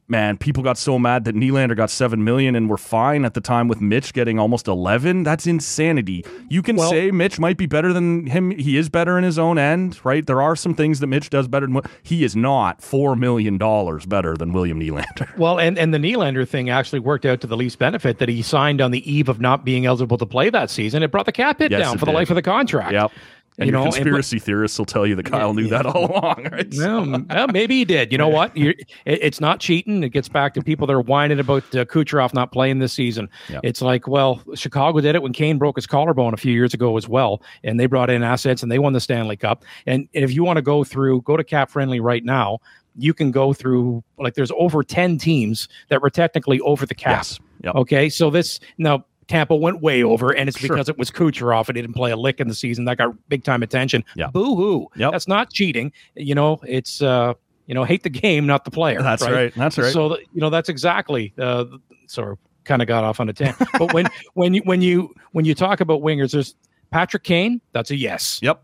man, 0.08 0.38
people 0.38 0.64
got 0.64 0.78
so 0.78 0.98
mad 1.00 1.26
that 1.26 1.36
Nylander 1.36 1.76
got 1.76 1.90
7 1.90 2.24
million 2.24 2.56
and 2.56 2.70
we're 2.70 2.78
fine 2.78 3.26
at 3.26 3.34
the 3.34 3.42
time 3.42 3.68
with 3.68 3.82
Mitch 3.82 4.14
getting 4.14 4.40
almost 4.40 4.68
11. 4.68 5.24
That's 5.24 5.48
insanity. 5.48 6.26
You 6.50 6.62
can 6.62 6.76
Well- 6.76 6.90
say 6.90 7.12
Mitch 7.12 7.40
might 7.40 7.58
be 7.58 7.66
better 7.66 7.94
than 7.94 8.28
him. 8.28 8.52
He 8.52 8.78
is 8.78 8.90
better 8.90 9.18
in 9.18 9.24
his 9.24 9.38
own 9.40 9.58
end, 9.58 10.00
right? 10.04 10.26
There 10.26 10.42
are 10.42 10.56
some 10.56 10.74
things 10.74 11.00
that 11.00 11.08
Mitch 11.08 11.30
does 11.30 11.48
better 11.48 11.68
than 11.68 11.82
he 12.04 12.24
is 12.24 12.36
not 12.36 12.82
4 12.82 13.16
million 13.16 13.58
dollars 13.58 14.06
better 14.06 14.36
than 14.36 14.54
William 14.54 14.80
Nylander. 14.80 15.28
Well, 15.38 15.60
and, 15.60 15.78
and 15.78 15.94
the 15.94 15.98
Nylander 16.00 16.48
thing 16.48 16.70
actually 16.70 17.00
worked 17.00 17.26
out 17.26 17.42
to 17.42 17.48
the 17.48 17.56
least 17.58 17.78
benefit 17.80 18.18
that 18.20 18.28
he 18.30 18.42
signed 18.42 18.82
on 18.82 18.92
the 18.92 19.10
eve 19.12 19.30
of 19.30 19.40
not 19.40 19.64
being 19.66 19.86
eligible 19.86 20.18
to 20.18 20.26
play 20.26 20.50
that 20.50 20.70
season. 20.70 21.04
It 21.04 21.12
brought 21.12 21.26
the 21.26 21.32
cap 21.32 21.60
hit 21.60 21.72
Yes, 21.72 21.82
down 21.82 21.98
for 21.98 22.06
the 22.06 22.12
life 22.12 22.30
of 22.30 22.36
the 22.36 22.42
contract. 22.42 22.92
Yep. 22.94 23.12
And 23.60 23.66
You 23.68 23.72
know, 23.72 23.86
and- 23.86 23.94
conspiracy 23.94 24.38
theorists 24.38 24.78
will 24.78 24.86
tell 24.86 25.08
you 25.08 25.16
that 25.16 25.26
Kyle 25.26 25.54
knew 25.54 25.68
that 25.70 25.86
all 25.88 26.06
along, 26.12 26.48
right? 26.52 26.72
Well, 26.78 27.02
m- 27.16 27.26
well, 27.28 27.48
maybe 27.48 27.78
he 27.78 27.86
did. 27.86 28.12
You 28.12 28.18
know 28.20 28.28
what? 28.40 28.52
It, 28.56 28.84
it's 29.06 29.42
not 29.42 29.60
cheating. 29.60 30.04
It 30.04 30.10
gets 30.10 30.30
back 30.30 30.54
to 30.54 30.62
people 30.62 30.86
that 30.88 30.94
are 30.94 31.02
whining 31.02 31.40
about 31.40 31.64
uh, 31.76 31.84
Kucherov 31.86 32.34
not 32.36 32.52
playing 32.52 32.80
this 32.80 32.94
season. 32.94 33.30
It's 33.64 33.82
like, 33.82 34.08
well, 34.08 34.44
Chicago 34.54 35.00
did 35.02 35.16
it 35.16 35.24
when 35.24 35.34
Kane 35.34 35.58
broke 35.58 35.76
his 35.76 35.88
collarbone 35.88 36.36
a 36.36 36.38
few 36.38 36.54
years 36.54 36.74
ago 36.76 36.98
as 36.98 37.08
well, 37.10 37.42
and 37.64 37.80
they 37.80 37.88
brought 37.88 38.10
in 38.12 38.22
assets 38.22 38.62
and 38.62 38.72
they 38.72 38.78
won 38.80 38.94
the 38.94 39.00
Stanley 39.00 39.38
Cup. 39.38 39.66
And 39.88 40.08
if 40.14 40.32
you 40.32 40.44
want 40.44 40.58
to 40.58 40.62
go 40.62 40.84
through, 40.84 41.22
go 41.24 41.36
to 41.36 41.44
Cap 41.44 41.72
Friendly 41.72 42.00
right 42.00 42.24
now. 42.24 42.60
You 43.00 43.14
can 43.14 43.32
go 43.32 43.54
through 43.54 44.04
like 44.20 44.34
there's 44.36 44.52
over 44.58 44.84
ten 44.84 45.18
teams 45.18 45.68
that 45.90 46.02
were 46.02 46.10
technically 46.10 46.60
over 46.62 46.86
the 46.86 46.96
cap. 46.96 47.18
Yes. 47.20 47.40
Yep. 47.64 47.76
Okay, 47.76 48.10
so 48.10 48.30
this 48.30 48.60
now 48.78 49.04
Tampa 49.28 49.56
went 49.56 49.82
way 49.82 50.04
over, 50.04 50.32
and 50.32 50.48
it's 50.48 50.58
Sure. 50.60 50.70
because 50.70 50.88
it 50.90 50.98
was 50.98 51.12
Kucherov 51.12 51.68
and 51.68 51.76
he 51.76 51.82
didn't 51.82 51.96
play 51.96 52.12
a 52.12 52.16
lick 52.18 52.40
in 52.40 52.48
the 52.48 52.54
season. 52.56 52.86
That 52.86 52.98
got 52.98 53.14
big 53.30 53.44
time 53.44 53.62
attention. 53.64 54.04
Yeah. 54.16 54.28
Boo 54.28 54.56
hoo. 54.56 54.88
Yep. 54.96 55.12
That's 55.12 55.28
not 55.28 55.52
cheating. 55.52 55.92
You 56.16 56.34
know, 56.36 56.60
it's 56.66 57.02
uh, 57.02 57.34
you 57.66 57.74
know, 57.76 57.84
hate 57.84 58.04
the 58.04 58.10
game, 58.10 58.46
not 58.46 58.64
the 58.66 58.72
player. 58.72 59.02
That's 59.02 59.24
right. 59.28 59.54
That's 59.56 59.78
right. 59.78 59.92
So 59.92 60.18
you 60.18 60.40
know, 60.42 60.50
that's 60.50 60.70
exactly. 60.70 61.34
Uh, 61.38 61.66
sort 62.08 62.32
of 62.32 62.38
kind 62.64 62.82
of 62.82 62.88
got 62.88 63.04
off 63.04 63.20
on 63.20 63.28
a 63.30 63.34
tangent. 63.34 63.70
but 63.78 63.94
when 63.94 64.08
when 64.34 64.54
you 64.54 64.62
when 64.64 64.82
you 64.82 65.14
when 65.34 65.44
you 65.46 65.54
talk 65.56 65.82
about 65.82 66.02
wingers, 66.02 66.32
there's 66.32 66.56
Patrick 66.92 67.24
Kane. 67.24 67.60
That's 67.74 67.92
a 67.92 67.96
yes. 67.98 68.40
Yep. 68.42 68.64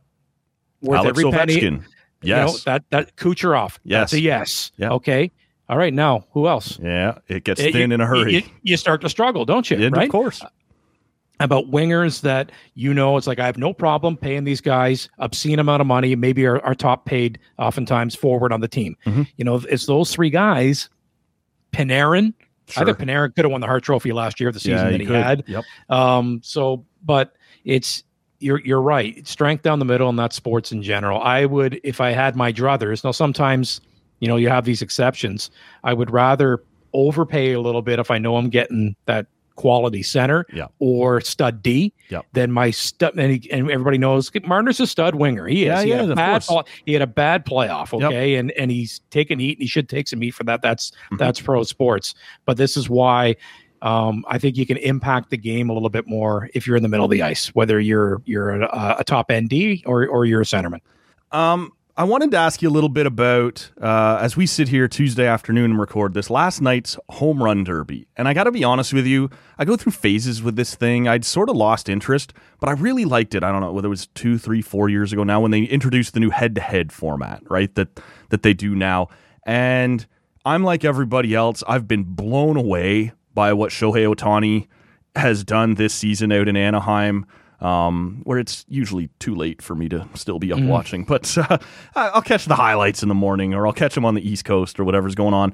Worth 0.81 0.97
Alex 0.99 1.19
every 1.19 1.31
penny. 1.31 1.55
Ovechkin. 1.55 1.83
You 2.21 2.35
know, 2.35 2.45
Yes. 2.45 2.63
that 2.63 2.83
that 2.91 3.15
Kucherov. 3.17 3.79
That's 3.85 4.13
Yes. 4.13 4.13
a 4.13 4.19
yes. 4.21 4.71
Yep. 4.77 4.91
Okay. 4.91 5.31
All 5.69 5.77
right. 5.77 5.93
Now, 5.93 6.25
who 6.31 6.47
else? 6.47 6.77
yeah. 6.81 7.17
It 7.27 7.43
gets 7.45 7.61
Uh, 7.61 7.65
thin 7.65 7.89
you- 7.89 7.95
in 7.95 8.01
a 8.01 8.05
hurry. 8.05 8.35
You, 8.35 8.41
you 8.63 8.77
start 8.77 9.01
to 9.01 9.09
struggle, 9.09 9.45
don't 9.45 9.69
you? 9.71 9.77
Yeah, 9.77 9.89
right? 9.91 10.05
Of 10.05 10.11
course. 10.11 10.41
about 11.39 11.69
wingers 11.71 12.21
that 12.21 12.51
you 12.75 12.93
know 12.93 13.17
it's 13.17 13.27
like 13.27 13.39
I 13.39 13.45
have 13.47 13.57
no 13.57 13.73
problem 13.73 14.15
paying 14.15 14.43
these 14.45 14.61
guys 14.61 15.09
obscene 15.19 15.59
amount 15.59 15.81
of 15.81 15.87
money, 15.87 16.15
maybe 16.15 16.45
our, 16.45 16.63
our 16.63 16.75
top 16.75 17.05
paid 17.05 17.37
oftentimes 17.57 18.13
forward 18.15 18.53
on 18.53 18.61
the 18.61 18.67
team. 18.67 18.95
Mhm. 19.05 19.27
You 19.37 19.43
know, 19.45 19.55
it's 19.69 19.85
those 19.87 20.13
three 20.13 20.29
guys. 20.29 20.89
Panarin, 21.73 22.33
I 22.77 22.85
think 22.85 22.97
Panarin 22.99 23.35
could 23.35 23.45
have 23.45 23.51
won 23.51 23.61
the 23.61 23.67
Hart 23.67 23.83
Trophy 23.83 24.13
last 24.13 24.39
year, 24.39 24.51
the 24.51 24.59
season 24.59 24.77
yeah, 24.85 24.91
that 24.91 24.99
he 25.01 25.05
could. 25.07 25.15
had. 25.15 25.43
Yep. 25.47 25.63
Um, 25.89 26.39
so, 26.43 26.85
but 27.03 27.33
it's 27.65 28.03
you're 28.39 28.59
you're 28.61 28.81
right. 28.81 29.27
Strength 29.27 29.63
down 29.63 29.79
the 29.79 29.85
middle, 29.85 30.07
and 30.09 30.17
that's 30.19 30.35
sports 30.35 30.71
in 30.71 30.83
general. 30.83 31.19
I 31.21 31.45
would, 31.45 31.81
if 31.83 31.99
I 31.99 32.11
had 32.11 32.35
my 32.35 32.53
druthers. 32.53 33.03
Now, 33.03 33.11
sometimes 33.11 33.81
you 34.19 34.27
know 34.27 34.35
you 34.37 34.49
have 34.49 34.65
these 34.65 34.81
exceptions. 34.81 35.49
I 35.83 35.93
would 35.93 36.11
rather 36.11 36.63
overpay 36.93 37.53
a 37.53 37.59
little 37.61 37.81
bit 37.81 37.99
if 37.99 38.11
I 38.11 38.17
know 38.17 38.37
I'm 38.37 38.49
getting 38.49 38.95
that 39.05 39.27
quality 39.55 40.01
center 40.01 40.45
Yeah. 40.51 40.67
or 40.79 41.21
stud 41.21 41.61
D 41.61 41.93
Yep. 42.09 42.25
than 42.33 42.51
my 42.51 42.71
stud. 42.71 43.13
And, 43.17 43.31
he, 43.43 43.51
and 43.51 43.69
everybody 43.69 43.99
knows 43.99 44.31
Marner's 44.45 44.79
a 44.79 44.87
stud 44.87 45.13
winger. 45.15 45.45
He 45.47 45.63
is. 45.65 45.67
Yeah, 45.67 45.81
he, 45.81 45.85
he 45.85 45.91
had 45.91 46.09
a 46.09 46.15
bad 46.15 46.43
he 46.85 46.93
had 46.93 47.01
a 47.03 47.07
bad 47.07 47.45
playoff. 47.45 47.91
Yep. 47.99 48.09
Okay, 48.11 48.35
and 48.35 48.51
and 48.51 48.71
he's 48.71 49.01
taking 49.11 49.37
heat, 49.39 49.57
and 49.57 49.61
he 49.61 49.67
should 49.67 49.89
take 49.89 50.07
some 50.07 50.21
heat 50.21 50.31
for 50.31 50.43
that. 50.45 50.61
That's 50.61 50.91
Mm-hmm. 50.91 51.17
that's 51.17 51.39
pro 51.41 51.63
sports. 51.63 52.15
But 52.45 52.57
this 52.57 52.75
is 52.77 52.89
why. 52.89 53.35
Um, 53.81 54.23
I 54.29 54.37
think 54.37 54.55
you 54.55 54.65
can 54.65 54.77
impact 54.77 55.29
the 55.29 55.35
game 55.35 55.69
a 55.69 55.73
little 55.73 55.89
bit 55.89 56.07
more 56.07 56.49
if 56.53 56.65
you're 56.65 56.77
in 56.77 56.83
the 56.83 56.87
middle 56.89 57.03
of 57.03 57.11
the 57.11 57.21
ice, 57.21 57.47
whether 57.53 57.81
you're 57.81 58.21
you're 58.23 58.61
a, 58.61 58.95
a 58.99 59.03
top 59.03 59.29
ND 59.29 59.81
or 59.85 60.07
or 60.07 60.23
you're 60.25 60.39
a 60.39 60.45
centerman. 60.45 60.79
Um, 61.33 61.71
I 61.95 62.05
wanted 62.05 62.31
to 62.31 62.37
ask 62.37 62.63
you 62.63 62.69
a 62.69 62.71
little 62.71 62.89
bit 62.89 63.05
about 63.05 63.69
uh, 63.79 64.17
as 64.19 64.35
we 64.35 64.47
sit 64.47 64.69
here 64.69 64.87
Tuesday 64.87 65.27
afternoon 65.27 65.71
and 65.71 65.79
record 65.79 66.15
this 66.15 66.31
last 66.31 66.59
night's 66.59 66.97
home 67.09 67.43
run 67.43 67.63
derby. 67.63 68.07
And 68.17 68.27
I 68.27 68.33
got 68.33 68.45
to 68.45 68.51
be 68.51 68.63
honest 68.63 68.93
with 68.93 69.05
you, 69.05 69.29
I 69.59 69.65
go 69.65 69.75
through 69.75 69.91
phases 69.91 70.41
with 70.41 70.55
this 70.55 70.73
thing. 70.73 71.07
I'd 71.07 71.23
sort 71.23 71.49
of 71.49 71.55
lost 71.55 71.89
interest, 71.89 72.33
but 72.59 72.67
I 72.67 72.71
really 72.71 73.05
liked 73.05 73.35
it. 73.35 73.43
I 73.43 73.51
don't 73.51 73.61
know 73.61 73.71
whether 73.71 73.85
it 73.85 73.89
was 73.89 74.07
two, 74.07 74.39
three, 74.39 74.63
four 74.63 74.89
years 74.89 75.13
ago 75.13 75.23
now 75.23 75.39
when 75.39 75.51
they 75.51 75.61
introduced 75.65 76.15
the 76.15 76.19
new 76.19 76.31
head-to-head 76.31 76.91
format, 76.91 77.43
right? 77.47 77.73
That 77.75 77.99
that 78.29 78.41
they 78.41 78.55
do 78.55 78.73
now, 78.73 79.09
and 79.45 80.07
I'm 80.45 80.63
like 80.63 80.83
everybody 80.83 81.35
else. 81.35 81.63
I've 81.67 81.87
been 81.87 82.05
blown 82.05 82.57
away 82.57 83.11
by 83.35 83.53
what 83.53 83.69
Shohei 83.69 84.11
Ohtani 84.11 84.67
has 85.15 85.43
done 85.43 85.75
this 85.75 85.93
season 85.93 86.31
out 86.31 86.47
in 86.47 86.57
Anaheim 86.57 87.27
um, 87.63 88.21
where 88.25 88.37
it's 88.37 88.65
usually 88.67 89.09
too 89.19 89.33
late 89.33 89.61
for 89.61 89.73
me 89.73 89.87
to 89.89 90.07
still 90.13 90.37
be 90.37 90.51
up 90.51 90.59
Mm. 90.59 90.67
watching. 90.67 91.03
But 91.05 91.35
uh, 91.49 91.57
I'll 91.95 92.21
catch 92.21 92.45
the 92.45 92.55
highlights 92.55 93.01
in 93.01 93.09
the 93.09 93.15
morning, 93.15 93.53
or 93.53 93.65
I'll 93.65 93.73
catch 93.73 93.95
them 93.95 94.05
on 94.05 94.13
the 94.15 94.27
East 94.27 94.45
Coast, 94.45 94.79
or 94.79 94.83
whatever's 94.83 95.15
going 95.15 95.33
on. 95.33 95.53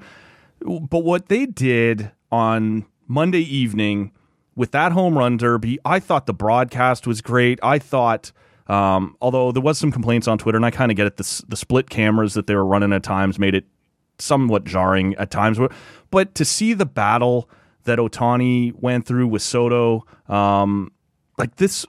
But 0.61 1.03
what 1.05 1.29
they 1.29 1.45
did 1.45 2.11
on 2.31 2.85
Monday 3.07 3.41
evening 3.41 4.11
with 4.55 4.71
that 4.71 4.91
home 4.91 5.17
run 5.17 5.37
derby, 5.37 5.79
I 5.85 5.99
thought 5.99 6.25
the 6.25 6.33
broadcast 6.33 7.07
was 7.07 7.21
great. 7.21 7.59
I 7.63 7.79
thought. 7.79 8.31
Um, 8.67 9.15
although 9.19 9.51
there 9.51 9.63
was 9.63 9.79
some 9.79 9.91
complaints 9.91 10.27
on 10.27 10.37
Twitter, 10.37 10.55
and 10.57 10.63
I 10.65 10.69
kind 10.69 10.91
of 10.91 10.95
get 10.97 11.07
it. 11.07 11.17
The, 11.17 11.43
the 11.47 11.55
split 11.55 11.89
cameras 11.89 12.35
that 12.35 12.45
they 12.45 12.53
were 12.53 12.65
running 12.65 12.93
at 12.93 13.01
times 13.01 13.39
made 13.39 13.55
it 13.55 13.65
somewhat 14.19 14.63
jarring 14.63 15.15
at 15.15 15.31
times. 15.31 15.57
But 16.11 16.35
to 16.35 16.45
see 16.45 16.73
the 16.73 16.85
battle 16.85 17.49
that 17.85 17.97
Ohtani 17.97 18.73
went 18.79 19.07
through 19.07 19.25
with 19.27 19.41
Soto, 19.41 20.05
um, 20.27 20.91
like 21.39 21.55
this, 21.55 21.85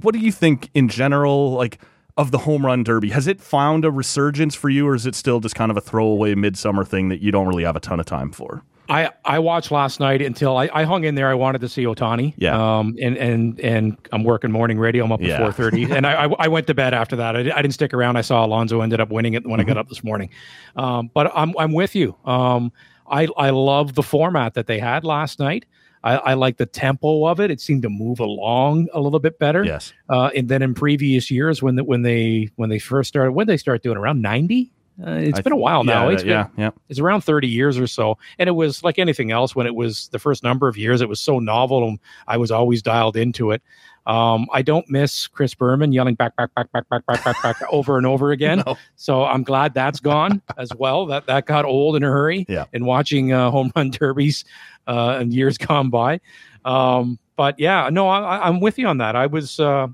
what 0.00 0.12
do 0.12 0.18
you 0.18 0.32
think 0.32 0.70
in 0.74 0.88
general, 0.88 1.52
like 1.52 1.78
of 2.16 2.30
the 2.30 2.38
home 2.38 2.66
run 2.66 2.82
derby? 2.82 3.10
Has 3.10 3.26
it 3.26 3.40
found 3.40 3.84
a 3.84 3.90
resurgence 3.90 4.54
for 4.54 4.68
you, 4.68 4.88
or 4.88 4.94
is 4.94 5.06
it 5.06 5.14
still 5.14 5.38
just 5.40 5.54
kind 5.54 5.70
of 5.70 5.76
a 5.76 5.80
throwaway 5.80 6.34
midsummer 6.34 6.84
thing 6.84 7.08
that 7.10 7.20
you 7.20 7.30
don't 7.30 7.46
really 7.46 7.64
have 7.64 7.76
a 7.76 7.80
ton 7.80 8.00
of 8.00 8.06
time 8.06 8.32
for? 8.32 8.64
I, 8.88 9.10
I 9.24 9.38
watched 9.38 9.70
last 9.70 10.00
night 10.00 10.20
until 10.20 10.56
I, 10.58 10.68
I 10.74 10.82
hung 10.84 11.04
in 11.04 11.14
there. 11.14 11.28
I 11.30 11.34
wanted 11.34 11.60
to 11.60 11.68
see 11.68 11.84
Ohtani. 11.84 12.34
Yeah. 12.36 12.78
Um. 12.78 12.96
And 13.00 13.16
and 13.16 13.58
and 13.60 13.96
I'm 14.10 14.24
working 14.24 14.50
morning 14.50 14.78
radio. 14.78 15.04
I'm 15.04 15.12
up 15.12 15.20
Yeah. 15.22 15.34
at 15.34 15.40
four 15.40 15.52
thirty, 15.52 15.84
and 15.90 16.06
I, 16.06 16.24
I 16.24 16.28
I 16.40 16.48
went 16.48 16.66
to 16.66 16.74
bed 16.74 16.92
after 16.92 17.14
that. 17.16 17.36
I, 17.36 17.40
I 17.40 17.62
didn't 17.62 17.72
stick 17.74 17.94
around. 17.94 18.16
I 18.16 18.22
saw 18.22 18.44
Alonso 18.44 18.80
ended 18.80 19.00
up 19.00 19.10
winning 19.10 19.34
it 19.34 19.46
when 19.46 19.60
I 19.60 19.64
got 19.64 19.78
up 19.78 19.88
this 19.88 20.02
morning. 20.02 20.30
Um. 20.76 21.10
But 21.14 21.30
I'm 21.34 21.54
I'm 21.58 21.72
with 21.72 21.94
you. 21.94 22.16
Um. 22.24 22.72
I 23.10 23.28
I 23.36 23.50
love 23.50 23.94
the 23.94 24.02
format 24.02 24.54
that 24.54 24.66
they 24.66 24.78
had 24.78 25.04
last 25.04 25.38
night. 25.38 25.64
I, 26.04 26.16
I 26.16 26.34
like 26.34 26.56
the 26.56 26.66
tempo 26.66 27.26
of 27.26 27.40
it. 27.40 27.50
It 27.50 27.60
seemed 27.60 27.82
to 27.82 27.88
move 27.88 28.20
along 28.20 28.88
a 28.92 29.00
little 29.00 29.20
bit 29.20 29.38
better. 29.38 29.64
Yes. 29.64 29.92
Uh, 30.08 30.30
and 30.34 30.48
then 30.48 30.62
in 30.62 30.74
previous 30.74 31.30
years, 31.30 31.62
when 31.62 31.76
the, 31.76 31.84
when 31.84 32.02
they 32.02 32.50
when 32.56 32.70
they 32.70 32.78
first 32.78 33.08
started, 33.08 33.32
when 33.32 33.46
they 33.46 33.56
start 33.56 33.82
doing 33.82 33.96
around 33.96 34.20
ninety, 34.20 34.72
Uh, 35.04 35.10
it's 35.12 35.38
I 35.38 35.42
been 35.42 35.52
a 35.52 35.56
while 35.56 35.82
now. 35.84 36.08
yeah, 36.08 36.14
It's 36.14 36.22
been, 36.22 36.30
yeah, 36.30 36.48
yeah. 36.56 36.70
it's 36.88 36.98
around 37.00 37.22
30 37.22 37.48
years 37.48 37.78
or 37.78 37.86
so. 37.86 38.18
And 38.38 38.48
it 38.48 38.52
was 38.52 38.84
like 38.84 38.98
anything 38.98 39.30
else 39.32 39.56
when 39.56 39.66
it 39.66 39.74
was 39.74 40.08
the 40.08 40.18
first 40.18 40.42
number 40.44 40.68
of 40.68 40.76
years, 40.76 41.00
it 41.00 41.08
was 41.08 41.18
so 41.20 41.38
novel 41.40 41.86
and 41.88 41.98
I 42.28 42.36
was 42.36 42.50
always 42.50 42.82
dialed 42.82 43.16
into 43.16 43.50
it. 43.50 43.62
Um, 44.06 44.46
I 44.52 44.62
don't 44.62 44.88
miss 44.90 45.28
Chris 45.28 45.54
Berman 45.54 45.92
yelling 45.92 46.14
back, 46.16 46.34
back, 46.36 46.52
back, 46.54 46.72
back, 46.72 46.88
back, 46.88 47.06
back, 47.06 47.24
back, 47.24 47.42
back 47.42 47.56
over 47.70 47.96
and 47.98 48.06
over 48.06 48.32
again. 48.32 48.62
No. 48.66 48.76
So 48.96 49.24
I'm 49.24 49.44
glad 49.44 49.74
that's 49.74 50.00
gone 50.00 50.42
as 50.58 50.70
well. 50.76 51.06
That 51.06 51.26
that 51.26 51.46
got 51.46 51.64
old 51.64 51.94
in 51.96 52.02
a 52.02 52.08
hurry. 52.08 52.44
Yeah. 52.48 52.64
And 52.72 52.84
watching 52.84 53.32
uh, 53.32 53.50
home 53.50 53.70
run 53.76 53.90
derbies 53.92 54.44
uh, 54.88 55.18
in 55.20 55.30
years 55.30 55.56
gone 55.58 55.88
by. 55.90 56.20
Um, 56.64 57.18
but 57.36 57.58
yeah, 57.60 57.88
no, 57.92 58.08
I, 58.08 58.38
I- 58.38 58.48
I'm 58.48 58.60
with 58.60 58.78
you 58.78 58.86
on 58.88 58.98
that. 58.98 59.14
I 59.16 59.26
was, 59.26 59.58
uh, 59.60 59.86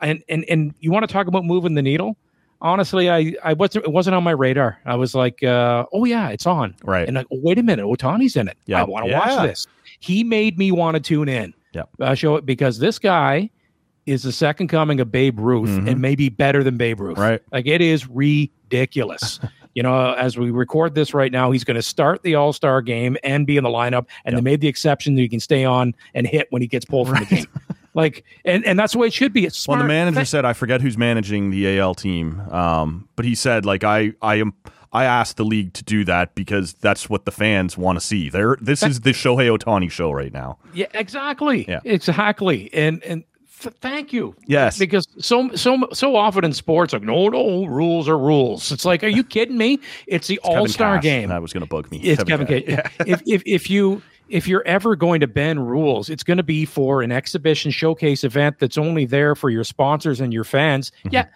and 0.00 0.22
and 0.28 0.44
and 0.48 0.74
you 0.80 0.90
want 0.90 1.06
to 1.06 1.12
talk 1.12 1.26
about 1.28 1.44
moving 1.44 1.74
the 1.74 1.82
needle? 1.82 2.16
Honestly, 2.64 3.10
I 3.10 3.34
I 3.44 3.52
wasn't 3.52 3.84
it 3.84 3.92
wasn't 3.92 4.16
on 4.16 4.24
my 4.24 4.30
radar. 4.32 4.78
I 4.86 4.96
was 4.96 5.14
like, 5.14 5.42
uh, 5.44 5.84
oh 5.92 6.04
yeah, 6.06 6.30
it's 6.30 6.46
on. 6.46 6.74
Right. 6.82 7.06
And 7.06 7.14
like, 7.16 7.26
oh, 7.30 7.38
wait 7.42 7.58
a 7.58 7.62
minute, 7.62 7.84
Ohtani's 7.84 8.34
in 8.36 8.48
it. 8.48 8.56
Yeah. 8.66 8.80
I 8.80 8.84
want 8.84 9.04
to 9.04 9.10
Yeah. 9.10 9.18
watch 9.18 9.48
this. 9.48 9.66
He 10.00 10.24
made 10.24 10.58
me 10.58 10.72
want 10.72 10.94
to 10.96 11.00
tune 11.00 11.28
in. 11.28 11.52
Yeah. 11.72 11.82
Uh, 12.00 12.14
show 12.14 12.36
it 12.36 12.46
because 12.46 12.78
this 12.78 12.98
guy 12.98 13.50
is 14.06 14.22
the 14.22 14.32
second 14.32 14.68
coming 14.68 14.98
of 15.00 15.12
Babe 15.12 15.38
Ruth 15.38 15.68
Mhm. 15.68 15.90
and 15.90 16.00
maybe 16.00 16.28
better 16.30 16.64
than 16.64 16.76
Babe 16.78 17.00
Ruth. 17.00 17.18
Right. 17.18 17.40
Like 17.52 17.66
it 17.66 17.80
is 17.82 18.08
ridiculous. 18.08 19.40
you 19.74 19.82
know, 19.82 20.12
as 20.14 20.38
we 20.38 20.50
record 20.50 20.94
this 20.94 21.12
right 21.14 21.32
now, 21.32 21.50
he's 21.50 21.64
going 21.64 21.74
to 21.76 21.82
start 21.82 22.22
the 22.22 22.34
All 22.34 22.52
Star 22.52 22.80
game 22.80 23.16
and 23.24 23.46
be 23.46 23.56
in 23.56 23.64
the 23.64 23.70
lineup. 23.70 24.06
And 24.24 24.36
they 24.36 24.40
made 24.40 24.60
the 24.60 24.68
exception 24.68 25.14
that 25.16 25.20
he 25.22 25.28
can 25.28 25.40
stay 25.40 25.64
on 25.64 25.94
and 26.14 26.26
hit 26.26 26.46
when 26.50 26.62
he 26.62 26.68
gets 26.68 26.84
pulled 26.84 27.08
from 27.08 27.18
the 27.20 27.26
game. 27.26 27.46
Like, 27.94 28.24
and 28.44 28.64
and 28.66 28.78
that's 28.78 28.92
the 28.92 28.98
way 28.98 29.06
it 29.06 29.12
should 29.14 29.32
be. 29.32 29.46
It's 29.46 29.66
Well, 29.68 29.76
smart. 29.76 29.88
the 29.88 29.94
manager 29.94 30.24
said 30.24 30.44
I 30.44 30.52
forget 30.52 30.80
who's 30.80 30.98
managing 30.98 31.50
the 31.50 31.78
AL 31.78 31.94
team, 31.94 32.40
um, 32.50 33.08
but 33.16 33.24
he 33.24 33.34
said 33.34 33.64
like 33.64 33.84
I 33.84 34.12
I 34.20 34.36
am 34.36 34.52
I 34.92 35.04
asked 35.04 35.36
the 35.36 35.44
league 35.44 35.72
to 35.74 35.84
do 35.84 36.04
that 36.04 36.34
because 36.34 36.74
that's 36.74 37.08
what 37.08 37.24
the 37.24 37.32
fans 37.32 37.76
want 37.78 37.98
to 37.98 38.04
see. 38.04 38.28
There, 38.30 38.56
this 38.60 38.82
is 38.82 39.00
the 39.00 39.10
Shohei 39.10 39.56
Ohtani 39.56 39.90
show 39.90 40.12
right 40.12 40.32
now. 40.32 40.58
Yeah, 40.72 40.86
exactly. 40.94 41.64
Yeah. 41.68 41.80
Exactly. 41.84 42.68
And 42.72 43.02
and 43.04 43.24
th- 43.60 43.74
thank 43.80 44.12
you. 44.12 44.36
Yes. 44.46 44.78
Because 44.78 45.06
so 45.18 45.50
so 45.56 45.88
so 45.92 46.14
often 46.16 46.44
in 46.44 46.52
sports, 46.52 46.92
like 46.92 47.02
no 47.02 47.28
no 47.28 47.64
rules 47.66 48.08
are 48.08 48.18
rules. 48.18 48.70
It's 48.72 48.84
like, 48.84 49.02
are 49.02 49.08
you 49.08 49.24
kidding 49.24 49.56
me? 49.56 49.78
It's 50.06 50.26
the 50.28 50.38
All 50.40 50.68
Star 50.68 50.98
game. 50.98 51.28
That 51.28 51.42
was 51.42 51.52
going 51.52 51.62
to 51.62 51.68
bug 51.68 51.90
me. 51.90 51.98
It's 52.00 52.22
Kevin, 52.24 52.46
Cash. 52.46 52.62
K. 52.64 53.04
if, 53.12 53.22
if 53.26 53.42
if 53.46 53.70
you 53.70 54.02
if 54.28 54.48
you're 54.48 54.66
ever 54.66 54.96
going 54.96 55.20
to 55.20 55.26
bend 55.26 55.68
rules, 55.70 56.08
it's 56.08 56.22
going 56.22 56.36
to 56.38 56.42
be 56.42 56.64
for 56.64 57.02
an 57.02 57.12
exhibition 57.12 57.70
showcase 57.70 58.24
event 58.24 58.58
that's 58.58 58.78
only 58.78 59.04
there 59.04 59.34
for 59.34 59.50
your 59.50 59.64
sponsors 59.64 60.20
and 60.20 60.32
your 60.32 60.44
fans. 60.44 60.90
Mm-hmm. 61.00 61.08
Yeah. 61.14 61.26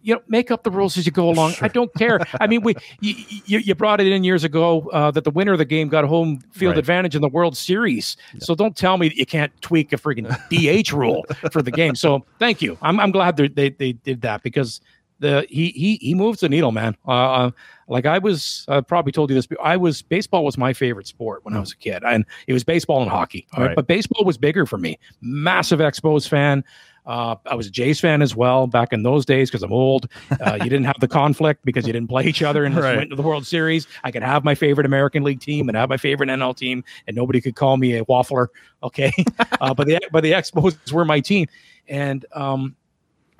You 0.00 0.14
know, 0.14 0.22
make 0.28 0.52
up 0.52 0.62
the 0.62 0.70
rules 0.70 0.96
as 0.96 1.06
you 1.06 1.12
go 1.12 1.28
along. 1.28 1.54
I 1.60 1.66
don't 1.66 1.92
care. 1.94 2.20
I 2.40 2.46
mean, 2.46 2.62
we 2.62 2.76
you, 3.00 3.14
you, 3.46 3.58
you 3.58 3.74
brought 3.74 4.00
it 4.00 4.06
in 4.06 4.22
years 4.22 4.44
ago 4.44 4.88
uh, 4.92 5.10
that 5.10 5.24
the 5.24 5.30
winner 5.30 5.52
of 5.52 5.58
the 5.58 5.64
game 5.64 5.88
got 5.88 6.04
home 6.04 6.38
field 6.52 6.70
Right. 6.70 6.78
advantage 6.78 7.16
in 7.16 7.20
the 7.20 7.28
World 7.28 7.56
Series. 7.56 8.16
So 8.38 8.54
don't 8.54 8.76
tell 8.76 8.96
me 8.96 9.08
that 9.08 9.16
you 9.16 9.26
can't 9.26 9.52
tweak 9.60 9.92
a 9.92 9.96
freaking 9.96 10.28
DH 10.50 10.92
rule 10.92 11.26
for 11.50 11.62
the 11.62 11.72
game. 11.72 11.96
So 11.96 12.24
thank 12.38 12.62
you. 12.62 12.78
I'm 12.80 13.00
I'm 13.00 13.10
glad 13.10 13.36
they, 13.36 13.70
they 13.70 13.92
did 13.92 14.20
that 14.22 14.42
because 14.44 14.80
the 15.20 15.46
he 15.48 15.68
he 15.70 15.96
he 15.96 16.14
moves 16.14 16.40
the 16.40 16.48
needle, 16.48 16.72
man. 16.72 16.96
Uh, 17.06 17.10
uh, 17.10 17.50
like 17.88 18.06
I 18.06 18.18
was, 18.18 18.64
I 18.68 18.80
probably 18.82 19.12
told 19.12 19.30
you 19.30 19.34
this. 19.34 19.48
I 19.62 19.76
was 19.76 20.02
baseball 20.02 20.44
was 20.44 20.58
my 20.58 20.72
favorite 20.72 21.06
sport 21.06 21.44
when 21.44 21.54
I 21.54 21.60
was 21.60 21.72
a 21.72 21.76
kid, 21.76 22.02
and 22.04 22.24
it 22.46 22.52
was 22.52 22.62
baseball 22.64 23.00
and 23.02 23.10
hockey. 23.10 23.46
all 23.54 23.60
right? 23.62 23.68
Right. 23.68 23.76
But 23.76 23.86
baseball 23.86 24.24
was 24.24 24.36
bigger 24.36 24.66
for 24.66 24.78
me. 24.78 24.98
Massive 25.20 25.80
Expos 25.80 26.28
fan. 26.28 26.64
Uh, 27.06 27.36
I 27.46 27.54
was 27.54 27.66
a 27.66 27.70
Jays 27.70 27.98
fan 27.98 28.20
as 28.20 28.36
well 28.36 28.66
back 28.66 28.92
in 28.92 29.02
those 29.02 29.24
days 29.24 29.48
because 29.48 29.62
I'm 29.62 29.72
old. 29.72 30.10
Uh, 30.40 30.58
you 30.62 30.68
didn't 30.68 30.84
have 30.84 31.00
the 31.00 31.08
conflict 31.08 31.64
because 31.64 31.86
you 31.86 31.92
didn't 31.94 32.08
play 32.10 32.24
each 32.26 32.42
other 32.42 32.66
and 32.66 32.76
Right. 32.76 32.98
went 32.98 33.08
to 33.08 33.16
the 33.16 33.22
World 33.22 33.46
Series. 33.46 33.86
I 34.04 34.10
could 34.10 34.22
have 34.22 34.44
my 34.44 34.54
favorite 34.54 34.84
American 34.84 35.22
League 35.22 35.40
team 35.40 35.70
and 35.70 35.76
have 35.78 35.88
my 35.88 35.96
favorite 35.96 36.28
NL 36.28 36.54
team, 36.54 36.84
and 37.06 37.16
nobody 37.16 37.40
could 37.40 37.56
call 37.56 37.78
me 37.78 37.94
a 37.96 38.04
waffler. 38.04 38.48
Okay, 38.82 39.10
uh, 39.62 39.72
but 39.72 39.86
the 39.86 39.98
but 40.12 40.22
the 40.22 40.32
Expos 40.32 40.92
were 40.92 41.06
my 41.06 41.20
team, 41.20 41.46
and 41.88 42.26
um, 42.32 42.76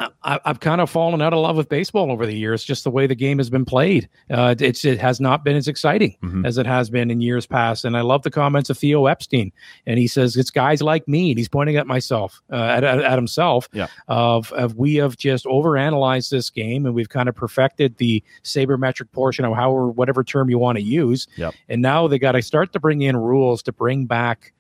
I, 0.01 0.39
I've 0.45 0.61
kind 0.61 0.81
of 0.81 0.89
fallen 0.89 1.21
out 1.21 1.33
of 1.33 1.41
love 1.41 1.57
with 1.57 1.69
baseball 1.69 2.13
over 2.13 2.25
the 2.25 2.35
years, 2.37 2.63
just 2.63 2.85
the 2.85 2.91
way 2.91 3.09
the 3.09 3.17
game 3.17 3.39
has 3.39 3.51
been 3.51 3.65
played. 3.65 4.09
Uh, 4.31 4.55
it's 4.61 4.85
it 4.85 4.99
has 5.01 5.21
not 5.21 5.43
been 5.45 5.57
as 5.57 5.67
exciting 5.67 6.17
Mhm. 6.23 6.47
as 6.47 6.57
it 6.57 6.67
has 6.67 6.89
been 6.89 7.11
in 7.11 7.21
years 7.21 7.47
past. 7.47 7.85
And 7.85 7.97
I 7.97 8.03
love 8.03 8.23
the 8.23 8.31
comments 8.31 8.71
of 8.71 8.79
Theo 8.79 9.07
Epstein, 9.07 9.51
and 9.87 9.99
he 9.99 10.07
says 10.07 10.37
it's 10.37 10.51
guys 10.53 10.83
like 10.83 11.09
me, 11.09 11.31
and 11.33 11.39
he's 11.39 11.49
pointing 11.49 11.77
at 11.77 11.87
myself, 11.89 12.41
uh, 12.53 12.57
at, 12.57 12.85
at, 12.85 13.01
at 13.01 13.19
himself. 13.19 13.69
Yeah. 13.73 13.89
Of 14.07 14.53
of 14.53 14.77
we 14.77 14.95
have 14.97 15.17
just 15.17 15.47
overanalyzed 15.47 16.31
this 16.31 16.49
game, 16.51 16.87
and 16.87 16.95
we've 16.95 17.09
kind 17.09 17.29
of 17.29 17.35
perfected 17.35 17.97
the 17.97 18.23
sabermetric 18.45 19.11
portion 19.13 19.45
of 19.45 19.55
how 19.57 19.73
or 19.73 19.89
whatever 19.89 20.23
term 20.23 20.49
you 20.49 20.59
want 20.59 20.79
to 20.79 20.85
use. 20.85 21.27
Yep. 21.37 21.55
And 21.69 21.83
now 21.83 22.07
they 22.07 22.19
got 22.21 22.33
to 22.33 22.43
start 22.43 22.73
to 22.75 22.81
bring 22.81 23.03
in 23.03 23.17
rules 23.17 23.63
to 23.65 23.73
bring 23.73 24.07
back 24.07 24.53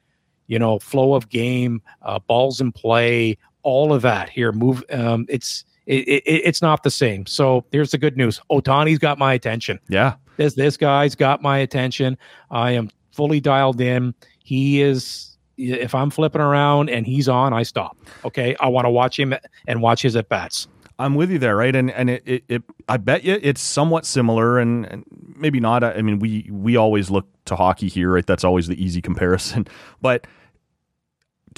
you 0.50 0.58
know, 0.58 0.78
flow 0.78 1.12
of 1.12 1.28
game, 1.28 1.82
uh, 2.00 2.18
balls 2.20 2.58
in 2.58 2.72
play, 2.72 3.36
all 3.68 3.92
of 3.92 4.00
that 4.02 4.30
here. 4.30 4.50
Move. 4.50 4.82
Um, 4.90 5.26
it's 5.28 5.64
it, 5.86 6.08
it, 6.08 6.22
it's 6.26 6.62
not 6.62 6.82
the 6.82 6.90
same. 6.90 7.26
So 7.26 7.64
here's 7.70 7.90
the 7.90 7.98
good 7.98 8.16
news. 8.16 8.40
Ohtani's 8.50 8.98
got 8.98 9.18
my 9.18 9.34
attention. 9.34 9.78
Yeah. 9.88 10.14
This 10.38 10.54
this 10.54 10.76
guy's 10.76 11.14
got 11.14 11.42
my 11.42 11.58
attention. 11.58 12.16
I 12.50 12.72
am 12.72 12.90
fully 13.12 13.40
dialed 13.40 13.80
in. 13.80 14.14
He 14.38 14.80
is. 14.80 15.24
If 15.60 15.92
I'm 15.92 16.10
flipping 16.10 16.40
around 16.40 16.88
and 16.88 17.04
he's 17.04 17.28
on, 17.28 17.52
I 17.52 17.64
stop. 17.64 17.96
Okay, 18.24 18.54
I 18.60 18.68
want 18.68 18.84
to 18.84 18.90
watch 18.90 19.18
him 19.18 19.34
and 19.66 19.82
watch 19.82 20.02
his 20.02 20.14
at 20.14 20.28
bats. 20.28 20.68
I'm 21.00 21.16
with 21.16 21.32
you 21.32 21.38
there, 21.38 21.56
right? 21.56 21.74
And 21.74 21.90
and 21.90 22.10
it, 22.10 22.22
it, 22.24 22.44
it 22.48 22.62
I 22.88 22.96
bet 22.96 23.24
you 23.24 23.38
it's 23.42 23.60
somewhat 23.60 24.06
similar, 24.06 24.58
and, 24.58 24.86
and 24.86 25.04
maybe 25.36 25.58
not. 25.58 25.82
I 25.82 26.00
mean, 26.00 26.20
we 26.20 26.48
we 26.50 26.76
always 26.76 27.10
look 27.10 27.26
to 27.46 27.56
hockey 27.56 27.88
here, 27.88 28.12
right? 28.12 28.26
That's 28.26 28.44
always 28.44 28.68
the 28.68 28.82
easy 28.82 29.02
comparison. 29.02 29.66
But 30.00 30.28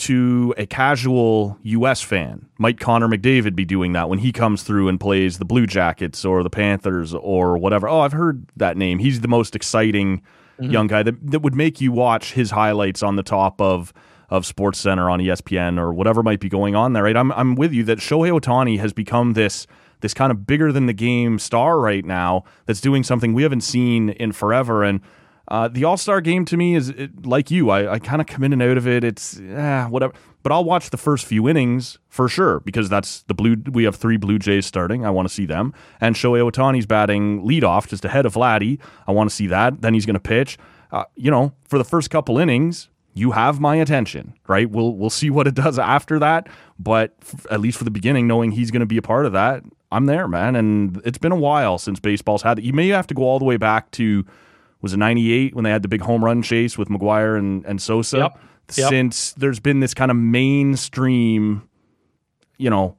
to 0.01 0.55
a 0.57 0.67
casual 0.67 1.59
U.S. 1.63 2.03
fan, 2.03 2.47
might 2.59 2.81
Connor 2.81 3.09
McDavid 3.09 3.55
be 3.55 3.65
doing 3.65 3.93
that 3.93 4.09
when 4.09 4.19
he 4.19 4.33
comes 4.33 4.63
through 4.63 4.89
and 4.89 4.99
plays 4.99 5.39
the 5.39 5.45
Blue 5.45 5.67
Jackets 5.67 6.25
or 6.25 6.43
the 6.43 6.51
Panthers 6.51 7.15
or 7.15 7.59
whatever? 7.59 7.89
Oh, 7.89 8.01
I've 8.01 8.13
heard 8.13 8.47
that 8.57 8.77
name. 8.77 8.99
He's 8.99 9.21
the 9.21 9.29
most 9.29 9.55
exciting 9.55 10.23
mm-hmm. 10.61 10.71
young 10.71 10.87
guy 10.87 11.03
that 11.03 11.31
that 11.31 11.41
would 11.41 11.55
make 11.55 11.81
you 11.81 11.93
watch 11.93 12.33
his 12.33 12.51
highlights 12.51 13.03
on 13.03 13.17
the 13.17 13.23
top 13.23 13.61
of 13.61 13.93
of 14.29 14.47
Sports 14.47 14.79
Center 14.79 15.11
on 15.11 15.19
ESPN 15.19 15.79
or 15.79 15.93
whatever 15.93 16.23
might 16.23 16.41
be 16.41 16.49
going 16.49 16.75
on 16.75 16.93
there. 16.93 17.05
Right? 17.05 17.17
I'm 17.17 17.33
I'm 17.33 17.55
with 17.55 17.73
you 17.73 17.85
that 17.85 17.99
Shohei 17.99 18.39
Ohtani 18.39 18.79
has 18.79 18.93
become 18.93 19.35
this 19.35 19.67
this 20.01 20.15
kind 20.15 20.33
of 20.33 20.47
bigger 20.47 20.73
than 20.73 20.87
the 20.87 20.95
game 20.95 21.39
star 21.39 21.79
right 21.79 22.05
now 22.05 22.45
that's 22.67 22.81
doing 22.81 23.05
something 23.05 23.35
we 23.35 23.43
haven't 23.43 23.63
seen 23.63 24.11
in 24.11 24.33
forever 24.33 24.83
and. 24.83 25.01
Uh, 25.51 25.67
the 25.67 25.85
All 25.85 25.97
Star 25.97 26.21
game 26.21 26.45
to 26.47 26.57
me 26.57 26.75
is 26.77 26.91
it, 26.91 27.27
like 27.27 27.51
you. 27.51 27.71
I, 27.71 27.95
I 27.95 27.99
kind 27.99 28.21
of 28.21 28.29
come 28.29 28.45
in 28.45 28.53
and 28.53 28.63
out 28.63 28.77
of 28.77 28.87
it. 28.87 29.03
It's 29.03 29.39
eh, 29.41 29.85
whatever, 29.87 30.13
but 30.43 30.53
I'll 30.53 30.65
watch 30.65 30.91
the 30.91 30.97
first 30.97 31.27
few 31.27 31.49
innings 31.49 31.99
for 32.09 32.29
sure 32.29 32.61
because 32.61 32.89
that's 32.89 33.23
the 33.23 33.35
blue. 33.35 33.57
We 33.71 33.85
have 33.85 33.97
three 33.97 34.17
Blue 34.17 34.39
Jays 34.39 34.65
starting. 34.65 35.05
I 35.05 35.11
want 35.11 35.27
to 35.29 35.35
see 35.35 35.47
them, 35.47 35.75
and 36.01 36.15
Shohei 36.15 36.49
Ohtani's 36.49 36.87
batting 36.87 37.43
leadoff 37.43 37.89
just 37.89 38.05
ahead 38.05 38.27
of 38.27 38.35
Vladdy. 38.35 38.79
I 39.09 39.13
want 39.13 39.29
to 39.29 39.35
see 39.35 39.49
that. 39.49 39.83
Then 39.83 39.95
he's 39.95 40.07
going 40.07 40.15
to 40.15 40.21
pitch. 40.21 40.57
Uh, 40.93 41.05
you 41.17 41.31
know, 41.31 41.53
for 41.65 41.79
the 41.79 41.85
first 41.85 42.11
couple 42.11 42.39
innings, 42.39 42.89
you 43.15 43.33
have 43.33 43.61
my 43.61 43.77
attention, 43.77 44.35
right? 44.47 44.71
We'll 44.71 44.95
we'll 44.95 45.11
see 45.11 45.31
what 45.31 45.49
it 45.49 45.55
does 45.55 45.81
after 45.81 46.21
that, 46.21 46.49
but 46.79 47.17
f- 47.23 47.47
at 47.51 47.61
least 47.61 47.77
for 47.77 47.85
the 47.85 47.91
beginning, 47.91 48.29
knowing 48.29 48.53
he's 48.53 48.71
going 48.71 48.81
to 48.81 48.87
be 48.87 48.99
a 48.99 49.03
part 49.03 49.27
of 49.27 49.33
that, 49.33 49.65
I'm 49.91 50.07
there, 50.07 50.29
man. 50.29 50.55
And 50.55 51.03
it's 51.05 51.19
been 51.19 51.33
a 51.33 51.37
while 51.37 51.77
since 51.79 51.99
baseball's 51.99 52.43
had 52.43 52.61
it. 52.61 52.65
You 52.65 52.73
may 52.73 52.89
have 52.89 53.09
to 53.09 53.15
go 53.15 53.25
all 53.25 53.41
the 53.41 53.45
way 53.45 53.57
back 53.57 53.91
to 53.93 54.25
was 54.83 54.93
it 54.93 54.99
98 54.99 55.55
when 55.55 55.65
they 55.65 55.71
had 55.71 55.83
the 55.83 55.89
big 55.89 56.01
home 56.01 56.25
run 56.25 56.43
chase 56.43 56.77
with 56.79 56.89
McGwire 56.89 57.39
and, 57.39 57.65
and 57.67 57.81
Sosa? 57.81 58.19
Yep. 58.19 58.41
Yep. 58.77 58.89
Since 58.89 59.33
there's 59.33 59.59
been 59.59 59.81
this 59.81 59.95
kind 59.95 60.11
of 60.11 60.17
mainstream, 60.17 61.69
you 62.57 62.71
know, 62.71 62.97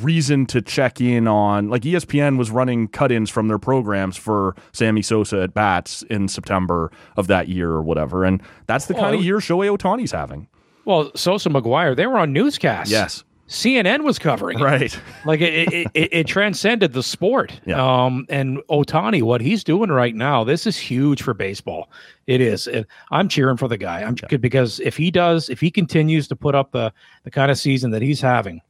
reason 0.00 0.46
to 0.46 0.62
check 0.62 1.00
in 1.00 1.28
on 1.28 1.68
like 1.68 1.82
ESPN 1.82 2.38
was 2.38 2.50
running 2.50 2.88
cut-ins 2.88 3.28
from 3.28 3.48
their 3.48 3.58
programs 3.58 4.16
for 4.16 4.56
Sammy 4.72 5.02
Sosa 5.02 5.42
at 5.42 5.52
bats 5.52 6.02
in 6.08 6.26
September 6.28 6.90
of 7.16 7.26
that 7.26 7.48
year 7.48 7.70
or 7.70 7.82
whatever. 7.82 8.24
And 8.24 8.42
that's 8.66 8.86
the 8.86 8.94
Well, 8.94 9.02
kind 9.04 9.14
of 9.16 9.22
year 9.24 9.38
Shohei 9.38 9.76
Ohtani's 9.76 10.12
having. 10.12 10.48
Well, 10.86 11.10
Sosa 11.14 11.50
McGwire, 11.50 11.94
they 11.94 12.06
were 12.06 12.18
on 12.18 12.32
newscasts. 12.32 12.90
Yes. 12.90 13.24
CNN 13.54 14.02
was 14.02 14.18
covering 14.18 14.58
it. 14.58 14.62
Right. 14.62 15.00
like 15.24 15.40
it, 15.40 15.72
it, 15.72 15.86
it, 15.94 16.08
it 16.12 16.26
transcended 16.26 16.92
the 16.92 17.02
sport. 17.02 17.60
Yeah. 17.64 17.80
Um, 17.80 18.26
and 18.28 18.58
Ohtani, 18.68 19.22
what 19.22 19.40
he's 19.40 19.62
doing 19.62 19.90
right 19.90 20.14
now, 20.14 20.42
this 20.42 20.66
is 20.66 20.76
huge 20.76 21.22
for 21.22 21.34
baseball. 21.34 21.88
It 22.26 22.40
is. 22.40 22.66
And 22.66 22.84
I'm 23.12 23.28
cheering 23.28 23.56
for 23.56 23.68
the 23.68 23.76
guy. 23.76 24.02
I'm 24.02 24.16
because 24.40 24.80
if 24.80 24.96
he 24.96 25.10
does, 25.10 25.48
if 25.48 25.60
he 25.60 25.70
continues 25.70 26.26
to 26.28 26.36
put 26.36 26.54
up 26.54 26.72
the 26.72 26.92
the 27.22 27.30
kind 27.30 27.50
of 27.50 27.58
season 27.58 27.92
that 27.92 28.02
he's 28.02 28.20
having, 28.20 28.60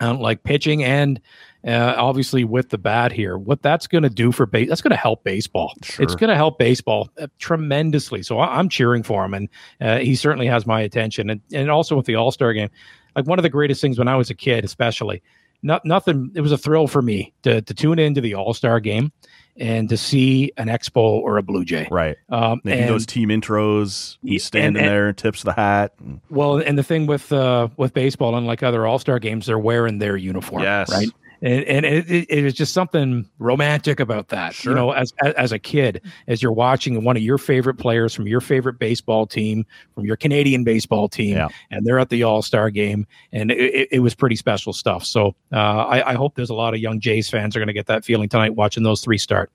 um, 0.00 0.20
like 0.20 0.42
pitching 0.42 0.82
and 0.82 1.20
uh, 1.66 1.94
obviously 1.96 2.44
with 2.44 2.70
the 2.70 2.78
bat 2.78 3.12
here, 3.12 3.38
what 3.38 3.62
that's 3.62 3.86
going 3.86 4.02
to 4.02 4.10
do 4.10 4.32
for 4.32 4.46
base, 4.46 4.68
that's 4.68 4.80
going 4.80 4.90
to 4.90 4.96
help 4.96 5.24
baseball. 5.24 5.72
Sure. 5.82 6.04
It's 6.04 6.14
going 6.14 6.30
to 6.30 6.36
help 6.36 6.58
baseball 6.58 7.10
uh, 7.18 7.26
tremendously. 7.38 8.22
So 8.22 8.38
I, 8.38 8.58
I'm 8.58 8.68
cheering 8.68 9.02
for 9.02 9.24
him, 9.24 9.34
and 9.34 9.48
uh, 9.80 9.98
he 9.98 10.14
certainly 10.14 10.46
has 10.46 10.66
my 10.66 10.80
attention. 10.80 11.30
And 11.30 11.40
and 11.52 11.70
also 11.70 11.96
with 11.96 12.06
the 12.06 12.16
All 12.16 12.30
Star 12.30 12.52
game, 12.52 12.70
like 13.16 13.26
one 13.26 13.38
of 13.38 13.42
the 13.42 13.48
greatest 13.50 13.80
things 13.80 13.98
when 13.98 14.08
I 14.08 14.14
was 14.16 14.30
a 14.30 14.34
kid, 14.34 14.64
especially 14.64 15.22
not 15.62 15.84
nothing. 15.84 16.30
It 16.34 16.42
was 16.42 16.52
a 16.52 16.58
thrill 16.58 16.86
for 16.86 17.02
me 17.02 17.32
to 17.42 17.62
to 17.62 17.74
tune 17.74 17.98
into 17.98 18.20
the 18.20 18.34
All 18.34 18.54
Star 18.54 18.78
game 18.78 19.10
and 19.58 19.88
to 19.88 19.96
see 19.96 20.52
an 20.58 20.68
Expo 20.68 20.96
or 20.96 21.38
a 21.38 21.42
Blue 21.42 21.64
Jay. 21.64 21.88
Right. 21.90 22.16
Um, 22.28 22.60
Maybe 22.62 22.80
and- 22.80 22.90
those 22.90 23.06
team 23.06 23.30
intros. 23.30 24.18
He's 24.22 24.44
standing 24.44 24.82
and- 24.82 24.90
there, 24.90 25.12
tips 25.14 25.42
the 25.42 25.54
hat. 25.54 25.94
Well, 26.28 26.58
and 26.58 26.76
the 26.76 26.82
thing 26.82 27.06
with 27.06 27.32
uh, 27.32 27.68
with 27.78 27.94
baseball, 27.94 28.36
unlike 28.36 28.62
other 28.62 28.86
All 28.86 28.98
Star 28.98 29.18
games, 29.18 29.46
they're 29.46 29.58
wearing 29.58 29.98
their 29.98 30.16
uniform. 30.16 30.62
Yes. 30.62 30.90
Right. 30.92 31.08
And, 31.46 31.64
and 31.64 31.86
it, 31.86 32.10
it, 32.10 32.26
it 32.28 32.44
is 32.44 32.54
just 32.54 32.72
something 32.74 33.28
romantic 33.38 34.00
about 34.00 34.28
that. 34.28 34.52
Sure. 34.52 34.72
You 34.72 34.76
know, 34.76 34.90
as, 34.90 35.12
as 35.22 35.32
as 35.34 35.52
a 35.52 35.58
kid, 35.60 36.02
as 36.26 36.42
you're 36.42 36.50
watching 36.50 37.04
one 37.04 37.16
of 37.16 37.22
your 37.22 37.38
favorite 37.38 37.76
players 37.76 38.12
from 38.12 38.26
your 38.26 38.40
favorite 38.40 38.80
baseball 38.80 39.26
team, 39.28 39.64
from 39.94 40.04
your 40.04 40.16
Canadian 40.16 40.64
baseball 40.64 41.08
team, 41.08 41.36
Yeah. 41.36 41.48
and 41.70 41.86
they're 41.86 42.00
at 42.00 42.08
the 42.08 42.24
All 42.24 42.42
Star 42.42 42.68
game, 42.70 43.06
and 43.32 43.52
it, 43.52 43.58
it, 43.58 43.88
it 43.92 43.98
was 44.00 44.14
pretty 44.14 44.34
special 44.34 44.72
stuff. 44.72 45.04
So 45.04 45.36
uh, 45.52 45.56
I, 45.56 46.10
I 46.10 46.14
hope 46.14 46.34
there's 46.34 46.50
a 46.50 46.54
lot 46.54 46.74
of 46.74 46.80
young 46.80 46.98
Jays 46.98 47.30
fans 47.30 47.54
are 47.54 47.60
going 47.60 47.68
to 47.68 47.72
get 47.74 47.86
that 47.86 48.04
feeling 48.04 48.28
tonight 48.28 48.56
watching 48.56 48.82
those 48.82 49.00
three 49.02 49.18
start. 49.18 49.50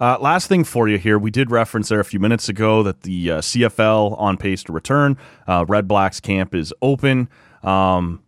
Uh, 0.00 0.18
last 0.20 0.48
thing 0.48 0.64
for 0.64 0.88
you 0.88 0.98
here, 0.98 1.18
we 1.18 1.30
did 1.30 1.50
reference 1.50 1.88
there 1.88 2.00
a 2.00 2.04
few 2.04 2.18
minutes 2.20 2.48
ago 2.48 2.82
that 2.82 3.02
the 3.02 3.30
uh, 3.30 3.40
CFL 3.40 4.20
on 4.20 4.36
pace 4.36 4.62
to 4.64 4.72
return. 4.72 5.16
Uh, 5.46 5.64
Red 5.68 5.86
Blacks 5.88 6.20
camp 6.20 6.54
is 6.54 6.72
open. 6.82 7.28
Um, 7.62 8.20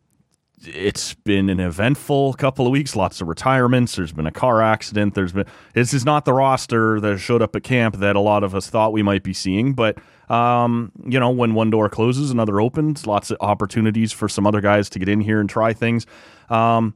it's 0.64 1.14
been 1.14 1.50
an 1.50 1.60
eventful 1.60 2.32
couple 2.34 2.66
of 2.66 2.72
weeks. 2.72 2.96
Lots 2.96 3.20
of 3.20 3.28
retirements. 3.28 3.96
There's 3.96 4.12
been 4.12 4.26
a 4.26 4.32
car 4.32 4.62
accident. 4.62 5.14
There's 5.14 5.32
been 5.32 5.46
this 5.74 5.92
is 5.92 6.04
not 6.04 6.24
the 6.24 6.32
roster 6.32 6.98
that 7.00 7.18
showed 7.18 7.42
up 7.42 7.54
at 7.54 7.62
camp 7.62 7.96
that 7.96 8.16
a 8.16 8.20
lot 8.20 8.42
of 8.42 8.54
us 8.54 8.68
thought 8.68 8.92
we 8.92 9.02
might 9.02 9.22
be 9.22 9.34
seeing. 9.34 9.74
But 9.74 9.98
um, 10.30 10.92
you 11.04 11.20
know, 11.20 11.30
when 11.30 11.54
one 11.54 11.70
door 11.70 11.88
closes, 11.88 12.30
another 12.30 12.60
opens. 12.60 13.06
Lots 13.06 13.30
of 13.30 13.36
opportunities 13.40 14.12
for 14.12 14.28
some 14.28 14.46
other 14.46 14.60
guys 14.60 14.88
to 14.90 14.98
get 14.98 15.08
in 15.08 15.20
here 15.20 15.40
and 15.40 15.48
try 15.48 15.72
things. 15.72 16.06
Um, 16.48 16.94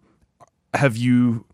have 0.74 0.96
you 0.96 1.44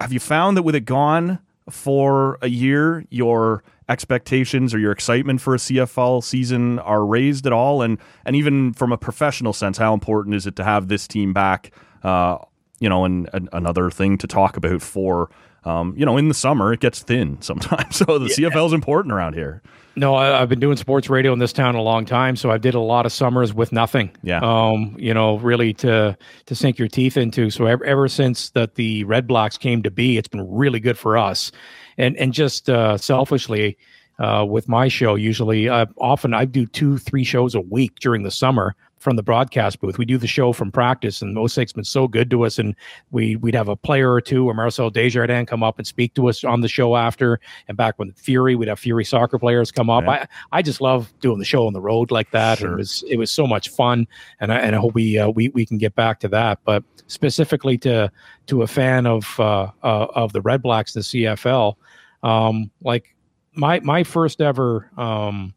have 0.00 0.12
you 0.12 0.20
found 0.20 0.56
that 0.56 0.62
with 0.62 0.74
it 0.74 0.84
gone 0.84 1.40
for 1.70 2.38
a 2.42 2.48
year, 2.48 3.04
your 3.10 3.62
expectations 3.88 4.74
or 4.74 4.78
your 4.78 4.92
excitement 4.92 5.40
for 5.40 5.54
a 5.54 5.58
CFL 5.58 6.22
season 6.24 6.78
are 6.80 7.04
raised 7.04 7.46
at 7.46 7.52
all? 7.52 7.82
And 7.82 7.98
and 8.24 8.36
even 8.36 8.72
from 8.72 8.92
a 8.92 8.98
professional 8.98 9.52
sense, 9.52 9.78
how 9.78 9.94
important 9.94 10.34
is 10.34 10.46
it 10.46 10.56
to 10.56 10.64
have 10.64 10.88
this 10.88 11.06
team 11.06 11.32
back? 11.32 11.72
Uh, 12.02 12.38
you 12.80 12.88
know, 12.88 13.04
and, 13.04 13.30
and 13.32 13.48
another 13.52 13.90
thing 13.90 14.18
to 14.18 14.26
talk 14.26 14.56
about 14.56 14.82
for 14.82 15.30
um, 15.64 15.94
you 15.96 16.04
know, 16.04 16.16
in 16.16 16.28
the 16.28 16.34
summer 16.34 16.72
it 16.72 16.80
gets 16.80 17.02
thin 17.02 17.38
sometimes. 17.40 17.96
So 17.96 18.18
the 18.18 18.26
CFL 18.26 18.66
is 18.66 18.72
important 18.72 19.12
around 19.12 19.34
here. 19.34 19.62
No, 19.94 20.14
I, 20.14 20.40
I've 20.40 20.48
been 20.48 20.60
doing 20.60 20.76
sports 20.76 21.10
radio 21.10 21.34
in 21.34 21.38
this 21.38 21.52
town 21.52 21.74
a 21.74 21.82
long 21.82 22.06
time, 22.06 22.34
so 22.36 22.50
I 22.50 22.56
did 22.56 22.74
a 22.74 22.80
lot 22.80 23.04
of 23.04 23.12
summers 23.12 23.52
with 23.52 23.72
nothing. 23.72 24.10
Yeah. 24.22 24.40
Um, 24.42 24.96
you 24.98 25.12
know, 25.12 25.38
really 25.38 25.74
to 25.74 26.16
to 26.46 26.54
sink 26.54 26.78
your 26.78 26.88
teeth 26.88 27.16
into. 27.16 27.50
So 27.50 27.66
ever, 27.66 27.84
ever 27.84 28.08
since 28.08 28.50
that 28.50 28.76
the 28.76 29.04
Red 29.04 29.26
Blacks 29.26 29.58
came 29.58 29.82
to 29.82 29.90
be, 29.90 30.16
it's 30.16 30.28
been 30.28 30.50
really 30.50 30.80
good 30.80 30.96
for 30.96 31.18
us. 31.18 31.52
And 31.98 32.16
and 32.16 32.32
just 32.32 32.70
uh, 32.70 32.96
selfishly, 32.96 33.76
uh, 34.18 34.46
with 34.48 34.68
my 34.68 34.88
show, 34.88 35.14
usually 35.14 35.68
uh, 35.68 35.86
often 35.98 36.32
I 36.32 36.44
do 36.44 36.66
two, 36.66 36.96
three 36.96 37.24
shows 37.24 37.54
a 37.54 37.60
week 37.60 37.96
during 38.00 38.22
the 38.22 38.30
summer 38.30 38.74
from 39.02 39.16
the 39.16 39.22
broadcast 39.22 39.80
booth. 39.80 39.98
We 39.98 40.04
do 40.04 40.16
the 40.16 40.26
show 40.26 40.52
from 40.52 40.70
practice, 40.70 41.20
and 41.20 41.36
Mosaic's 41.36 41.72
been 41.72 41.84
so 41.84 42.06
good 42.06 42.30
to 42.30 42.44
us. 42.44 42.58
And 42.58 42.74
we 43.10 43.36
we'd 43.36 43.54
have 43.54 43.68
a 43.68 43.76
player 43.76 44.12
or 44.12 44.20
two, 44.20 44.48
or 44.48 44.54
Marcel 44.54 44.90
Desjardins, 44.90 45.48
come 45.48 45.62
up 45.62 45.78
and 45.78 45.86
speak 45.86 46.14
to 46.14 46.28
us 46.28 46.44
on 46.44 46.60
the 46.60 46.68
show 46.68 46.96
after. 46.96 47.40
And 47.68 47.76
back 47.76 47.98
when 47.98 48.12
Fury, 48.12 48.54
we'd 48.54 48.68
have 48.68 48.78
Fury 48.78 49.04
soccer 49.04 49.38
players 49.38 49.72
come 49.72 49.90
up. 49.90 50.04
Yeah. 50.04 50.26
I 50.52 50.58
I 50.58 50.62
just 50.62 50.80
love 50.80 51.12
doing 51.20 51.38
the 51.38 51.44
show 51.44 51.66
on 51.66 51.72
the 51.72 51.80
road 51.80 52.10
like 52.10 52.30
that. 52.30 52.58
Sure. 52.58 52.74
It 52.74 52.76
was 52.76 53.04
it 53.08 53.16
was 53.16 53.30
so 53.30 53.46
much 53.46 53.68
fun, 53.68 54.06
and 54.40 54.52
I 54.52 54.58
and 54.58 54.76
I 54.76 54.78
hope 54.78 54.94
we 54.94 55.18
uh, 55.18 55.28
we 55.28 55.48
we 55.48 55.66
can 55.66 55.78
get 55.78 55.94
back 55.94 56.20
to 56.20 56.28
that. 56.28 56.60
But 56.64 56.84
specifically 57.08 57.76
to 57.78 58.10
to 58.46 58.62
a 58.62 58.66
fan 58.66 59.06
of 59.06 59.38
uh, 59.40 59.70
uh, 59.82 60.06
of 60.14 60.32
the 60.32 60.40
Red 60.40 60.62
Blacks, 60.62 60.92
the 60.92 61.00
CFL, 61.00 61.74
um, 62.22 62.70
like 62.82 63.14
my 63.54 63.80
my 63.80 64.04
first 64.04 64.40
ever 64.40 64.88
um, 64.96 65.54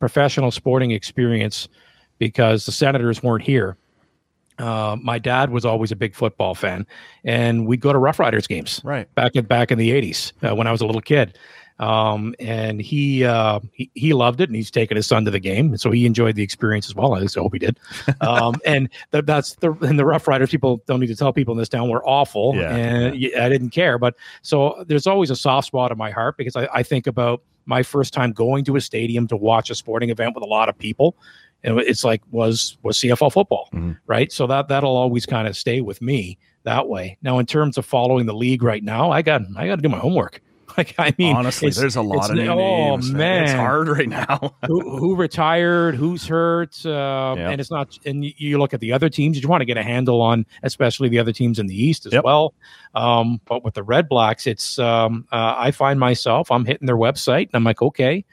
professional 0.00 0.50
sporting 0.50 0.90
experience 0.90 1.68
because 2.20 2.66
the 2.66 2.70
Senators 2.72 3.20
weren't 3.24 3.42
here. 3.42 3.76
Uh, 4.58 4.94
my 5.02 5.18
dad 5.18 5.50
was 5.50 5.64
always 5.64 5.90
a 5.90 5.96
big 5.96 6.14
football 6.14 6.54
fan, 6.54 6.86
and 7.24 7.66
we'd 7.66 7.80
go 7.80 7.92
to 7.92 7.98
Rough 7.98 8.18
Riders 8.20 8.46
games 8.46 8.80
Right. 8.84 9.12
back 9.16 9.34
in 9.34 9.46
back 9.46 9.72
in 9.72 9.78
the 9.78 9.90
'80s 9.90 10.32
uh, 10.48 10.54
when 10.54 10.66
I 10.68 10.70
was 10.72 10.80
a 10.82 10.86
little 10.86 11.00
kid. 11.00 11.36
Um, 11.78 12.34
and 12.38 12.78
he, 12.78 13.24
uh, 13.24 13.60
he 13.72 13.90
he 13.94 14.12
loved 14.12 14.42
it, 14.42 14.50
and 14.50 14.54
he's 14.56 14.70
taken 14.70 14.96
his 14.98 15.06
son 15.06 15.24
to 15.24 15.30
the 15.30 15.40
game, 15.40 15.78
so 15.78 15.90
he 15.90 16.04
enjoyed 16.04 16.34
the 16.36 16.42
experience 16.42 16.86
as 16.90 16.94
well. 16.94 17.14
I 17.14 17.24
hope 17.34 17.54
he 17.54 17.58
did. 17.58 17.80
Um, 18.20 18.56
and 18.66 18.90
th- 19.12 19.24
that's 19.24 19.54
the 19.54 19.72
and 19.80 19.98
the 19.98 20.04
Rough 20.04 20.28
Riders 20.28 20.50
people 20.50 20.82
don't 20.86 21.00
need 21.00 21.06
to 21.06 21.16
tell 21.16 21.32
people 21.32 21.52
in 21.52 21.58
this 21.58 21.70
town 21.70 21.88
were 21.88 22.06
awful, 22.06 22.54
Yeah. 22.54 22.76
and 22.76 23.12
y- 23.18 23.30
I 23.40 23.48
didn't 23.48 23.70
care. 23.70 23.96
But 23.98 24.14
so 24.42 24.84
there's 24.88 25.06
always 25.06 25.30
a 25.30 25.36
soft 25.36 25.68
spot 25.68 25.90
in 25.90 25.96
my 25.96 26.10
heart 26.10 26.36
because 26.36 26.54
I, 26.54 26.68
I 26.74 26.82
think 26.82 27.06
about 27.06 27.40
my 27.64 27.82
first 27.82 28.12
time 28.12 28.32
going 28.32 28.62
to 28.66 28.76
a 28.76 28.80
stadium 28.82 29.26
to 29.28 29.36
watch 29.38 29.70
a 29.70 29.74
sporting 29.74 30.10
event 30.10 30.34
with 30.34 30.44
a 30.44 30.46
lot 30.46 30.68
of 30.68 30.76
people. 30.76 31.16
And 31.62 31.78
it's 31.80 32.04
like 32.04 32.22
was 32.30 32.76
was 32.82 32.98
CFL 32.98 33.30
football, 33.32 33.68
Mhm. 33.74 33.98
right? 34.06 34.32
So 34.32 34.46
that 34.46 34.68
that'll 34.68 34.96
always 34.96 35.26
kind 35.26 35.46
of 35.46 35.56
stay 35.56 35.80
with 35.80 36.00
me 36.00 36.38
that 36.64 36.88
way. 36.88 37.18
Now, 37.22 37.38
in 37.38 37.46
terms 37.46 37.76
of 37.78 37.84
following 37.86 38.26
the 38.26 38.34
league 38.34 38.62
right 38.62 38.82
now, 38.84 39.10
I 39.10 39.22
got 39.22 39.42
I 39.56 39.66
got 39.66 39.76
to 39.76 39.82
do 39.82 39.88
my 39.88 39.98
homework. 39.98 40.40
Like 40.78 40.94
I 41.00 41.12
mean, 41.18 41.34
Honestly, 41.34 41.70
there's 41.70 41.96
a 41.96 42.00
lot 42.00 42.30
of 42.30 42.36
new 42.36 42.46
oh 42.46 42.54
names. 42.96 43.10
man, 43.10 43.42
It's 43.42 43.52
hard 43.52 43.88
right 43.88 44.08
now. 44.08 44.54
who, 44.68 44.98
who 44.98 45.16
retired, 45.16 45.96
who's 45.96 46.28
hurt, 46.28 46.76
uh, 46.86 46.90
Yeah. 47.36 47.50
and 47.50 47.60
it's 47.60 47.72
not. 47.72 47.98
And 48.06 48.24
you- 48.24 48.32
you 48.36 48.56
look 48.58 48.72
at 48.72 48.78
the 48.78 48.92
other 48.92 49.08
teams, 49.08 49.42
you 49.42 49.48
want 49.48 49.62
to 49.62 49.64
get 49.64 49.76
a 49.76 49.82
handle 49.82 50.22
on, 50.22 50.46
especially 50.62 51.08
the 51.08 51.18
other 51.18 51.32
teams 51.32 51.58
in 51.58 51.66
the 51.66 51.74
East 51.74 52.06
as 52.06 52.12
Yep. 52.12 52.22
well. 52.22 52.54
Um, 52.94 53.40
but 53.46 53.64
with 53.64 53.74
the 53.74 53.82
Red 53.82 54.08
Blacks, 54.08 54.46
it's 54.46 54.78
um, 54.78 55.26
uh, 55.32 55.54
I 55.58 55.72
find 55.72 55.98
myself 55.98 56.52
I'm 56.52 56.64
hitting 56.64 56.86
their 56.86 56.96
website 56.96 57.46
and 57.48 57.54
I'm 57.54 57.64
like, 57.64 57.82
okay, 57.82 58.24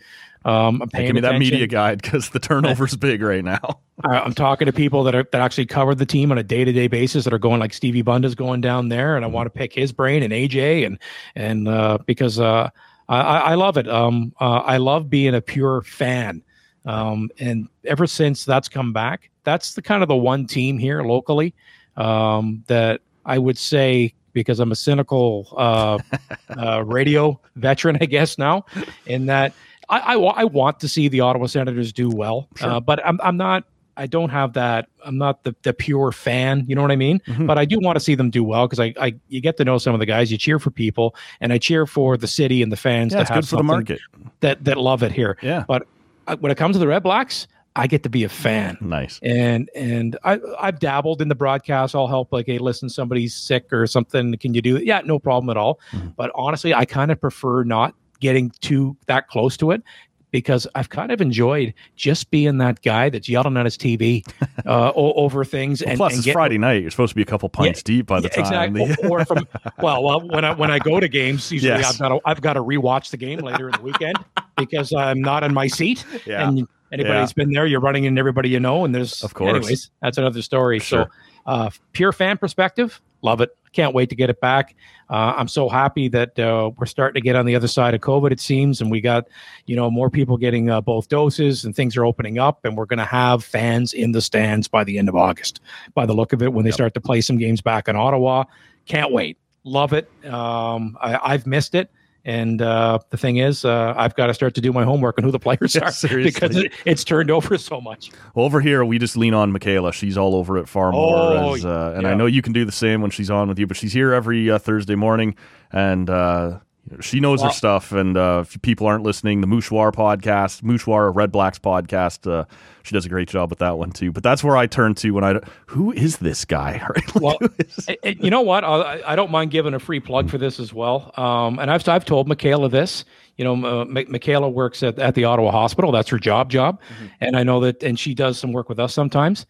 um, 0.48 0.82
I'm 0.82 0.90
Hey, 0.94 1.00
paying 1.00 1.08
give 1.08 1.16
me 1.16 1.22
that 1.22 1.40
media 1.40 1.68
guide 1.68 2.02
because 2.02 2.30
the 2.30 2.40
turnover's 2.40 2.96
big 2.98 3.22
right 3.22 3.44
now. 3.44 3.82
I'm 4.06 4.34
talking 4.34 4.66
to 4.68 4.72
people 4.72 5.04
that 5.04 5.14
are 5.14 5.28
that 5.32 5.42
actually 5.42 5.66
cover 5.66 5.94
the 5.94 6.06
team 6.06 6.32
on 6.32 6.38
a 6.38 6.44
day 6.44 6.64
to 6.64 6.72
day 6.72 6.88
basis 6.88 7.26
that 7.26 7.34
are 7.34 7.40
going 7.40 7.60
like 7.60 7.74
Stevie 7.74 8.02
Bunda's 8.02 8.34
going 8.34 8.62
down 8.62 8.88
there, 8.88 9.18
and 9.18 9.26
I 9.26 9.28
want 9.28 9.48
to 9.48 9.50
pick 9.50 9.74
his 9.74 9.92
brain 9.92 10.24
and 10.24 10.32
AJ 10.32 10.86
and 10.86 11.00
and 11.36 11.68
uh, 11.68 11.98
because 12.06 12.40
uh, 12.40 12.70
I, 13.10 13.20
I 13.20 13.38
I 13.40 13.54
love 13.56 13.76
it. 13.76 13.90
Um, 13.90 14.34
uh, 14.40 14.60
I 14.60 14.78
love 14.78 15.10
being 15.10 15.36
a 15.36 15.42
pure 15.42 15.82
fan, 15.82 16.42
um, 16.86 17.30
and 17.40 17.68
ever 17.84 18.08
since 18.08 18.46
that's 18.46 18.70
come 18.70 18.94
back, 18.94 19.30
that's 19.44 19.74
the 19.74 19.82
kind 19.82 20.02
of 20.02 20.08
the 20.08 20.16
one 20.16 20.48
team 20.48 20.78
here 20.78 21.04
locally 21.04 21.54
um, 21.98 22.64
that 22.68 23.02
I 23.26 23.38
would 23.38 23.58
say 23.58 24.14
because 24.32 24.62
I'm 24.62 24.72
a 24.72 24.76
cynical 24.76 25.48
uh, 25.58 25.98
uh, 26.58 26.86
radio 26.86 27.38
veteran, 27.58 27.98
I 28.00 28.06
guess 28.06 28.38
now, 28.38 28.66
in 29.08 29.26
that 29.26 29.52
I, 29.90 30.00
I, 30.00 30.14
I 30.16 30.44
want 30.44 30.80
to 30.82 30.88
see 30.90 31.08
the 31.08 31.22
Ottawa 31.22 31.46
Senators 31.48 31.94
do 31.94 32.10
well, 32.10 32.48
uh, 32.62 32.80
but 32.80 33.06
I'm, 33.06 33.20
I'm 33.24 33.38
not. 33.38 33.64
I 34.00 34.06
don't 34.06 34.30
have 34.30 34.54
that. 34.54 34.90
I'm 35.04 35.18
not 35.18 35.44
the, 35.44 35.56
the 35.64 35.74
pure 35.74 36.12
fan. 36.12 36.66
You 36.68 36.76
know 36.76 36.84
what 36.84 36.92
I 36.92 36.96
mean? 36.96 37.20
Mhm. 37.26 37.48
But 37.48 37.58
I 37.58 37.66
do 37.66 37.80
want 37.80 37.96
to 37.96 38.00
see 38.00 38.14
them 38.14 38.30
do 38.30 38.44
well 38.44 38.68
because 38.68 38.80
I, 38.80 38.94
I 39.02 39.16
you 39.28 39.42
get 39.42 39.58
to 39.58 39.66
know 39.66 39.80
some 39.80 39.96
of 39.96 40.00
the 40.00 40.06
guys. 40.06 40.32
You 40.32 40.38
cheer 40.38 40.60
for 40.60 40.70
people, 40.70 41.16
and 41.42 41.52
I 41.52 41.58
cheer 41.58 41.88
for 41.88 42.16
the 42.16 42.28
city 42.28 42.62
and 42.62 42.72
the 42.72 42.76
fans 42.78 43.14
Yeah, 43.14 43.20
have 43.20 43.30
good 43.30 43.48
for 43.48 43.56
the 43.56 43.64
market. 43.64 44.00
that 44.42 44.64
that 44.66 44.78
love 44.78 45.02
it 45.02 45.12
here. 45.12 45.38
Yeah. 45.42 45.64
But 45.68 45.88
I, 46.28 46.36
when 46.36 46.52
it 46.52 46.58
comes 46.60 46.76
to 46.76 46.80
the 46.80 46.88
Red 46.88 47.02
Blacks, 47.02 47.48
I 47.76 47.88
get 47.88 48.04
to 48.04 48.10
be 48.10 48.24
a 48.24 48.30
fan 48.30 48.78
Nice. 48.82 49.20
and 49.24 49.68
and 49.76 50.16
I 50.24 50.40
I've 50.60 50.80
dabbled 50.80 51.20
in 51.22 51.28
the 51.30 51.36
broadcast. 51.36 51.96
I'll 51.96 52.08
help 52.08 52.32
like, 52.32 52.46
hey, 52.46 52.60
listen, 52.60 52.90
somebody's 52.90 53.34
sick 53.34 53.72
or 53.74 53.88
something. 53.88 54.36
Can 54.38 54.54
you 54.54 54.62
do 54.62 54.76
it? 54.76 54.84
Yeah, 54.86 55.02
no 55.06 55.18
problem 55.18 55.50
at 55.50 55.58
all. 55.58 55.80
Mhm. 55.92 56.14
But 56.16 56.30
honestly, 56.36 56.72
I 56.74 56.86
kind 56.86 57.10
of 57.12 57.20
prefer 57.20 57.64
not 57.64 57.96
getting 58.20 58.52
too 58.62 58.96
that 59.08 59.28
close 59.28 59.58
to 59.58 59.72
it 59.72 59.84
because 60.32 60.68
I've 60.76 60.90
kind 60.90 61.12
of 61.12 61.22
enjoyed 61.22 61.74
just 61.96 62.30
being 62.32 62.58
that 62.58 62.82
guy 62.82 63.10
that's 63.10 63.30
yelling 63.30 63.56
at 63.56 63.66
his 63.66 63.78
TV 63.78 64.28
uh, 64.66 64.92
over 64.94 65.46
things. 65.46 65.82
Well, 65.82 65.90
and 65.92 65.98
plus, 65.98 66.12
and 66.14 66.18
it's 66.20 66.26
get- 66.26 66.34
Friday 66.34 66.58
night. 66.58 66.82
You're 66.82 66.92
supposed 66.92 67.12
to 67.12 67.16
be 67.16 67.22
a 67.22 67.26
couple 67.26 67.48
pints 67.50 67.82
deep 67.82 68.08
by 68.08 68.20
the 68.20 68.30
yeah, 68.36 68.44
time. 68.44 68.76
exactly. 68.76 69.10
Or, 69.10 69.24
from 69.26 69.48
well, 69.82 70.04
well, 70.04 70.28
when 70.28 70.44
I 70.44 70.54
when 70.54 70.70
I 70.70 70.80
go 70.80 71.00
to 71.00 71.08
games, 71.08 71.52
usually 71.52 71.72
Yes. 71.80 71.94
I've 71.94 72.00
got 72.00 72.10
to 72.10 72.20
I've 72.26 72.42
got 72.42 72.54
to 72.54 72.64
rewatch 72.64 73.10
the 73.12 73.18
game 73.18 73.40
later 73.40 73.68
in 73.70 73.76
the 73.76 73.82
weekend 73.82 74.18
because 74.58 74.94
I'm 74.94 75.22
not 75.22 75.44
in 75.44 75.54
my 75.54 75.68
seat. 75.68 76.06
Yeah. 76.26 76.48
And 76.48 76.68
anybody 76.92 77.14
Yeah. 77.14 77.22
that's 77.22 77.34
been 77.34 77.52
there, 77.52 77.66
you're 77.66 77.80
running 77.80 78.04
into 78.04 78.20
everybody 78.20 78.50
you 78.50 78.60
know, 78.60 78.84
and 78.86 78.94
there's 78.94 79.24
Of 79.24 79.34
course. 79.34 79.56
Anyways, 79.56 79.92
that's 80.02 80.18
another 80.18 80.42
story. 80.42 80.80
Sure. 80.80 81.06
So, 81.06 81.12
uh, 81.46 81.70
pure 81.94 82.12
fan 82.12 82.38
perspective, 82.38 83.00
love 83.22 83.40
it. 83.40 83.56
Can't 83.78 83.94
wait 83.94 84.10
to 84.10 84.16
get 84.16 84.32
it 84.32 84.42
back. 84.42 84.76
Uh, 85.08 85.36
I'm 85.38 85.48
so 85.48 85.70
happy 85.70 86.08
that 86.08 86.40
uh, 86.40 86.72
we're 86.78 86.88
starting 86.88 87.22
to 87.22 87.24
get 87.24 87.36
on 87.36 87.46
the 87.46 87.56
other 87.56 87.68
side 87.68 87.94
of 87.94 88.02
COVID. 88.02 88.32
It 88.32 88.40
seems, 88.40 88.82
and 88.82 88.90
we 88.90 89.02
got 89.02 89.28
you 89.68 89.76
know 89.76 89.92
more 89.92 90.10
people 90.10 90.36
getting 90.36 90.72
uh, 90.72 90.82
both 90.82 91.10
doses, 91.10 91.64
and 91.64 91.76
things 91.76 91.96
are 91.96 92.04
opening 92.04 92.40
up, 92.40 92.66
and 92.66 92.76
we're 92.76 92.88
going 92.88 92.98
to 92.98 93.06
have 93.06 93.44
fans 93.44 93.94
in 93.94 94.14
the 94.14 94.22
stands 94.22 94.68
by 94.68 94.84
the 94.84 94.98
end 94.98 95.10
of 95.10 95.16
August. 95.16 95.60
By 95.94 96.08
the 96.08 96.14
look 96.14 96.34
of 96.34 96.42
it, 96.42 96.54
when 96.54 96.66
they 96.66 96.72
start 96.72 96.96
to 96.96 97.00
play 97.00 97.22
some 97.22 97.38
games 97.38 97.62
back 97.62 97.88
in 97.88 97.96
Ottawa, 97.96 98.46
can't 98.88 99.12
wait. 99.12 99.38
Love 99.64 99.94
it. 99.94 100.10
Um, 100.26 100.98
I, 101.00 101.34
I've 101.34 101.46
missed 101.46 101.76
it. 101.76 101.92
And 102.28 102.62
uh, 102.62 103.00
the 103.10 103.16
thing 103.18 103.38
is, 103.38 103.64
uh, 103.64 103.94
I've 103.96 104.14
got 104.16 104.28
to 104.28 104.34
start 104.34 104.54
to 104.56 104.62
do 104.62 104.74
my 104.74 104.84
homework 104.84 105.18
on 105.18 105.24
who 105.24 105.32
the 105.32 105.40
players 105.40 105.74
Yeah, 105.76 105.86
are 105.86 105.92
seriously. 105.92 106.32
because 106.32 106.58
it, 106.58 106.74
it's 106.86 107.06
turned 107.06 107.32
over 107.32 107.58
so 107.58 107.80
much. 107.80 108.12
Over 108.36 108.60
here, 108.60 108.84
we 108.84 109.00
just 109.00 109.16
lean 109.16 109.34
on 109.34 109.54
Michaela. 109.54 109.94
She's 109.94 110.18
all 110.18 110.36
over 110.36 110.58
it 110.58 110.68
far 110.68 110.92
more. 110.92 111.16
Oh, 111.16 111.54
as, 111.56 111.66
uh, 111.66 111.94
and 111.96 112.06
I 112.06 112.14
know 112.16 112.26
you 112.26 112.42
can 112.42 112.52
do 112.52 112.66
the 112.66 112.72
same 112.74 113.02
when 113.02 113.12
she's 113.12 113.32
on 113.32 113.48
with 113.48 113.58
you, 113.58 113.66
but 113.66 113.78
she's 113.78 113.94
here 113.94 114.12
every 114.14 114.52
uh, 114.52 114.60
Thursday 114.60 114.96
morning, 114.96 115.36
and 115.72 116.10
uh, 116.10 116.60
she 117.02 117.20
knows 117.20 117.42
her 117.42 117.50
stuff. 117.52 117.92
And 117.92 118.18
uh, 118.18 118.44
if 118.46 118.62
people 118.62 118.88
aren't 118.88 119.04
listening, 119.04 119.42
the 119.42 119.48
Mouchoir 119.48 119.92
podcast, 119.94 120.62
Mouchoir 120.64 121.14
Red 121.16 121.32
Blacks 121.32 121.60
podcast, 121.60 122.30
uh, 122.32 122.46
she 122.84 122.94
does 122.94 123.06
a 123.06 123.10
great 123.10 123.28
job 123.28 123.50
with 123.50 123.60
that 123.60 123.78
one 123.78 123.92
too. 123.92 124.12
But 124.12 124.24
that's 124.24 124.44
where 124.44 124.56
I 124.56 124.68
turn 124.68 124.96
to 124.96 125.12
when 125.12 125.24
I, 125.24 125.40
who 125.68 125.92
is 125.92 126.18
this 126.18 126.46
guy? 126.46 126.82
Right? 126.90 127.16
Like, 127.16 127.22
Well, 127.24 127.38
who 127.40 127.50
is- 127.60 127.86
and- 127.88 127.98
and 128.04 128.24
you 128.24 128.30
know 128.30 128.42
what? 128.42 128.64
I, 128.64 129.02
I 129.06 129.16
don't 129.16 129.32
mind 129.32 129.52
giving 129.52 129.74
a 129.74 129.80
free 129.80 130.00
plug 130.00 130.30
for 130.30 130.38
this 130.38 130.60
as 130.60 130.74
well. 130.74 131.12
Um, 131.18 131.60
and 131.60 131.70
I've 131.70 131.88
I've 131.90 132.06
told 132.06 132.28
Michaela 132.28 132.70
this. 132.70 133.04
You 133.36 133.44
know, 133.44 133.82
uh, 133.82 133.86
Mi- 133.86 134.06
Michaela 134.08 134.50
works 134.50 134.82
at, 134.82 134.98
at 134.98 135.14
the 135.16 135.26
Ottawa 135.26 135.52
Hospital. 135.52 135.92
That's 135.92 136.10
her 136.10 136.18
job 136.18 136.50
job, 136.50 136.80
and 137.22 137.36
I 137.38 137.44
know 137.44 137.60
that. 137.60 137.84
And 137.84 138.00
she 138.00 138.16
does 138.16 138.40
some 138.40 138.52
work 138.52 138.68
with 138.70 138.80
us 138.80 138.94
sometimes. 138.94 139.46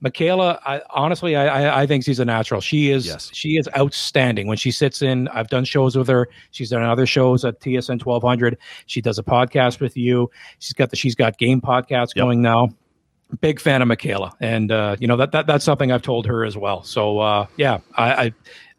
Michaela, 0.00 0.58
I, 0.64 0.80
honestly, 0.90 1.36
I, 1.36 1.46
I 1.68 1.82
I 1.82 1.86
think 1.86 2.04
she's 2.04 2.18
a 2.20 2.24
natural. 2.24 2.60
She 2.60 2.90
is 2.90 3.06
Yes. 3.06 3.30
she 3.34 3.50
is 3.58 3.68
outstanding 3.76 4.46
when 4.46 4.56
she 4.56 4.70
sits 4.70 5.02
in. 5.02 5.28
I've 5.28 5.48
done 5.48 5.64
shows 5.64 5.96
with 5.96 6.08
her. 6.08 6.28
She's 6.52 6.70
done 6.70 6.82
other 6.82 7.06
shows 7.06 7.44
at 7.44 7.60
TSN 7.60 8.00
twelve 8.00 8.22
hundred. 8.22 8.56
She 8.86 9.00
does 9.02 9.18
a 9.18 9.22
podcast 9.22 9.80
with 9.80 9.96
you. 9.96 10.30
She's 10.58 10.72
got 10.72 10.90
the 10.90 10.96
she's 10.96 11.14
got 11.14 11.36
game 11.38 11.60
podcasts 11.60 12.14
Yep. 12.16 12.24
going 12.24 12.42
now 12.42 12.68
big 13.40 13.60
fan 13.60 13.80
of 13.80 13.86
Michaela, 13.86 14.32
and 14.40 14.72
uh, 14.72 14.96
you 14.98 15.06
know 15.06 15.16
that, 15.16 15.30
that 15.32 15.46
that's 15.46 15.64
something 15.64 15.92
I've 15.92 16.02
told 16.02 16.26
her 16.26 16.44
as 16.44 16.56
well. 16.56 16.82
So 16.82 17.20
uh, 17.20 17.46
yeah, 17.56 17.78
I, 17.96 18.12
I 18.12 18.32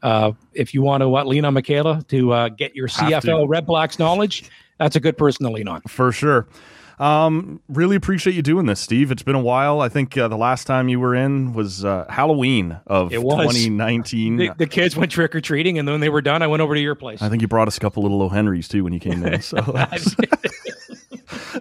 uh, 0.03 0.31
if 0.53 0.73
you 0.73 0.81
want 0.81 1.01
to 1.01 1.15
uh, 1.15 1.23
lean 1.23 1.45
on 1.45 1.53
Michaela 1.53 2.03
to 2.09 2.33
uh, 2.33 2.49
get 2.49 2.75
your 2.75 2.87
Have 2.87 3.21
to. 3.23 3.27
CFL 3.29 3.47
Red 3.47 3.65
Blacks 3.65 3.97
knowledge, 3.99 4.49
that's 4.79 4.95
a 4.95 4.99
good 4.99 5.17
person 5.17 5.45
to 5.45 5.51
lean 5.53 5.67
on. 5.69 5.81
for 5.83 6.11
sure. 6.11 6.47
Um, 7.01 7.59
really 7.67 7.95
appreciate 7.95 8.35
you 8.35 8.43
doing 8.43 8.67
this, 8.67 8.79
Steve. 8.79 9.11
It's 9.11 9.23
been 9.23 9.35
a 9.35 9.41
while. 9.41 9.81
I 9.81 9.89
think 9.89 10.15
uh, 10.15 10.27
the 10.27 10.37
last 10.37 10.67
time 10.67 10.87
you 10.87 10.99
were 10.99 11.15
in 11.15 11.53
was 11.53 11.83
uh, 11.83 12.05
Halloween 12.07 12.79
of 12.85 13.11
It 13.11 13.23
was. 13.23 13.55
2019. 13.55 14.37
The, 14.37 14.51
the 14.55 14.67
kids 14.67 14.95
went 14.95 15.11
trick 15.11 15.35
or 15.35 15.41
treating, 15.41 15.79
and 15.79 15.87
then 15.87 15.93
when 15.93 16.01
they 16.01 16.09
were 16.09 16.21
done, 16.21 16.43
I 16.43 16.47
went 16.47 16.61
over 16.61 16.75
to 16.75 16.79
your 16.79 16.93
place. 16.93 17.23
I 17.23 17.29
think 17.29 17.41
you 17.41 17.47
brought 17.47 17.67
us 17.67 17.75
a 17.75 17.79
couple 17.79 18.03
little 18.03 18.21
O'Henrys 18.21 18.67
too 18.67 18.83
when 18.83 18.93
you 18.93 18.99
came 18.99 19.25
in. 19.25 19.41
So 19.41 19.57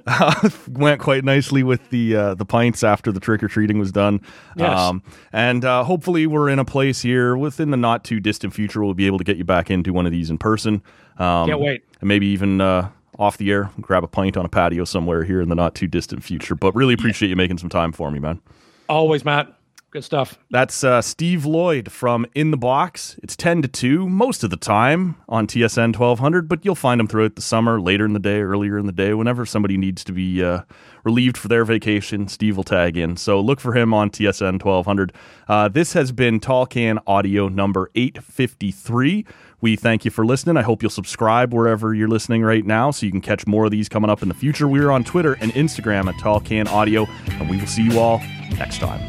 uh, 0.07 0.51
went 0.69 1.01
quite 1.01 1.25
nicely 1.25 1.62
with 1.62 1.89
the 1.89 2.17
uh, 2.17 2.35
the 2.35 2.45
pints 2.45 2.85
after 2.85 3.11
the 3.11 3.21
trick 3.21 3.43
or 3.43 3.49
treating 3.49 3.79
was 3.79 3.93
done. 3.93 4.21
Yes. 4.57 4.93
and 5.33 5.65
uh, 5.65 5.85
hopefully 5.85 6.27
we're 6.27 6.51
in 6.51 6.59
a 6.59 6.67
place 6.67 7.01
here 7.01 7.35
within 7.35 7.71
the 7.71 7.79
not 7.79 8.05
too 8.05 8.21
distant 8.21 8.53
future 8.53 8.85
we'll 8.85 8.93
be 8.93 9.07
able 9.07 9.17
to 9.17 9.25
get 9.25 9.39
you 9.39 9.45
back 9.45 9.71
into 9.71 9.95
one 9.95 10.05
of 10.05 10.12
these 10.12 10.29
in 10.29 10.37
person. 10.37 10.83
Um, 11.17 11.49
Can't 11.49 11.61
wait. 11.61 11.83
And 12.01 12.09
maybe 12.09 12.27
even 12.27 12.61
uh, 12.61 12.91
off 13.19 13.37
the 13.37 13.51
air, 13.51 13.70
grab 13.81 14.05
a 14.05 14.09
pint 14.09 14.37
on 14.37 14.45
a 14.45 14.49
patio 14.49 14.85
somewhere 14.85 15.24
here 15.24 15.41
in 15.41 15.49
the 15.49 15.55
not 15.55 15.74
too 15.74 15.87
distant 15.87 16.24
future. 16.24 16.55
But 16.55 16.74
really 16.74 16.95
appreciate 16.95 17.28
you 17.28 17.37
making 17.37 17.59
some 17.59 17.69
time 17.69 17.93
for 17.93 18.11
me, 18.11 18.19
man. 18.19 18.41
Always, 18.89 19.24
Matt. 19.24 19.57
Good 19.93 20.05
stuff. 20.05 20.39
That's 20.51 20.85
uh, 20.85 21.03
Steve 21.03 21.45
Lloyd 21.45 21.91
from 21.91 22.24
In 22.37 22.53
the 22.53 22.57
Box. 22.57 23.19
It's 23.24 23.35
10 23.35 23.62
to 23.62 23.69
2 23.69 24.09
most 24.09 24.45
of 24.45 24.51
the 24.51 24.57
time 24.57 25.16
on 25.28 25.49
TSN 25.49 25.99
1200, 25.99 26.49
but 26.49 26.65
you'll 26.65 26.77
find 26.77 27.01
him 27.01 27.09
throughout 27.09 27.35
the 27.35 27.43
summer, 27.43 27.81
later 27.81 28.05
in 28.05 28.12
the 28.12 28.20
day, 28.20 28.41
earlier 28.41 28.78
in 28.78 28.87
the 28.87 28.93
day, 28.93 29.15
whenever 29.15 29.45
somebody 29.45 29.77
needs 29.77 30.05
to 30.05 30.12
be 30.12 30.45
uh, 30.45 30.61
relieved 31.03 31.37
for 31.37 31.49
their 31.49 31.65
vacation. 31.65 32.28
Steve 32.28 32.57
will 32.57 32.62
tag 32.62 32.97
in. 32.97 33.16
So 33.16 33.41
look 33.41 33.59
for 33.59 33.77
him 33.77 33.93
on 33.93 34.11
TSN 34.11 34.65
1200. 34.65 35.12
Uh, 35.49 35.66
this 35.66 35.93
has 35.95 36.12
been 36.12 36.39
Tall 36.39 36.66
Can 36.66 37.01
Audio 37.09 37.49
number 37.49 37.91
853. 37.97 39.27
We 39.61 39.77
thank 39.77 40.05
you 40.05 40.11
for 40.11 40.24
listening. 40.24 40.57
I 40.57 40.62
hope 40.62 40.82
you'll 40.82 40.91
subscribe 40.91 41.53
wherever 41.53 41.95
you're 41.95 42.09
listening 42.09 42.43
right 42.43 42.65
now 42.65 42.91
so 42.91 43.05
you 43.05 43.12
can 43.12 43.20
catch 43.20 43.47
more 43.47 43.66
of 43.66 43.70
these 43.70 43.89
coming 43.89 44.11
up 44.11 44.23
in 44.23 44.28
the 44.28 44.35
future. 44.35 44.66
We're 44.66 44.91
on 44.91 45.05
Twitter 45.05 45.35
and 45.35 45.53
Instagram 45.53 46.09
at 46.09 46.19
Tall 46.19 46.41
Can 46.41 46.66
Audio, 46.69 47.07
and 47.32 47.51
we 47.51 47.59
will 47.59 47.66
see 47.66 47.82
you 47.82 47.99
all 47.99 48.20
next 48.57 48.78
time. 48.78 49.01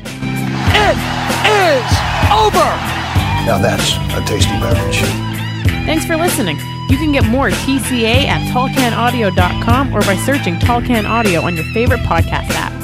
It 0.74 0.98
is 1.48 1.88
over. 2.32 2.68
Now 3.46 3.60
that's 3.62 3.94
a 4.14 4.26
tasty 4.28 4.52
beverage. 4.60 5.00
Thanks 5.86 6.06
for 6.06 6.16
listening. 6.16 6.58
You 6.90 6.98
can 6.98 7.12
get 7.12 7.26
more 7.26 7.50
TCA 7.50 8.26
at 8.26 8.54
tallcanaudio.com 8.54 9.96
or 9.96 10.02
by 10.02 10.16
searching 10.18 10.60
Tall 10.60 10.82
Can 10.82 11.06
Audio 11.06 11.42
on 11.42 11.56
your 11.56 11.66
favorite 11.74 12.02
podcast 12.02 12.50
app. 12.50 12.81